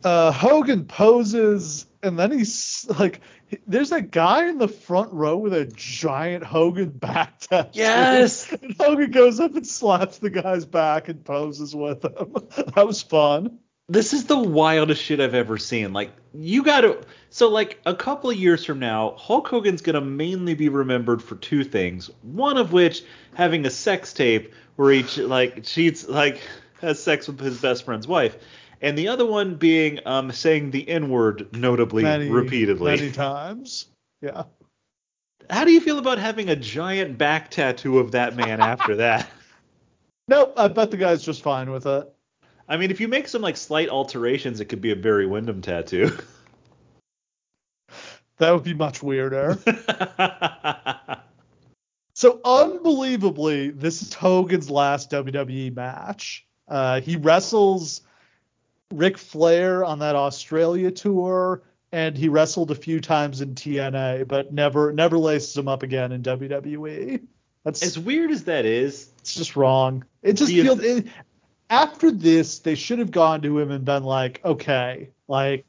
Uh, 0.05 0.33
Hogan 0.33 0.85
poses, 0.85 1.87
and 2.03 2.19
then 2.19 2.33
he's 2.33 2.87
like, 2.99 3.21
there's 3.67 3.93
a 3.93 4.01
guy 4.01 4.49
in 4.49 4.59
the 4.59 4.69
front 4.69 5.13
row 5.13 5.37
with 5.37 5.53
a 5.53 5.67
giant 5.67 6.45
Hogan 6.45 6.91
back 6.91 7.41
tattoo. 7.41 7.71
Yes. 7.73 8.53
And 8.63 8.77
Hogan 8.79 9.11
goes 9.11 9.41
up 9.41 9.55
and 9.55 9.67
slaps 9.67 10.19
the 10.19 10.31
guy's 10.31 10.65
back 10.65 11.09
and 11.09 11.25
poses 11.25 11.75
with 11.75 12.05
him. 12.05 12.35
that 12.75 12.87
was 12.87 13.03
fun 13.03 13.59
this 13.91 14.13
is 14.13 14.27
the 14.27 14.39
wildest 14.39 15.03
shit 15.03 15.21
I've 15.21 15.35
ever 15.35 15.59
seen. 15.59 15.93
Like 15.93 16.13
you 16.33 16.63
got 16.63 16.83
to 16.83 17.03
so 17.31 17.49
like 17.49 17.81
a 17.85 17.95
couple 17.95 18.31
of 18.31 18.37
years 18.37 18.65
from 18.65 18.79
now, 18.79 19.15
Hulk 19.17 19.49
Hogan's 19.49 19.83
to 19.83 20.01
mainly 20.01 20.55
be 20.55 20.69
remembered 20.69 21.21
for 21.21 21.35
two 21.35 21.65
things. 21.65 22.09
One 22.23 22.57
of 22.57 22.73
which 22.73 23.03
having 23.35 23.67
a 23.67 23.71
sex 23.71 24.13
tape 24.13 24.55
where 24.77 24.93
he 24.93 25.23
like 25.23 25.65
cheats 25.65 26.07
like 26.09 26.41
has 26.81 27.03
sex 27.03 27.27
with 27.27 27.41
his 27.41 27.61
best 27.61 27.85
friend's 27.85 28.07
wife. 28.07 28.37
And 28.81 28.97
the 28.97 29.09
other 29.09 29.27
one 29.27 29.57
being 29.57 30.01
um 30.07 30.33
saying 30.33 30.71
the 30.71 30.89
N-word 30.89 31.55
notably 31.57 32.03
many, 32.03 32.29
repeatedly. 32.29 32.97
Many 32.97 33.13
times. 33.13 33.87
Yeah. 34.23 34.45
How 35.49 35.65
do 35.65 35.73
you 35.73 35.81
feel 35.81 35.99
about 35.99 36.19
having 36.19 36.49
a 36.49 36.57
giant 36.57 37.19
back 37.19 37.51
tattoo 37.51 37.99
of 37.99 38.13
that 38.13 38.37
man 38.37 38.61
after 38.61 38.97
that? 38.97 39.29
Nope, 40.29 40.55
I 40.57 40.69
bet 40.69 40.91
the 40.91 40.97
guy's 40.97 41.23
just 41.23 41.43
fine 41.43 41.71
with 41.71 41.87
it. 41.87 42.13
I 42.69 42.77
mean, 42.77 42.93
if 42.93 43.01
you 43.01 43.09
make 43.09 43.27
some 43.27 43.43
like 43.43 43.57
slight 43.57 43.89
alterations, 43.89 44.61
it 44.61 44.67
could 44.67 44.81
be 44.81 44.93
a 44.93 44.97
Barry 44.97 45.27
Windham 45.27 45.61
tattoo. 45.61 46.17
that 48.39 48.53
would 48.53 48.63
be 48.63 48.75
much 48.75 49.03
weirder. 49.03 49.59
so 52.15 52.41
unbelievably, 52.45 53.71
this 53.71 54.03
is 54.03 54.15
Hogan's 54.15 54.71
last 54.71 55.11
WWE 55.11 55.75
match. 55.75 56.47
Uh, 56.69 57.01
he 57.01 57.17
wrestles 57.17 58.03
Ric 58.93 59.19
Flair 59.19 59.85
on 59.85 59.99
that 60.01 60.17
Australia 60.17 60.91
tour, 60.91 61.63
and 61.93 62.17
he 62.17 62.29
wrestled 62.29 62.71
a 62.71 62.75
few 62.75 63.01
times 63.01 63.41
in 63.41 63.55
TNA, 63.55 64.29
but 64.29 64.53
never 64.53 64.93
never 64.93 65.19
laces 65.19 65.57
him 65.57 65.69
up 65.69 65.83
again 65.83 66.13
in 66.13 66.23
WWE. 66.23 67.23
That's 67.65 67.83
as 67.83 67.99
weird 67.99 68.31
as 68.31 68.45
that 68.45 68.65
is. 68.65 69.11
It's 69.19 69.35
just 69.35 69.57
wrong. 69.57 70.05
It 70.23 70.35
just 70.35 70.51
feels. 70.51 70.81
It, 70.81 71.07
after 71.69 72.11
this, 72.11 72.59
they 72.59 72.75
should 72.75 72.99
have 72.99 73.11
gone 73.11 73.43
to 73.43 73.59
him 73.59 73.71
and 73.71 73.85
been 73.85 74.03
like, 74.03 74.41
okay, 74.45 75.11
like, 75.29 75.65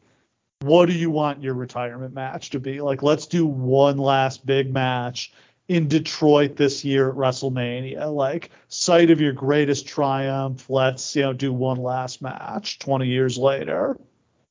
what 0.61 0.87
do 0.87 0.93
you 0.93 1.11
want 1.11 1.43
your 1.43 1.53
retirement 1.53 2.13
match 2.13 2.49
to 2.51 2.59
be? 2.59 2.81
Like, 2.81 3.03
let's 3.03 3.27
do 3.27 3.45
one 3.45 3.97
last 3.97 4.45
big 4.45 4.73
match 4.73 5.31
in 5.67 5.87
Detroit 5.87 6.55
this 6.55 6.83
year 6.83 7.09
at 7.09 7.15
WrestleMania. 7.15 8.13
Like, 8.13 8.51
site 8.67 9.11
of 9.11 9.21
your 9.21 9.33
greatest 9.33 9.87
triumph. 9.87 10.69
Let's, 10.69 11.15
you 11.15 11.23
know, 11.23 11.33
do 11.33 11.53
one 11.53 11.77
last 11.77 12.21
match 12.21 12.79
20 12.79 13.07
years 13.07 13.37
later. 13.37 13.97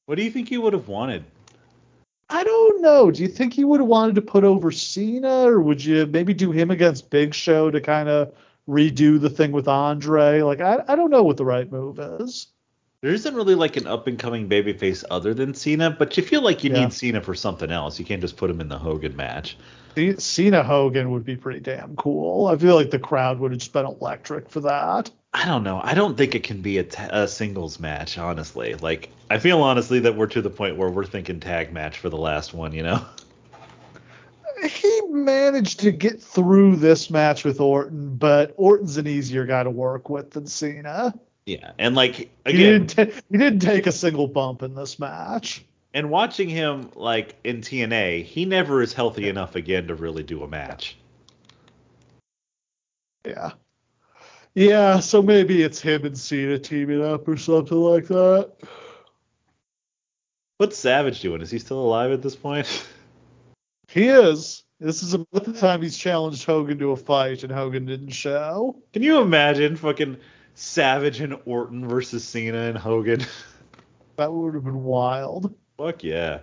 What 0.07 0.17
do 0.17 0.25
you 0.25 0.31
think 0.31 0.49
he 0.49 0.59
would 0.59 0.73
have 0.73 0.89
wanted? 0.89 1.25
I 2.29 2.45
don't 2.45 2.81
know. 2.81 3.11
Do 3.11 3.23
you 3.23 3.29
think 3.29 3.53
he 3.53 3.65
would 3.65 3.81
have 3.81 3.89
wanted 3.89 4.15
to 4.15 4.23
put 4.23 4.45
over 4.45 4.71
Cena, 4.71 5.49
or 5.49 5.61
would 5.61 5.85
you 5.85 6.07
maybe 6.07 6.33
do 6.33 6.53
him 6.53 6.71
against 6.71 7.11
Big 7.11 7.35
Show 7.35 7.71
to 7.71 7.81
kind 7.81 8.09
of 8.09 8.33
redo 8.71 9.21
the 9.21 9.31
thing 9.31 9.53
with 9.53 9.69
Andre. 9.69 10.43
Like 10.43 10.61
I, 10.61 10.83
I 10.89 10.97
don't 10.97 11.11
know 11.11 11.23
what 11.23 11.37
the 11.37 11.45
right 11.45 11.71
move 11.71 11.99
is. 11.99 12.49
There 13.03 13.13
isn't 13.13 13.35
really 13.35 13.55
like 13.55 13.77
an 13.77 13.87
up 13.87 14.07
and 14.07 14.19
coming 14.19 14.49
babyface 14.49 15.05
other 15.11 15.33
than 15.33 15.55
Cena, 15.55 15.91
but 15.91 16.17
you 16.17 16.23
feel 16.23 16.43
like 16.43 16.63
you 16.63 16.71
yeah. 16.71 16.81
need 16.81 16.93
Cena 16.93 17.21
for 17.21 17.35
something 17.35 17.71
else. 17.71 17.99
You 17.99 18.05
can't 18.05 18.21
just 18.21 18.37
put 18.37 18.51
him 18.51 18.61
in 18.61 18.69
the 18.69 18.79
Hogan 18.79 19.17
match. 19.17 19.57
Cena 20.19 20.63
Hogan 20.63 21.11
would 21.11 21.25
be 21.25 21.37
pretty 21.37 21.61
damn 21.61 21.97
cool. 21.97 22.47
I 22.47 22.57
feel 22.57 22.75
like 22.75 22.91
the 22.91 22.99
crowd 22.99 23.39
would 23.39 23.53
have 23.53 23.61
just 23.61 23.73
been 23.73 23.87
electric 23.87 24.49
for 24.49 24.61
that. 24.61 25.11
I 25.33 25.47
don't 25.47 25.63
know. 25.63 25.81
I 25.83 25.95
don't 25.95 26.17
think 26.17 26.35
it 26.35 26.43
can 26.43 26.61
be 26.61 26.79
a, 26.79 26.83
t- 26.83 27.03
a 27.09 27.29
singles 27.29 27.79
match, 27.79 28.19
honestly. 28.19 28.75
Like, 28.75 29.11
I 29.31 29.39
feel 29.39 29.63
honestly 29.63 30.01
that 30.01 30.17
we're 30.17 30.27
to 30.27 30.43
the 30.43 30.51
point 30.51 30.77
where 30.77 30.91
we're 30.91 31.05
thinking 31.05 31.39
tag 31.39 31.73
match 31.73 31.99
for 31.99 32.09
the 32.09 32.17
last 32.17 32.53
one, 32.53 32.73
you 32.73 32.83
know? 32.83 33.05
he 34.69 35.01
managed 35.09 35.81
to 35.81 35.93
get 35.93 36.21
through 36.21 36.77
this 36.77 37.11
match 37.11 37.45
with 37.45 37.61
Orton, 37.61 38.17
but 38.17 38.55
Orton's 38.57 38.97
an 38.97 39.07
easier 39.07 39.47
guy 39.47 39.63
to 39.63 39.71
work 39.71 40.11
with 40.11 40.31
than 40.33 40.47
Cena. 40.47 41.15
Yeah, 41.47 41.73
and 41.79 41.95
like 41.95 42.31
again, 42.45 42.45
he 42.45 42.57
didn't, 42.57 42.87
t- 42.89 43.21
he 43.31 43.39
didn't 43.39 43.61
take 43.61 43.87
a 43.87 43.93
single 43.93 44.29
bump 44.29 44.63
in 44.63 44.75
this 44.75 44.99
match. 44.99 45.65
And 45.93 46.11
watching 46.11 46.49
him 46.49 46.91
like 46.95 47.37
in 47.43 47.61
TNA, 47.61 48.25
he 48.25 48.45
never 48.45 48.83
is 48.83 48.93
healthy 48.93 49.29
enough 49.29 49.57
again 49.57 49.89
to 49.89 49.95
really 49.95 50.23
do 50.23 50.43
a 50.43 50.49
match. 50.49 50.97
Yeah. 53.25 53.53
Yeah, 54.55 55.01
so 55.01 55.23
maybe 55.23 55.63
it's 55.63 55.81
him 55.81 56.05
and 56.05 56.19
Cena 56.19 56.59
teaming 56.59 57.05
up 57.05 57.27
or 57.29 57.37
something 57.37 57.77
like 57.77 58.07
that. 58.09 58.53
What's 60.59 60.77
Savage 60.77 61.21
doing? 61.21 61.41
Is 61.41 61.51
he 61.51 61.59
still 61.59 61.81
alive 61.81 62.13
at 62.13 62.23
this 62.23 62.37
point? 62.37 62.87
He 63.89 64.07
is. 64.07 64.63
This 64.79 65.03
is 65.03 65.15
about 65.15 65.45
the 65.45 65.53
time 65.53 65.83
he's 65.83 65.99
challenged 65.99 66.45
Hogan 66.45 66.79
to 66.79 66.93
a 66.93 66.97
fight, 66.97 67.43
and 67.43 67.51
Hogan 67.51 67.87
didn't 67.87 68.11
show. 68.11 68.81
Can 68.93 69.03
you 69.03 69.21
imagine 69.21 69.75
fucking 69.75 70.17
Savage 70.55 71.21
and 71.21 71.37
Orton 71.45 71.89
versus 71.89 72.23
Cena 72.23 72.59
and 72.59 72.79
Hogan? 72.79 73.27
That 74.17 74.33
would 74.35 74.55
have 74.55 74.65
been 74.65 74.85
wild. 74.85 75.55
Fuck 75.81 76.05
yeah. 76.05 76.41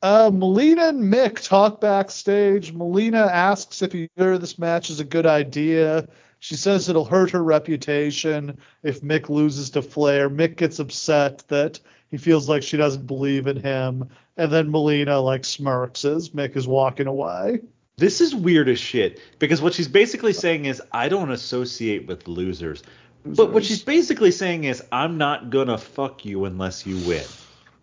Uh, 0.00 0.30
Melina 0.32 0.88
and 0.88 1.12
Mick 1.12 1.46
talk 1.46 1.82
backstage. 1.82 2.72
Melina 2.72 3.26
asks 3.26 3.82
if 3.82 3.94
either 3.94 4.38
this 4.38 4.58
match 4.58 4.88
is 4.88 5.00
a 5.00 5.04
good 5.04 5.26
idea. 5.26 6.08
She 6.38 6.54
says 6.54 6.88
it'll 6.88 7.04
hurt 7.04 7.30
her 7.32 7.44
reputation 7.44 8.56
if 8.82 9.02
Mick 9.02 9.28
loses 9.28 9.68
to 9.70 9.82
Flair. 9.82 10.30
Mick 10.30 10.56
gets 10.56 10.78
upset 10.78 11.44
that 11.48 11.78
he 12.10 12.16
feels 12.16 12.48
like 12.48 12.62
she 12.62 12.78
doesn't 12.78 13.06
believe 13.06 13.46
in 13.46 13.60
him. 13.60 14.08
And 14.38 14.50
then 14.50 14.70
Melina 14.70 15.20
like 15.20 15.44
smirks 15.44 16.06
as 16.06 16.30
Mick 16.30 16.56
is 16.56 16.66
walking 16.66 17.06
away. 17.06 17.60
This 17.98 18.22
is 18.22 18.34
weird 18.34 18.70
as 18.70 18.78
shit 18.78 19.20
because 19.38 19.60
what 19.60 19.74
she's 19.74 19.88
basically 19.88 20.32
saying 20.32 20.64
is 20.64 20.80
I 20.92 21.10
don't 21.10 21.32
associate 21.32 22.06
with 22.06 22.28
losers. 22.28 22.82
losers. 23.26 23.36
But 23.36 23.52
what 23.52 23.62
she's 23.62 23.82
basically 23.82 24.30
saying 24.30 24.64
is 24.64 24.82
I'm 24.90 25.18
not 25.18 25.50
gonna 25.50 25.76
fuck 25.76 26.24
you 26.24 26.46
unless 26.46 26.86
you 26.86 26.96
win. 27.06 27.24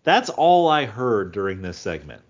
That's 0.06 0.30
all 0.30 0.68
I 0.68 0.84
heard 0.86 1.32
during 1.32 1.62
this 1.62 1.76
segment. 1.76 2.22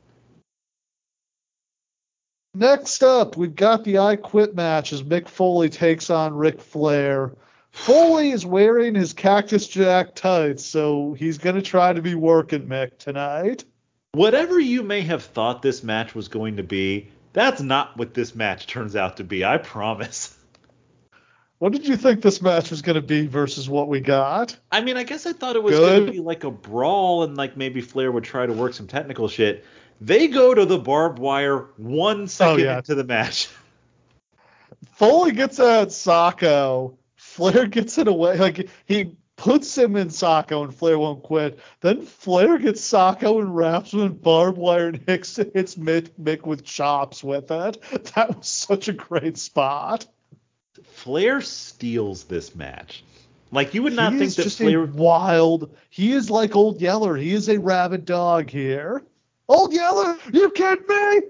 Next 2.55 3.03
up, 3.03 3.37
we've 3.37 3.55
got 3.55 3.85
the 3.85 3.99
I 3.99 4.17
Quit 4.17 4.55
match 4.55 4.95
as 4.95 5.03
Mick 5.03 5.29
Foley 5.29 5.69
takes 5.69 6.09
on 6.09 6.33
Ric 6.33 6.59
Flair. 6.59 7.33
Foley 7.73 8.31
is 8.31 8.47
wearing 8.47 8.95
his 8.95 9.13
Cactus 9.13 9.69
Jack 9.69 10.15
tights, 10.15 10.65
so 10.65 11.13
he's 11.19 11.37
going 11.37 11.57
to 11.57 11.61
try 11.61 11.93
to 11.93 12.01
be 12.01 12.15
working 12.15 12.67
Mick 12.67 12.97
tonight. 12.97 13.67
Whatever 14.13 14.59
you 14.59 14.83
may 14.83 15.03
have 15.03 15.23
thought 15.23 15.61
this 15.61 15.83
match 15.85 16.15
was 16.15 16.29
going 16.29 16.57
to 16.57 16.63
be, 16.63 17.11
that's 17.35 17.61
not 17.61 17.95
what 17.99 18.15
this 18.15 18.35
match 18.35 18.67
turns 18.67 18.97
out 18.97 19.19
to 19.19 19.25
be, 19.25 19.45
I 19.45 19.59
promise. 19.59 20.33
What 21.59 21.73
did 21.73 21.89
you 21.89 21.97
think 21.97 22.21
this 22.21 22.43
match 22.43 22.71
was 22.71 22.83
going 22.83 22.97
to 22.97 23.03
be 23.03 23.27
versus 23.27 23.69
what 23.69 23.89
we 23.89 24.01
got? 24.01 24.57
I 24.71 24.83
mean, 24.83 24.99
I 24.99 25.05
guess 25.05 25.25
I 25.25 25.33
thought 25.33 25.57
it 25.57 25.63
was 25.63 25.79
going 25.79 26.07
to 26.07 26.13
be 26.13 26.21
like 26.21 26.45
a 26.45 26.51
brawl 26.51 27.23
and 27.23 27.37
like 27.37 27.57
maybe 27.57 27.81
Flair 27.81 28.13
would 28.13 28.25
try 28.25 28.45
to 28.45 28.53
work 28.53 28.75
some 28.75 28.87
technical 28.87 29.27
shit. 29.27 29.65
They 30.01 30.29
go 30.29 30.55
to 30.55 30.67
the 30.67 30.79
barbed 30.79 31.19
wire 31.19 31.69
one 31.79 32.23
oh, 32.23 32.27
second 32.27 32.61
oh, 32.61 32.65
yeah. 32.65 32.77
into 32.79 32.95
the 32.95 33.05
match. 33.05 33.49
Foley 34.93 35.33
gets 35.33 35.59
out 35.59 35.89
Socko. 35.89 36.97
Flair 37.17 37.67
gets 37.67 37.97
it 37.97 38.09
away. 38.09 38.37
Like 38.37 38.69
he 38.85 39.17
puts 39.37 39.77
him 39.77 39.97
in 39.97 40.09
Socko 40.09 40.63
and 40.63 40.75
Flair 40.75 40.99
won't 40.99 41.23
quit. 41.23 41.59
Then 41.81 42.03
Flair 42.03 42.59
gets 42.59 42.83
Socko 42.83 43.41
and 43.41 43.57
wraps 43.57 43.95
him 43.95 44.01
in 44.01 44.13
barbed 44.13 44.59
wire 44.59 44.89
and 44.89 45.01
hits, 45.07 45.37
hits 45.37 45.77
Mick, 45.77 46.11
Mick 46.21 46.47
with 46.47 46.65
chops 46.65 47.25
with 47.25 47.51
it. 47.51 47.79
That 48.15 48.37
was 48.37 48.47
such 48.47 48.89
a 48.89 48.93
great 48.93 49.39
spot. 49.39 50.07
Flair 51.07 51.41
steals 51.41 52.25
this 52.25 52.57
match. 52.57 53.05
Like 53.53 53.75
you 53.75 53.85
would 53.85 53.93
not 53.93 54.13
he 54.13 54.19
think 54.19 54.35
that 54.35 54.43
just 54.43 54.59
Flair 54.59 54.85
wild. 54.87 55.73
He 55.89 56.11
is 56.11 56.31
like 56.31 56.57
Old 56.57 56.81
Yeller. 56.81 57.17
He 57.17 57.33
is 57.33 57.49
a 57.49 57.61
rabid 57.61 58.05
dog 58.05 58.51
here. 58.51 59.05
Old 59.49 59.73
Yeller, 59.73 60.19
you 60.33 60.51
kidding 60.51 60.85
me? 60.89 61.21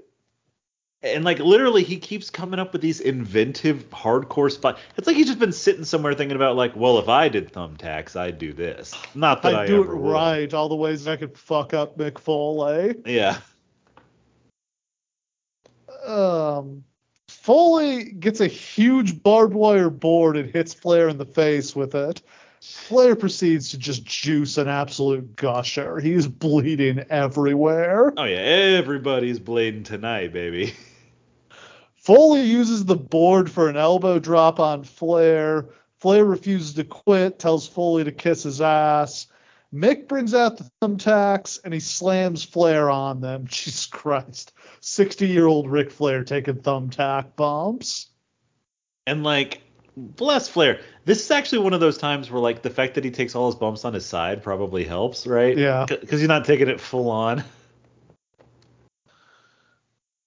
And 1.03 1.25
like 1.25 1.41
literally, 1.41 1.83
he 1.83 1.99
keeps 1.99 2.31
coming 2.31 2.59
up 2.59 2.73
with 2.73 2.81
these 2.81 3.01
inventive, 3.01 3.91
hardcore 3.91 4.51
spots. 4.51 4.81
It's 4.97 5.07
like 5.07 5.15
he's 5.15 5.27
just 5.27 5.39
been 5.39 5.53
sitting 5.53 5.85
somewhere 5.85 6.15
thinking 6.15 6.37
about 6.37 6.57
like, 6.57 6.75
well, 6.75 6.99
if 6.99 7.11
I 7.11 7.29
did 7.29 7.53
thumbtacks, 7.53 8.17
I'd 8.17 8.39
do 8.39 8.55
this. 8.55 8.95
Not 9.15 9.43
that 9.43 9.55
I'd 9.55 9.61
I 9.65 9.67
do 9.67 9.83
it 9.83 9.89
would. 9.89 10.11
right. 10.11 10.55
All 10.55 10.71
the 10.71 10.75
ways 10.75 11.07
I 11.07 11.17
could 11.17 11.37
fuck 11.37 11.75
up 11.75 11.99
Mick 11.99 12.19
Foley. 12.19 12.95
Yeah. 13.05 13.37
Um, 16.07 16.83
Foley 17.47 18.11
gets 18.11 18.41
a 18.41 18.49
huge 18.49 19.23
barbed 19.23 19.55
wire 19.55 19.89
board 19.89 20.37
and 20.37 20.51
hits 20.51 20.75
Flair 20.75 21.09
in 21.09 21.17
the 21.17 21.25
face 21.25 21.77
with 21.77 21.95
it. 21.95 22.21
Flair 22.61 23.15
proceeds 23.15 23.71
to 23.71 23.79
just 23.79 24.05
juice 24.05 24.59
an 24.59 24.67
absolute 24.67 25.37
gusher. 25.37 26.01
He's 26.01 26.27
bleeding 26.27 27.05
everywhere. 27.09 28.13
Oh 28.17 28.25
yeah, 28.25 28.39
everybody's 28.39 29.39
bleeding 29.39 29.85
tonight, 29.85 30.33
baby. 30.33 30.75
Foley 31.95 32.43
uses 32.43 32.85
the 32.85 32.97
board 32.97 33.49
for 33.49 33.69
an 33.69 33.77
elbow 33.77 34.19
drop 34.19 34.59
on 34.59 34.83
Flair. 34.83 35.69
Flair 36.01 36.25
refuses 36.25 36.75
to 36.75 36.83
quit, 36.83 37.39
tells 37.39 37.69
Foley 37.69 38.03
to 38.03 38.11
kiss 38.11 38.43
his 38.43 38.61
ass. 38.61 39.29
Mick 39.77 40.09
brings 40.09 40.33
out 40.33 40.57
the 40.57 40.71
thumbtacks 40.81 41.61
and 41.63 41.75
he 41.75 41.81
slams 41.81 42.43
Flair 42.43 42.89
on 42.91 43.21
them. 43.21 43.47
Jesus 43.49 43.87
Christ. 43.87 44.53
60 44.81 45.27
year 45.27 45.47
old 45.47 45.71
Ric 45.71 45.91
Flair 45.91 46.25
taking 46.25 46.57
thumbtack 46.57 47.37
bumps. 47.37 48.09
And 49.07 49.23
like, 49.23 49.61
bless 49.97 50.49
Flair. 50.49 50.81
This 51.05 51.25
is 51.25 51.31
actually 51.31 51.59
one 51.59 51.75
of 51.75 51.81
those 51.81 51.99
times 51.99 52.31
where 52.31 52.41
like 52.41 52.63
the 52.63 52.71
fact 52.71 52.95
that 52.95 53.05
he 53.05 53.11
takes 53.11 53.35
all 53.35 53.47
his 53.47 53.55
bumps 53.55 53.85
on 53.85 53.93
his 53.93 54.07
side 54.07 54.43
probably 54.43 54.85
helps, 54.85 55.27
right? 55.27 55.57
Yeah. 55.57 55.85
Because 55.87 56.21
he's 56.21 56.29
not 56.29 56.45
taking 56.45 56.69
it 56.69 56.81
full 56.81 57.11
on. 57.11 57.45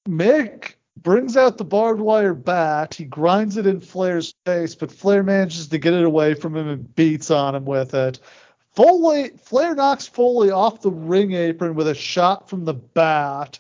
Mick 0.08 0.74
brings 0.98 1.38
out 1.38 1.58
the 1.58 1.66
barbed 1.66 2.02
wire 2.02 2.34
bat. 2.34 2.94
He 2.94 3.06
grinds 3.06 3.58
it 3.58 3.66
in 3.66 3.80
Flair's 3.80 4.34
face, 4.46 4.76
but 4.76 4.92
Flair 4.92 5.24
manages 5.24 5.68
to 5.70 5.78
get 5.78 5.94
it 5.94 6.04
away 6.04 6.34
from 6.34 6.56
him 6.56 6.68
and 6.68 6.96
beats 6.96 7.32
on 7.32 7.56
him 7.56 7.66
with 7.66 7.94
it. 7.94 8.20
Foley, 8.80 9.32
Flair 9.32 9.76
knocks 9.76 10.08
Foley 10.08 10.52
off 10.52 10.80
the 10.80 10.90
ring 10.90 11.34
apron 11.34 11.76
with 11.76 11.90
a 11.90 11.94
shot 11.94 12.50
from 12.50 12.64
the 12.64 12.74
bat. 12.74 13.60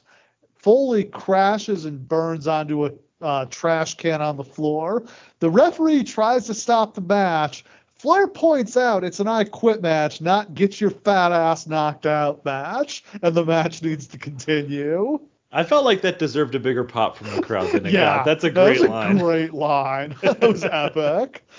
Foley 0.55 1.03
crashes 1.03 1.83
and 1.83 2.07
burns 2.07 2.47
onto 2.47 2.85
a 2.85 2.91
uh, 3.21 3.43
trash 3.49 3.95
can 3.95 4.21
on 4.21 4.37
the 4.37 4.45
floor. 4.45 5.03
The 5.41 5.49
referee 5.49 6.05
tries 6.05 6.45
to 6.45 6.53
stop 6.53 6.93
the 6.93 7.01
match. 7.01 7.65
Flair 7.95 8.29
points 8.29 8.77
out 8.77 9.03
it's 9.03 9.19
an 9.19 9.27
I 9.27 9.43
quit 9.43 9.81
match, 9.81 10.21
not 10.21 10.53
get 10.53 10.79
your 10.79 10.91
fat 10.91 11.33
ass 11.33 11.67
knocked 11.67 12.05
out 12.05 12.45
match, 12.45 13.03
and 13.21 13.35
the 13.35 13.43
match 13.43 13.83
needs 13.83 14.07
to 14.07 14.17
continue. 14.17 15.19
I 15.51 15.65
felt 15.65 15.83
like 15.83 15.99
that 16.03 16.17
deserved 16.17 16.55
a 16.55 16.61
bigger 16.61 16.85
pop 16.85 17.17
from 17.17 17.35
the 17.35 17.41
crowd 17.41 17.73
than 17.73 17.85
it 17.85 17.91
yeah, 17.91 18.19
got. 18.19 18.25
That's 18.25 18.45
a 18.45 18.49
great 18.49 18.79
line. 18.79 18.89
that 18.89 18.89
line. 18.89 19.17
A 19.17 19.19
great 19.19 19.53
line. 19.53 20.15
that 20.21 20.39
was 20.39 20.63
epic. 20.63 21.45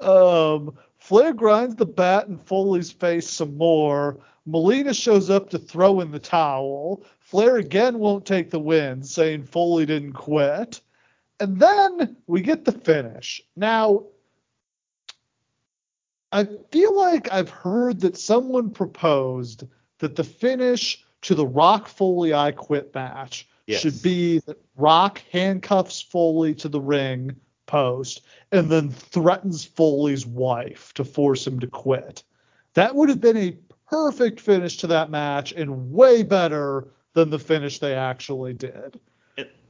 Um, 0.00 0.76
Flair 1.06 1.32
grinds 1.32 1.76
the 1.76 1.86
bat 1.86 2.26
in 2.26 2.36
Foley's 2.36 2.90
face 2.90 3.30
some 3.30 3.56
more. 3.56 4.18
Melina 4.44 4.92
shows 4.92 5.30
up 5.30 5.50
to 5.50 5.56
throw 5.56 6.00
in 6.00 6.10
the 6.10 6.18
towel. 6.18 7.04
Flair 7.20 7.58
again 7.58 8.00
won't 8.00 8.26
take 8.26 8.50
the 8.50 8.58
win, 8.58 9.04
saying 9.04 9.44
Foley 9.44 9.86
didn't 9.86 10.14
quit. 10.14 10.80
And 11.38 11.60
then 11.60 12.16
we 12.26 12.40
get 12.40 12.64
the 12.64 12.72
finish. 12.72 13.40
Now, 13.54 14.06
I 16.32 16.48
feel 16.72 16.96
like 16.96 17.32
I've 17.32 17.50
heard 17.50 18.00
that 18.00 18.16
someone 18.16 18.70
proposed 18.70 19.62
that 19.98 20.16
the 20.16 20.24
finish 20.24 21.04
to 21.22 21.36
the 21.36 21.46
Rock 21.46 21.86
Foley 21.86 22.34
I 22.34 22.50
Quit 22.50 22.92
match 22.92 23.48
yes. 23.68 23.80
should 23.80 24.02
be 24.02 24.40
that 24.40 24.60
Rock 24.74 25.22
handcuffs 25.30 26.02
Foley 26.02 26.52
to 26.56 26.68
the 26.68 26.80
ring 26.80 27.36
post 27.66 28.22
and 28.52 28.70
then 28.70 28.90
threatens 28.90 29.64
Foley's 29.64 30.26
wife 30.26 30.92
to 30.94 31.04
force 31.04 31.46
him 31.46 31.60
to 31.60 31.66
quit. 31.66 32.22
That 32.74 32.94
would 32.94 33.08
have 33.08 33.20
been 33.20 33.36
a 33.36 33.56
perfect 33.88 34.40
finish 34.40 34.76
to 34.78 34.86
that 34.88 35.10
match 35.10 35.52
and 35.52 35.92
way 35.92 36.22
better 36.22 36.88
than 37.14 37.30
the 37.30 37.38
finish 37.38 37.78
they 37.78 37.94
actually 37.94 38.52
did. 38.52 39.00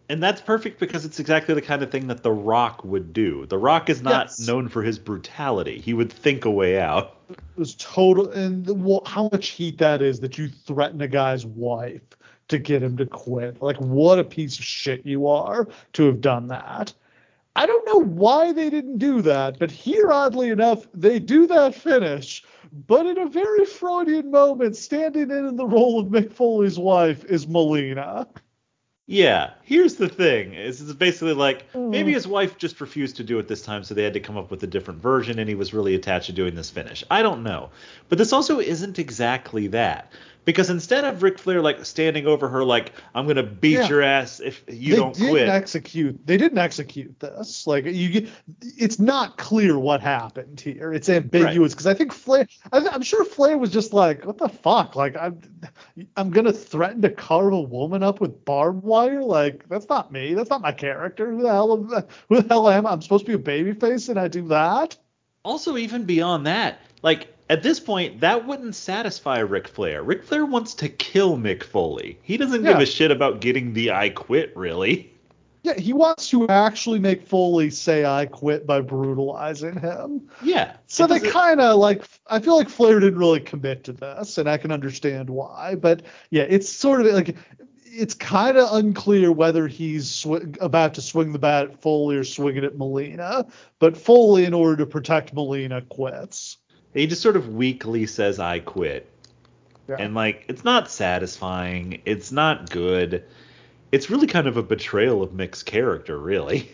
And 0.08 0.22
that's 0.22 0.40
perfect 0.40 0.78
because 0.78 1.04
it's 1.04 1.18
exactly 1.18 1.54
the 1.54 1.62
kind 1.62 1.82
of 1.82 1.90
thing 1.90 2.06
that 2.06 2.22
The 2.22 2.30
Rock 2.30 2.84
would 2.84 3.12
do. 3.12 3.44
The 3.46 3.58
Rock 3.58 3.90
is 3.90 4.02
not 4.02 4.26
yes. 4.26 4.46
known 4.46 4.68
for 4.68 4.82
his 4.82 4.98
brutality. 5.00 5.80
He 5.80 5.94
would 5.94 6.12
think 6.12 6.44
a 6.44 6.50
way 6.50 6.78
out. 6.78 7.16
It 7.28 7.38
was 7.56 7.74
total, 7.74 8.30
and 8.30 8.64
the, 8.64 9.00
how 9.04 9.28
much 9.32 9.48
heat 9.48 9.78
that 9.78 10.02
is 10.02 10.20
that 10.20 10.38
you 10.38 10.48
threaten 10.48 11.00
a 11.00 11.08
guy's 11.08 11.44
wife 11.44 12.02
to 12.48 12.58
get 12.58 12.84
him 12.84 12.96
to 12.98 13.06
quit. 13.06 13.60
Like, 13.60 13.78
what 13.78 14.20
a 14.20 14.24
piece 14.24 14.58
of 14.58 14.64
shit 14.64 15.04
you 15.04 15.26
are 15.26 15.66
to 15.94 16.04
have 16.04 16.20
done 16.20 16.46
that. 16.48 16.92
I 17.56 17.64
don't 17.64 17.86
know 17.86 18.02
why 18.02 18.52
they 18.52 18.68
didn't 18.68 18.98
do 18.98 19.22
that, 19.22 19.58
but 19.58 19.70
here, 19.70 20.12
oddly 20.12 20.50
enough, 20.50 20.86
they 20.92 21.18
do 21.18 21.46
that 21.46 21.74
finish. 21.74 22.44
But 22.86 23.06
in 23.06 23.16
a 23.16 23.28
very 23.28 23.64
Freudian 23.64 24.30
moment, 24.30 24.76
standing 24.76 25.30
in, 25.30 25.46
in 25.46 25.56
the 25.56 25.66
role 25.66 25.98
of 25.98 26.08
Mick 26.08 26.32
Foley's 26.32 26.78
wife 26.78 27.24
is 27.24 27.48
Melina. 27.48 28.28
Yeah, 29.06 29.52
here's 29.62 29.94
the 29.94 30.08
thing: 30.08 30.52
is 30.52 30.82
it's 30.82 30.92
basically 30.92 31.32
like 31.32 31.72
mm. 31.72 31.88
maybe 31.88 32.12
his 32.12 32.26
wife 32.26 32.58
just 32.58 32.78
refused 32.80 33.16
to 33.16 33.24
do 33.24 33.38
it 33.38 33.48
this 33.48 33.62
time, 33.62 33.84
so 33.84 33.94
they 33.94 34.02
had 34.02 34.14
to 34.14 34.20
come 34.20 34.36
up 34.36 34.50
with 34.50 34.62
a 34.62 34.66
different 34.66 35.00
version, 35.00 35.38
and 35.38 35.48
he 35.48 35.54
was 35.54 35.72
really 35.72 35.94
attached 35.94 36.26
to 36.26 36.32
doing 36.32 36.56
this 36.56 36.68
finish. 36.68 37.04
I 37.10 37.22
don't 37.22 37.42
know, 37.42 37.70
but 38.10 38.18
this 38.18 38.34
also 38.34 38.58
isn't 38.60 38.98
exactly 38.98 39.68
that 39.68 40.12
because 40.46 40.70
instead 40.70 41.04
of 41.04 41.22
Ric 41.22 41.38
Flair 41.38 41.60
like 41.60 41.84
standing 41.84 42.26
over 42.26 42.48
her 42.48 42.64
like 42.64 42.92
I'm 43.14 43.26
gonna 43.26 43.42
beat 43.42 43.72
yeah. 43.72 43.88
your 43.88 44.00
ass 44.00 44.40
if 44.40 44.64
you 44.68 44.92
they 44.92 44.96
don't 44.96 45.14
didn't 45.14 45.30
quit. 45.30 45.48
Execute. 45.48 46.26
They 46.26 46.38
didn't 46.38 46.56
execute 46.56 47.18
this. 47.20 47.66
Like 47.66 47.84
you, 47.84 48.28
it's 48.62 48.98
not 48.98 49.36
clear 49.36 49.78
what 49.78 50.00
happened 50.00 50.58
here. 50.60 50.94
It's 50.94 51.08
ambiguous 51.08 51.74
because 51.74 51.86
right. 51.86 51.94
I 51.94 51.98
think 51.98 52.12
Flair. 52.12 52.46
I'm 52.72 53.02
sure 53.02 53.24
Flair 53.24 53.58
was 53.58 53.70
just 53.70 53.92
like, 53.92 54.24
what 54.24 54.38
the 54.38 54.48
fuck? 54.48 54.96
Like 54.96 55.16
I'm, 55.16 55.40
I'm 56.16 56.30
gonna 56.30 56.52
threaten 56.52 57.02
to 57.02 57.10
carve 57.10 57.52
a 57.52 57.60
woman 57.60 58.02
up 58.02 58.20
with 58.20 58.44
barbed 58.44 58.84
wire. 58.84 59.22
Like 59.22 59.68
that's 59.68 59.88
not 59.88 60.12
me. 60.12 60.34
That's 60.34 60.48
not 60.48 60.62
my 60.62 60.72
character. 60.72 61.30
Who 61.30 61.42
the 61.42 61.48
hell? 61.48 61.76
Who 62.28 62.40
the 62.40 62.48
hell 62.48 62.70
am 62.70 62.86
I? 62.86 62.92
I'm 62.92 63.02
supposed 63.02 63.26
to 63.26 63.36
be 63.36 63.52
a 63.52 63.74
babyface 63.74 64.08
and 64.08 64.18
I 64.18 64.28
do 64.28 64.46
that. 64.48 64.96
Also, 65.44 65.76
even 65.76 66.04
beyond 66.04 66.46
that, 66.46 66.80
like 67.02 67.35
at 67.48 67.62
this 67.62 67.78
point, 67.78 68.20
that 68.20 68.46
wouldn't 68.46 68.74
satisfy 68.74 69.38
Ric 69.38 69.68
Flair. 69.68 70.02
Ric 70.02 70.24
Flair 70.24 70.44
wants 70.44 70.74
to 70.74 70.88
kill 70.88 71.36
Mick 71.36 71.62
Foley. 71.62 72.18
He 72.22 72.36
doesn't 72.36 72.64
yeah. 72.64 72.72
give 72.72 72.80
a 72.80 72.86
shit 72.86 73.10
about 73.10 73.40
getting 73.40 73.72
the 73.72 73.92
I 73.92 74.10
quit, 74.10 74.56
really. 74.56 75.12
Yeah, 75.62 75.78
he 75.78 75.92
wants 75.92 76.30
to 76.30 76.46
actually 76.48 77.00
make 77.00 77.26
Foley 77.26 77.70
say 77.70 78.04
I 78.04 78.26
quit 78.26 78.66
by 78.66 78.80
brutalizing 78.80 79.80
him. 79.80 80.28
Yeah. 80.40 80.76
So 80.86 81.08
they 81.08 81.18
kind 81.18 81.60
of 81.60 81.78
like 81.78 82.04
I 82.28 82.38
feel 82.38 82.56
like 82.56 82.68
Flair 82.68 83.00
didn't 83.00 83.18
really 83.18 83.40
commit 83.40 83.82
to 83.84 83.92
this, 83.92 84.38
and 84.38 84.48
I 84.48 84.58
can 84.58 84.70
understand 84.70 85.28
why. 85.28 85.74
But 85.74 86.02
yeah, 86.30 86.44
it's 86.44 86.68
sort 86.68 87.00
of 87.00 87.12
like 87.12 87.36
it's 87.84 88.14
kind 88.14 88.56
of 88.56 88.68
unclear 88.74 89.32
whether 89.32 89.66
he's 89.66 90.08
sw- 90.08 90.56
about 90.60 90.94
to 90.94 91.00
swing 91.00 91.32
the 91.32 91.38
bat 91.38 91.70
at 91.70 91.82
Foley 91.82 92.16
or 92.16 92.24
swing 92.24 92.56
it 92.56 92.64
at 92.64 92.76
Melina, 92.76 93.46
But 93.78 93.96
Foley, 93.96 94.44
in 94.44 94.54
order 94.54 94.76
to 94.76 94.86
protect 94.86 95.34
Melina 95.34 95.82
quits. 95.82 96.58
He 96.96 97.06
just 97.06 97.20
sort 97.20 97.36
of 97.36 97.50
weakly 97.50 98.06
says, 98.06 98.40
"I 98.40 98.58
quit," 98.60 99.10
yeah. 99.86 99.96
and 99.98 100.14
like 100.14 100.46
it's 100.48 100.64
not 100.64 100.90
satisfying. 100.90 102.00
It's 102.06 102.32
not 102.32 102.70
good. 102.70 103.24
It's 103.92 104.10
really 104.10 104.26
kind 104.26 104.46
of 104.46 104.56
a 104.56 104.62
betrayal 104.62 105.22
of 105.22 105.34
Mick's 105.34 105.62
character, 105.62 106.18
really. 106.18 106.70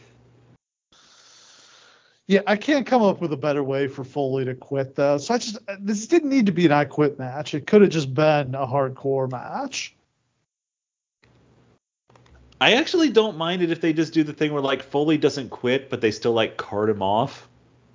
Yeah, 2.29 2.41
I 2.47 2.57
can't 2.57 2.87
come 2.87 3.03
up 3.03 3.21
with 3.21 3.33
a 3.33 3.37
better 3.37 3.65
way 3.65 3.89
for 3.89 4.05
Foley 4.05 4.45
to 4.45 4.55
quit 4.55 4.95
though. 4.95 5.19
So 5.19 5.35
I 5.35 5.39
just 5.39 5.59
uh, 5.67 5.77
this 5.81 6.07
didn't 6.07 6.31
need 6.31 6.47
to 6.47 6.53
be 6.53 6.67
an 6.67 6.73
I 6.73 6.85
quit 6.85 7.19
match. 7.19 7.53
It 7.53 7.67
could 7.67 7.83
have 7.83 7.91
just 7.91 8.15
been 8.15 8.55
a 8.55 8.67
hardcore 8.67 9.31
match. 9.31 9.95
I 12.61 12.75
actually 12.75 13.11
don't 13.11 13.37
mind 13.37 13.63
it 13.63 13.73
if 13.73 13.81
they 13.81 13.93
just 13.93 14.15
do 14.15 14.23
the 14.23 14.33
thing 14.33 14.53
where 14.53 14.63
like 14.63 14.85
Foley 14.85 15.19
doesn't 15.19 15.51
quit, 15.51 15.91
but 15.91 16.01
they 16.01 16.13
still 16.13 16.33
like 16.33 16.57
cart 16.57 16.89
him 16.89 17.03
off. 17.03 17.49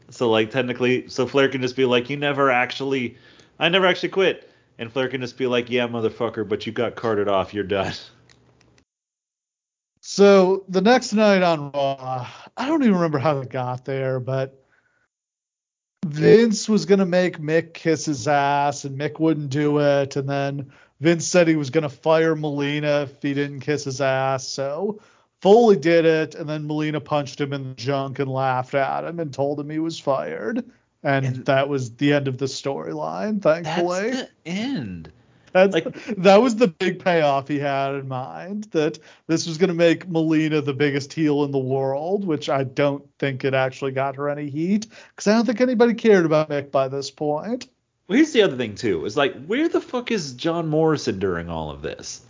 So 0.10 0.30
like 0.30 0.52
technically, 0.52 1.10
so 1.10 1.28
Flair 1.28 1.50
can 1.50 1.62
just 1.62 1.76
be 1.76 1.86
like, 1.86 2.10
"You 2.10 2.18
never 2.18 2.50
actually, 2.50 3.18
I 3.60 3.70
never 3.70 3.86
actually 3.86 4.10
quit," 4.10 4.50
and 4.78 4.92
Flair 4.92 5.10
can 5.10 5.22
just 5.22 5.38
be 5.38 5.48
like, 5.48 5.70
"Yeah, 5.70 5.88
motherfucker, 5.88 6.48
but 6.48 6.66
you 6.66 6.72
got 6.72 6.96
carted 6.96 7.28
off. 7.28 7.54
You're 7.54 7.64
done." 7.64 7.94
So 10.02 10.64
the 10.70 10.82
next 10.82 11.12
night 11.12 11.44
on 11.44 11.72
Raw, 11.72 12.28
I 12.56 12.68
don't 12.68 12.84
even 12.84 12.96
remember 12.96 13.20
how 13.20 13.42
they 13.42 13.48
got 13.48 13.84
there, 13.84 14.22
but 14.22 14.64
Vince 16.06 16.70
was 16.70 16.86
gonna 16.86 17.06
make 17.06 17.40
Mick 17.40 17.74
kiss 17.74 18.06
his 18.06 18.28
ass, 18.28 18.86
and 18.86 18.98
Mick 18.98 19.20
wouldn't 19.20 19.50
do 19.50 19.80
it, 19.80 20.16
and 20.16 20.30
then 20.30 20.72
Vince 21.02 21.28
said 21.28 21.50
he 21.50 21.58
was 21.58 21.70
gonna 21.70 21.90
fire 21.90 22.36
Melina 22.36 23.02
if 23.02 23.22
he 23.22 23.34
didn't 23.34 23.60
kiss 23.60 23.84
his 23.84 24.00
ass. 24.00 24.48
So 24.48 25.02
Foley 25.42 25.78
did 25.78 26.06
it, 26.06 26.36
and 26.36 26.50
then 26.50 26.66
Melina 26.66 27.00
punched 27.00 27.40
him 27.40 27.54
in 27.54 27.70
the 27.70 27.76
junk 27.76 28.20
and 28.20 28.30
laughed 28.30 28.74
at 28.74 29.04
him 29.04 29.20
and 29.20 29.34
told 29.34 29.60
him 29.60 29.70
he 29.70 29.80
was 29.80 30.00
fired. 30.00 30.66
And, 31.04 31.26
and 31.26 31.46
that 31.46 31.70
was 31.70 31.96
the 31.96 32.14
end 32.14 32.28
of 32.28 32.38
the 32.38 32.46
storyline, 32.46 33.42
thankfully. 33.42 34.12
That's 34.12 34.32
the 34.44 34.52
end. 34.52 35.12
That's, 35.54 35.74
like, 35.74 35.94
that 36.18 36.42
was 36.42 36.56
the 36.56 36.68
big 36.68 37.00
payoff 37.04 37.48
he 37.48 37.60
had 37.60 37.96
in 37.96 38.08
mind 38.08 38.66
that 38.72 39.00
this 39.28 39.48
was 39.48 39.58
going 39.58 39.70
to 39.70 39.74
make 39.74 40.08
Melina 40.08 40.62
the 40.62 40.74
biggest 40.74 41.14
heel 41.14 41.44
in 41.46 41.52
the 41.52 41.58
world, 41.58 42.26
which 42.26 42.50
I 42.50 42.64
don't 42.64 43.08
think 43.18 43.46
it 43.46 43.54
actually 43.54 43.92
got 43.92 44.16
her 44.16 44.30
any 44.30 44.50
heat 44.50 44.88
because 45.10 45.28
I 45.28 45.34
don't 45.34 45.46
think 45.46 45.62
anybody 45.62 45.94
cared 45.94 46.26
about 46.26 46.50
Mick 46.50 46.70
by 46.72 46.88
this 46.88 47.10
point. 47.10 47.70
Well, 48.08 48.18
here's 48.18 48.34
the 48.34 48.42
other 48.42 48.58
thing 48.58 48.76
too: 48.76 49.06
is 49.06 49.18
like, 49.18 49.46
where 49.46 49.70
the 49.70 49.82
fuck 49.82 50.12
is 50.12 50.34
John 50.34 50.68
Morrison 50.68 51.20
during 51.20 51.50
all 51.50 51.72
of 51.72 51.82
this? 51.82 52.22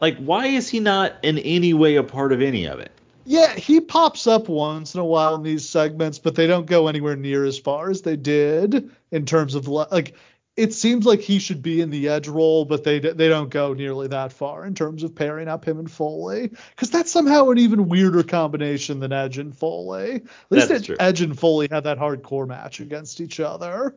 Like, 0.00 0.18
why 0.18 0.46
is 0.46 0.68
he 0.68 0.80
not 0.80 1.14
in 1.22 1.38
any 1.38 1.72
way 1.74 1.96
a 1.96 2.02
part 2.02 2.32
of 2.32 2.42
any 2.42 2.66
of 2.66 2.80
it? 2.80 2.92
Yeah, 3.24 3.54
he 3.54 3.80
pops 3.80 4.26
up 4.26 4.48
once 4.48 4.94
in 4.94 5.00
a 5.00 5.04
while 5.04 5.34
in 5.34 5.42
these 5.42 5.68
segments, 5.68 6.18
but 6.18 6.36
they 6.36 6.46
don't 6.46 6.66
go 6.66 6.86
anywhere 6.86 7.16
near 7.16 7.44
as 7.44 7.58
far 7.58 7.90
as 7.90 8.02
they 8.02 8.16
did 8.16 8.90
in 9.10 9.26
terms 9.26 9.54
of 9.54 9.66
like. 9.68 10.14
It 10.56 10.72
seems 10.72 11.04
like 11.04 11.20
he 11.20 11.38
should 11.38 11.60
be 11.60 11.82
in 11.82 11.90
the 11.90 12.08
edge 12.08 12.28
role, 12.28 12.64
but 12.64 12.82
they 12.82 12.98
they 12.98 13.28
don't 13.28 13.50
go 13.50 13.74
nearly 13.74 14.08
that 14.08 14.32
far 14.32 14.64
in 14.64 14.74
terms 14.74 15.02
of 15.02 15.14
pairing 15.14 15.48
up 15.48 15.66
him 15.66 15.78
and 15.78 15.90
Foley, 15.90 16.48
because 16.70 16.88
that's 16.90 17.10
somehow 17.10 17.50
an 17.50 17.58
even 17.58 17.88
weirder 17.88 18.22
combination 18.22 19.00
than 19.00 19.12
Edge 19.12 19.36
and 19.36 19.54
Foley. 19.54 20.14
At 20.14 20.24
least 20.50 20.90
Edge 20.98 21.20
and 21.20 21.38
Foley 21.38 21.68
had 21.70 21.84
that 21.84 21.98
hardcore 21.98 22.46
match 22.46 22.80
against 22.80 23.20
each 23.20 23.38
other. 23.38 23.96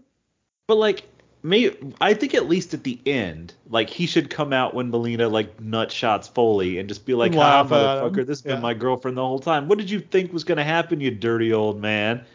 But 0.67 0.75
like 0.75 1.03
May 1.41 1.73
I 2.01 2.13
think 2.13 2.33
at 2.33 2.49
least 2.49 2.73
at 2.73 2.83
the 2.83 2.99
end, 3.05 3.53
like 3.69 3.89
he 3.89 4.05
should 4.05 4.29
come 4.29 4.51
out 4.51 4.73
when 4.73 4.89
Melina 4.89 5.29
like 5.29 5.59
nut 5.61 5.91
shots 5.91 6.27
Foley 6.27 6.79
and 6.79 6.89
just 6.89 7.05
be 7.05 7.13
like, 7.13 7.33
"Ha, 7.33 7.63
motherfucker, 7.63 8.25
this 8.25 8.39
has 8.39 8.45
yeah. 8.45 8.53
been 8.53 8.61
my 8.61 8.73
girlfriend 8.73 9.15
the 9.15 9.25
whole 9.25 9.39
time. 9.39 9.69
What 9.69 9.77
did 9.77 9.89
you 9.89 10.01
think 10.01 10.33
was 10.33 10.43
gonna 10.43 10.65
happen, 10.65 10.99
you 10.99 11.11
dirty 11.11 11.53
old 11.53 11.79
man?" 11.79 12.25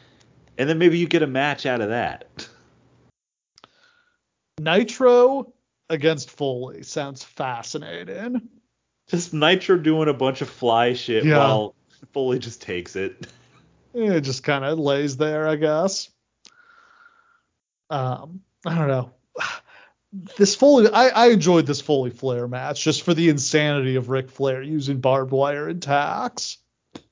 And 0.56 0.68
then 0.68 0.78
maybe 0.78 0.98
you 0.98 1.06
get 1.06 1.22
a 1.22 1.26
match 1.26 1.66
out 1.66 1.82
of 1.82 1.90
that. 1.90 2.48
Nitro 4.58 5.52
against 5.90 6.30
Foley 6.30 6.82
sounds 6.82 7.22
fascinating. 7.22 8.48
Just 9.08 9.34
Nitro 9.34 9.76
doing 9.76 10.08
a 10.08 10.14
bunch 10.14 10.40
of 10.40 10.48
fly 10.48 10.94
shit 10.94 11.24
yeah. 11.24 11.38
while 11.38 11.74
Foley 12.12 12.38
just 12.38 12.62
takes 12.62 12.96
it. 12.96 13.26
It 13.92 14.22
just 14.22 14.42
kind 14.42 14.64
of 14.64 14.78
lays 14.78 15.16
there, 15.16 15.46
I 15.46 15.56
guess. 15.56 16.10
Um, 17.90 18.40
I 18.64 18.74
don't 18.74 18.88
know. 18.88 19.10
This 20.36 20.54
Foley, 20.54 20.88
I, 20.92 21.08
I 21.08 21.30
enjoyed 21.30 21.66
this 21.66 21.80
Foley 21.80 22.10
Flair 22.10 22.46
match 22.46 22.84
just 22.84 23.02
for 23.02 23.14
the 23.14 23.28
insanity 23.28 23.96
of 23.96 24.08
Ric 24.08 24.30
Flair 24.30 24.62
using 24.62 25.00
barbed 25.00 25.32
wire 25.32 25.68
and 25.68 25.82
tacks. 25.82 26.58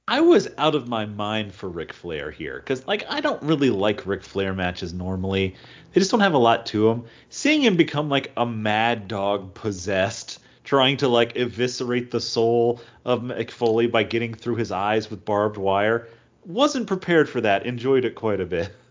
I 0.07 0.21
was 0.21 0.49
out 0.59 0.75
of 0.75 0.89
my 0.89 1.07
mind 1.07 1.53
for 1.55 1.69
Ric 1.69 1.93
Flair 1.93 2.31
here 2.31 2.59
because, 2.59 2.87
like, 2.87 3.05
I 3.09 3.21
don't 3.21 3.43
really 3.43 3.71
like 3.71 4.07
Ric 4.07 4.23
Flair 4.23 4.53
matches 4.53 4.93
normally. 4.93 5.55
They 5.93 6.01
just 6.01 6.11
don't 6.11 6.21
have 6.21 6.35
a 6.35 6.39
lot 6.39 6.67
to 6.67 6.89
them. 6.89 7.05
Seeing 7.29 7.63
him 7.63 7.77
become 7.77 8.09
like 8.09 8.33
a 8.37 8.47
mad 8.47 9.09
dog 9.09 9.55
possessed, 9.55 10.41
trying 10.65 10.97
to 10.99 11.09
like 11.09 11.37
eviscerate 11.37 12.11
the 12.11 12.21
soul 12.21 12.81
of 13.05 13.23
Mick 13.23 13.51
Foley 13.51 13.87
by 13.87 14.03
getting 14.03 14.35
through 14.35 14.57
his 14.57 14.73
eyes 14.73 15.11
with 15.11 15.25
barbed 15.25 15.57
wire, 15.57 16.09
wasn't 16.45 16.89
prepared 16.89 17.29
for 17.29 17.41
that. 17.41 17.67
Enjoyed 17.67 18.05
it 18.05 18.15
quite 18.15 18.41
a 18.41 18.47
bit. 18.47 18.75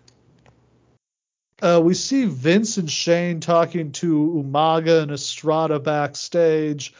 Uh, 1.61 1.79
we 1.83 1.93
see 1.93 2.25
Vince 2.25 2.77
and 2.77 2.89
Shane 2.89 3.39
talking 3.39 3.91
to 3.93 4.43
Umaga 4.43 5.03
and 5.03 5.11
Estrada 5.11 5.79
backstage. 5.79 6.93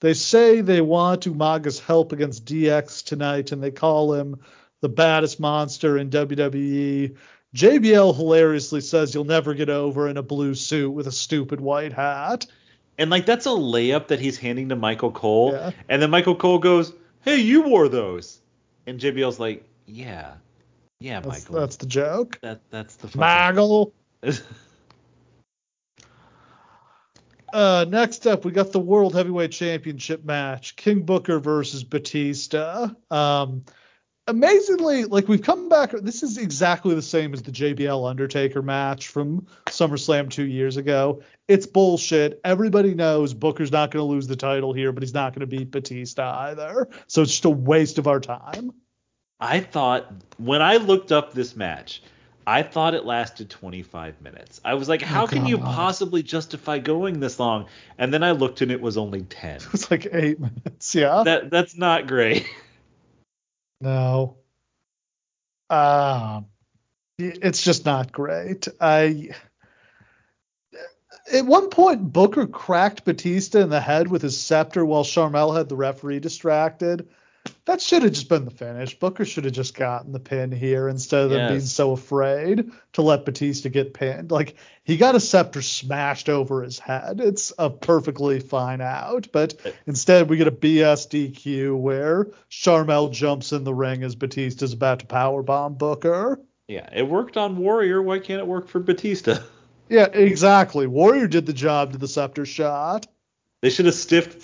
They 0.00 0.14
say 0.14 0.60
they 0.60 0.80
want 0.80 1.24
Umaga's 1.24 1.80
help 1.80 2.12
against 2.12 2.44
DX 2.44 3.04
tonight, 3.04 3.52
and 3.52 3.62
they 3.62 3.70
call 3.70 4.12
him 4.12 4.38
the 4.80 4.88
baddest 4.88 5.40
monster 5.40 5.96
in 5.98 6.10
WWE. 6.10 7.16
JBL 7.54 8.16
hilariously 8.16 8.80
says 8.80 9.14
you'll 9.14 9.24
never 9.24 9.54
get 9.54 9.70
over 9.70 10.08
in 10.08 10.16
a 10.16 10.22
blue 10.22 10.54
suit 10.54 10.90
with 10.90 11.06
a 11.06 11.12
stupid 11.12 11.60
white 11.60 11.92
hat. 11.92 12.46
And 12.98 13.10
like 13.10 13.26
that's 13.26 13.46
a 13.46 13.50
layup 13.50 14.08
that 14.08 14.20
he's 14.20 14.36
handing 14.36 14.68
to 14.68 14.76
Michael 14.76 15.12
Cole. 15.12 15.52
Yeah. 15.52 15.70
And 15.88 16.02
then 16.02 16.10
Michael 16.10 16.36
Cole 16.36 16.58
goes, 16.58 16.92
Hey, 17.22 17.36
you 17.36 17.62
wore 17.62 17.88
those. 17.88 18.40
And 18.86 19.00
JBL's 19.00 19.38
like, 19.38 19.64
Yeah. 19.86 20.34
Yeah, 21.00 21.20
that's, 21.20 21.26
Michael. 21.26 21.60
That's 21.60 21.76
the 21.76 21.86
joke. 21.86 22.38
That 22.42 22.60
that's 22.70 22.96
the 22.96 23.08
fucking... 23.08 23.20
uh, 27.52 27.84
next 27.88 28.26
up, 28.26 28.44
we 28.44 28.52
got 28.52 28.72
the 28.72 28.80
World 28.80 29.14
Heavyweight 29.14 29.52
Championship 29.52 30.24
match: 30.24 30.76
King 30.76 31.02
Booker 31.02 31.38
versus 31.38 31.84
Batista. 31.84 32.88
Um, 33.10 33.64
amazingly, 34.26 35.04
like 35.04 35.28
we've 35.28 35.42
come 35.42 35.68
back. 35.68 35.92
This 35.92 36.22
is 36.22 36.38
exactly 36.38 36.94
the 36.94 37.02
same 37.02 37.34
as 37.34 37.42
the 37.42 37.52
JBL 37.52 38.08
Undertaker 38.08 38.62
match 38.62 39.08
from 39.08 39.46
SummerSlam 39.66 40.30
two 40.30 40.46
years 40.46 40.76
ago. 40.76 41.22
It's 41.48 41.66
bullshit. 41.66 42.40
Everybody 42.44 42.94
knows 42.94 43.34
Booker's 43.34 43.72
not 43.72 43.90
going 43.90 44.02
to 44.02 44.10
lose 44.10 44.26
the 44.26 44.36
title 44.36 44.72
here, 44.72 44.92
but 44.92 45.02
he's 45.02 45.14
not 45.14 45.34
going 45.34 45.40
to 45.40 45.46
beat 45.46 45.70
Batista 45.70 46.48
either. 46.48 46.88
So 47.06 47.22
it's 47.22 47.32
just 47.32 47.44
a 47.44 47.50
waste 47.50 47.98
of 47.98 48.06
our 48.06 48.20
time. 48.20 48.72
I 49.40 49.60
thought 49.60 50.10
when 50.38 50.62
I 50.62 50.76
looked 50.76 51.12
up 51.12 51.34
this 51.34 51.56
match, 51.56 52.02
I 52.46 52.62
thought 52.62 52.94
it 52.94 53.04
lasted 53.04 53.50
25 53.50 54.20
minutes. 54.20 54.60
I 54.64 54.74
was 54.74 54.88
like, 54.88 55.02
how 55.02 55.24
oh, 55.24 55.26
can 55.26 55.46
you 55.46 55.58
possibly 55.58 56.22
justify 56.22 56.78
going 56.78 57.20
this 57.20 57.38
long? 57.38 57.66
And 57.98 58.12
then 58.12 58.22
I 58.22 58.32
looked 58.32 58.60
and 58.60 58.70
it 58.70 58.80
was 58.80 58.96
only 58.96 59.22
10. 59.22 59.56
It 59.60 59.72
was 59.72 59.90
like 59.90 60.06
eight 60.12 60.38
minutes. 60.38 60.94
Yeah. 60.94 61.22
That 61.24 61.50
that's 61.50 61.76
not 61.76 62.06
great. 62.06 62.48
No. 63.80 64.38
Um, 65.68 66.46
it's 67.18 67.62
just 67.62 67.84
not 67.84 68.12
great. 68.12 68.66
I 68.80 69.30
at 71.32 71.44
one 71.44 71.68
point 71.68 72.12
Booker 72.12 72.46
cracked 72.46 73.04
Batista 73.04 73.60
in 73.60 73.68
the 73.68 73.80
head 73.80 74.08
with 74.08 74.22
his 74.22 74.40
scepter 74.40 74.86
while 74.86 75.04
Sharmell 75.04 75.54
had 75.56 75.68
the 75.68 75.76
referee 75.76 76.20
distracted 76.20 77.08
that 77.66 77.80
should 77.80 78.02
have 78.02 78.12
just 78.12 78.28
been 78.28 78.44
the 78.44 78.50
finish. 78.50 78.98
Booker 78.98 79.24
should 79.24 79.44
have 79.44 79.54
just 79.54 79.74
gotten 79.74 80.12
the 80.12 80.20
pin 80.20 80.52
here 80.52 80.88
instead 80.88 81.24
of 81.24 81.30
yes. 81.30 81.38
them 81.38 81.48
being 81.48 81.60
so 81.60 81.92
afraid 81.92 82.70
to 82.92 83.02
let 83.02 83.24
Batista 83.24 83.70
get 83.70 83.94
pinned. 83.94 84.30
Like 84.30 84.56
he 84.82 84.96
got 84.96 85.14
a 85.14 85.20
scepter 85.20 85.62
smashed 85.62 86.28
over 86.28 86.62
his 86.62 86.78
head. 86.78 87.20
It's 87.20 87.52
a 87.58 87.70
perfectly 87.70 88.40
fine 88.40 88.82
out, 88.82 89.28
but 89.32 89.54
instead 89.86 90.28
we 90.28 90.36
get 90.36 90.48
a 90.48 90.52
BS 90.52 91.08
DQ 91.08 91.78
where 91.78 92.28
Sharmell 92.50 93.10
jumps 93.10 93.52
in 93.52 93.64
the 93.64 93.74
ring 93.74 94.02
as 94.02 94.14
Batista's 94.14 94.74
about 94.74 95.00
to 95.00 95.06
powerbomb 95.06 95.78
Booker. 95.78 96.40
Yeah, 96.68 96.88
it 96.92 97.08
worked 97.08 97.36
on 97.36 97.56
Warrior. 97.56 98.02
Why 98.02 98.18
can't 98.18 98.40
it 98.40 98.46
work 98.46 98.68
for 98.68 98.80
Batista? 98.80 99.38
Yeah, 99.86 100.06
exactly. 100.06 100.86
Warrior 100.86 101.28
did 101.28 101.44
the 101.44 101.52
job 101.52 101.92
to 101.92 101.98
the 101.98 102.08
scepter 102.08 102.46
shot. 102.46 103.06
They 103.60 103.68
should 103.68 103.84
have 103.84 103.94
stiffed 103.94 104.40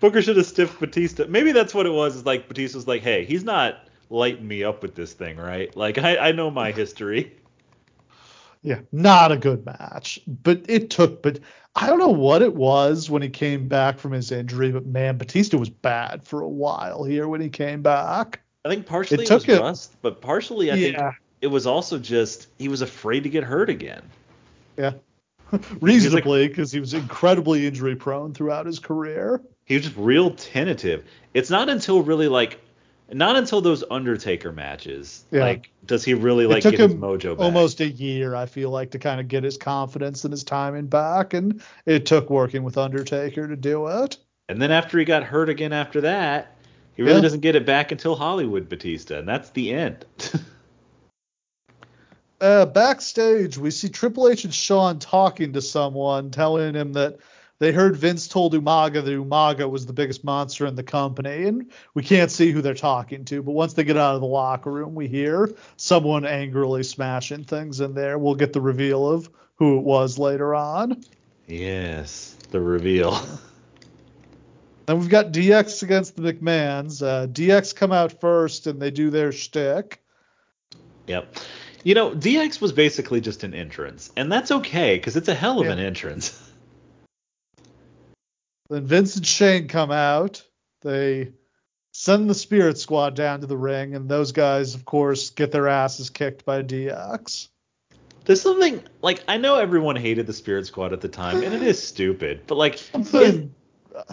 Booker 0.00 0.22
should 0.22 0.36
have 0.36 0.46
stiffed 0.46 0.80
Batista. 0.80 1.26
Maybe 1.28 1.52
that's 1.52 1.74
what 1.74 1.86
it 1.86 1.92
was. 1.92 2.16
Is 2.16 2.26
like 2.26 2.48
Batista 2.48 2.78
was 2.78 2.88
like, 2.88 3.02
hey, 3.02 3.24
he's 3.24 3.44
not 3.44 3.88
lighting 4.10 4.46
me 4.46 4.64
up 4.64 4.82
with 4.82 4.94
this 4.94 5.12
thing, 5.12 5.36
right? 5.36 5.74
Like 5.76 5.98
I, 5.98 6.16
I 6.16 6.32
know 6.32 6.50
my 6.50 6.72
history. 6.72 7.34
Yeah, 8.62 8.80
not 8.92 9.30
a 9.30 9.36
good 9.36 9.66
match, 9.66 10.20
but 10.26 10.62
it 10.68 10.88
took. 10.88 11.22
But 11.22 11.40
I 11.76 11.86
don't 11.86 11.98
know 11.98 12.08
what 12.08 12.40
it 12.40 12.54
was 12.54 13.10
when 13.10 13.20
he 13.20 13.28
came 13.28 13.68
back 13.68 13.98
from 13.98 14.12
his 14.12 14.32
injury, 14.32 14.72
but 14.72 14.86
man, 14.86 15.18
Batista 15.18 15.58
was 15.58 15.68
bad 15.68 16.24
for 16.24 16.40
a 16.40 16.48
while 16.48 17.04
here 17.04 17.28
when 17.28 17.42
he 17.42 17.50
came 17.50 17.82
back. 17.82 18.40
I 18.64 18.70
think 18.70 18.86
partially 18.86 19.24
it, 19.24 19.30
it 19.30 19.34
was 19.34 19.48
it, 19.48 19.60
rust, 19.60 19.94
but 20.00 20.22
partially 20.22 20.70
I 20.70 20.76
yeah. 20.76 20.96
think 20.96 21.14
it 21.42 21.48
was 21.48 21.66
also 21.66 21.98
just 21.98 22.48
he 22.58 22.68
was 22.68 22.80
afraid 22.80 23.24
to 23.24 23.28
get 23.28 23.44
hurt 23.44 23.68
again. 23.68 24.02
Yeah, 24.78 24.92
reasonably 25.80 26.48
because 26.48 26.72
he 26.72 26.80
was 26.80 26.94
incredibly 26.94 27.66
injury 27.66 27.96
prone 27.96 28.32
throughout 28.32 28.64
his 28.64 28.78
career. 28.78 29.42
He 29.64 29.74
was 29.74 29.84
just 29.84 29.96
real 29.96 30.30
tentative. 30.30 31.04
It's 31.32 31.50
not 31.50 31.68
until 31.68 32.02
really 32.02 32.28
like 32.28 32.60
not 33.12 33.36
until 33.36 33.60
those 33.60 33.84
Undertaker 33.90 34.52
matches, 34.52 35.24
yeah. 35.30 35.40
like 35.40 35.70
does 35.84 36.04
he 36.04 36.14
really 36.14 36.46
like 36.46 36.62
get 36.62 36.78
his 36.78 36.94
mojo 36.94 37.36
back. 37.36 37.44
Almost 37.44 37.80
a 37.80 37.88
year, 37.88 38.34
I 38.34 38.46
feel 38.46 38.70
like, 38.70 38.90
to 38.92 38.98
kind 38.98 39.20
of 39.20 39.28
get 39.28 39.44
his 39.44 39.56
confidence 39.56 40.24
and 40.24 40.32
his 40.32 40.42
timing 40.42 40.86
back, 40.86 41.34
and 41.34 41.62
it 41.86 42.06
took 42.06 42.30
working 42.30 42.62
with 42.62 42.78
Undertaker 42.78 43.46
to 43.46 43.56
do 43.56 43.86
it. 43.88 44.16
And 44.48 44.60
then 44.60 44.70
after 44.70 44.98
he 44.98 45.04
got 45.04 45.22
hurt 45.22 45.48
again 45.48 45.72
after 45.72 46.00
that, 46.02 46.56
he 46.94 47.02
really 47.02 47.16
yeah. 47.16 47.22
doesn't 47.22 47.40
get 47.40 47.56
it 47.56 47.66
back 47.66 47.92
until 47.92 48.16
Hollywood 48.16 48.68
Batista, 48.68 49.18
and 49.18 49.28
that's 49.28 49.50
the 49.50 49.72
end. 49.72 50.04
uh, 52.40 52.66
backstage, 52.66 53.58
we 53.58 53.70
see 53.70 53.88
Triple 53.88 54.28
H 54.28 54.44
and 54.44 54.54
Shawn 54.54 54.98
talking 54.98 55.52
to 55.52 55.60
someone, 55.60 56.30
telling 56.30 56.74
him 56.74 56.94
that 56.94 57.18
they 57.58 57.72
heard 57.72 57.96
Vince 57.96 58.26
told 58.26 58.52
Umaga 58.54 59.04
that 59.04 59.06
Umaga 59.06 59.70
was 59.70 59.86
the 59.86 59.92
biggest 59.92 60.24
monster 60.24 60.66
in 60.66 60.74
the 60.74 60.82
company, 60.82 61.44
and 61.44 61.70
we 61.94 62.02
can't 62.02 62.30
see 62.30 62.50
who 62.50 62.60
they're 62.60 62.74
talking 62.74 63.24
to. 63.26 63.42
But 63.42 63.52
once 63.52 63.74
they 63.74 63.84
get 63.84 63.96
out 63.96 64.14
of 64.14 64.20
the 64.20 64.26
locker 64.26 64.70
room, 64.70 64.94
we 64.94 65.06
hear 65.08 65.54
someone 65.76 66.24
angrily 66.24 66.82
smashing 66.82 67.44
things 67.44 67.80
in 67.80 67.94
there. 67.94 68.18
We'll 68.18 68.34
get 68.34 68.52
the 68.52 68.60
reveal 68.60 69.08
of 69.08 69.30
who 69.56 69.78
it 69.78 69.82
was 69.82 70.18
later 70.18 70.54
on. 70.54 71.04
Yes, 71.46 72.36
the 72.50 72.60
reveal. 72.60 73.20
Then 74.86 74.98
we've 74.98 75.08
got 75.08 75.32
DX 75.32 75.82
against 75.82 76.16
the 76.16 76.32
McMahons. 76.32 77.02
Uh, 77.02 77.26
DX 77.26 77.74
come 77.74 77.92
out 77.92 78.20
first, 78.20 78.66
and 78.66 78.80
they 78.80 78.90
do 78.90 79.08
their 79.08 79.32
shtick. 79.32 80.02
Yep. 81.06 81.36
You 81.84 81.94
know, 81.94 82.10
DX 82.10 82.60
was 82.60 82.72
basically 82.72 83.20
just 83.20 83.44
an 83.44 83.54
entrance, 83.54 84.10
and 84.16 84.30
that's 84.30 84.50
okay 84.50 84.96
because 84.96 85.16
it's 85.16 85.28
a 85.28 85.34
hell 85.34 85.60
of 85.60 85.66
yeah. 85.66 85.72
an 85.72 85.78
entrance. 85.78 86.38
Then 88.68 88.86
Vince 88.86 89.16
and 89.16 89.26
Shane 89.26 89.68
come 89.68 89.90
out. 89.90 90.42
They 90.80 91.32
send 91.92 92.28
the 92.28 92.34
Spirit 92.34 92.78
Squad 92.78 93.14
down 93.14 93.40
to 93.40 93.46
the 93.46 93.56
ring, 93.56 93.94
and 93.94 94.08
those 94.08 94.32
guys, 94.32 94.74
of 94.74 94.84
course, 94.84 95.30
get 95.30 95.52
their 95.52 95.68
asses 95.68 96.10
kicked 96.10 96.44
by 96.44 96.62
DX. 96.62 97.48
There's 98.24 98.40
something 98.40 98.82
like 99.02 99.22
I 99.28 99.36
know 99.36 99.56
everyone 99.56 99.96
hated 99.96 100.26
the 100.26 100.32
Spirit 100.32 100.66
Squad 100.66 100.92
at 100.92 101.00
the 101.00 101.08
time, 101.08 101.42
and 101.42 101.54
it 101.54 101.62
is 101.62 101.82
stupid, 101.88 102.42
but 102.46 102.56
like 102.56 102.78
something, 102.78 103.54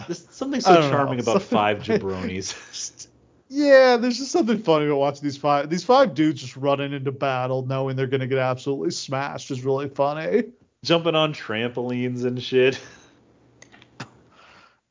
there's 0.06 0.26
something 0.30 0.60
so 0.60 0.88
charming 0.90 1.16
know, 1.16 1.22
about 1.22 1.42
something, 1.42 1.48
five 1.48 1.78
jabronis. 1.82 3.06
yeah, 3.48 3.96
there's 3.96 4.18
just 4.18 4.32
something 4.32 4.62
funny 4.62 4.86
about 4.86 4.98
watching 4.98 5.22
these 5.22 5.38
five 5.38 5.70
these 5.70 5.84
five 5.84 6.14
dudes 6.14 6.42
just 6.42 6.56
running 6.56 6.92
into 6.92 7.10
battle, 7.10 7.64
knowing 7.64 7.96
they're 7.96 8.06
gonna 8.06 8.26
get 8.26 8.38
absolutely 8.38 8.90
smashed, 8.90 9.50
is 9.50 9.64
really 9.64 9.88
funny. 9.88 10.44
Jumping 10.84 11.14
on 11.14 11.32
trampolines 11.32 12.24
and 12.24 12.42
shit. 12.42 12.78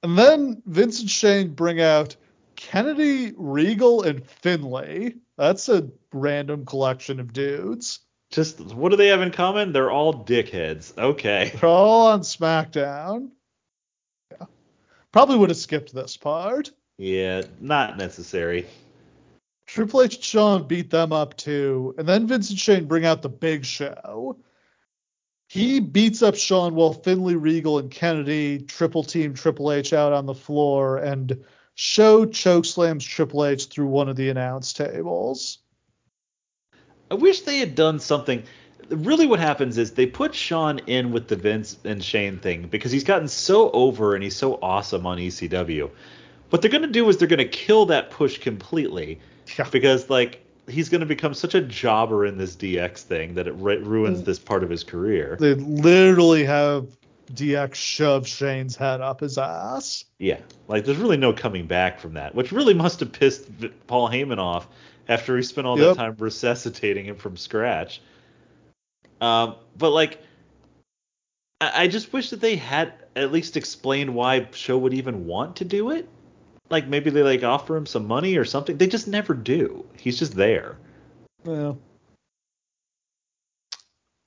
And 0.03 0.17
then 0.17 0.61
Vince 0.65 1.01
and 1.01 1.09
Shane 1.09 1.53
bring 1.53 1.79
out 1.81 2.15
Kennedy, 2.55 3.33
Regal, 3.37 4.03
and 4.03 4.25
Finlay. 4.25 5.15
That's 5.37 5.69
a 5.69 5.89
random 6.13 6.65
collection 6.65 7.19
of 7.19 7.33
dudes. 7.33 7.99
Just 8.31 8.61
what 8.61 8.89
do 8.89 8.95
they 8.95 9.07
have 9.07 9.21
in 9.21 9.31
common? 9.31 9.73
They're 9.73 9.91
all 9.91 10.13
dickheads. 10.13 10.97
Okay. 10.97 11.51
They're 11.59 11.69
all 11.69 12.07
on 12.07 12.21
SmackDown. 12.21 13.29
Yeah. 14.31 14.45
Probably 15.11 15.37
would 15.37 15.49
have 15.49 15.57
skipped 15.57 15.93
this 15.93 16.17
part. 16.17 16.71
Yeah, 16.97 17.43
not 17.59 17.97
necessary. 17.97 18.67
Triple 19.65 20.01
H 20.03 20.15
and 20.15 20.23
Shawn 20.23 20.67
beat 20.67 20.89
them 20.89 21.11
up 21.11 21.35
too, 21.37 21.95
and 21.97 22.07
then 22.07 22.27
Vince 22.27 22.49
and 22.49 22.59
Shane 22.59 22.85
bring 22.85 23.05
out 23.05 23.21
the 23.21 23.29
big 23.29 23.65
show. 23.65 24.37
He 25.51 25.81
beats 25.81 26.23
up 26.23 26.35
Shawn 26.35 26.75
while 26.75 26.93
Finlay, 26.93 27.35
Regal, 27.35 27.77
and 27.77 27.91
Kennedy 27.91 28.59
triple 28.59 29.03
team 29.03 29.33
Triple 29.33 29.73
H 29.73 29.91
out 29.91 30.13
on 30.13 30.25
the 30.25 30.33
floor 30.33 30.95
and 30.95 31.43
show 31.75 32.25
chokeslams 32.25 33.05
Triple 33.05 33.43
H 33.43 33.65
through 33.65 33.87
one 33.87 34.07
of 34.07 34.15
the 34.15 34.29
announce 34.29 34.71
tables. 34.71 35.57
I 37.11 37.15
wish 37.15 37.41
they 37.41 37.57
had 37.57 37.75
done 37.75 37.99
something. 37.99 38.43
Really, 38.87 39.27
what 39.27 39.41
happens 39.41 39.77
is 39.77 39.91
they 39.91 40.05
put 40.05 40.33
Shawn 40.33 40.79
in 40.87 41.11
with 41.11 41.27
the 41.27 41.35
Vince 41.35 41.77
and 41.83 42.01
Shane 42.01 42.39
thing 42.39 42.69
because 42.69 42.93
he's 42.93 43.03
gotten 43.03 43.27
so 43.27 43.71
over 43.71 44.15
and 44.15 44.23
he's 44.23 44.37
so 44.37 44.57
awesome 44.61 45.05
on 45.05 45.17
ECW. 45.17 45.91
What 46.49 46.61
they're 46.61 46.71
going 46.71 46.83
to 46.83 46.87
do 46.87 47.09
is 47.09 47.17
they're 47.17 47.27
going 47.27 47.39
to 47.39 47.45
kill 47.45 47.87
that 47.87 48.09
push 48.09 48.37
completely 48.37 49.19
yeah. 49.59 49.67
because, 49.69 50.09
like, 50.09 50.45
he's 50.67 50.89
going 50.89 51.01
to 51.01 51.07
become 51.07 51.33
such 51.33 51.55
a 51.55 51.61
jobber 51.61 52.25
in 52.25 52.37
this 52.37 52.55
DX 52.55 52.99
thing 52.99 53.35
that 53.35 53.47
it 53.47 53.53
ruins 53.55 54.23
this 54.23 54.39
part 54.39 54.63
of 54.63 54.69
his 54.69 54.83
career. 54.83 55.37
They 55.39 55.53
literally 55.55 56.43
have 56.45 56.87
DX 57.33 57.75
shove 57.75 58.27
Shane's 58.27 58.75
head 58.75 59.01
up 59.01 59.21
his 59.21 59.37
ass. 59.37 60.05
Yeah, 60.19 60.39
like 60.67 60.85
there's 60.85 60.97
really 60.97 61.17
no 61.17 61.33
coming 61.33 61.67
back 61.67 61.99
from 61.99 62.13
that, 62.13 62.35
which 62.35 62.51
really 62.51 62.73
must 62.73 62.99
have 62.99 63.11
pissed 63.11 63.49
Paul 63.87 64.09
Heyman 64.09 64.37
off 64.37 64.67
after 65.07 65.35
he 65.35 65.43
spent 65.43 65.67
all 65.67 65.79
yep. 65.79 65.95
that 65.95 66.01
time 66.01 66.15
resuscitating 66.19 67.05
him 67.05 67.15
from 67.15 67.37
scratch. 67.37 68.01
Um, 69.19 69.55
but 69.77 69.91
like, 69.91 70.21
I, 71.59 71.83
I 71.83 71.87
just 71.87 72.11
wish 72.13 72.31
that 72.31 72.41
they 72.41 72.55
had 72.55 72.93
at 73.15 73.31
least 73.31 73.57
explained 73.57 74.13
why 74.13 74.47
Show 74.51 74.77
would 74.77 74.93
even 74.93 75.25
want 75.25 75.57
to 75.57 75.65
do 75.65 75.91
it 75.91 76.07
like 76.71 76.87
maybe 76.87 77.09
they 77.09 77.23
like 77.23 77.43
offer 77.43 77.75
him 77.75 77.85
some 77.85 78.07
money 78.07 78.37
or 78.37 78.45
something. 78.45 78.77
They 78.77 78.87
just 78.87 79.07
never 79.07 79.33
do. 79.33 79.85
He's 79.97 80.17
just 80.17 80.35
there. 80.35 80.77
Well. 81.43 81.77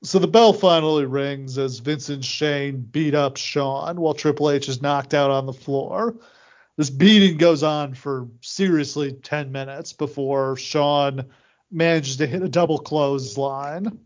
So 0.02 0.18
the 0.18 0.28
bell 0.28 0.52
finally 0.52 1.06
rings 1.06 1.56
as 1.56 1.78
Vince 1.78 2.10
and 2.10 2.22
Shane 2.22 2.82
beat 2.82 3.14
up 3.14 3.38
Shawn 3.38 3.98
while 3.98 4.12
Triple 4.12 4.50
H 4.50 4.68
is 4.68 4.82
knocked 4.82 5.14
out 5.14 5.30
on 5.30 5.46
the 5.46 5.52
floor. 5.52 6.16
This 6.76 6.90
beating 6.90 7.38
goes 7.38 7.62
on 7.62 7.94
for 7.94 8.28
seriously 8.42 9.12
10 9.12 9.50
minutes 9.50 9.94
before 9.94 10.56
Shawn 10.56 11.24
manages 11.70 12.18
to 12.18 12.26
hit 12.26 12.42
a 12.42 12.48
double 12.48 12.78
clothesline. 12.78 13.98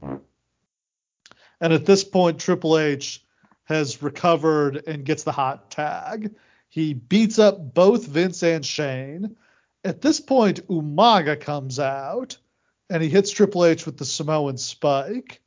And 0.00 1.72
at 1.72 1.86
this 1.86 2.04
point, 2.04 2.38
Triple 2.38 2.78
H 2.78 3.24
has 3.64 4.02
recovered 4.02 4.84
and 4.86 5.04
gets 5.04 5.22
the 5.22 5.32
hot 5.32 5.70
tag. 5.70 6.34
He 6.72 6.94
beats 6.94 7.38
up 7.38 7.74
both 7.74 8.06
Vince 8.06 8.42
and 8.42 8.64
Shane. 8.64 9.36
At 9.84 10.00
this 10.00 10.20
point, 10.20 10.66
Umaga 10.68 11.38
comes 11.38 11.78
out 11.78 12.38
and 12.88 13.02
he 13.02 13.10
hits 13.10 13.30
Triple 13.30 13.66
H 13.66 13.84
with 13.84 13.98
the 13.98 14.06
Samoan 14.06 14.56
spike. 14.56 15.42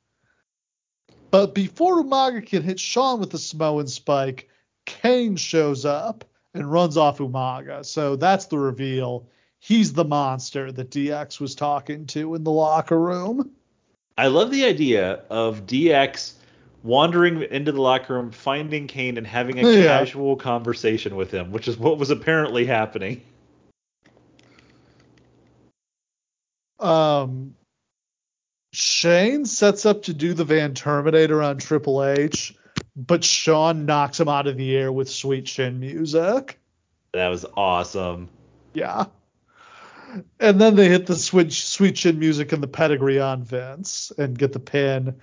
But 1.31 1.55
before 1.55 2.03
Umaga 2.03 2.45
can 2.45 2.61
hit 2.61 2.79
Shawn 2.79 3.19
with 3.19 3.31
the 3.31 3.39
Samoan 3.39 3.87
spike, 3.87 4.49
Kane 4.85 5.35
shows 5.35 5.83
up 5.83 6.25
and 6.53 6.71
runs 6.71 6.95
off 6.95 7.17
Umaga. 7.17 7.83
So 7.83 8.15
that's 8.15 8.45
the 8.45 8.59
reveal. 8.59 9.27
he's 9.57 9.93
the 9.93 10.05
monster 10.05 10.71
that 10.73 10.91
DX 10.91 11.39
was 11.39 11.55
talking 11.55 12.05
to 12.05 12.35
in 12.35 12.43
the 12.43 12.51
locker 12.51 12.99
room. 12.99 13.49
I 14.15 14.27
love 14.27 14.51
the 14.51 14.65
idea 14.65 15.23
of 15.31 15.65
DX 15.65 16.33
wandering 16.85 17.41
into 17.41 17.71
the 17.71 17.81
locker 17.81 18.13
room, 18.13 18.31
finding 18.31 18.85
Kane, 18.87 19.17
and 19.17 19.25
having 19.25 19.59
a 19.59 19.69
yeah. 19.69 19.83
casual 19.83 20.35
conversation 20.35 21.15
with 21.15 21.31
him, 21.31 21.51
which 21.51 21.67
is 21.67 21.77
what 21.77 21.97
was 21.97 22.11
apparently 22.11 22.65
happening. 22.65 23.21
Um, 26.79 27.55
Shane 28.71 29.45
sets 29.45 29.85
up 29.85 30.03
to 30.03 30.13
do 30.13 30.33
the 30.33 30.43
Van 30.43 30.75
Terminator 30.75 31.41
on 31.41 31.57
Triple 31.57 32.03
H, 32.03 32.53
but 32.95 33.23
Shawn 33.23 33.85
knocks 33.85 34.19
him 34.19 34.29
out 34.29 34.45
of 34.45 34.55
the 34.55 34.75
air 34.75 34.91
with 34.91 35.09
Sweet 35.09 35.45
Chin 35.45 35.79
music. 35.79 36.59
That 37.13 37.29
was 37.29 37.45
awesome. 37.57 38.29
Yeah. 38.73 39.05
And 40.39 40.61
then 40.61 40.75
they 40.75 40.87
hit 40.87 41.07
the 41.07 41.15
switch, 41.15 41.65
Sweet 41.65 41.95
Chin 41.95 42.19
music 42.19 42.51
and 42.51 42.61
the 42.61 42.67
pedigree 42.67 43.19
on 43.19 43.43
Vince 43.43 44.11
and 44.17 44.37
get 44.37 44.53
the 44.53 44.59
pin. 44.59 45.15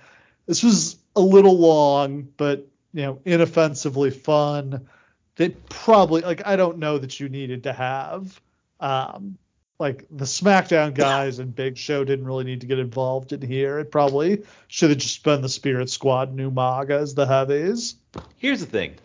This 0.45 0.61
was 0.61 0.97
a 1.15 1.21
little 1.21 1.57
long, 1.57 2.27
but 2.37 2.67
you 2.93 3.03
know, 3.03 3.19
inoffensively 3.25 4.11
fun. 4.11 4.87
They 5.35 5.49
probably 5.49 6.21
like 6.21 6.45
I 6.45 6.55
don't 6.55 6.77
know 6.77 6.97
that 6.97 7.19
you 7.19 7.29
needed 7.29 7.63
to 7.63 7.73
have 7.73 8.39
um, 8.79 9.37
like 9.79 10.05
the 10.11 10.25
SmackDown 10.25 10.93
guys 10.93 11.39
and 11.39 11.55
Big 11.55 11.77
Show 11.77 12.03
didn't 12.03 12.25
really 12.25 12.43
need 12.43 12.61
to 12.61 12.67
get 12.67 12.79
involved 12.79 13.33
in 13.33 13.41
here. 13.41 13.79
It 13.79 13.91
probably 13.91 14.43
should 14.67 14.91
have 14.91 14.99
just 14.99 15.23
been 15.23 15.41
the 15.41 15.49
Spirit 15.49 15.89
Squad, 15.89 16.35
Umaga 16.37 17.01
as 17.01 17.15
the 17.15 17.25
heavies. 17.25 17.95
Here's 18.37 18.59
the 18.59 18.65
thing. 18.65 18.95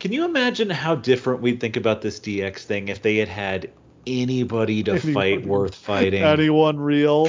Can 0.00 0.12
you 0.12 0.24
imagine 0.24 0.70
how 0.70 0.96
different 0.96 1.40
we'd 1.40 1.60
think 1.60 1.76
about 1.76 2.02
this 2.02 2.20
DX 2.20 2.58
thing 2.60 2.88
if 2.88 3.02
they 3.02 3.16
had 3.16 3.28
had 3.28 3.70
anybody 4.06 4.82
to 4.84 4.98
fight 4.98 5.46
worth 5.46 5.74
fighting? 5.74 6.22
Anyone 6.22 6.78
real? 6.78 7.28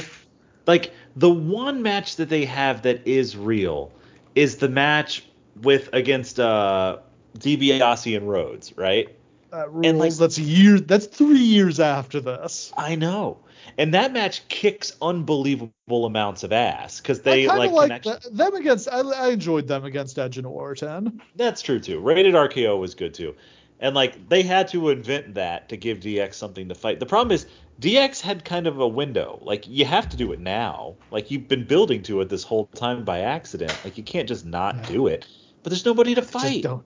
Like 0.66 0.92
the 1.14 1.30
one 1.30 1.82
match 1.82 2.16
that 2.16 2.28
they 2.28 2.44
have 2.46 2.82
that 2.82 3.06
is 3.06 3.36
real 3.36 3.92
is 4.36 4.58
the 4.58 4.68
match 4.68 5.24
with 5.62 5.88
against 5.92 6.38
uh 6.38 6.98
DiBiase 7.38 8.16
and 8.16 8.30
Rhodes, 8.30 8.76
right? 8.76 9.16
That 9.50 9.72
rules. 9.72 9.86
And 9.86 9.98
like 9.98 10.14
that's 10.14 10.38
a 10.38 10.42
year. 10.42 10.78
That's 10.78 11.06
three 11.06 11.38
years 11.38 11.80
after 11.80 12.20
this. 12.20 12.72
I 12.76 12.94
know. 12.94 13.38
And 13.78 13.92
that 13.94 14.12
match 14.12 14.46
kicks 14.48 14.92
unbelievable 15.02 16.06
amounts 16.06 16.44
of 16.44 16.52
ass 16.52 17.00
because 17.00 17.22
they 17.22 17.46
like, 17.46 17.72
like 17.72 18.04
them 18.30 18.54
against. 18.54 18.88
I, 18.90 19.00
I, 19.00 19.28
enjoyed 19.30 19.66
them 19.66 19.84
against 19.84 20.18
Edge 20.18 20.38
and 20.38 20.46
Orton. 20.46 21.20
That's 21.34 21.62
true 21.62 21.80
too. 21.80 22.00
Rated 22.00 22.34
RKO 22.34 22.78
was 22.78 22.94
good 22.94 23.12
too, 23.12 23.34
and 23.80 23.94
like 23.94 24.28
they 24.28 24.42
had 24.42 24.68
to 24.68 24.90
invent 24.90 25.34
that 25.34 25.68
to 25.68 25.76
give 25.76 26.00
DX 26.00 26.34
something 26.34 26.68
to 26.68 26.74
fight. 26.74 27.00
The 27.00 27.06
problem 27.06 27.32
is 27.32 27.46
DX 27.80 28.20
had 28.20 28.44
kind 28.44 28.66
of 28.66 28.80
a 28.80 28.88
window. 28.88 29.38
Like 29.42 29.66
you 29.68 29.84
have 29.84 30.08
to 30.10 30.16
do 30.16 30.32
it 30.32 30.40
now. 30.40 30.96
Like 31.10 31.30
you've 31.30 31.48
been 31.48 31.64
building 31.64 32.02
to 32.04 32.20
it 32.20 32.28
this 32.28 32.42
whole 32.42 32.66
time 32.66 33.04
by 33.04 33.20
accident. 33.20 33.76
Like 33.84 33.98
you 33.98 34.04
can't 34.04 34.28
just 34.28 34.46
not 34.46 34.86
do 34.86 35.06
it. 35.06 35.26
But 35.62 35.70
there's 35.70 35.84
nobody 35.84 36.14
to 36.14 36.22
fight. 36.22 36.62
Just 36.62 36.62
don't 36.62 36.84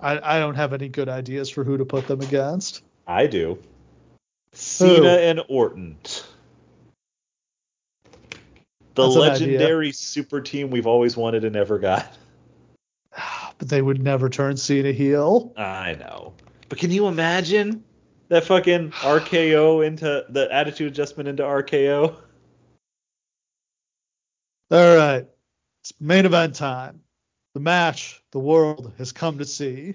I, 0.00 0.36
I 0.36 0.38
don't 0.38 0.54
have 0.54 0.72
any 0.72 0.88
good 0.88 1.08
ideas 1.08 1.50
for 1.50 1.64
who 1.64 1.76
to 1.76 1.84
put 1.84 2.06
them 2.06 2.20
against. 2.20 2.82
I 3.06 3.26
do. 3.26 3.58
Cena 4.52 5.08
and 5.08 5.42
Orton. 5.48 5.96
The 8.94 9.04
That's 9.04 9.16
legendary 9.16 9.92
super 9.92 10.40
team 10.40 10.70
we've 10.70 10.86
always 10.86 11.16
wanted 11.16 11.44
and 11.44 11.54
never 11.54 11.78
got. 11.78 12.16
But 13.58 13.68
they 13.68 13.82
would 13.82 14.02
never 14.02 14.28
turn 14.28 14.56
Cena 14.56 14.92
heel. 14.92 15.52
I 15.56 15.94
know. 15.94 16.34
But 16.68 16.78
can 16.78 16.90
you 16.90 17.08
imagine 17.08 17.84
that 18.28 18.44
fucking 18.44 18.92
RKO 18.92 19.84
into 19.84 20.24
the 20.28 20.52
attitude 20.52 20.92
adjustment 20.92 21.28
into 21.28 21.42
RKO? 21.42 22.16
All 24.70 24.96
right. 24.96 25.26
It's 25.82 25.92
main 26.00 26.26
event 26.26 26.54
time. 26.54 27.00
The 27.54 27.60
match 27.60 28.22
the 28.30 28.38
world 28.38 28.92
has 28.98 29.12
come 29.12 29.38
to 29.38 29.44
see. 29.44 29.94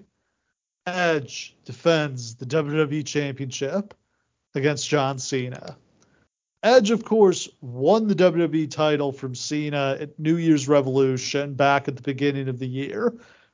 Edge 0.86 1.56
defends 1.64 2.36
the 2.36 2.46
WWE 2.46 3.06
Championship 3.06 3.94
against 4.56 4.90
John 4.90 5.20
Cena. 5.20 5.78
Edge, 6.64 6.92
of 6.92 7.06
course, 7.06 7.50
won 7.62 8.08
the 8.08 8.16
WWE 8.16 8.70
title 8.72 9.12
from 9.12 9.36
Cena 9.36 9.98
at 10.00 10.18
New 10.18 10.38
Year's 10.38 10.68
Revolution 10.68 11.54
back 11.54 11.88
at 11.88 11.96
the 11.96 12.02
beginning 12.02 12.48
of 12.48 12.58
the 12.58 12.68
year 12.68 13.14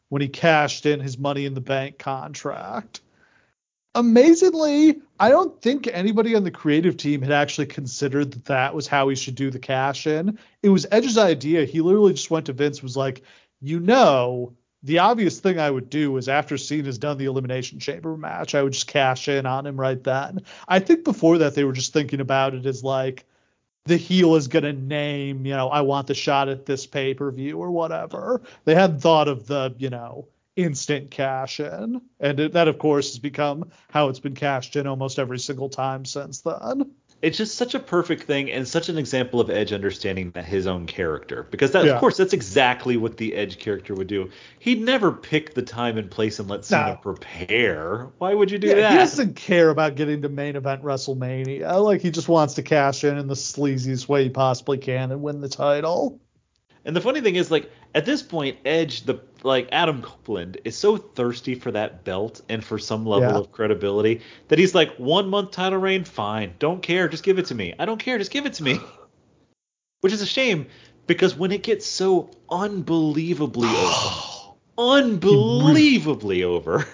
when 0.09 0.21
he 0.21 0.27
cashed 0.27 0.85
in 0.85 0.99
his 0.99 1.17
Money 1.17 1.45
in 1.45 1.53
the 1.53 1.61
Bank 1.61 1.97
contract. 1.97 3.01
Amazingly, 3.95 5.01
I 5.19 5.29
don't 5.29 5.59
think 5.61 5.87
anybody 5.87 6.35
on 6.35 6.43
the 6.43 6.51
creative 6.51 6.95
team 6.95 7.21
had 7.21 7.31
actually 7.31 7.67
considered 7.67 8.31
that 8.31 8.45
that 8.45 8.75
was 8.75 8.87
how 8.87 9.09
he 9.09 9.15
should 9.15 9.35
do 9.35 9.49
the 9.49 9.59
cash 9.59 10.05
in. 10.05 10.37
It 10.61 10.69
was 10.69 10.85
Edge's 10.91 11.17
idea. 11.17 11.65
He 11.65 11.81
literally 11.81 12.13
just 12.13 12.29
went 12.29 12.45
to 12.47 12.53
Vince 12.53 12.83
was 12.83 12.95
like, 12.95 13.23
you 13.61 13.79
know, 13.79 14.53
the 14.83 14.99
obvious 14.99 15.39
thing 15.39 15.59
I 15.59 15.69
would 15.69 15.89
do 15.89 16.15
is 16.17 16.29
after 16.29 16.57
Cena's 16.57 16.97
done 16.97 17.17
the 17.17 17.25
Elimination 17.25 17.79
Chamber 17.79 18.15
match, 18.15 18.55
I 18.55 18.63
would 18.63 18.73
just 18.73 18.87
cash 18.87 19.27
in 19.27 19.45
on 19.45 19.65
him 19.65 19.79
right 19.79 20.01
then. 20.01 20.39
I 20.67 20.79
think 20.79 21.03
before 21.03 21.39
that 21.39 21.55
they 21.55 21.63
were 21.63 21.73
just 21.73 21.91
thinking 21.91 22.21
about 22.21 22.53
it 22.53 22.65
as 22.65 22.83
like 22.83 23.25
the 23.85 23.97
heel 23.97 24.35
is 24.35 24.47
going 24.47 24.63
to 24.63 24.73
name, 24.73 25.45
you 25.45 25.53
know, 25.53 25.69
I 25.69 25.81
want 25.81 26.07
the 26.07 26.13
shot 26.13 26.49
at 26.49 26.65
this 26.65 26.85
pay 26.85 27.13
per 27.13 27.31
view 27.31 27.57
or 27.57 27.71
whatever. 27.71 28.41
They 28.65 28.75
hadn't 28.75 29.01
thought 29.01 29.27
of 29.27 29.47
the, 29.47 29.73
you 29.77 29.89
know, 29.89 30.27
instant 30.55 31.11
cash 31.11 31.59
in. 31.59 32.01
And 32.19 32.39
it, 32.39 32.53
that, 32.53 32.67
of 32.67 32.77
course, 32.77 33.11
has 33.11 33.19
become 33.19 33.71
how 33.89 34.09
it's 34.09 34.19
been 34.19 34.35
cashed 34.35 34.75
in 34.75 34.87
almost 34.87 35.19
every 35.19 35.39
single 35.39 35.69
time 35.69 36.05
since 36.05 36.41
then 36.41 36.91
it's 37.21 37.37
just 37.37 37.55
such 37.55 37.75
a 37.75 37.79
perfect 37.79 38.23
thing 38.23 38.49
and 38.49 38.67
such 38.67 38.87
an 38.87 38.97
example 38.97 39.41
of 39.41 39.49
Edge 39.49 39.73
understanding 39.73 40.31
that 40.31 40.45
his 40.45 40.67
own 40.67 40.85
character 40.85 41.47
because 41.51 41.71
that 41.71 41.85
yeah. 41.85 41.93
of 41.93 41.99
course 41.99 42.17
that's 42.17 42.33
exactly 42.33 42.95
what 42.95 43.17
the 43.17 43.35
Edge 43.35 43.59
character 43.59 43.93
would 43.93 44.07
do. 44.07 44.29
He'd 44.59 44.81
never 44.81 45.11
pick 45.11 45.53
the 45.53 45.61
time 45.61 45.97
and 45.97 46.09
place 46.09 46.39
and 46.39 46.49
let 46.49 46.63
Cena 46.65 46.91
no. 46.91 46.95
prepare. 46.95 48.07
Why 48.19 48.33
would 48.33 48.51
you 48.51 48.57
do 48.57 48.67
yeah, 48.67 48.75
that? 48.75 48.91
He 48.91 48.97
doesn't 48.97 49.35
care 49.35 49.69
about 49.69 49.95
getting 49.95 50.21
to 50.21 50.29
main 50.29 50.55
event 50.55 50.83
WrestleMania. 50.83 51.83
Like 51.83 52.01
he 52.01 52.11
just 52.11 52.29
wants 52.29 52.53
to 52.55 52.63
cash 52.63 53.03
in 53.03 53.17
in 53.17 53.27
the 53.27 53.35
sleaziest 53.35 54.07
way 54.07 54.23
he 54.23 54.29
possibly 54.29 54.77
can 54.77 55.11
and 55.11 55.21
win 55.21 55.41
the 55.41 55.49
title. 55.49 56.19
And 56.85 56.95
the 56.95 57.01
funny 57.01 57.21
thing 57.21 57.35
is, 57.35 57.51
like 57.51 57.69
at 57.93 58.05
this 58.05 58.21
point, 58.21 58.57
Edge, 58.63 59.01
the 59.03 59.19
like 59.43 59.69
Adam 59.71 60.01
Copeland, 60.01 60.59
is 60.63 60.77
so 60.77 60.97
thirsty 60.97 61.55
for 61.55 61.71
that 61.71 62.03
belt 62.03 62.41
and 62.49 62.63
for 62.63 62.77
some 62.77 63.05
level 63.05 63.29
yeah. 63.29 63.37
of 63.37 63.51
credibility 63.51 64.21
that 64.47 64.59
he's 64.59 64.75
like, 64.75 64.95
one 64.97 65.29
month 65.29 65.51
title 65.51 65.79
reign, 65.79 66.03
fine, 66.03 66.53
don't 66.59 66.81
care, 66.81 67.07
just 67.07 67.23
give 67.23 67.39
it 67.39 67.45
to 67.47 67.55
me. 67.55 67.73
I 67.79 67.85
don't 67.85 67.99
care, 67.99 68.17
just 68.17 68.31
give 68.31 68.45
it 68.45 68.53
to 68.53 68.63
me. 68.63 68.79
Which 70.01 70.13
is 70.13 70.21
a 70.21 70.25
shame 70.25 70.67
because 71.07 71.35
when 71.35 71.51
it 71.51 71.63
gets 71.63 71.85
so 71.85 72.31
unbelievably 72.49 73.67
over, 73.75 74.55
unbelievably 74.77 76.43
over. 76.43 76.85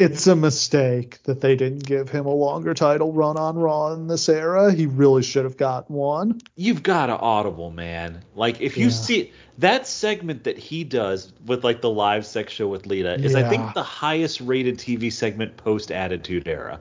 It's 0.00 0.26
a 0.26 0.34
mistake 0.34 1.22
that 1.24 1.42
they 1.42 1.54
didn't 1.54 1.84
give 1.84 2.08
him 2.08 2.24
a 2.24 2.32
longer 2.32 2.72
title 2.72 3.12
run 3.12 3.36
on 3.36 3.58
Raw 3.58 3.92
in 3.92 4.06
this 4.06 4.30
era. 4.30 4.72
He 4.72 4.86
really 4.86 5.22
should 5.22 5.44
have 5.44 5.58
got 5.58 5.90
one. 5.90 6.40
You've 6.56 6.82
got 6.82 7.10
an 7.10 7.18
audible, 7.20 7.70
man. 7.70 8.24
Like 8.34 8.62
if 8.62 8.78
you 8.78 8.86
yeah. 8.86 8.92
see 8.92 9.32
that 9.58 9.86
segment 9.86 10.44
that 10.44 10.56
he 10.56 10.84
does 10.84 11.34
with 11.44 11.64
like 11.64 11.82
the 11.82 11.90
live 11.90 12.24
sex 12.24 12.52
show 12.52 12.66
with 12.66 12.86
Lita 12.86 13.14
is 13.14 13.34
yeah. 13.34 13.40
I 13.40 13.48
think 13.50 13.74
the 13.74 13.82
highest 13.82 14.40
rated 14.40 14.78
TV 14.78 15.12
segment 15.12 15.58
post 15.58 15.92
Attitude 15.92 16.48
Era. 16.48 16.80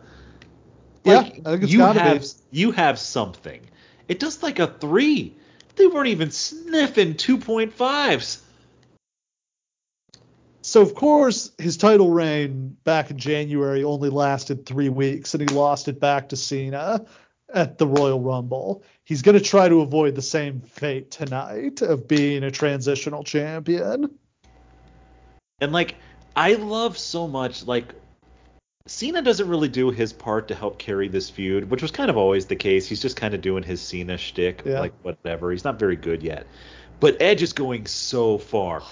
Like, 1.03 1.35
yeah, 1.35 1.41
I 1.45 1.51
think 1.51 1.63
it's 1.63 1.71
you 1.73 1.81
have 1.81 2.21
be. 2.21 2.27
you 2.51 2.71
have 2.71 2.97
something. 2.97 3.61
It 4.07 4.19
does 4.19 4.41
like 4.41 4.59
a 4.59 4.67
three. 4.67 5.35
They 5.75 5.87
weren't 5.87 6.07
even 6.07 6.31
sniffing 6.31 7.15
2.5s. 7.15 8.39
So 10.69 10.83
of 10.83 10.93
course 10.93 11.51
his 11.57 11.77
title 11.77 12.11
reign 12.11 12.77
back 12.83 13.09
in 13.09 13.17
January 13.17 13.83
only 13.83 14.11
lasted 14.11 14.67
three 14.67 14.89
weeks, 14.89 15.33
and 15.33 15.49
he 15.49 15.55
lost 15.55 15.87
it 15.87 15.99
back 15.99 16.29
to 16.29 16.35
Cena 16.35 17.03
at 17.51 17.79
the 17.79 17.87
Royal 17.87 18.21
Rumble. 18.21 18.83
He's 19.03 19.23
going 19.23 19.35
to 19.35 19.43
try 19.43 19.67
to 19.67 19.81
avoid 19.81 20.13
the 20.13 20.21
same 20.21 20.61
fate 20.61 21.09
tonight 21.09 21.81
of 21.81 22.07
being 22.07 22.43
a 22.43 22.51
transitional 22.51 23.23
champion. 23.23 24.11
And 25.59 25.71
like 25.71 25.95
I 26.35 26.53
love 26.53 26.99
so 26.99 27.27
much 27.27 27.65
like 27.65 27.95
Cena 28.85 29.23
doesn't 29.23 29.49
really 29.49 29.69
do 29.69 29.89
his 29.89 30.13
part 30.13 30.47
to 30.49 30.53
help 30.53 30.77
carry 30.77 31.07
this 31.07 31.31
feud, 31.31 31.71
which 31.71 31.81
was 31.81 31.89
kind 31.89 32.11
of 32.11 32.17
always 32.17 32.45
the 32.45 32.55
case. 32.55 32.87
He's 32.87 33.01
just 33.01 33.15
kind 33.15 33.33
of 33.33 33.41
doing 33.41 33.63
his 33.63 33.81
Cena 33.81 34.19
shtick, 34.19 34.61
yeah. 34.67 34.81
like 34.81 34.93
whatever. 35.01 35.49
He's 35.49 35.63
not 35.63 35.79
very 35.79 35.95
good 35.95 36.21
yet. 36.21 36.45
But 36.99 37.19
Edge 37.19 37.41
is 37.41 37.53
going 37.53 37.87
so 37.87 38.37
far 38.37 38.83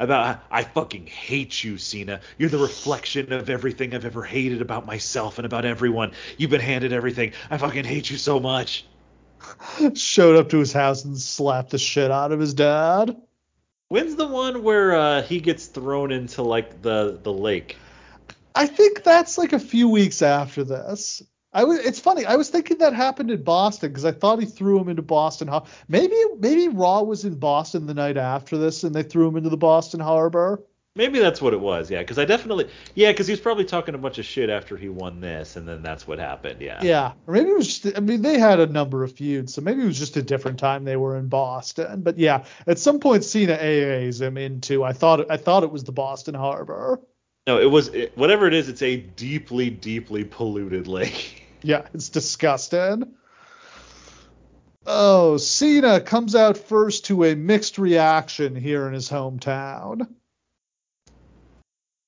about 0.00 0.42
I 0.50 0.64
fucking 0.64 1.06
hate 1.06 1.62
you, 1.62 1.78
Cena. 1.78 2.20
You're 2.38 2.50
the 2.50 2.58
reflection 2.58 3.32
of 3.32 3.48
everything 3.48 3.94
I've 3.94 4.04
ever 4.04 4.22
hated 4.22 4.62
about 4.62 4.86
myself 4.86 5.38
and 5.38 5.46
about 5.46 5.64
everyone. 5.64 6.12
You've 6.38 6.50
been 6.50 6.60
handed 6.60 6.92
everything. 6.92 7.32
I 7.50 7.58
fucking 7.58 7.84
hate 7.84 8.10
you 8.10 8.16
so 8.16 8.40
much. 8.40 8.86
Showed 9.94 10.36
up 10.36 10.48
to 10.50 10.58
his 10.58 10.72
house 10.72 11.04
and 11.04 11.18
slapped 11.18 11.70
the 11.70 11.78
shit 11.78 12.10
out 12.10 12.32
of 12.32 12.40
his 12.40 12.54
dad. 12.54 13.16
When's 13.88 14.16
the 14.16 14.26
one 14.26 14.62
where 14.62 14.94
uh, 14.94 15.22
he 15.22 15.40
gets 15.40 15.66
thrown 15.66 16.12
into 16.12 16.42
like 16.42 16.82
the 16.82 17.18
the 17.22 17.32
lake? 17.32 17.76
I 18.54 18.66
think 18.66 19.02
that's 19.02 19.38
like 19.38 19.52
a 19.52 19.58
few 19.58 19.88
weeks 19.88 20.22
after 20.22 20.64
this. 20.64 21.22
I 21.52 21.64
was. 21.64 21.78
It's 21.80 21.98
funny. 21.98 22.24
I 22.24 22.36
was 22.36 22.48
thinking 22.48 22.78
that 22.78 22.94
happened 22.94 23.30
in 23.30 23.42
Boston 23.42 23.90
because 23.90 24.04
I 24.04 24.12
thought 24.12 24.38
he 24.38 24.46
threw 24.46 24.78
him 24.78 24.88
into 24.88 25.02
Boston. 25.02 25.48
Harbor. 25.48 25.68
Maybe 25.88 26.16
maybe 26.38 26.68
Raw 26.68 27.02
was 27.02 27.24
in 27.24 27.34
Boston 27.34 27.86
the 27.86 27.94
night 27.94 28.16
after 28.16 28.56
this, 28.56 28.84
and 28.84 28.94
they 28.94 29.02
threw 29.02 29.26
him 29.28 29.36
into 29.36 29.48
the 29.48 29.56
Boston 29.56 30.00
Harbor. 30.00 30.62
Maybe 30.96 31.20
that's 31.20 31.40
what 31.40 31.52
it 31.52 31.60
was. 31.60 31.88
Yeah, 31.90 32.00
because 32.00 32.18
I 32.18 32.24
definitely. 32.24 32.68
Yeah, 32.94 33.12
because 33.12 33.26
he 33.26 33.32
was 33.32 33.40
probably 33.40 33.64
talking 33.64 33.94
a 33.94 33.98
bunch 33.98 34.18
of 34.18 34.24
shit 34.24 34.50
after 34.50 34.76
he 34.76 34.88
won 34.88 35.20
this, 35.20 35.56
and 35.56 35.66
then 35.66 35.82
that's 35.82 36.06
what 36.06 36.18
happened. 36.18 36.60
Yeah. 36.60 36.82
Yeah, 36.82 37.12
or 37.26 37.34
maybe 37.34 37.50
it 37.50 37.56
was. 37.56 37.78
Just, 37.78 37.96
I 37.96 38.00
mean, 38.00 38.22
they 38.22 38.38
had 38.38 38.60
a 38.60 38.66
number 38.66 39.02
of 39.02 39.12
feuds, 39.12 39.54
so 39.54 39.60
maybe 39.60 39.82
it 39.82 39.86
was 39.86 39.98
just 39.98 40.16
a 40.16 40.22
different 40.22 40.58
time 40.58 40.84
they 40.84 40.96
were 40.96 41.16
in 41.16 41.28
Boston. 41.28 42.02
But 42.02 42.18
yeah, 42.18 42.44
at 42.66 42.78
some 42.78 42.98
point 43.00 43.24
Cena 43.24 43.56
AAs 43.56 44.20
him 44.20 44.36
into. 44.36 44.84
I 44.84 44.92
thought 44.92 45.30
I 45.30 45.36
thought 45.36 45.62
it 45.62 45.70
was 45.70 45.84
the 45.84 45.92
Boston 45.92 46.34
Harbor. 46.34 47.00
No, 47.46 47.58
it 47.60 47.70
was 47.70 47.88
it, 47.88 48.16
whatever 48.16 48.46
it 48.46 48.54
is. 48.54 48.68
It's 48.68 48.82
a 48.82 48.96
deeply, 48.96 49.70
deeply 49.70 50.24
polluted 50.24 50.86
lake. 50.86 51.36
Yeah, 51.62 51.86
it's 51.92 52.08
disgusting. 52.08 53.14
Oh, 54.86 55.36
Cena 55.36 56.00
comes 56.00 56.34
out 56.34 56.56
first 56.56 57.06
to 57.06 57.24
a 57.24 57.34
mixed 57.34 57.78
reaction 57.78 58.54
here 58.54 58.86
in 58.86 58.94
his 58.94 59.08
hometown. 59.10 60.08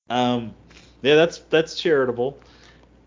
Um, 0.09 0.53
yeah, 1.01 1.15
that's 1.15 1.37
that's 1.49 1.75
charitable. 1.75 2.39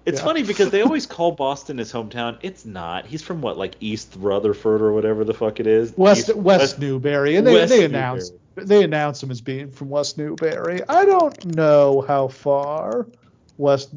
It's 0.07 0.21
yeah. 0.21 0.25
funny 0.25 0.45
because 0.45 0.71
they 0.71 0.83
always 0.83 1.05
call 1.05 1.33
Boston 1.33 1.79
his 1.79 1.93
hometown. 1.93 2.39
It's 2.43 2.65
not. 2.65 3.07
He's 3.07 3.23
from 3.23 3.43
what, 3.43 3.59
like 3.59 3.75
East 3.81 4.15
Rutherford 4.19 4.81
or 4.81 4.93
whatever 4.93 5.25
the 5.25 5.35
fuck 5.35 5.59
it 5.59 5.67
is. 5.67 5.93
West 5.97 6.29
East, 6.29 6.37
West, 6.37 6.61
West 6.61 6.79
Newbury, 6.79 7.37
and 7.37 7.47
they, 7.47 7.55
West 7.55 7.71
they 7.71 7.85
announce 7.85 8.31
they 8.55 8.85
announce 8.85 9.23
him 9.23 9.31
as 9.31 9.41
being 9.41 9.71
from 9.71 9.91
West 9.91 10.17
Newbury. 10.17 10.81
I 10.89 11.05
don't 11.05 11.57
know 11.57 12.03
how 12.07 12.29
far 12.29 13.09
West 13.59 13.93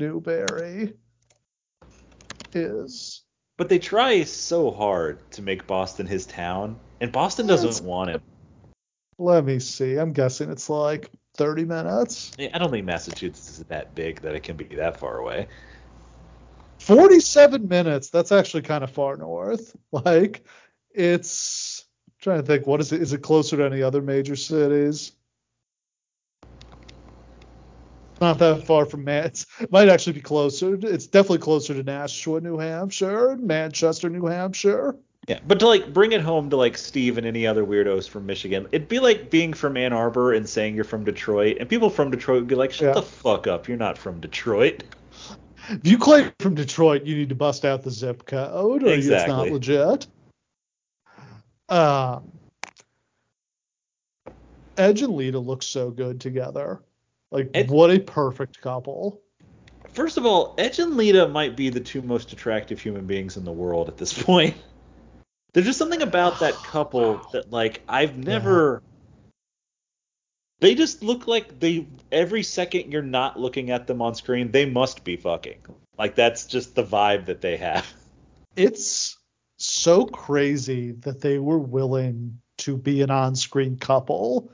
Newbury 2.53 2.83
is. 2.83 3.23
But 3.57 3.69
they 3.69 3.79
try 3.79 4.23
so 4.23 4.71
hard 4.71 5.19
to 5.31 5.41
make 5.41 5.67
Boston 5.67 6.07
his 6.07 6.25
town, 6.25 6.79
and 7.01 7.11
Boston 7.11 7.45
doesn't 7.45 7.85
want 7.85 8.11
him. 8.11 8.21
Let 9.17 9.43
me 9.43 9.59
see. 9.59 9.97
I'm 9.97 10.13
guessing 10.13 10.49
it's 10.49 10.69
like 10.69 11.09
30 11.35 11.65
minutes. 11.65 12.31
Yeah, 12.37 12.49
I 12.53 12.57
don't 12.57 12.71
think 12.71 12.85
Massachusetts 12.85 13.59
is 13.59 13.65
that 13.65 13.93
big 13.95 14.21
that 14.21 14.33
it 14.33 14.43
can 14.43 14.55
be 14.55 14.63
that 14.75 14.97
far 14.97 15.17
away. 15.17 15.47
47 16.79 17.67
minutes. 17.67 18.09
That's 18.09 18.31
actually 18.31 18.63
kind 18.63 18.83
of 18.83 18.91
far 18.91 19.17
north. 19.17 19.75
Like, 19.91 20.45
it's 20.91 21.85
I'm 22.07 22.13
trying 22.21 22.41
to 22.41 22.45
think. 22.45 22.67
What 22.67 22.79
is 22.79 22.91
it? 22.91 23.01
Is 23.01 23.11
it 23.11 23.23
closer 23.23 23.57
to 23.57 23.65
any 23.65 23.81
other 23.81 24.01
major 24.01 24.35
cities? 24.35 25.13
Not 28.21 28.39
that 28.39 28.65
far 28.65 28.85
from 28.85 29.03
Man. 29.03 29.25
It 29.25 29.71
might 29.71 29.89
actually 29.89 30.13
be 30.13 30.21
closer. 30.21 30.77
It's 30.81 31.07
definitely 31.07 31.39
closer 31.39 31.73
to 31.73 31.83
Nashua, 31.83 32.41
New 32.41 32.57
Hampshire, 32.57 33.37
Manchester, 33.37 34.09
New 34.09 34.25
Hampshire. 34.25 34.95
Yeah, 35.27 35.39
but 35.45 35.59
to 35.59 35.67
like 35.67 35.93
bring 35.93 36.13
it 36.13 36.21
home 36.21 36.49
to 36.49 36.55
like 36.55 36.77
Steve 36.77 37.19
and 37.19 37.27
any 37.27 37.45
other 37.45 37.63
weirdos 37.63 38.09
from 38.09 38.25
Michigan, 38.25 38.67
it'd 38.71 38.87
be 38.87 38.99
like 38.99 39.29
being 39.29 39.53
from 39.53 39.77
Ann 39.77 39.93
Arbor 39.93 40.33
and 40.33 40.49
saying 40.49 40.73
you're 40.73 40.83
from 40.83 41.03
Detroit, 41.03 41.57
and 41.59 41.69
people 41.69 41.89
from 41.89 42.09
Detroit 42.09 42.41
would 42.41 42.47
be 42.47 42.55
like, 42.55 42.71
"Shut 42.71 42.87
yeah. 42.87 42.93
the 42.93 43.03
fuck 43.03 43.45
up, 43.45 43.67
you're 43.67 43.77
not 43.77 43.97
from 43.97 44.19
Detroit." 44.19 44.83
If 45.69 45.85
you 45.85 45.99
claim 45.99 46.31
from 46.39 46.55
Detroit, 46.55 47.03
you 47.03 47.15
need 47.15 47.29
to 47.29 47.35
bust 47.35 47.63
out 47.63 47.83
the 47.83 47.91
zip 47.91 48.25
code, 48.25 48.81
or 48.81 48.87
exactly. 48.87 49.15
it's 49.15 49.27
not 49.27 49.51
legit. 49.51 50.07
Um, 51.69 52.31
Edge 54.77 55.03
and 55.03 55.13
Lita 55.13 55.37
look 55.37 55.61
so 55.61 55.91
good 55.91 56.19
together. 56.19 56.79
Like, 57.31 57.51
Ed, 57.53 57.69
what 57.69 57.91
a 57.91 57.99
perfect 57.99 58.59
couple. 58.61 59.21
First 59.89 60.17
of 60.17 60.25
all, 60.25 60.55
Edge 60.57 60.79
and 60.79 60.97
Lita 60.97 61.27
might 61.27 61.55
be 61.55 61.69
the 61.69 61.79
two 61.79 62.01
most 62.01 62.33
attractive 62.33 62.79
human 62.79 63.05
beings 63.05 63.37
in 63.37 63.43
the 63.43 63.51
world 63.51 63.87
at 63.87 63.97
this 63.97 64.13
point. 64.23 64.55
There's 65.53 65.65
just 65.65 65.79
something 65.79 66.01
about 66.01 66.39
that 66.39 66.53
couple 66.63 67.13
wow. 67.13 67.29
that, 67.33 67.51
like, 67.51 67.81
I've 67.87 68.17
never. 68.17 68.81
Yeah. 68.81 68.89
They 70.61 70.75
just 70.75 71.03
look 71.03 71.27
like 71.27 71.59
they. 71.59 71.87
Every 72.11 72.43
second 72.43 72.91
you're 72.91 73.01
not 73.01 73.39
looking 73.39 73.71
at 73.71 73.87
them 73.87 74.01
on 74.01 74.15
screen, 74.15 74.51
they 74.51 74.65
must 74.65 75.03
be 75.03 75.15
fucking. 75.15 75.59
Like, 75.97 76.15
that's 76.15 76.45
just 76.45 76.75
the 76.75 76.83
vibe 76.83 77.27
that 77.27 77.41
they 77.41 77.57
have. 77.57 77.91
It's 78.55 79.17
so 79.57 80.05
crazy 80.05 80.91
that 81.03 81.21
they 81.21 81.37
were 81.37 81.59
willing 81.59 82.41
to 82.57 82.75
be 82.75 83.03
an 83.03 83.11
on 83.11 83.35
screen 83.35 83.77
couple 83.77 84.51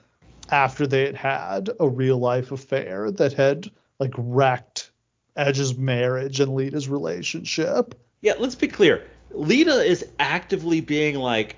after 0.50 0.88
they 0.88 1.06
had 1.06 1.16
had 1.16 1.70
a 1.80 1.88
real 1.88 2.18
life 2.18 2.52
affair 2.52 3.12
that 3.12 3.34
had 3.34 3.70
like 4.00 4.14
wrecked 4.18 4.92
Edge's 5.36 5.78
marriage 5.78 6.40
and 6.40 6.54
Lita's 6.54 6.88
relationship. 6.88 7.96
Yeah, 8.22 8.34
let's 8.40 8.56
be 8.56 8.68
clear. 8.68 9.06
Lita 9.32 9.82
is 9.82 10.06
actively 10.20 10.82
being 10.82 11.16
like 11.16 11.58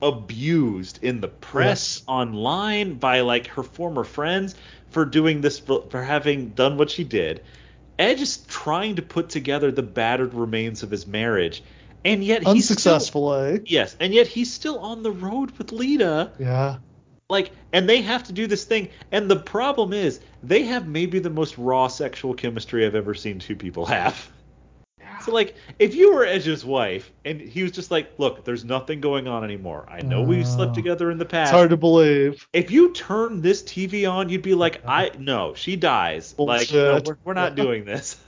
abused 0.00 1.02
in 1.02 1.20
the 1.20 1.28
press, 1.28 1.98
yes. 1.98 2.04
online 2.06 2.94
by 2.94 3.20
like 3.20 3.46
her 3.48 3.62
former 3.62 4.04
friends 4.04 4.54
for 4.88 5.04
doing 5.04 5.40
this 5.40 5.58
for 5.58 6.02
having 6.02 6.50
done 6.50 6.76
what 6.76 6.90
she 6.90 7.04
did. 7.04 7.42
Edge 7.98 8.20
is 8.20 8.38
trying 8.48 8.96
to 8.96 9.02
put 9.02 9.28
together 9.28 9.70
the 9.70 9.82
battered 9.82 10.34
remains 10.34 10.82
of 10.82 10.90
his 10.90 11.06
marriage, 11.06 11.62
and 12.04 12.24
yet 12.24 12.42
he's 12.42 12.70
unsuccessful. 12.70 13.32
Still? 13.32 13.64
Yes, 13.66 13.96
and 14.00 14.12
yet 14.12 14.26
he's 14.26 14.52
still 14.52 14.78
on 14.78 15.02
the 15.02 15.12
road 15.12 15.52
with 15.52 15.72
Lita. 15.72 16.32
Yeah. 16.38 16.76
Like, 17.30 17.52
and 17.72 17.88
they 17.88 18.02
have 18.02 18.22
to 18.24 18.32
do 18.32 18.46
this 18.46 18.64
thing. 18.64 18.90
And 19.10 19.30
the 19.30 19.36
problem 19.36 19.92
is, 19.92 20.20
they 20.42 20.64
have 20.64 20.86
maybe 20.86 21.18
the 21.18 21.30
most 21.30 21.56
raw 21.56 21.88
sexual 21.88 22.34
chemistry 22.34 22.84
I've 22.84 22.94
ever 22.94 23.14
seen 23.14 23.38
two 23.38 23.56
people 23.56 23.86
have. 23.86 24.30
So, 25.22 25.32
like, 25.32 25.54
if 25.78 25.94
you 25.94 26.12
were 26.12 26.26
Edge's 26.26 26.66
wife 26.66 27.10
and 27.24 27.40
he 27.40 27.62
was 27.62 27.72
just 27.72 27.90
like, 27.90 28.12
look, 28.18 28.44
there's 28.44 28.64
nothing 28.64 29.00
going 29.00 29.26
on 29.26 29.42
anymore. 29.42 29.86
I 29.88 30.02
know 30.02 30.22
uh, 30.22 30.26
we've 30.26 30.46
slept 30.46 30.72
uh, 30.72 30.74
together 30.74 31.10
in 31.10 31.16
the 31.16 31.24
past. 31.24 31.48
It's 31.48 31.56
hard 31.56 31.70
to 31.70 31.78
believe. 31.78 32.46
If 32.52 32.70
you 32.70 32.92
turn 32.92 33.40
this 33.40 33.62
TV 33.62 34.10
on, 34.10 34.28
you'd 34.28 34.42
be 34.42 34.54
like, 34.54 34.82
I, 34.86 35.12
no, 35.18 35.54
she 35.54 35.76
dies. 35.76 36.34
Bullshit. 36.34 36.74
Like, 36.74 37.04
no, 37.06 37.10
we're, 37.10 37.18
we're 37.24 37.34
not 37.34 37.54
doing 37.54 37.84
this. 37.86 38.18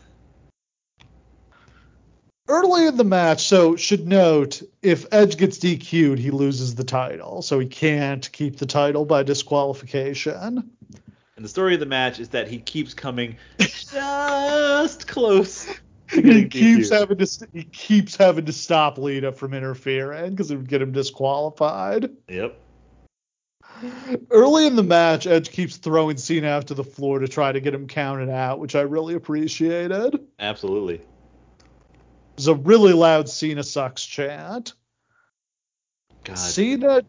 Early 2.48 2.86
in 2.86 2.96
the 2.96 3.04
match, 3.04 3.46
so 3.46 3.76
should 3.76 4.06
note 4.06 4.62
if 4.82 5.06
Edge 5.12 5.36
gets 5.36 5.58
DQ'd, 5.58 6.18
he 6.18 6.30
loses 6.30 6.74
the 6.74 6.84
title, 6.84 7.42
so 7.42 7.58
he 7.58 7.66
can't 7.66 8.30
keep 8.32 8.56
the 8.58 8.66
title 8.66 9.04
by 9.04 9.22
disqualification. 9.22 10.70
And 11.36 11.44
the 11.44 11.48
story 11.48 11.74
of 11.74 11.80
the 11.80 11.86
match 11.86 12.18
is 12.18 12.30
that 12.30 12.48
he 12.48 12.58
keeps 12.58 12.94
coming 12.94 13.36
just 13.58 15.06
close. 15.06 15.66
He 16.10 16.46
keeps 16.46 16.88
DQ'd. 16.88 16.92
having 16.92 17.18
to 17.18 17.48
he 17.52 17.64
keeps 17.64 18.16
having 18.16 18.46
to 18.46 18.52
stop 18.52 18.96
Lita 18.96 19.32
from 19.32 19.52
interfering 19.52 20.30
because 20.30 20.50
it 20.50 20.56
would 20.56 20.68
get 20.68 20.80
him 20.80 20.92
disqualified. 20.92 22.10
Yep. 22.28 22.58
Early 24.30 24.66
in 24.66 24.76
the 24.76 24.82
match, 24.82 25.26
Edge 25.26 25.50
keeps 25.50 25.76
throwing 25.76 26.16
Cena 26.16 26.48
out 26.48 26.68
to 26.68 26.74
the 26.74 26.84
floor 26.84 27.18
to 27.18 27.28
try 27.28 27.52
to 27.52 27.60
get 27.60 27.74
him 27.74 27.86
counted 27.86 28.30
out, 28.30 28.58
which 28.58 28.74
I 28.74 28.82
really 28.82 29.14
appreciated. 29.14 30.18
Absolutely. 30.38 31.02
There's 32.36 32.48
a 32.48 32.54
really 32.54 32.92
loud 32.92 33.30
Cena 33.30 33.62
sucks 33.62 34.04
chant. 34.04 34.74
God. 36.24 36.36
Cena 36.36 37.02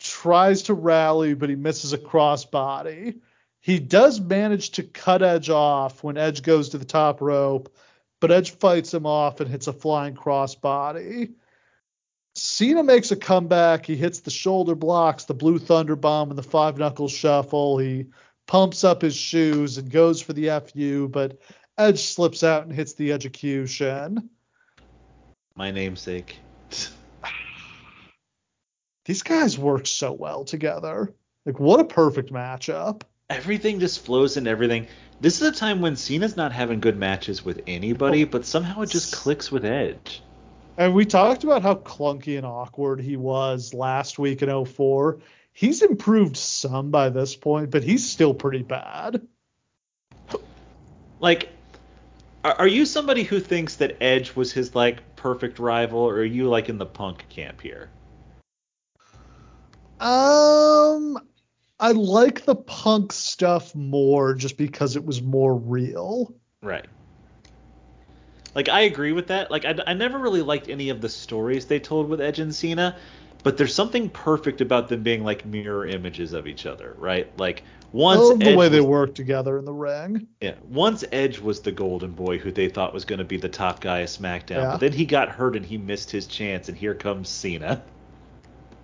tries 0.00 0.62
to 0.62 0.74
rally, 0.74 1.34
but 1.34 1.50
he 1.50 1.56
misses 1.56 1.92
a 1.92 1.98
crossbody. 1.98 3.20
He 3.60 3.78
does 3.78 4.18
manage 4.18 4.70
to 4.72 4.82
cut 4.82 5.22
Edge 5.22 5.50
off 5.50 6.02
when 6.02 6.16
Edge 6.16 6.42
goes 6.42 6.70
to 6.70 6.78
the 6.78 6.86
top 6.86 7.20
rope, 7.20 7.74
but 8.20 8.30
Edge 8.30 8.52
fights 8.52 8.94
him 8.94 9.04
off 9.04 9.40
and 9.40 9.50
hits 9.50 9.66
a 9.66 9.72
flying 9.74 10.14
crossbody. 10.14 11.34
Cena 12.34 12.82
makes 12.82 13.10
a 13.10 13.16
comeback. 13.16 13.84
He 13.84 13.96
hits 13.96 14.20
the 14.20 14.30
shoulder 14.30 14.74
blocks, 14.74 15.24
the 15.24 15.34
blue 15.34 15.58
thunder 15.58 15.96
bomb, 15.96 16.30
and 16.30 16.38
the 16.38 16.42
five 16.42 16.78
knuckle 16.78 17.08
shuffle. 17.08 17.76
He 17.76 18.06
pumps 18.46 18.84
up 18.84 19.02
his 19.02 19.16
shoes 19.16 19.76
and 19.76 19.90
goes 19.90 20.22
for 20.22 20.32
the 20.32 20.48
FU, 20.60 21.08
but 21.08 21.38
Edge 21.76 22.04
slips 22.04 22.42
out 22.42 22.62
and 22.62 22.72
hits 22.72 22.94
the 22.94 23.12
execution 23.12 24.30
my 25.56 25.70
namesake. 25.70 26.38
These 29.06 29.22
guys 29.22 29.58
work 29.58 29.86
so 29.86 30.12
well 30.12 30.44
together. 30.44 31.14
Like, 31.44 31.58
what 31.58 31.80
a 31.80 31.84
perfect 31.84 32.32
matchup. 32.32 33.02
Everything 33.30 33.80
just 33.80 34.04
flows 34.04 34.36
in 34.36 34.46
everything. 34.46 34.86
This 35.20 35.40
is 35.40 35.48
a 35.48 35.52
time 35.52 35.80
when 35.80 35.96
Cena's 35.96 36.36
not 36.36 36.52
having 36.52 36.80
good 36.80 36.98
matches 36.98 37.44
with 37.44 37.62
anybody, 37.66 38.24
oh. 38.24 38.26
but 38.26 38.44
somehow 38.44 38.82
it 38.82 38.90
just 38.90 39.14
clicks 39.14 39.50
with 39.50 39.64
Edge. 39.64 40.22
And 40.76 40.94
we 40.94 41.06
talked 41.06 41.42
about 41.42 41.62
how 41.62 41.76
clunky 41.76 42.36
and 42.36 42.46
awkward 42.46 43.00
he 43.00 43.16
was 43.16 43.72
last 43.72 44.18
week 44.18 44.42
in 44.42 44.64
04. 44.64 45.18
He's 45.52 45.80
improved 45.80 46.36
some 46.36 46.90
by 46.90 47.08
this 47.08 47.34
point, 47.34 47.70
but 47.70 47.82
he's 47.82 48.06
still 48.06 48.34
pretty 48.34 48.62
bad. 48.62 49.26
Like, 51.18 51.48
are 52.44 52.68
you 52.68 52.84
somebody 52.84 53.22
who 53.22 53.40
thinks 53.40 53.76
that 53.76 53.96
Edge 54.02 54.36
was 54.36 54.52
his 54.52 54.74
like 54.74 55.15
perfect 55.26 55.58
rival, 55.58 55.98
or 55.98 56.18
are 56.18 56.24
you 56.24 56.48
like 56.48 56.68
in 56.68 56.78
the 56.78 56.86
Punk 56.86 57.28
camp 57.28 57.60
here? 57.60 57.90
Um, 59.98 61.18
I 61.80 61.90
like 61.90 62.44
the 62.44 62.54
Punk 62.54 63.12
stuff 63.12 63.74
more 63.74 64.34
just 64.34 64.56
because 64.56 64.94
it 64.94 65.04
was 65.04 65.20
more 65.20 65.56
real. 65.56 66.32
Right. 66.62 66.86
Like 68.54 68.68
I 68.68 68.82
agree 68.82 69.10
with 69.10 69.26
that. 69.26 69.50
Like 69.50 69.64
I, 69.64 69.74
I 69.84 69.94
never 69.94 70.16
really 70.16 70.42
liked 70.42 70.68
any 70.68 70.90
of 70.90 71.00
the 71.00 71.08
stories 71.08 71.66
they 71.66 71.80
told 71.80 72.08
with 72.08 72.20
Edge 72.20 72.38
and 72.38 72.54
Cena, 72.54 72.96
but 73.42 73.56
there's 73.56 73.74
something 73.74 74.08
perfect 74.08 74.60
about 74.60 74.88
them 74.88 75.02
being 75.02 75.24
like 75.24 75.44
mirror 75.44 75.84
images 75.88 76.34
of 76.34 76.46
each 76.46 76.66
other, 76.66 76.94
right? 76.98 77.36
Like 77.36 77.64
once 77.92 78.20
oh, 78.22 78.36
the 78.36 78.46
Edge 78.46 78.56
way 78.56 78.68
they 78.68 78.80
work 78.80 79.14
together 79.14 79.58
in 79.58 79.64
the 79.64 79.72
ring. 79.72 80.26
Yeah, 80.40 80.54
once 80.68 81.04
Edge 81.12 81.38
was 81.38 81.60
the 81.60 81.72
golden 81.72 82.12
boy 82.12 82.38
who 82.38 82.52
they 82.52 82.68
thought 82.68 82.92
was 82.92 83.04
going 83.04 83.18
to 83.18 83.24
be 83.24 83.36
the 83.36 83.48
top 83.48 83.80
guy 83.80 84.00
of 84.00 84.08
SmackDown, 84.08 84.50
yeah. 84.50 84.70
but 84.72 84.80
then 84.80 84.92
he 84.92 85.04
got 85.04 85.28
hurt 85.28 85.56
and 85.56 85.64
he 85.64 85.78
missed 85.78 86.10
his 86.10 86.26
chance, 86.26 86.68
and 86.68 86.76
here 86.76 86.94
comes 86.94 87.28
Cena. 87.28 87.82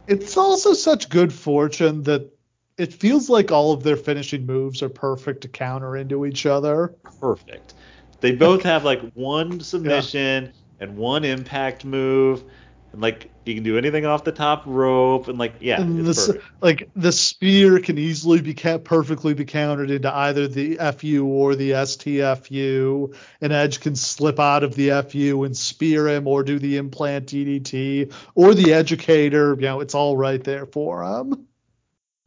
It's 0.06 0.36
also 0.36 0.72
such 0.72 1.08
good 1.08 1.32
fortune 1.32 2.02
that 2.04 2.32
it 2.78 2.92
feels 2.92 3.28
like 3.28 3.52
all 3.52 3.72
of 3.72 3.82
their 3.82 3.96
finishing 3.96 4.46
moves 4.46 4.82
are 4.82 4.88
perfect 4.88 5.42
to 5.42 5.48
counter 5.48 5.96
into 5.96 6.26
each 6.26 6.46
other. 6.46 6.94
Perfect. 7.20 7.74
They 8.20 8.32
both 8.32 8.62
have 8.62 8.84
like 8.84 9.00
one 9.12 9.60
submission 9.60 10.44
yeah. 10.44 10.50
and 10.80 10.96
one 10.96 11.24
impact 11.24 11.84
move, 11.84 12.44
and 12.92 13.00
like 13.00 13.30
you 13.44 13.54
can 13.54 13.64
do 13.64 13.78
anything 13.78 14.04
off 14.06 14.24
the 14.24 14.32
top 14.32 14.62
rope, 14.66 15.28
and 15.28 15.38
like 15.38 15.54
yeah, 15.60 15.80
and 15.80 16.06
the, 16.06 16.42
like 16.60 16.90
the 16.94 17.10
spear 17.10 17.80
can 17.80 17.98
easily 17.98 18.40
be 18.40 18.54
kept 18.54 18.84
perfectly 18.84 19.34
be 19.34 19.44
countered 19.44 19.90
into 19.90 20.14
either 20.14 20.46
the 20.46 20.76
FU 20.96 21.24
or 21.26 21.54
the 21.54 21.70
STFU. 21.70 23.14
An 23.40 23.52
Edge 23.52 23.80
can 23.80 23.96
slip 23.96 24.38
out 24.38 24.62
of 24.62 24.74
the 24.74 25.02
FU 25.08 25.44
and 25.44 25.56
spear 25.56 26.08
him, 26.08 26.28
or 26.28 26.42
do 26.42 26.58
the 26.58 26.76
implant 26.76 27.26
DDT, 27.26 28.12
or 28.34 28.54
the 28.54 28.74
educator. 28.74 29.54
You 29.54 29.62
know, 29.62 29.80
it's 29.80 29.94
all 29.94 30.16
right 30.16 30.42
there 30.42 30.66
for 30.66 31.02
him. 31.02 31.46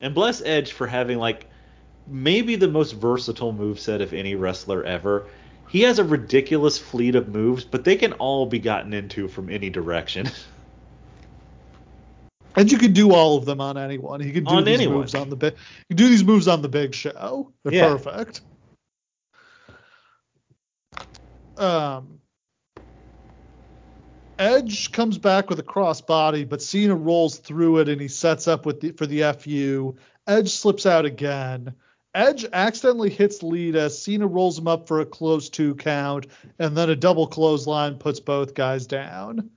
And 0.02 0.14
bless 0.14 0.42
Edge 0.42 0.74
for 0.74 0.88
having 0.88 1.20
like 1.20 1.48
maybe 2.08 2.56
the 2.56 2.68
most 2.68 2.94
versatile 2.94 3.54
move 3.54 3.80
set 3.80 4.02
of 4.02 4.14
any 4.14 4.36
wrestler 4.36 4.84
ever. 4.84 5.28
He 5.68 5.82
has 5.82 6.00
a 6.00 6.04
ridiculous 6.04 6.78
fleet 6.78 7.16
of 7.16 7.28
moves, 7.28 7.64
but 7.64 7.84
they 7.84 7.96
can 7.96 8.14
all 8.14 8.46
be 8.46 8.60
gotten 8.60 8.94
into 8.94 9.28
from 9.28 9.50
any 9.50 9.70
direction. 9.70 10.30
And 12.56 12.72
you 12.72 12.78
can 12.78 12.94
do 12.94 13.12
all 13.12 13.38
of 13.38 13.46
them 13.46 13.60
on 13.60 13.78
anyone. 13.78 14.22
He 14.22 14.32
can 14.32 14.46
do 14.46 14.56
on 14.56 14.64
these 14.64 14.80
anyone. 14.80 15.00
moves 15.00 15.16
on 15.16 15.30
the 15.30 15.36
big. 15.36 15.56
You 15.90 15.96
do 15.96 16.08
these 16.08 16.24
moves 16.24 16.48
on 16.48 16.62
the 16.62 16.70
big 16.70 16.96
show. 16.96 17.52
They're 17.64 17.74
yeah. 17.74 17.88
perfect. 17.88 18.42
Um, 21.58 22.20
Edge 24.38 24.92
comes 24.92 25.18
back 25.18 25.50
with 25.50 25.60
a 25.60 25.64
crossbody, 25.64 26.48
but 26.48 26.62
Cena 26.62 26.96
rolls 26.96 27.38
through 27.38 27.80
it 27.80 27.90
and 27.90 28.02
he 28.02 28.08
sets 28.08 28.48
up 28.48 28.66
with 28.66 28.82
the, 28.82 28.92
for 28.92 29.06
the 29.06 29.34
FU. 29.34 29.96
Edge 30.28 30.50
slips 30.52 30.86
out 30.86 31.06
again. 31.06 31.74
Edge 32.14 32.46
accidentally 32.52 33.10
hits 33.10 33.44
Lita. 33.44 33.90
Cena 33.90 34.28
rolls 34.28 34.58
him 34.58 34.68
up 34.68 34.88
for 34.88 35.02
a 35.02 35.06
close 35.06 35.50
two 35.50 35.76
count, 35.76 36.28
and 36.60 36.76
then 36.76 36.90
a 36.90 36.96
double 36.96 37.28
clothesline 37.28 37.96
puts 37.96 38.20
both 38.20 38.54
guys 38.54 38.88
down. 38.88 39.50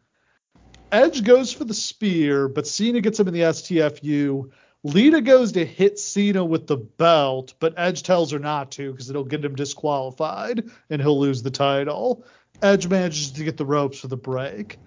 Edge 0.90 1.22
goes 1.22 1.52
for 1.52 1.64
the 1.64 1.74
spear, 1.74 2.48
but 2.48 2.66
Cena 2.66 3.00
gets 3.00 3.20
him 3.20 3.28
in 3.28 3.34
the 3.34 3.40
STFU. 3.40 4.50
Lita 4.84 5.20
goes 5.20 5.52
to 5.52 5.64
hit 5.64 5.98
Cena 5.98 6.44
with 6.44 6.66
the 6.66 6.78
belt, 6.78 7.52
but 7.58 7.74
Edge 7.76 8.02
tells 8.02 8.32
her 8.32 8.38
not 8.38 8.70
to 8.72 8.92
because 8.92 9.10
it'll 9.10 9.24
get 9.24 9.44
him 9.44 9.54
disqualified 9.54 10.64
and 10.88 11.02
he'll 11.02 11.18
lose 11.18 11.42
the 11.42 11.50
title. 11.50 12.24
Edge 12.62 12.88
manages 12.88 13.32
to 13.32 13.44
get 13.44 13.58
the 13.58 13.66
ropes 13.66 13.98
for 13.98 14.08
the 14.08 14.16
break. 14.16 14.78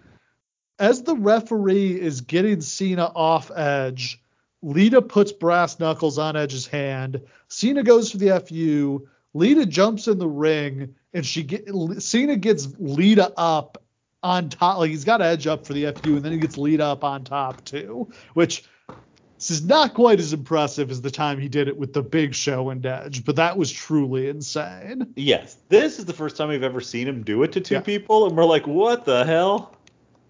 As 0.79 1.03
the 1.03 1.15
referee 1.15 1.99
is 2.01 2.21
getting 2.21 2.61
Cena 2.61 3.11
off 3.13 3.51
Edge, 3.55 4.19
Lita 4.63 5.01
puts 5.01 5.31
brass 5.31 5.79
knuckles 5.79 6.17
on 6.17 6.35
Edge's 6.35 6.65
hand. 6.65 7.21
Cena 7.47 7.83
goes 7.83 8.11
for 8.11 8.17
the 8.17 8.39
FU. 8.39 9.07
Lita 9.35 9.65
jumps 9.67 10.07
in 10.07 10.17
the 10.17 10.27
ring, 10.27 10.95
and 11.13 11.25
she 11.25 11.43
get 11.43 11.69
Cena 11.99 12.37
gets 12.37 12.67
Lita 12.79 13.31
up 13.37 13.81
on 14.23 14.49
top. 14.49 14.77
Like 14.77 14.91
he's 14.91 15.03
got 15.03 15.21
Edge 15.21 15.47
up 15.47 15.65
for 15.65 15.73
the 15.73 15.91
FU, 15.91 16.15
and 16.15 16.23
then 16.23 16.31
he 16.31 16.37
gets 16.37 16.57
lead 16.57 16.81
up 16.81 17.03
on 17.03 17.23
top 17.23 17.63
too, 17.65 18.09
which 18.33 18.63
this 19.37 19.49
is 19.49 19.65
not 19.65 19.95
quite 19.95 20.19
as 20.19 20.33
impressive 20.33 20.91
as 20.91 21.01
the 21.01 21.09
time 21.09 21.39
he 21.39 21.47
did 21.47 21.67
it 21.67 21.75
with 21.75 21.93
the 21.93 22.03
Big 22.03 22.35
Show 22.35 22.69
and 22.69 22.85
Edge, 22.85 23.25
but 23.25 23.35
that 23.37 23.57
was 23.57 23.71
truly 23.71 24.29
insane. 24.29 25.07
Yes, 25.15 25.57
this 25.69 25.97
is 25.97 26.05
the 26.05 26.13
first 26.13 26.37
time 26.37 26.49
we've 26.49 26.61
ever 26.61 26.79
seen 26.79 27.07
him 27.07 27.23
do 27.23 27.41
it 27.41 27.51
to 27.53 27.61
two 27.61 27.75
yeah. 27.75 27.81
people, 27.81 28.27
and 28.27 28.37
we're 28.37 28.45
like, 28.45 28.67
what 28.67 29.05
the 29.05 29.25
hell? 29.25 29.75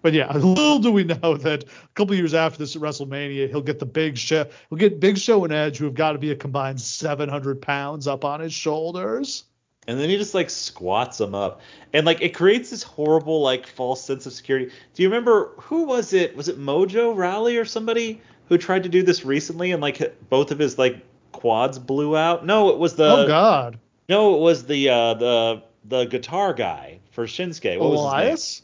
But 0.00 0.14
yeah, 0.14 0.32
little 0.36 0.78
do 0.78 0.90
we 0.90 1.04
know 1.04 1.36
that 1.36 1.64
a 1.64 1.88
couple 1.94 2.14
years 2.14 2.32
after 2.32 2.58
this 2.58 2.74
at 2.74 2.80
WrestleMania, 2.80 3.50
he'll 3.50 3.60
get 3.60 3.78
the 3.78 3.86
Big 3.86 4.16
Show, 4.16 4.46
he'll 4.70 4.78
get 4.78 4.98
Big 4.98 5.18
Show 5.18 5.44
and 5.44 5.52
Edge, 5.52 5.76
who 5.76 5.84
have 5.84 5.94
got 5.94 6.12
to 6.12 6.18
be 6.18 6.30
a 6.30 6.36
combined 6.36 6.80
700 6.80 7.60
pounds 7.60 8.06
up 8.06 8.24
on 8.24 8.40
his 8.40 8.54
shoulders. 8.54 9.44
And 9.88 9.98
then 9.98 10.08
he 10.08 10.16
just 10.16 10.34
like 10.34 10.48
squats 10.48 11.18
them 11.18 11.34
up, 11.34 11.60
and 11.92 12.06
like 12.06 12.20
it 12.20 12.34
creates 12.34 12.70
this 12.70 12.84
horrible 12.84 13.40
like 13.40 13.66
false 13.66 14.04
sense 14.04 14.26
of 14.26 14.32
security. 14.32 14.70
Do 14.94 15.02
you 15.02 15.08
remember 15.08 15.50
who 15.58 15.82
was 15.84 16.12
it? 16.12 16.36
Was 16.36 16.48
it 16.48 16.58
Mojo 16.58 17.16
Rawley 17.16 17.56
or 17.56 17.64
somebody? 17.64 18.20
who 18.52 18.58
tried 18.58 18.82
to 18.82 18.88
do 18.90 19.02
this 19.02 19.24
recently 19.24 19.72
and 19.72 19.80
like 19.80 19.98
both 20.28 20.50
of 20.50 20.58
his 20.58 20.78
like 20.78 21.02
quads 21.32 21.78
blew 21.78 22.16
out? 22.16 22.44
No, 22.44 22.68
it 22.68 22.78
was 22.78 22.96
the 22.96 23.10
Oh 23.10 23.26
god. 23.26 23.78
No, 24.10 24.36
it 24.36 24.40
was 24.40 24.66
the 24.66 24.90
uh 24.90 25.14
the 25.14 25.62
the 25.86 26.04
guitar 26.04 26.52
guy 26.52 27.00
for 27.12 27.24
Shinsuke. 27.24 27.78
What 27.78 27.86
Elias? 27.86 28.60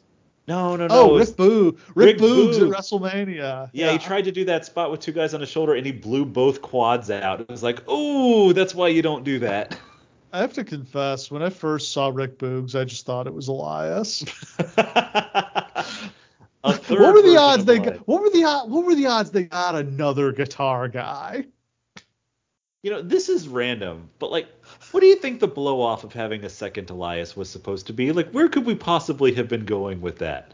No, 0.47 0.77
no, 0.77 0.87
no. 0.87 0.95
Oh, 0.95 1.19
Rick 1.19 1.37
Boo. 1.37 1.77
Rick, 1.95 2.17
Rick 2.17 2.19
Boogs 2.19 2.57
at 2.57 2.69
WrestleMania. 2.69 3.37
Yeah, 3.37 3.67
yeah, 3.73 3.93
he 3.93 3.99
tried 3.99 4.25
to 4.25 4.33
do 4.33 4.45
that 4.47 4.67
spot 4.67 4.91
with 4.91 5.01
two 5.01 5.13
guys 5.13 5.33
on 5.33 5.41
his 5.41 5.49
shoulder 5.51 5.75
and 5.75 5.85
he 5.85 5.93
blew 5.93 6.27
both 6.27 6.61
quads 6.61 7.11
out. 7.11 7.41
It 7.41 7.49
was 7.49 7.63
like, 7.63 7.83
oh, 7.87 8.53
that's 8.53 8.75
why 8.75 8.89
you 8.89 9.01
don't 9.01 9.25
do 9.25 9.39
that. 9.41 9.79
I 10.33 10.39
have 10.39 10.53
to 10.55 10.65
confess, 10.65 11.31
when 11.31 11.43
I 11.43 11.51
first 11.51 11.93
saw 11.93 12.09
Rick 12.09 12.39
Boogs, 12.39 12.79
I 12.79 12.85
just 12.85 13.07
thought 13.07 13.27
it 13.27 13.35
was 13.35 13.49
Elias. 13.49 14.25
what 16.61 16.91
were 16.91 17.23
the 17.23 17.37
odds 17.39 17.65
they 17.65 17.79
got, 17.79 17.97
what 18.07 18.23
were 18.23 18.31
the 18.31 18.43
what 18.67 18.85
were 18.85 18.95
the 18.95 19.07
odds 19.07 19.31
they 19.31 19.45
got 19.45 19.75
another 19.75 20.33
guitar 20.33 20.89
guy? 20.89 21.45
You 22.83 22.91
know, 22.91 23.03
this 23.03 23.29
is 23.29 23.49
random, 23.49 24.09
but 24.19 24.31
like, 24.31 24.49
what 24.93 25.01
do 25.01 25.07
you 25.07 25.17
think 25.17 25.41
the 25.41 25.49
blow 25.49 25.81
off 25.81 26.05
of 26.05 26.13
having 26.13 26.45
a 26.45 26.49
second 26.49 26.91
Elias 26.91 27.37
was 27.37 27.51
supposed 27.51 27.87
to 27.89 27.93
be? 27.93 28.13
Like, 28.13 28.31
where 28.31 28.49
could 28.49 28.67
we 28.67 28.75
possibly 28.75 29.35
have 29.35 29.49
been 29.49 29.65
going 29.65 30.01
with 30.01 30.19
that? 30.19 30.53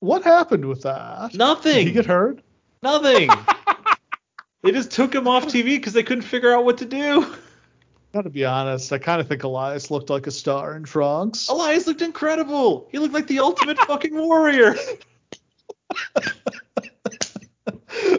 What 0.00 0.22
happened 0.22 0.64
with 0.64 0.82
that? 0.82 1.34
Nothing. 1.34 1.74
Did 1.74 1.86
he 1.88 1.92
get 1.92 2.06
hurt? 2.06 2.40
Nothing. 2.82 3.28
they 4.62 4.70
just 4.70 4.92
took 4.92 5.14
him 5.14 5.26
off 5.28 5.46
TV 5.46 5.76
because 5.76 5.92
they 5.92 6.02
couldn't 6.04 6.22
figure 6.22 6.54
out 6.54 6.64
what 6.64 6.78
to 6.78 6.84
do. 6.84 7.26
Gotta 8.18 8.30
be 8.30 8.44
honest, 8.44 8.92
I 8.92 8.98
kind 8.98 9.20
of 9.20 9.28
think 9.28 9.44
Elias 9.44 9.92
looked 9.92 10.10
like 10.10 10.26
a 10.26 10.32
star 10.32 10.74
in 10.74 10.82
Trunks. 10.82 11.48
Elias 11.48 11.86
looked 11.86 12.02
incredible. 12.02 12.88
He 12.90 12.98
looked 12.98 13.14
like 13.14 13.28
the 13.28 13.38
ultimate 13.38 13.78
fucking 13.86 14.12
warrior. 14.12 14.74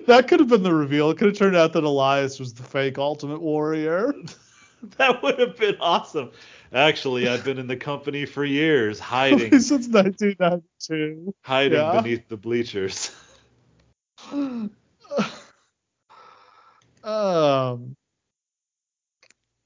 that 0.08 0.30
could 0.30 0.40
have 0.40 0.48
been 0.48 0.64
the 0.64 0.74
reveal. 0.74 1.10
It 1.10 1.18
could 1.18 1.28
have 1.28 1.38
turned 1.38 1.58
out 1.58 1.74
that 1.74 1.84
Elias 1.84 2.40
was 2.40 2.54
the 2.54 2.64
fake 2.64 2.98
Ultimate 2.98 3.42
Warrior. 3.42 4.14
that 4.98 5.22
would 5.22 5.38
have 5.38 5.58
been 5.58 5.76
awesome. 5.82 6.32
Actually, 6.72 7.28
I've 7.28 7.44
been 7.44 7.58
in 7.58 7.68
the 7.68 7.76
company 7.76 8.26
for 8.26 8.46
years, 8.46 9.02
hiding 9.02 9.60
since 9.60 9.90
1992. 9.90 11.36
Hiding 11.42 11.78
yeah. 11.78 12.02
beneath 12.02 12.26
the 12.30 12.38
bleachers. 12.38 13.14
um, 17.04 17.98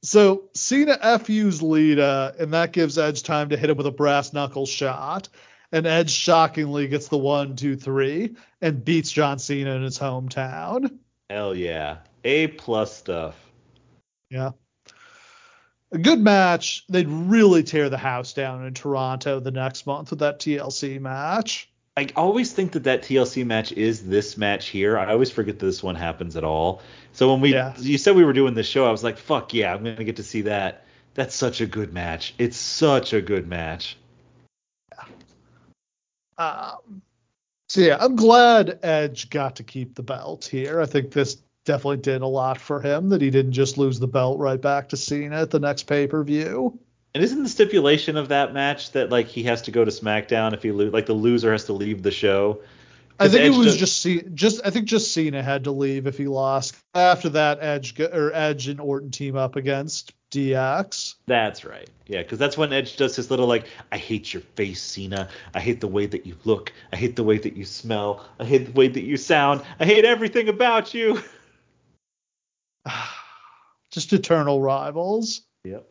so 0.04 0.50
Cena 0.54 0.98
FU's 1.20 1.62
Lita, 1.62 2.04
uh, 2.04 2.32
and 2.38 2.54
that 2.54 2.74
gives 2.74 2.98
Edge 2.98 3.24
time 3.24 3.50
to 3.50 3.58
hit 3.58 3.70
him 3.70 3.78
with 3.78 3.88
a 3.88 3.92
brass 3.92 4.34
knuckle 4.34 4.66
shot. 4.66 5.30
And 5.72 5.88
Edge 5.88 6.12
shockingly 6.12 6.88
gets 6.88 7.08
the 7.08 7.18
one, 7.18 7.56
two, 7.56 7.76
three, 7.76 8.36
and 8.62 8.86
beats 8.86 9.12
John 9.12 9.40
Cena 9.40 9.72
in 9.72 9.82
his 9.82 9.98
hometown. 9.98 11.00
Hell 11.30 11.56
yeah. 11.56 11.98
A 12.24 12.48
plus 12.48 12.96
stuff. 12.96 13.36
Yeah. 14.30 14.52
A 15.92 15.98
good 15.98 16.20
match. 16.20 16.86
They'd 16.90 17.10
really 17.10 17.64
tear 17.64 17.90
the 17.90 17.98
house 17.98 18.34
down 18.34 18.66
in 18.66 18.74
Toronto 18.74 19.40
the 19.40 19.52
next 19.52 19.88
month 19.88 20.10
with 20.10 20.20
that 20.20 20.40
TLC 20.40 21.00
match. 21.00 21.72
I 21.96 22.08
always 22.16 22.52
think 22.52 22.72
that 22.72 22.86
that 22.86 23.04
TLC 23.04 23.46
match 23.46 23.72
is 23.72 24.08
this 24.08 24.36
match 24.36 24.68
here. 24.68 24.98
I 24.98 25.12
always 25.12 25.30
forget 25.30 25.60
that 25.60 25.66
this 25.66 25.84
one 25.84 25.96
happens 25.96 26.36
at 26.36 26.44
all. 26.44 26.82
So 27.14 27.32
when 27.32 27.42
we 27.42 27.54
yeah. 27.54 27.74
you 27.78 27.98
said 27.98 28.16
we 28.16 28.26
were 28.26 28.34
doing 28.34 28.56
this 28.56 28.68
show, 28.68 28.88
I 28.88 28.92
was 28.92 29.04
like, 29.04 29.18
fuck 29.18 29.54
yeah, 29.54 29.74
I'm 29.74 29.84
gonna 29.84 30.04
get 30.04 30.18
to 30.18 30.24
see 30.24 30.42
that. 30.42 30.86
That's 31.14 31.36
such 31.36 31.62
a 31.62 31.68
good 31.68 31.94
match. 31.94 32.34
It's 32.40 32.58
such 32.58 33.14
a 33.14 33.22
good 33.22 33.48
match. 33.48 33.98
Um, 36.40 37.02
so 37.70 37.82
yeah, 37.82 37.98
I'm 38.00 38.16
glad 38.16 38.80
Edge 38.82 39.30
got 39.30 39.56
to 39.58 39.64
keep 39.64 39.94
the 39.96 40.04
belt 40.04 40.46
here. 40.46 40.82
I 40.82 40.88
think 40.88 41.12
this 41.12 41.38
definitely 41.66 41.98
did 41.98 42.22
a 42.22 42.28
lot 42.28 42.60
for 42.60 42.82
him 42.82 43.10
that 43.10 43.22
he 43.22 43.30
didn't 43.30 43.54
just 43.54 43.78
lose 43.78 44.00
the 44.00 44.08
belt 44.08 44.40
right 44.40 44.60
back 44.60 44.90
to 44.90 44.98
Cena 44.98 45.42
at 45.42 45.52
the 45.52 45.60
next 45.60 45.84
pay 45.84 46.08
per 46.08 46.24
view. 46.24 46.78
And 47.14 47.24
isn't 47.24 47.44
the 47.44 47.50
stipulation 47.50 48.18
of 48.18 48.30
that 48.30 48.54
match 48.54 48.92
that 48.94 49.12
like 49.12 49.28
he 49.28 49.44
has 49.44 49.62
to 49.64 49.72
go 49.72 49.86
to 49.86 49.92
SmackDown 49.92 50.54
if 50.54 50.64
he 50.64 50.72
lo- 50.72 50.90
like 50.90 51.06
the 51.06 51.14
loser 51.14 51.52
has 51.52 51.66
to 51.66 51.74
leave 51.74 52.02
the 52.02 52.12
show? 52.12 52.62
I 53.20 53.28
think 53.30 53.42
Edge 53.42 53.54
it 53.54 53.58
was 53.58 53.78
just 53.78 54.04
just, 54.04 54.34
just 54.34 54.62
I 54.66 54.70
think 54.70 54.86
just 54.86 55.14
Cena 55.14 55.44
had 55.44 55.66
to 55.66 55.72
leave 55.72 56.08
if 56.08 56.18
he 56.18 56.28
lost. 56.28 56.76
After 56.94 57.30
that, 57.30 57.60
Edge 57.62 58.00
or 58.00 58.32
Edge 58.34 58.68
and 58.68 58.80
Orton 58.82 59.12
team 59.12 59.36
up 59.36 59.56
against 59.56 60.14
DX. 60.32 61.16
That's 61.28 61.64
right. 61.64 61.90
Yeah, 62.08 62.24
because 62.24 62.40
that's 62.40 62.58
when 62.58 62.74
Edge 62.74 62.98
does 62.98 63.16
his 63.16 63.30
little 63.30 63.48
like, 63.48 63.68
I 63.92 63.98
hate 63.98 64.34
your 64.34 64.42
face, 64.56 64.82
Cena. 64.82 65.30
I 65.54 65.60
hate 65.60 65.80
the 65.80 65.88
way 65.88 66.06
that 66.06 66.26
you 66.26 66.36
look. 66.44 66.74
I 66.92 66.96
hate 66.96 67.16
the 67.16 67.24
way 67.24 67.38
that 67.38 67.56
you 67.56 67.66
smell. 67.66 68.26
I 68.40 68.46
hate 68.46 68.66
the 68.66 68.72
way 68.72 68.88
that 68.88 69.04
you 69.04 69.18
sound. 69.18 69.62
I 69.80 69.86
hate 69.86 70.06
everything 70.06 70.50
about 70.50 70.94
you. 70.94 71.22
just 73.92 74.12
eternal 74.12 74.60
rivals. 74.60 75.42
Yep. 75.64 75.88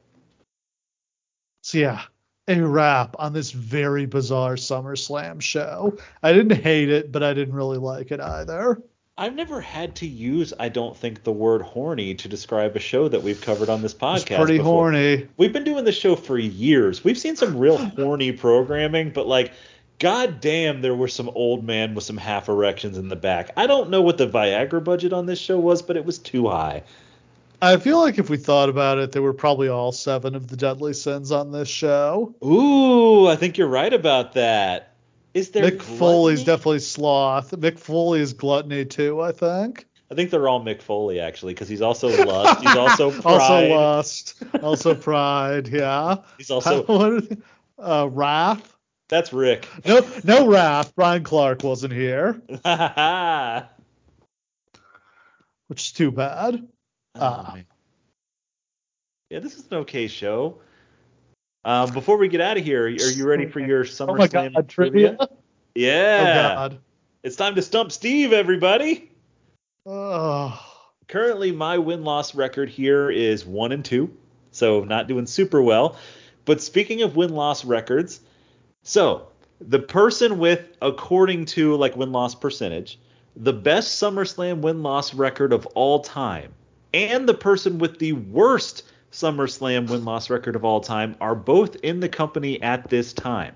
So 1.62 1.78
yeah, 1.78 2.02
a 2.48 2.60
wrap 2.60 3.16
on 3.18 3.32
this 3.32 3.52
very 3.52 4.06
bizarre 4.06 4.56
SummerSlam 4.56 5.40
show. 5.40 5.96
I 6.22 6.32
didn't 6.32 6.60
hate 6.60 6.88
it, 6.88 7.12
but 7.12 7.22
I 7.22 7.34
didn't 7.34 7.54
really 7.54 7.78
like 7.78 8.10
it 8.10 8.20
either. 8.20 8.82
I've 9.16 9.34
never 9.34 9.60
had 9.60 9.94
to 9.96 10.06
use, 10.06 10.54
I 10.58 10.68
don't 10.70 10.96
think, 10.96 11.22
the 11.22 11.32
word 11.32 11.62
horny 11.62 12.14
to 12.14 12.28
describe 12.28 12.74
a 12.76 12.80
show 12.80 13.08
that 13.08 13.22
we've 13.22 13.40
covered 13.40 13.68
on 13.68 13.82
this 13.82 13.94
podcast. 13.94 14.30
It's 14.30 14.36
pretty 14.36 14.58
before. 14.58 14.90
horny. 14.90 15.28
We've 15.36 15.52
been 15.52 15.64
doing 15.64 15.84
this 15.84 15.98
show 15.98 16.16
for 16.16 16.38
years. 16.38 17.04
We've 17.04 17.18
seen 17.18 17.36
some 17.36 17.56
real 17.56 17.76
horny 17.96 18.32
programming, 18.32 19.10
but 19.10 19.26
like, 19.26 19.52
god 19.98 20.40
damn, 20.40 20.80
there 20.80 20.94
were 20.94 21.08
some 21.08 21.28
old 21.34 21.62
man 21.62 21.94
with 21.94 22.04
some 22.04 22.16
half 22.16 22.48
erections 22.48 22.96
in 22.96 23.08
the 23.08 23.16
back. 23.16 23.50
I 23.56 23.66
don't 23.66 23.90
know 23.90 24.02
what 24.02 24.18
the 24.18 24.28
Viagra 24.28 24.82
budget 24.82 25.12
on 25.12 25.26
this 25.26 25.38
show 25.38 25.60
was, 25.60 25.82
but 25.82 25.96
it 25.96 26.04
was 26.04 26.18
too 26.18 26.48
high. 26.48 26.82
I 27.62 27.76
feel 27.76 28.00
like 28.00 28.18
if 28.18 28.28
we 28.28 28.38
thought 28.38 28.68
about 28.68 28.98
it, 28.98 29.12
there 29.12 29.22
were 29.22 29.32
probably 29.32 29.68
all 29.68 29.92
seven 29.92 30.34
of 30.34 30.48
the 30.48 30.56
deadly 30.56 30.92
sins 30.94 31.30
on 31.30 31.52
this 31.52 31.68
show. 31.68 32.34
Ooh, 32.44 33.28
I 33.28 33.36
think 33.36 33.56
you're 33.56 33.68
right 33.68 33.92
about 33.92 34.32
that. 34.32 34.96
Is 35.32 35.50
there 35.50 35.62
Mick 35.62 35.78
gluttony? 35.78 35.98
Foley's 35.98 36.42
definitely 36.44 36.80
sloth. 36.80 37.52
Mick 37.52 37.78
Foley 37.78 38.18
is 38.18 38.32
gluttony 38.32 38.84
too, 38.84 39.20
I 39.20 39.30
think. 39.30 39.86
I 40.10 40.16
think 40.16 40.30
they're 40.30 40.48
all 40.48 40.62
Mick 40.62 40.82
Foley 40.82 41.20
actually, 41.20 41.54
because 41.54 41.68
he's 41.68 41.82
also 41.82 42.08
lust. 42.26 42.62
He's 42.62 42.76
also 42.76 43.10
pride. 43.22 43.40
also 43.40 43.68
lust. 43.68 44.42
Also 44.60 44.94
pride. 44.96 45.68
Yeah. 45.68 46.16
He's 46.38 46.50
also 46.50 47.22
uh, 47.78 48.08
wrath. 48.10 48.76
That's 49.08 49.32
Rick. 49.32 49.68
No, 49.86 50.04
no 50.24 50.48
wrath. 50.48 50.96
Brian 50.96 51.22
Clark 51.22 51.62
wasn't 51.62 51.92
here. 51.92 52.42
which 55.68 55.82
is 55.82 55.92
too 55.92 56.10
bad. 56.10 56.66
Uh, 57.14 57.56
yeah, 59.30 59.38
this 59.38 59.58
is 59.58 59.66
an 59.70 59.78
okay 59.78 60.08
show. 60.08 60.58
Um, 61.64 61.92
before 61.92 62.16
we 62.16 62.28
get 62.28 62.40
out 62.40 62.56
of 62.56 62.64
here, 62.64 62.84
are 62.84 62.88
you 62.88 63.26
ready 63.26 63.46
for 63.46 63.60
your 63.60 63.84
SummerSlam 63.84 64.52
oh 64.56 64.62
trivia? 64.62 65.16
trivia? 65.16 65.28
Yeah. 65.74 66.68
Oh 66.72 66.78
it's 67.22 67.36
time 67.36 67.54
to 67.54 67.62
stump 67.62 67.92
Steve, 67.92 68.32
everybody. 68.32 69.10
Oh. 69.86 70.60
Currently, 71.08 71.52
my 71.52 71.78
win 71.78 72.04
loss 72.04 72.34
record 72.34 72.68
here 72.68 73.10
is 73.10 73.44
one 73.44 73.72
and 73.72 73.84
two, 73.84 74.10
so 74.50 74.84
not 74.84 75.08
doing 75.08 75.26
super 75.26 75.62
well. 75.62 75.96
But 76.44 76.60
speaking 76.60 77.02
of 77.02 77.16
win 77.16 77.34
loss 77.34 77.64
records, 77.64 78.20
so 78.82 79.28
the 79.60 79.78
person 79.78 80.38
with, 80.38 80.76
according 80.80 81.44
to 81.46 81.76
like 81.76 81.96
win 81.96 82.12
loss 82.12 82.34
percentage, 82.34 82.98
the 83.36 83.52
best 83.52 84.02
SummerSlam 84.02 84.60
win 84.60 84.82
loss 84.82 85.14
record 85.14 85.52
of 85.52 85.66
all 85.68 86.00
time 86.00 86.52
and 86.94 87.28
the 87.28 87.34
person 87.34 87.78
with 87.78 87.98
the 87.98 88.12
worst 88.12 88.84
SummerSlam 89.12 89.90
win 89.90 90.04
loss 90.04 90.30
record 90.30 90.56
of 90.56 90.64
all 90.64 90.80
time 90.80 91.16
are 91.20 91.34
both 91.34 91.76
in 91.76 92.00
the 92.00 92.08
company 92.08 92.60
at 92.62 92.88
this 92.88 93.12
time. 93.12 93.54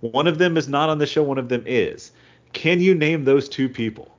One 0.00 0.26
of 0.26 0.38
them 0.38 0.56
is 0.56 0.68
not 0.68 0.88
on 0.88 0.98
the 0.98 1.06
show, 1.06 1.22
one 1.22 1.38
of 1.38 1.48
them 1.48 1.64
is. 1.66 2.12
Can 2.52 2.80
you 2.80 2.94
name 2.94 3.24
those 3.24 3.48
two 3.48 3.68
people? 3.68 4.16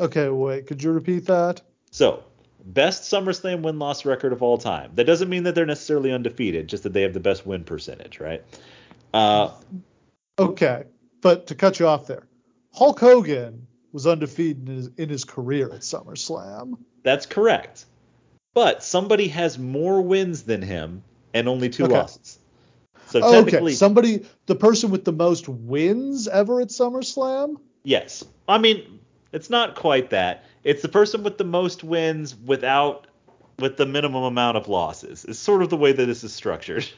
Okay, 0.00 0.28
wait, 0.28 0.66
could 0.66 0.82
you 0.82 0.92
repeat 0.92 1.26
that? 1.26 1.60
So, 1.90 2.24
best 2.64 3.04
SummerSlam 3.04 3.62
win 3.62 3.78
loss 3.78 4.04
record 4.04 4.32
of 4.32 4.42
all 4.42 4.58
time. 4.58 4.90
That 4.94 5.04
doesn't 5.04 5.28
mean 5.28 5.44
that 5.44 5.54
they're 5.54 5.66
necessarily 5.66 6.12
undefeated, 6.12 6.68
just 6.68 6.82
that 6.82 6.92
they 6.92 7.02
have 7.02 7.14
the 7.14 7.20
best 7.20 7.46
win 7.46 7.64
percentage, 7.64 8.18
right? 8.20 8.42
Uh, 9.12 9.50
okay, 10.38 10.84
but 11.20 11.46
to 11.46 11.54
cut 11.54 11.78
you 11.78 11.86
off 11.86 12.06
there, 12.06 12.26
Hulk 12.72 12.98
Hogan 12.98 13.66
was 13.92 14.06
undefeated 14.06 14.68
in 14.68 14.74
his, 14.74 14.90
in 14.96 15.08
his 15.08 15.24
career 15.24 15.72
at 15.72 15.80
SummerSlam. 15.80 16.76
That's 17.04 17.26
correct. 17.26 17.84
But 18.54 18.82
somebody 18.82 19.28
has 19.28 19.58
more 19.58 20.02
wins 20.02 20.42
than 20.42 20.62
him 20.62 21.04
and 21.32 21.48
only 21.48 21.68
two 21.70 21.84
okay. 21.84 21.94
losses. 21.94 22.40
So 23.06 23.20
oh, 23.22 23.32
technically, 23.32 23.72
okay. 23.72 23.76
somebody, 23.76 24.26
the 24.46 24.56
person 24.56 24.90
with 24.90 25.04
the 25.04 25.12
most 25.12 25.48
wins 25.48 26.26
ever 26.26 26.60
at 26.60 26.68
SummerSlam. 26.68 27.56
Yes, 27.84 28.24
I 28.48 28.58
mean 28.58 28.98
it's 29.34 29.50
not 29.50 29.74
quite 29.74 30.10
that. 30.10 30.44
It's 30.62 30.80
the 30.80 30.88
person 30.88 31.22
with 31.22 31.38
the 31.38 31.44
most 31.44 31.84
wins 31.84 32.34
without 32.34 33.08
with 33.58 33.76
the 33.76 33.84
minimum 33.84 34.22
amount 34.22 34.56
of 34.56 34.68
losses. 34.68 35.24
It's 35.24 35.38
sort 35.38 35.62
of 35.62 35.70
the 35.70 35.76
way 35.76 35.92
that 35.92 36.06
this 36.06 36.24
is 36.24 36.32
structured. 36.32 36.88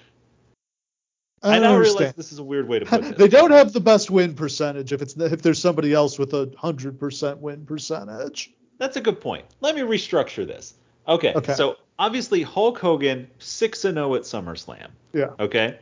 I, 1.43 1.57
I 1.57 1.59
now 1.59 1.77
realize 1.77 2.15
this 2.15 2.33
is 2.33 2.39
a 2.39 2.45
weird 2.45 2.69
way 2.69 2.79
to 2.79 2.87
put 2.87 3.05
it. 3.05 3.19
they 3.19 3.29
don't 3.29 3.51
have 3.51 3.73
the 3.73 3.81
best 3.81 4.11
win 4.11 4.35
percentage 4.35 4.93
if 4.93 5.03
it's 5.03 5.17
if 5.17 5.43
there's 5.43 5.61
somebody 5.61 5.93
else 5.93 6.19
with 6.19 6.33
a 6.35 6.53
hundred 6.57 7.01
percent 7.01 7.39
win 7.39 7.65
percentage. 7.67 8.53
That's 8.79 8.97
a 8.97 9.01
good 9.01 9.21
point. 9.21 9.45
Let 9.61 9.75
me 9.75 9.83
restructure 9.83 10.47
this. 10.47 10.75
Okay, 11.09 11.33
okay. 11.35 11.55
So 11.55 11.77
obviously 11.99 12.43
Hulk 12.43 12.79
Hogan 12.79 13.29
six 13.39 13.85
and 13.85 13.97
zero 13.97 14.13
oh 14.13 14.15
at 14.17 14.23
SummerSlam. 14.23 14.89
Yeah. 15.13 15.31
Okay. 15.39 15.79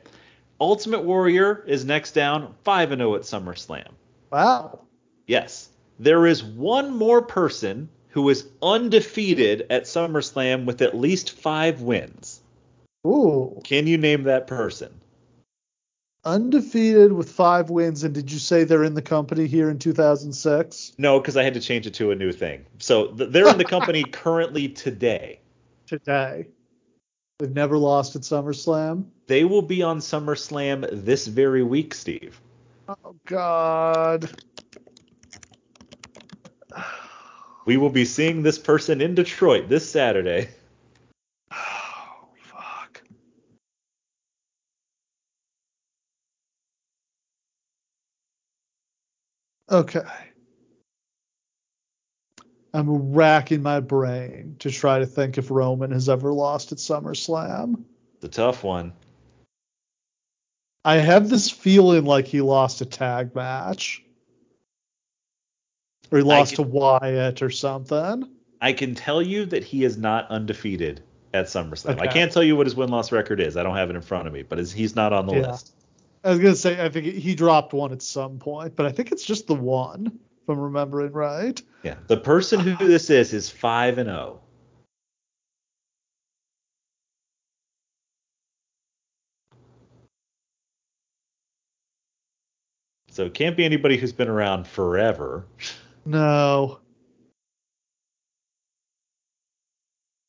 Ultimate 0.60 1.02
Warrior 1.02 1.64
is 1.66 1.84
next 1.84 2.12
down 2.12 2.54
five 2.62 2.92
and 2.92 3.00
zero 3.00 3.12
oh 3.12 3.16
at 3.16 3.22
SummerSlam. 3.22 3.88
Wow. 4.30 4.80
Yes. 5.26 5.70
There 5.98 6.26
is 6.26 6.42
one 6.42 6.96
more 6.96 7.22
person 7.22 7.88
who 8.08 8.28
is 8.28 8.48
undefeated 8.62 9.66
at 9.70 9.84
SummerSlam 9.84 10.64
with 10.64 10.82
at 10.82 10.96
least 10.96 11.32
five 11.32 11.80
wins. 11.80 12.40
Ooh. 13.06 13.60
Can 13.64 13.86
you 13.86 13.98
name 13.98 14.24
that 14.24 14.46
person? 14.46 15.00
Undefeated 16.24 17.12
with 17.12 17.30
five 17.30 17.70
wins. 17.70 18.04
And 18.04 18.14
did 18.14 18.30
you 18.30 18.38
say 18.38 18.64
they're 18.64 18.84
in 18.84 18.94
the 18.94 19.02
company 19.02 19.46
here 19.46 19.70
in 19.70 19.78
2006? 19.78 20.92
No, 20.98 21.20
because 21.20 21.36
I 21.36 21.42
had 21.42 21.54
to 21.54 21.60
change 21.60 21.86
it 21.86 21.94
to 21.94 22.10
a 22.10 22.14
new 22.14 22.32
thing. 22.32 22.64
So 22.78 23.08
th- 23.08 23.30
they're 23.30 23.48
in 23.48 23.58
the 23.58 23.64
company 23.64 24.04
currently 24.12 24.68
today. 24.68 25.40
Today. 25.86 26.46
They've 27.38 27.50
never 27.50 27.76
lost 27.76 28.14
at 28.16 28.22
SummerSlam. 28.22 29.06
They 29.26 29.44
will 29.44 29.62
be 29.62 29.82
on 29.82 29.98
SummerSlam 29.98 31.04
this 31.04 31.26
very 31.26 31.62
week, 31.62 31.94
Steve. 31.94 32.40
Oh 32.88 33.16
God. 33.26 34.30
We 37.66 37.76
will 37.76 37.90
be 37.90 38.04
seeing 38.04 38.42
this 38.42 38.58
person 38.58 39.00
in 39.00 39.14
Detroit 39.14 39.68
this 39.68 39.90
Saturday. 39.90 40.48
Okay. 49.70 50.02
I'm 52.74 53.12
racking 53.12 53.62
my 53.62 53.80
brain 53.80 54.56
to 54.58 54.70
try 54.70 54.98
to 54.98 55.06
think 55.06 55.38
if 55.38 55.50
Roman 55.50 55.92
has 55.92 56.08
ever 56.08 56.32
lost 56.32 56.72
at 56.72 56.78
SummerSlam. 56.78 57.84
The 58.20 58.28
tough 58.28 58.64
one. 58.64 58.92
I 60.84 60.96
have 60.96 61.30
this 61.30 61.50
feeling 61.50 62.04
like 62.04 62.26
he 62.26 62.40
lost 62.40 62.80
a 62.80 62.84
tag 62.84 63.34
match. 63.34 64.02
Or 66.10 66.18
he 66.18 66.24
lost 66.24 66.56
can, 66.56 66.64
to 66.64 66.70
Wyatt 66.70 67.42
or 67.42 67.50
something. 67.50 68.28
I 68.60 68.72
can 68.72 68.94
tell 68.94 69.22
you 69.22 69.46
that 69.46 69.64
he 69.64 69.84
is 69.84 69.96
not 69.96 70.28
undefeated 70.28 71.02
at 71.32 71.46
SummerSlam. 71.46 71.92
Okay. 71.92 72.00
I 72.00 72.06
can't 72.08 72.30
tell 72.30 72.42
you 72.42 72.56
what 72.56 72.66
his 72.66 72.74
win 72.74 72.90
loss 72.90 73.12
record 73.12 73.40
is. 73.40 73.56
I 73.56 73.62
don't 73.62 73.76
have 73.76 73.88
it 73.88 73.96
in 73.96 74.02
front 74.02 74.26
of 74.26 74.32
me, 74.32 74.42
but 74.42 74.58
he's 74.58 74.96
not 74.96 75.12
on 75.12 75.26
the 75.26 75.34
yeah. 75.34 75.50
list. 75.52 75.74
I 76.24 76.30
was 76.30 76.38
gonna 76.38 76.56
say 76.56 76.82
I 76.82 76.88
think 76.88 77.06
he 77.06 77.34
dropped 77.34 77.74
one 77.74 77.92
at 77.92 78.00
some 78.00 78.38
point, 78.38 78.74
but 78.76 78.86
I 78.86 78.92
think 78.92 79.12
it's 79.12 79.24
just 79.24 79.46
the 79.46 79.54
one, 79.54 80.06
if 80.42 80.48
I'm 80.48 80.58
remembering 80.58 81.12
right. 81.12 81.60
Yeah, 81.82 81.96
the 82.06 82.16
person 82.16 82.60
who 82.60 82.74
this 82.86 83.10
is 83.10 83.34
is 83.34 83.50
five 83.50 83.98
and 83.98 84.08
zero. 84.08 84.40
Oh. 84.40 84.40
So 93.10 93.26
it 93.26 93.34
can't 93.34 93.56
be 93.56 93.64
anybody 93.64 93.96
who's 93.96 94.12
been 94.12 94.28
around 94.28 94.66
forever. 94.66 95.46
No. 96.04 96.80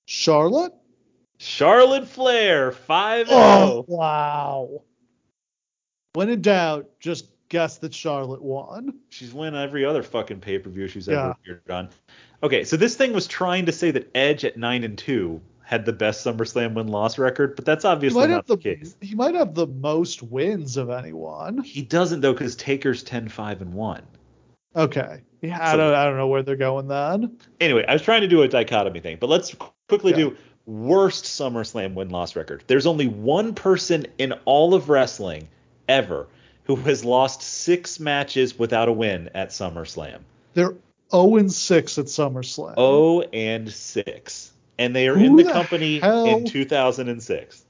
Charlotte? 0.06 0.74
Charlotte 1.40 2.08
Flair, 2.08 2.72
5 2.72 3.28
Oh, 3.32 3.86
wow. 3.88 4.84
When 6.16 6.30
in 6.30 6.42
doubt, 6.42 6.90
just 7.00 7.28
guess 7.50 7.78
that 7.80 7.94
Charlotte 7.94 8.42
won. 8.42 9.00
She's 9.10 9.34
won 9.34 9.56
every 9.56 9.86
other 9.86 10.02
fucking 10.02 10.40
pay 10.40 10.58
per 10.60 10.70
view 10.70 10.88
she's 10.88 11.10
ever 11.10 11.32
appeared 11.32 11.70
on. 11.70 11.90
Okay, 12.42 12.64
so 12.64 12.78
this 12.78 12.96
thing 12.96 13.14
was 13.14 13.28
trying 13.28 13.66
to 13.66 13.72
say 13.72 13.92
that 13.92 14.10
Edge 14.16 14.46
at 14.46 14.58
nine 14.58 14.84
and 14.84 14.98
two 14.98 15.42
had 15.64 15.86
the 15.86 15.94
best 15.94 16.26
SummerSlam 16.26 16.76
win 16.76 16.88
loss 16.88 17.18
record, 17.18 17.56
but 17.56 17.66
that's 17.66 17.86
obviously 17.86 18.28
not 18.28 18.46
the, 18.46 18.56
the, 18.56 18.62
case. 18.62 18.96
He 19.02 19.16
might 19.16 19.36
have 19.36 19.56
the 19.56 19.68
most 19.68 20.22
wins 20.22 20.78
of 20.78 20.90
anyone. 20.90 21.64
He 21.64 21.82
doesn't 21.82 22.22
though, 22.22 22.34
because 22.34 22.56
Taker's 22.56 23.04
10 23.04 23.30
5 23.30 23.62
and 23.62 23.74
one. 23.74 24.04
Okay. 24.76 25.22
Yeah, 25.42 25.58
I 25.62 25.76
don't 25.76 25.94
I 25.94 26.06
don't 26.06 26.18
know 26.18 26.28
where 26.28 26.44
they're 26.44 26.56
going 26.56 26.88
then. 26.88 27.38
Anyway, 27.60 27.84
I 27.88 27.94
was 27.94 28.02
trying 28.02 28.22
to 28.22 28.28
do 28.28 28.42
a 28.42 28.48
dichotomy 28.48 29.00
thing, 29.00 29.18
but 29.20 29.30
let's 29.30 29.56
quickly 29.90 30.12
yeah. 30.12 30.18
do 30.18 30.38
worst 30.66 31.26
SummerSlam 31.26 31.94
win 31.94 32.10
loss 32.10 32.36
record. 32.36 32.64
There's 32.68 32.86
only 32.86 33.08
one 33.08 33.54
person 33.54 34.06
in 34.18 34.34
all 34.46 34.74
of 34.74 34.90
wrestling 34.90 35.48
ever 35.88 36.28
who 36.66 36.76
has 36.76 37.06
lost 37.06 37.42
six 37.42 38.00
matches 38.00 38.58
without 38.58 38.88
a 38.88 38.92
win 38.92 39.30
at 39.34 39.50
SummerSlam. 39.50 40.20
They're 40.54 40.76
0 41.12 41.36
and 41.38 41.52
6 41.52 41.98
at 41.98 42.06
SummerSlam. 42.06 42.76
0 42.76 43.22
and 43.34 43.72
6. 43.72 44.52
And 44.78 44.96
they 44.96 45.08
are 45.08 45.16
who 45.16 45.26
in 45.26 45.36
the, 45.36 45.44
the 45.44 45.52
company 45.52 46.00
in 46.04 46.46
2006. 46.46 47.66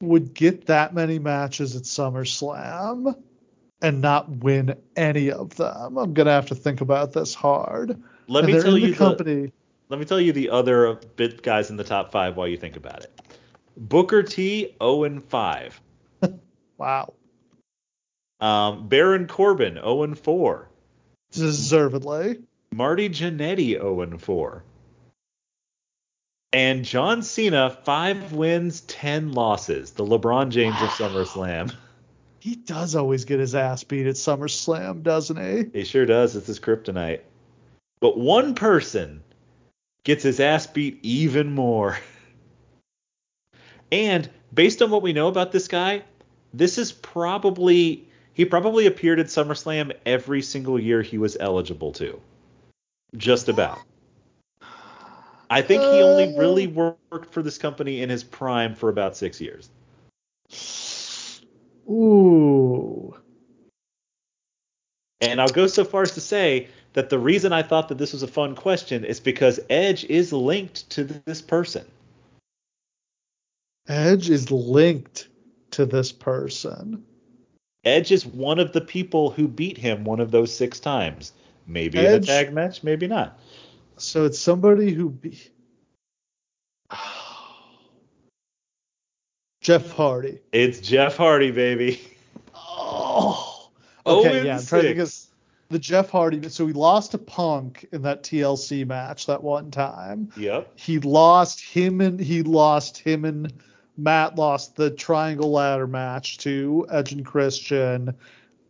Would 0.00 0.34
get 0.34 0.66
that 0.66 0.94
many 0.94 1.18
matches 1.18 1.76
at 1.76 1.82
SummerSlam 1.82 3.14
and 3.82 4.00
not 4.00 4.28
win 4.28 4.74
any 4.96 5.30
of 5.30 5.54
them. 5.56 5.98
I'm 5.98 6.14
gonna 6.14 6.32
have 6.32 6.46
to 6.46 6.54
think 6.54 6.80
about 6.80 7.12
this 7.12 7.34
hard. 7.34 8.00
Let 8.26 8.44
and 8.44 8.52
me 8.52 8.60
tell 8.60 8.76
you 8.76 8.88
the 8.88 8.96
company. 8.96 9.46
The, 9.46 9.52
let 9.88 10.00
me 10.00 10.06
tell 10.06 10.20
you 10.20 10.32
the 10.32 10.50
other 10.50 10.94
bit 11.16 11.42
guys 11.42 11.70
in 11.70 11.76
the 11.76 11.84
top 11.84 12.10
five 12.10 12.36
while 12.36 12.48
you 12.48 12.56
think 12.56 12.76
about 12.76 13.04
it. 13.04 13.20
Booker 13.76 14.22
T 14.22 14.74
0 14.82 15.04
and 15.04 15.24
5. 15.24 15.80
wow. 16.78 17.12
Um, 18.40 18.88
Baron 18.88 19.26
Corbin 19.26 19.74
0 19.74 20.02
and 20.02 20.18
4. 20.18 20.68
Deservedly. 21.32 22.38
Marty 22.72 23.08
Jannetty 23.08 23.72
0 23.72 24.00
and 24.02 24.20
4. 24.20 24.64
And 26.52 26.84
John 26.84 27.22
Cena, 27.22 27.70
five 27.70 28.32
wins, 28.32 28.80
ten 28.82 29.32
losses. 29.32 29.90
The 29.90 30.04
LeBron 30.04 30.50
James 30.50 30.80
of 30.80 30.88
SummerSlam. 30.90 31.74
He 32.38 32.54
does 32.54 32.94
always 32.94 33.24
get 33.24 33.40
his 33.40 33.54
ass 33.54 33.82
beat 33.84 34.06
at 34.06 34.14
SummerSlam, 34.14 35.02
doesn't 35.02 35.36
he? 35.36 35.80
He 35.80 35.84
sure 35.84 36.06
does. 36.06 36.36
It's 36.36 36.46
his 36.46 36.60
kryptonite. 36.60 37.20
But 38.00 38.18
one 38.18 38.54
person 38.54 39.22
gets 40.04 40.22
his 40.22 40.38
ass 40.40 40.66
beat 40.66 41.00
even 41.02 41.54
more. 41.54 41.98
And 43.92 44.28
based 44.52 44.82
on 44.82 44.90
what 44.90 45.02
we 45.02 45.12
know 45.12 45.28
about 45.28 45.52
this 45.52 45.68
guy, 45.68 46.02
this 46.52 46.76
is 46.76 46.90
probably 46.90 48.05
he 48.36 48.44
probably 48.44 48.84
appeared 48.84 49.18
at 49.18 49.28
SummerSlam 49.28 49.96
every 50.04 50.42
single 50.42 50.78
year 50.78 51.00
he 51.00 51.16
was 51.16 51.38
eligible 51.40 51.92
to. 51.92 52.20
Just 53.16 53.48
about. 53.48 53.78
I 55.48 55.62
think 55.62 55.80
he 55.80 56.02
only 56.02 56.34
uh. 56.34 56.38
really 56.38 56.66
worked 56.66 57.32
for 57.32 57.42
this 57.42 57.56
company 57.56 58.02
in 58.02 58.10
his 58.10 58.22
prime 58.22 58.74
for 58.74 58.90
about 58.90 59.16
six 59.16 59.40
years. 59.40 59.70
Ooh. 61.88 63.16
And 65.22 65.40
I'll 65.40 65.48
go 65.48 65.66
so 65.66 65.82
far 65.82 66.02
as 66.02 66.12
to 66.12 66.20
say 66.20 66.68
that 66.92 67.08
the 67.08 67.18
reason 67.18 67.54
I 67.54 67.62
thought 67.62 67.88
that 67.88 67.96
this 67.96 68.12
was 68.12 68.22
a 68.22 68.28
fun 68.28 68.54
question 68.54 69.06
is 69.06 69.18
because 69.18 69.60
Edge 69.70 70.04
is 70.04 70.30
linked 70.30 70.90
to 70.90 71.04
this 71.04 71.40
person. 71.40 71.86
Edge 73.88 74.28
is 74.28 74.50
linked 74.50 75.28
to 75.70 75.86
this 75.86 76.12
person. 76.12 77.06
Edge 77.86 78.10
is 78.10 78.26
one 78.26 78.58
of 78.58 78.72
the 78.72 78.80
people 78.80 79.30
who 79.30 79.46
beat 79.46 79.78
him 79.78 80.02
one 80.04 80.18
of 80.18 80.32
those 80.32 80.54
six 80.54 80.80
times. 80.80 81.32
Maybe 81.68 81.98
Edge, 81.98 82.16
in 82.16 82.22
a 82.22 82.26
tag 82.26 82.52
match, 82.52 82.82
maybe 82.82 83.06
not. 83.06 83.38
So 83.96 84.24
it's 84.24 84.38
somebody 84.38 84.92
who 84.92 85.10
be- 85.10 85.38
Jeff 89.60 89.90
Hardy. 89.92 90.40
It's 90.52 90.80
Jeff 90.80 91.16
Hardy, 91.16 91.52
baby. 91.52 92.00
Oh. 92.54 93.70
oh 94.04 94.20
okay, 94.20 94.44
yeah. 94.44 94.58
I'm 94.58 94.64
trying 94.66 94.82
to 94.82 94.88
think 94.88 95.00
of 95.00 95.14
the 95.68 95.78
Jeff 95.78 96.10
Hardy. 96.10 96.48
So 96.48 96.66
he 96.66 96.72
lost 96.72 97.12
to 97.12 97.18
Punk 97.18 97.86
in 97.92 98.02
that 98.02 98.24
TLC 98.24 98.84
match 98.86 99.26
that 99.26 99.42
one 99.42 99.70
time. 99.70 100.30
Yep. 100.36 100.72
He 100.74 100.98
lost 100.98 101.60
him 101.60 102.00
and 102.00 102.18
he 102.18 102.42
lost 102.42 102.98
him 102.98 103.24
and 103.24 103.52
Matt 103.96 104.36
lost 104.36 104.76
the 104.76 104.90
triangle 104.90 105.50
ladder 105.50 105.86
match 105.86 106.38
to 106.38 106.86
Edge 106.90 107.12
and 107.12 107.24
Christian. 107.24 108.14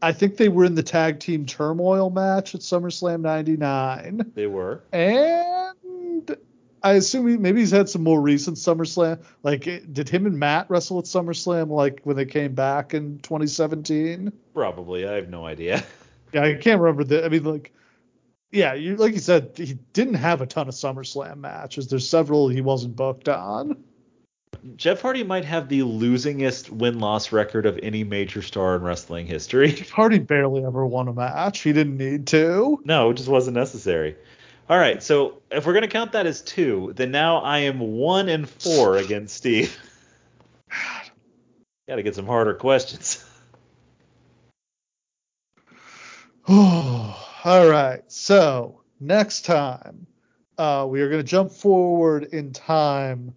I 0.03 0.13
think 0.13 0.37
they 0.37 0.49
were 0.49 0.65
in 0.65 0.75
the 0.75 0.83
tag 0.83 1.21
team 1.21 1.47
turmoil 1.47 2.11
match 2.11 2.55
at 2.55 2.61
SummerSlam 2.61 3.21
99. 3.21 4.33
They 4.35 4.47
were. 4.47 4.83
And 4.93 6.37
I 6.83 6.93
assume 6.93 7.27
he, 7.27 7.37
maybe 7.37 7.61
he's 7.61 7.71
had 7.71 7.89
some 7.89 8.05
more 8.05 8.21
recent 8.21 8.57
SummerSlam. 8.57 9.21
Like, 9.43 9.65
did 9.93 10.09
him 10.09 10.27
and 10.27 10.39
Matt 10.39 10.71
wrestle 10.71 10.99
at 10.99 11.07
SummerSlam 11.07 11.71
like 11.71 12.01
when 12.05 12.17
they 12.17 12.27
came 12.27 12.55
back 12.55 12.95
in 12.95 13.19
2017? 13.21 14.33
Probably. 14.55 15.07
I 15.09 15.15
have 15.15 15.29
no 15.29 15.45
idea. 15.45 15.85
Yeah, 16.33 16.43
I 16.43 16.55
can't 16.55 16.81
remember 16.81 17.05
the. 17.05 17.25
I 17.25 17.29
mean, 17.29 17.45
like, 17.45 17.73
yeah, 18.51 18.75
you 18.75 18.97
like 18.97 19.15
you 19.15 19.21
said, 19.21 19.53
he 19.55 19.75
didn't 19.93 20.15
have 20.15 20.41
a 20.41 20.47
ton 20.47 20.67
of 20.67 20.75
SummerSlam 20.75 21.39
matches. 21.39 21.87
There's 21.87 22.07
several 22.07 22.49
he 22.49 22.61
wasn't 22.61 22.97
booked 22.97 23.29
on. 23.29 23.85
Jeff 24.77 25.01
Hardy 25.01 25.23
might 25.23 25.45
have 25.45 25.69
the 25.69 25.81
losingest 25.81 26.71
win 26.71 26.99
loss 26.99 27.33
record 27.33 27.67
of 27.67 27.79
any 27.83 28.05
major 28.05 28.43
star 28.43 28.77
in 28.77 28.83
wrestling 28.83 29.27
history. 29.27 29.71
Hardy 29.93 30.19
barely 30.19 30.65
ever 30.65 30.87
won 30.87 31.09
a 31.09 31.13
match. 31.13 31.61
He 31.61 31.73
didn't 31.73 31.97
need 31.97 32.27
to. 32.29 32.81
No, 32.85 33.11
it 33.11 33.15
just 33.15 33.29
wasn't 33.29 33.57
necessary. 33.57 34.17
All 34.69 34.79
right, 34.79 35.03
so 35.03 35.43
if 35.51 35.65
we're 35.65 35.75
gonna 35.75 35.89
count 35.89 36.13
that 36.13 36.27
as 36.27 36.43
two, 36.43 36.93
then 36.97 37.11
now 37.11 37.39
I 37.39 37.59
am 37.61 37.79
one 37.79 38.29
and 38.29 38.49
four 38.49 38.97
against 38.97 39.37
Steve. 39.37 39.79
God. 40.71 41.11
Got 41.89 41.97
to 41.97 42.03
get 42.03 42.17
some 42.17 42.27
harder 42.27 42.55
questions. 42.55 43.25
All 46.49 47.15
right, 47.45 48.03
so 48.09 48.81
next 48.99 49.45
time 49.45 50.09
uh, 50.59 50.87
we 50.89 51.01
are 51.01 51.09
going 51.09 51.23
to 51.23 51.29
jump 51.29 51.53
forward 51.53 52.25
in 52.25 52.53
time 52.53 53.35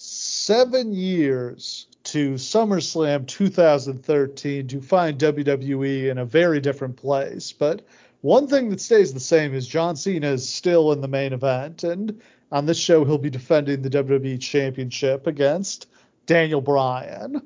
seven 0.00 0.94
years 0.94 1.86
to 2.04 2.34
SummerSlam 2.34 3.26
2013 3.26 4.66
to 4.68 4.80
find 4.80 5.18
WWE 5.18 6.10
in 6.10 6.18
a 6.18 6.24
very 6.24 6.60
different 6.60 6.96
place. 6.96 7.52
But 7.52 7.82
one 8.22 8.46
thing 8.46 8.70
that 8.70 8.80
stays 8.80 9.12
the 9.12 9.20
same 9.20 9.54
is 9.54 9.66
John 9.66 9.96
Cena 9.96 10.28
is 10.28 10.48
still 10.48 10.92
in 10.92 11.02
the 11.02 11.08
main 11.08 11.34
event, 11.34 11.84
and 11.84 12.20
on 12.50 12.64
this 12.64 12.78
show 12.78 13.04
he'll 13.04 13.18
be 13.18 13.28
defending 13.30 13.82
the 13.82 13.90
WWE 13.90 14.40
Championship 14.40 15.26
against 15.26 15.86
Daniel 16.24 16.62
Bryan. 16.62 17.42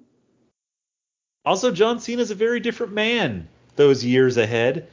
Also, 1.44 1.72
John 1.72 1.98
Cena 1.98 2.22
is 2.22 2.30
a 2.30 2.36
very 2.36 2.60
different 2.60 2.92
man 2.92 3.48
those 3.76 4.04
years 4.04 4.36
ahead. 4.36 4.88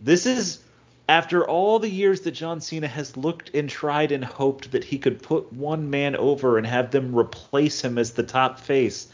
This 0.00 0.24
is 0.24 0.63
after 1.08 1.46
all 1.46 1.78
the 1.78 1.90
years 1.90 2.22
that 2.22 2.32
John 2.32 2.60
Cena 2.60 2.88
has 2.88 3.16
looked 3.16 3.54
and 3.54 3.68
tried 3.68 4.10
and 4.12 4.24
hoped 4.24 4.72
that 4.72 4.84
he 4.84 4.98
could 4.98 5.22
put 5.22 5.52
one 5.52 5.90
man 5.90 6.16
over 6.16 6.56
and 6.56 6.66
have 6.66 6.90
them 6.90 7.14
replace 7.14 7.82
him 7.82 7.98
as 7.98 8.12
the 8.12 8.22
top 8.22 8.58
face. 8.58 9.08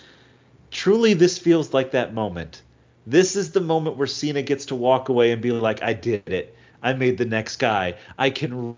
Truly, 0.71 1.15
this 1.15 1.39
feels 1.39 1.75
like 1.75 1.91
that 1.91 2.15
moment. 2.15 2.63
This 3.07 3.35
is 3.35 3.51
the 3.51 3.61
moment 3.61 3.97
where 3.97 4.07
Cena 4.07 4.43
gets 4.43 4.67
to 4.67 4.75
walk 4.77 5.09
away 5.09 5.33
and 5.33 5.43
be 5.43 5.51
like, 5.51 5.83
I 5.83 5.95
did 5.95 6.29
it. 6.29 6.55
I 6.83 6.93
made 6.93 7.19
the 7.19 7.25
next 7.25 7.57
guy. 7.57 7.97
I 8.19 8.31
can. 8.31 8.77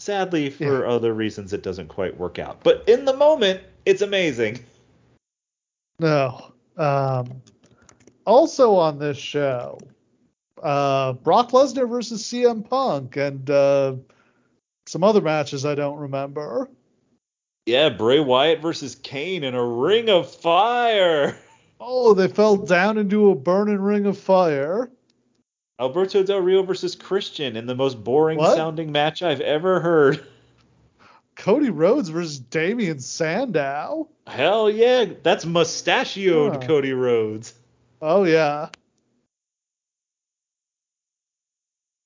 Sadly, 0.00 0.50
for 0.50 0.84
yeah. 0.84 0.90
other 0.90 1.14
reasons, 1.14 1.52
it 1.52 1.62
doesn't 1.62 1.88
quite 1.88 2.18
work 2.18 2.38
out. 2.38 2.62
But 2.62 2.84
in 2.88 3.04
the 3.04 3.16
moment, 3.16 3.60
it's 3.86 4.02
amazing. 4.02 4.64
No. 6.00 6.52
Um, 6.76 7.40
also 8.26 8.74
on 8.74 8.98
this 8.98 9.16
show, 9.16 9.78
uh, 10.62 11.14
Brock 11.14 11.50
Lesnar 11.50 11.88
versus 11.88 12.22
CM 12.22 12.68
Punk 12.68 13.16
and 13.16 13.48
uh, 13.50 13.94
some 14.86 15.04
other 15.04 15.20
matches 15.20 15.64
I 15.64 15.74
don't 15.74 15.98
remember. 15.98 16.68
Yeah, 17.66 17.88
Bray 17.88 18.20
Wyatt 18.20 18.60
versus 18.60 18.94
Kane 18.94 19.44
in 19.44 19.54
a 19.54 19.64
ring 19.64 20.10
of 20.10 20.30
fire. 20.30 21.38
Oh, 21.80 22.14
they 22.14 22.28
fell 22.28 22.56
down 22.56 22.98
into 22.98 23.30
a 23.30 23.34
burning 23.34 23.80
ring 23.80 24.06
of 24.06 24.18
fire. 24.18 24.90
Alberto 25.80 26.22
Del 26.22 26.40
Rio 26.40 26.62
versus 26.62 26.94
Christian 26.94 27.56
in 27.56 27.66
the 27.66 27.74
most 27.74 28.04
boring 28.04 28.38
what? 28.38 28.54
sounding 28.54 28.92
match 28.92 29.22
I've 29.22 29.40
ever 29.40 29.80
heard. 29.80 30.24
Cody 31.36 31.70
Rhodes 31.70 32.10
versus 32.10 32.38
Damien 32.38 33.00
Sandow. 33.00 34.08
Hell 34.26 34.70
yeah, 34.70 35.06
that's 35.22 35.44
mustachioed 35.44 36.54
huh. 36.54 36.60
Cody 36.60 36.92
Rhodes. 36.92 37.54
Oh 38.00 38.24
yeah. 38.24 38.68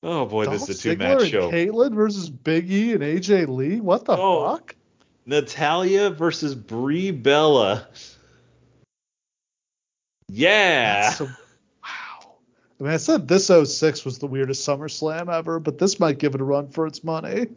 Oh 0.02 0.26
boy, 0.26 0.44
Dolph 0.44 0.60
this 0.60 0.68
is 0.68 0.84
a 0.84 0.94
two 0.94 0.96
match 0.96 1.28
show. 1.28 1.50
Kaitlyn 1.50 1.94
versus 1.94 2.30
Big 2.30 2.70
E 2.70 2.92
and 2.92 3.02
AJ 3.02 3.48
Lee. 3.48 3.80
What 3.80 4.04
the 4.04 4.16
oh, 4.16 4.52
fuck? 4.52 4.76
Natalya 5.26 6.10
versus 6.10 6.54
Brie 6.54 7.10
Bella. 7.10 7.88
Yeah. 10.28 11.14
wow. 11.20 11.28
I 12.80 12.82
mean, 12.82 12.92
I 12.92 12.96
said 12.96 13.26
this 13.26 13.48
06 13.48 14.04
was 14.04 14.18
the 14.18 14.26
weirdest 14.26 14.66
SummerSlam 14.66 15.32
ever, 15.32 15.58
but 15.58 15.78
this 15.78 15.98
might 15.98 16.18
give 16.18 16.34
it 16.34 16.40
a 16.40 16.44
run 16.44 16.68
for 16.68 16.86
its 16.86 17.02
money. 17.02 17.48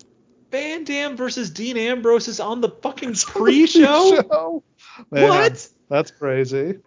Van 0.52 0.84
Dam 0.84 1.16
versus 1.16 1.50
Dean 1.50 1.78
Ambrose 1.78 2.28
is 2.28 2.40
on 2.40 2.60
the 2.60 2.70
fucking 2.70 3.16
pre-show. 3.16 4.64
Man, 5.10 5.30
what? 5.30 5.70
That's 5.88 6.12
crazy. 6.12 6.80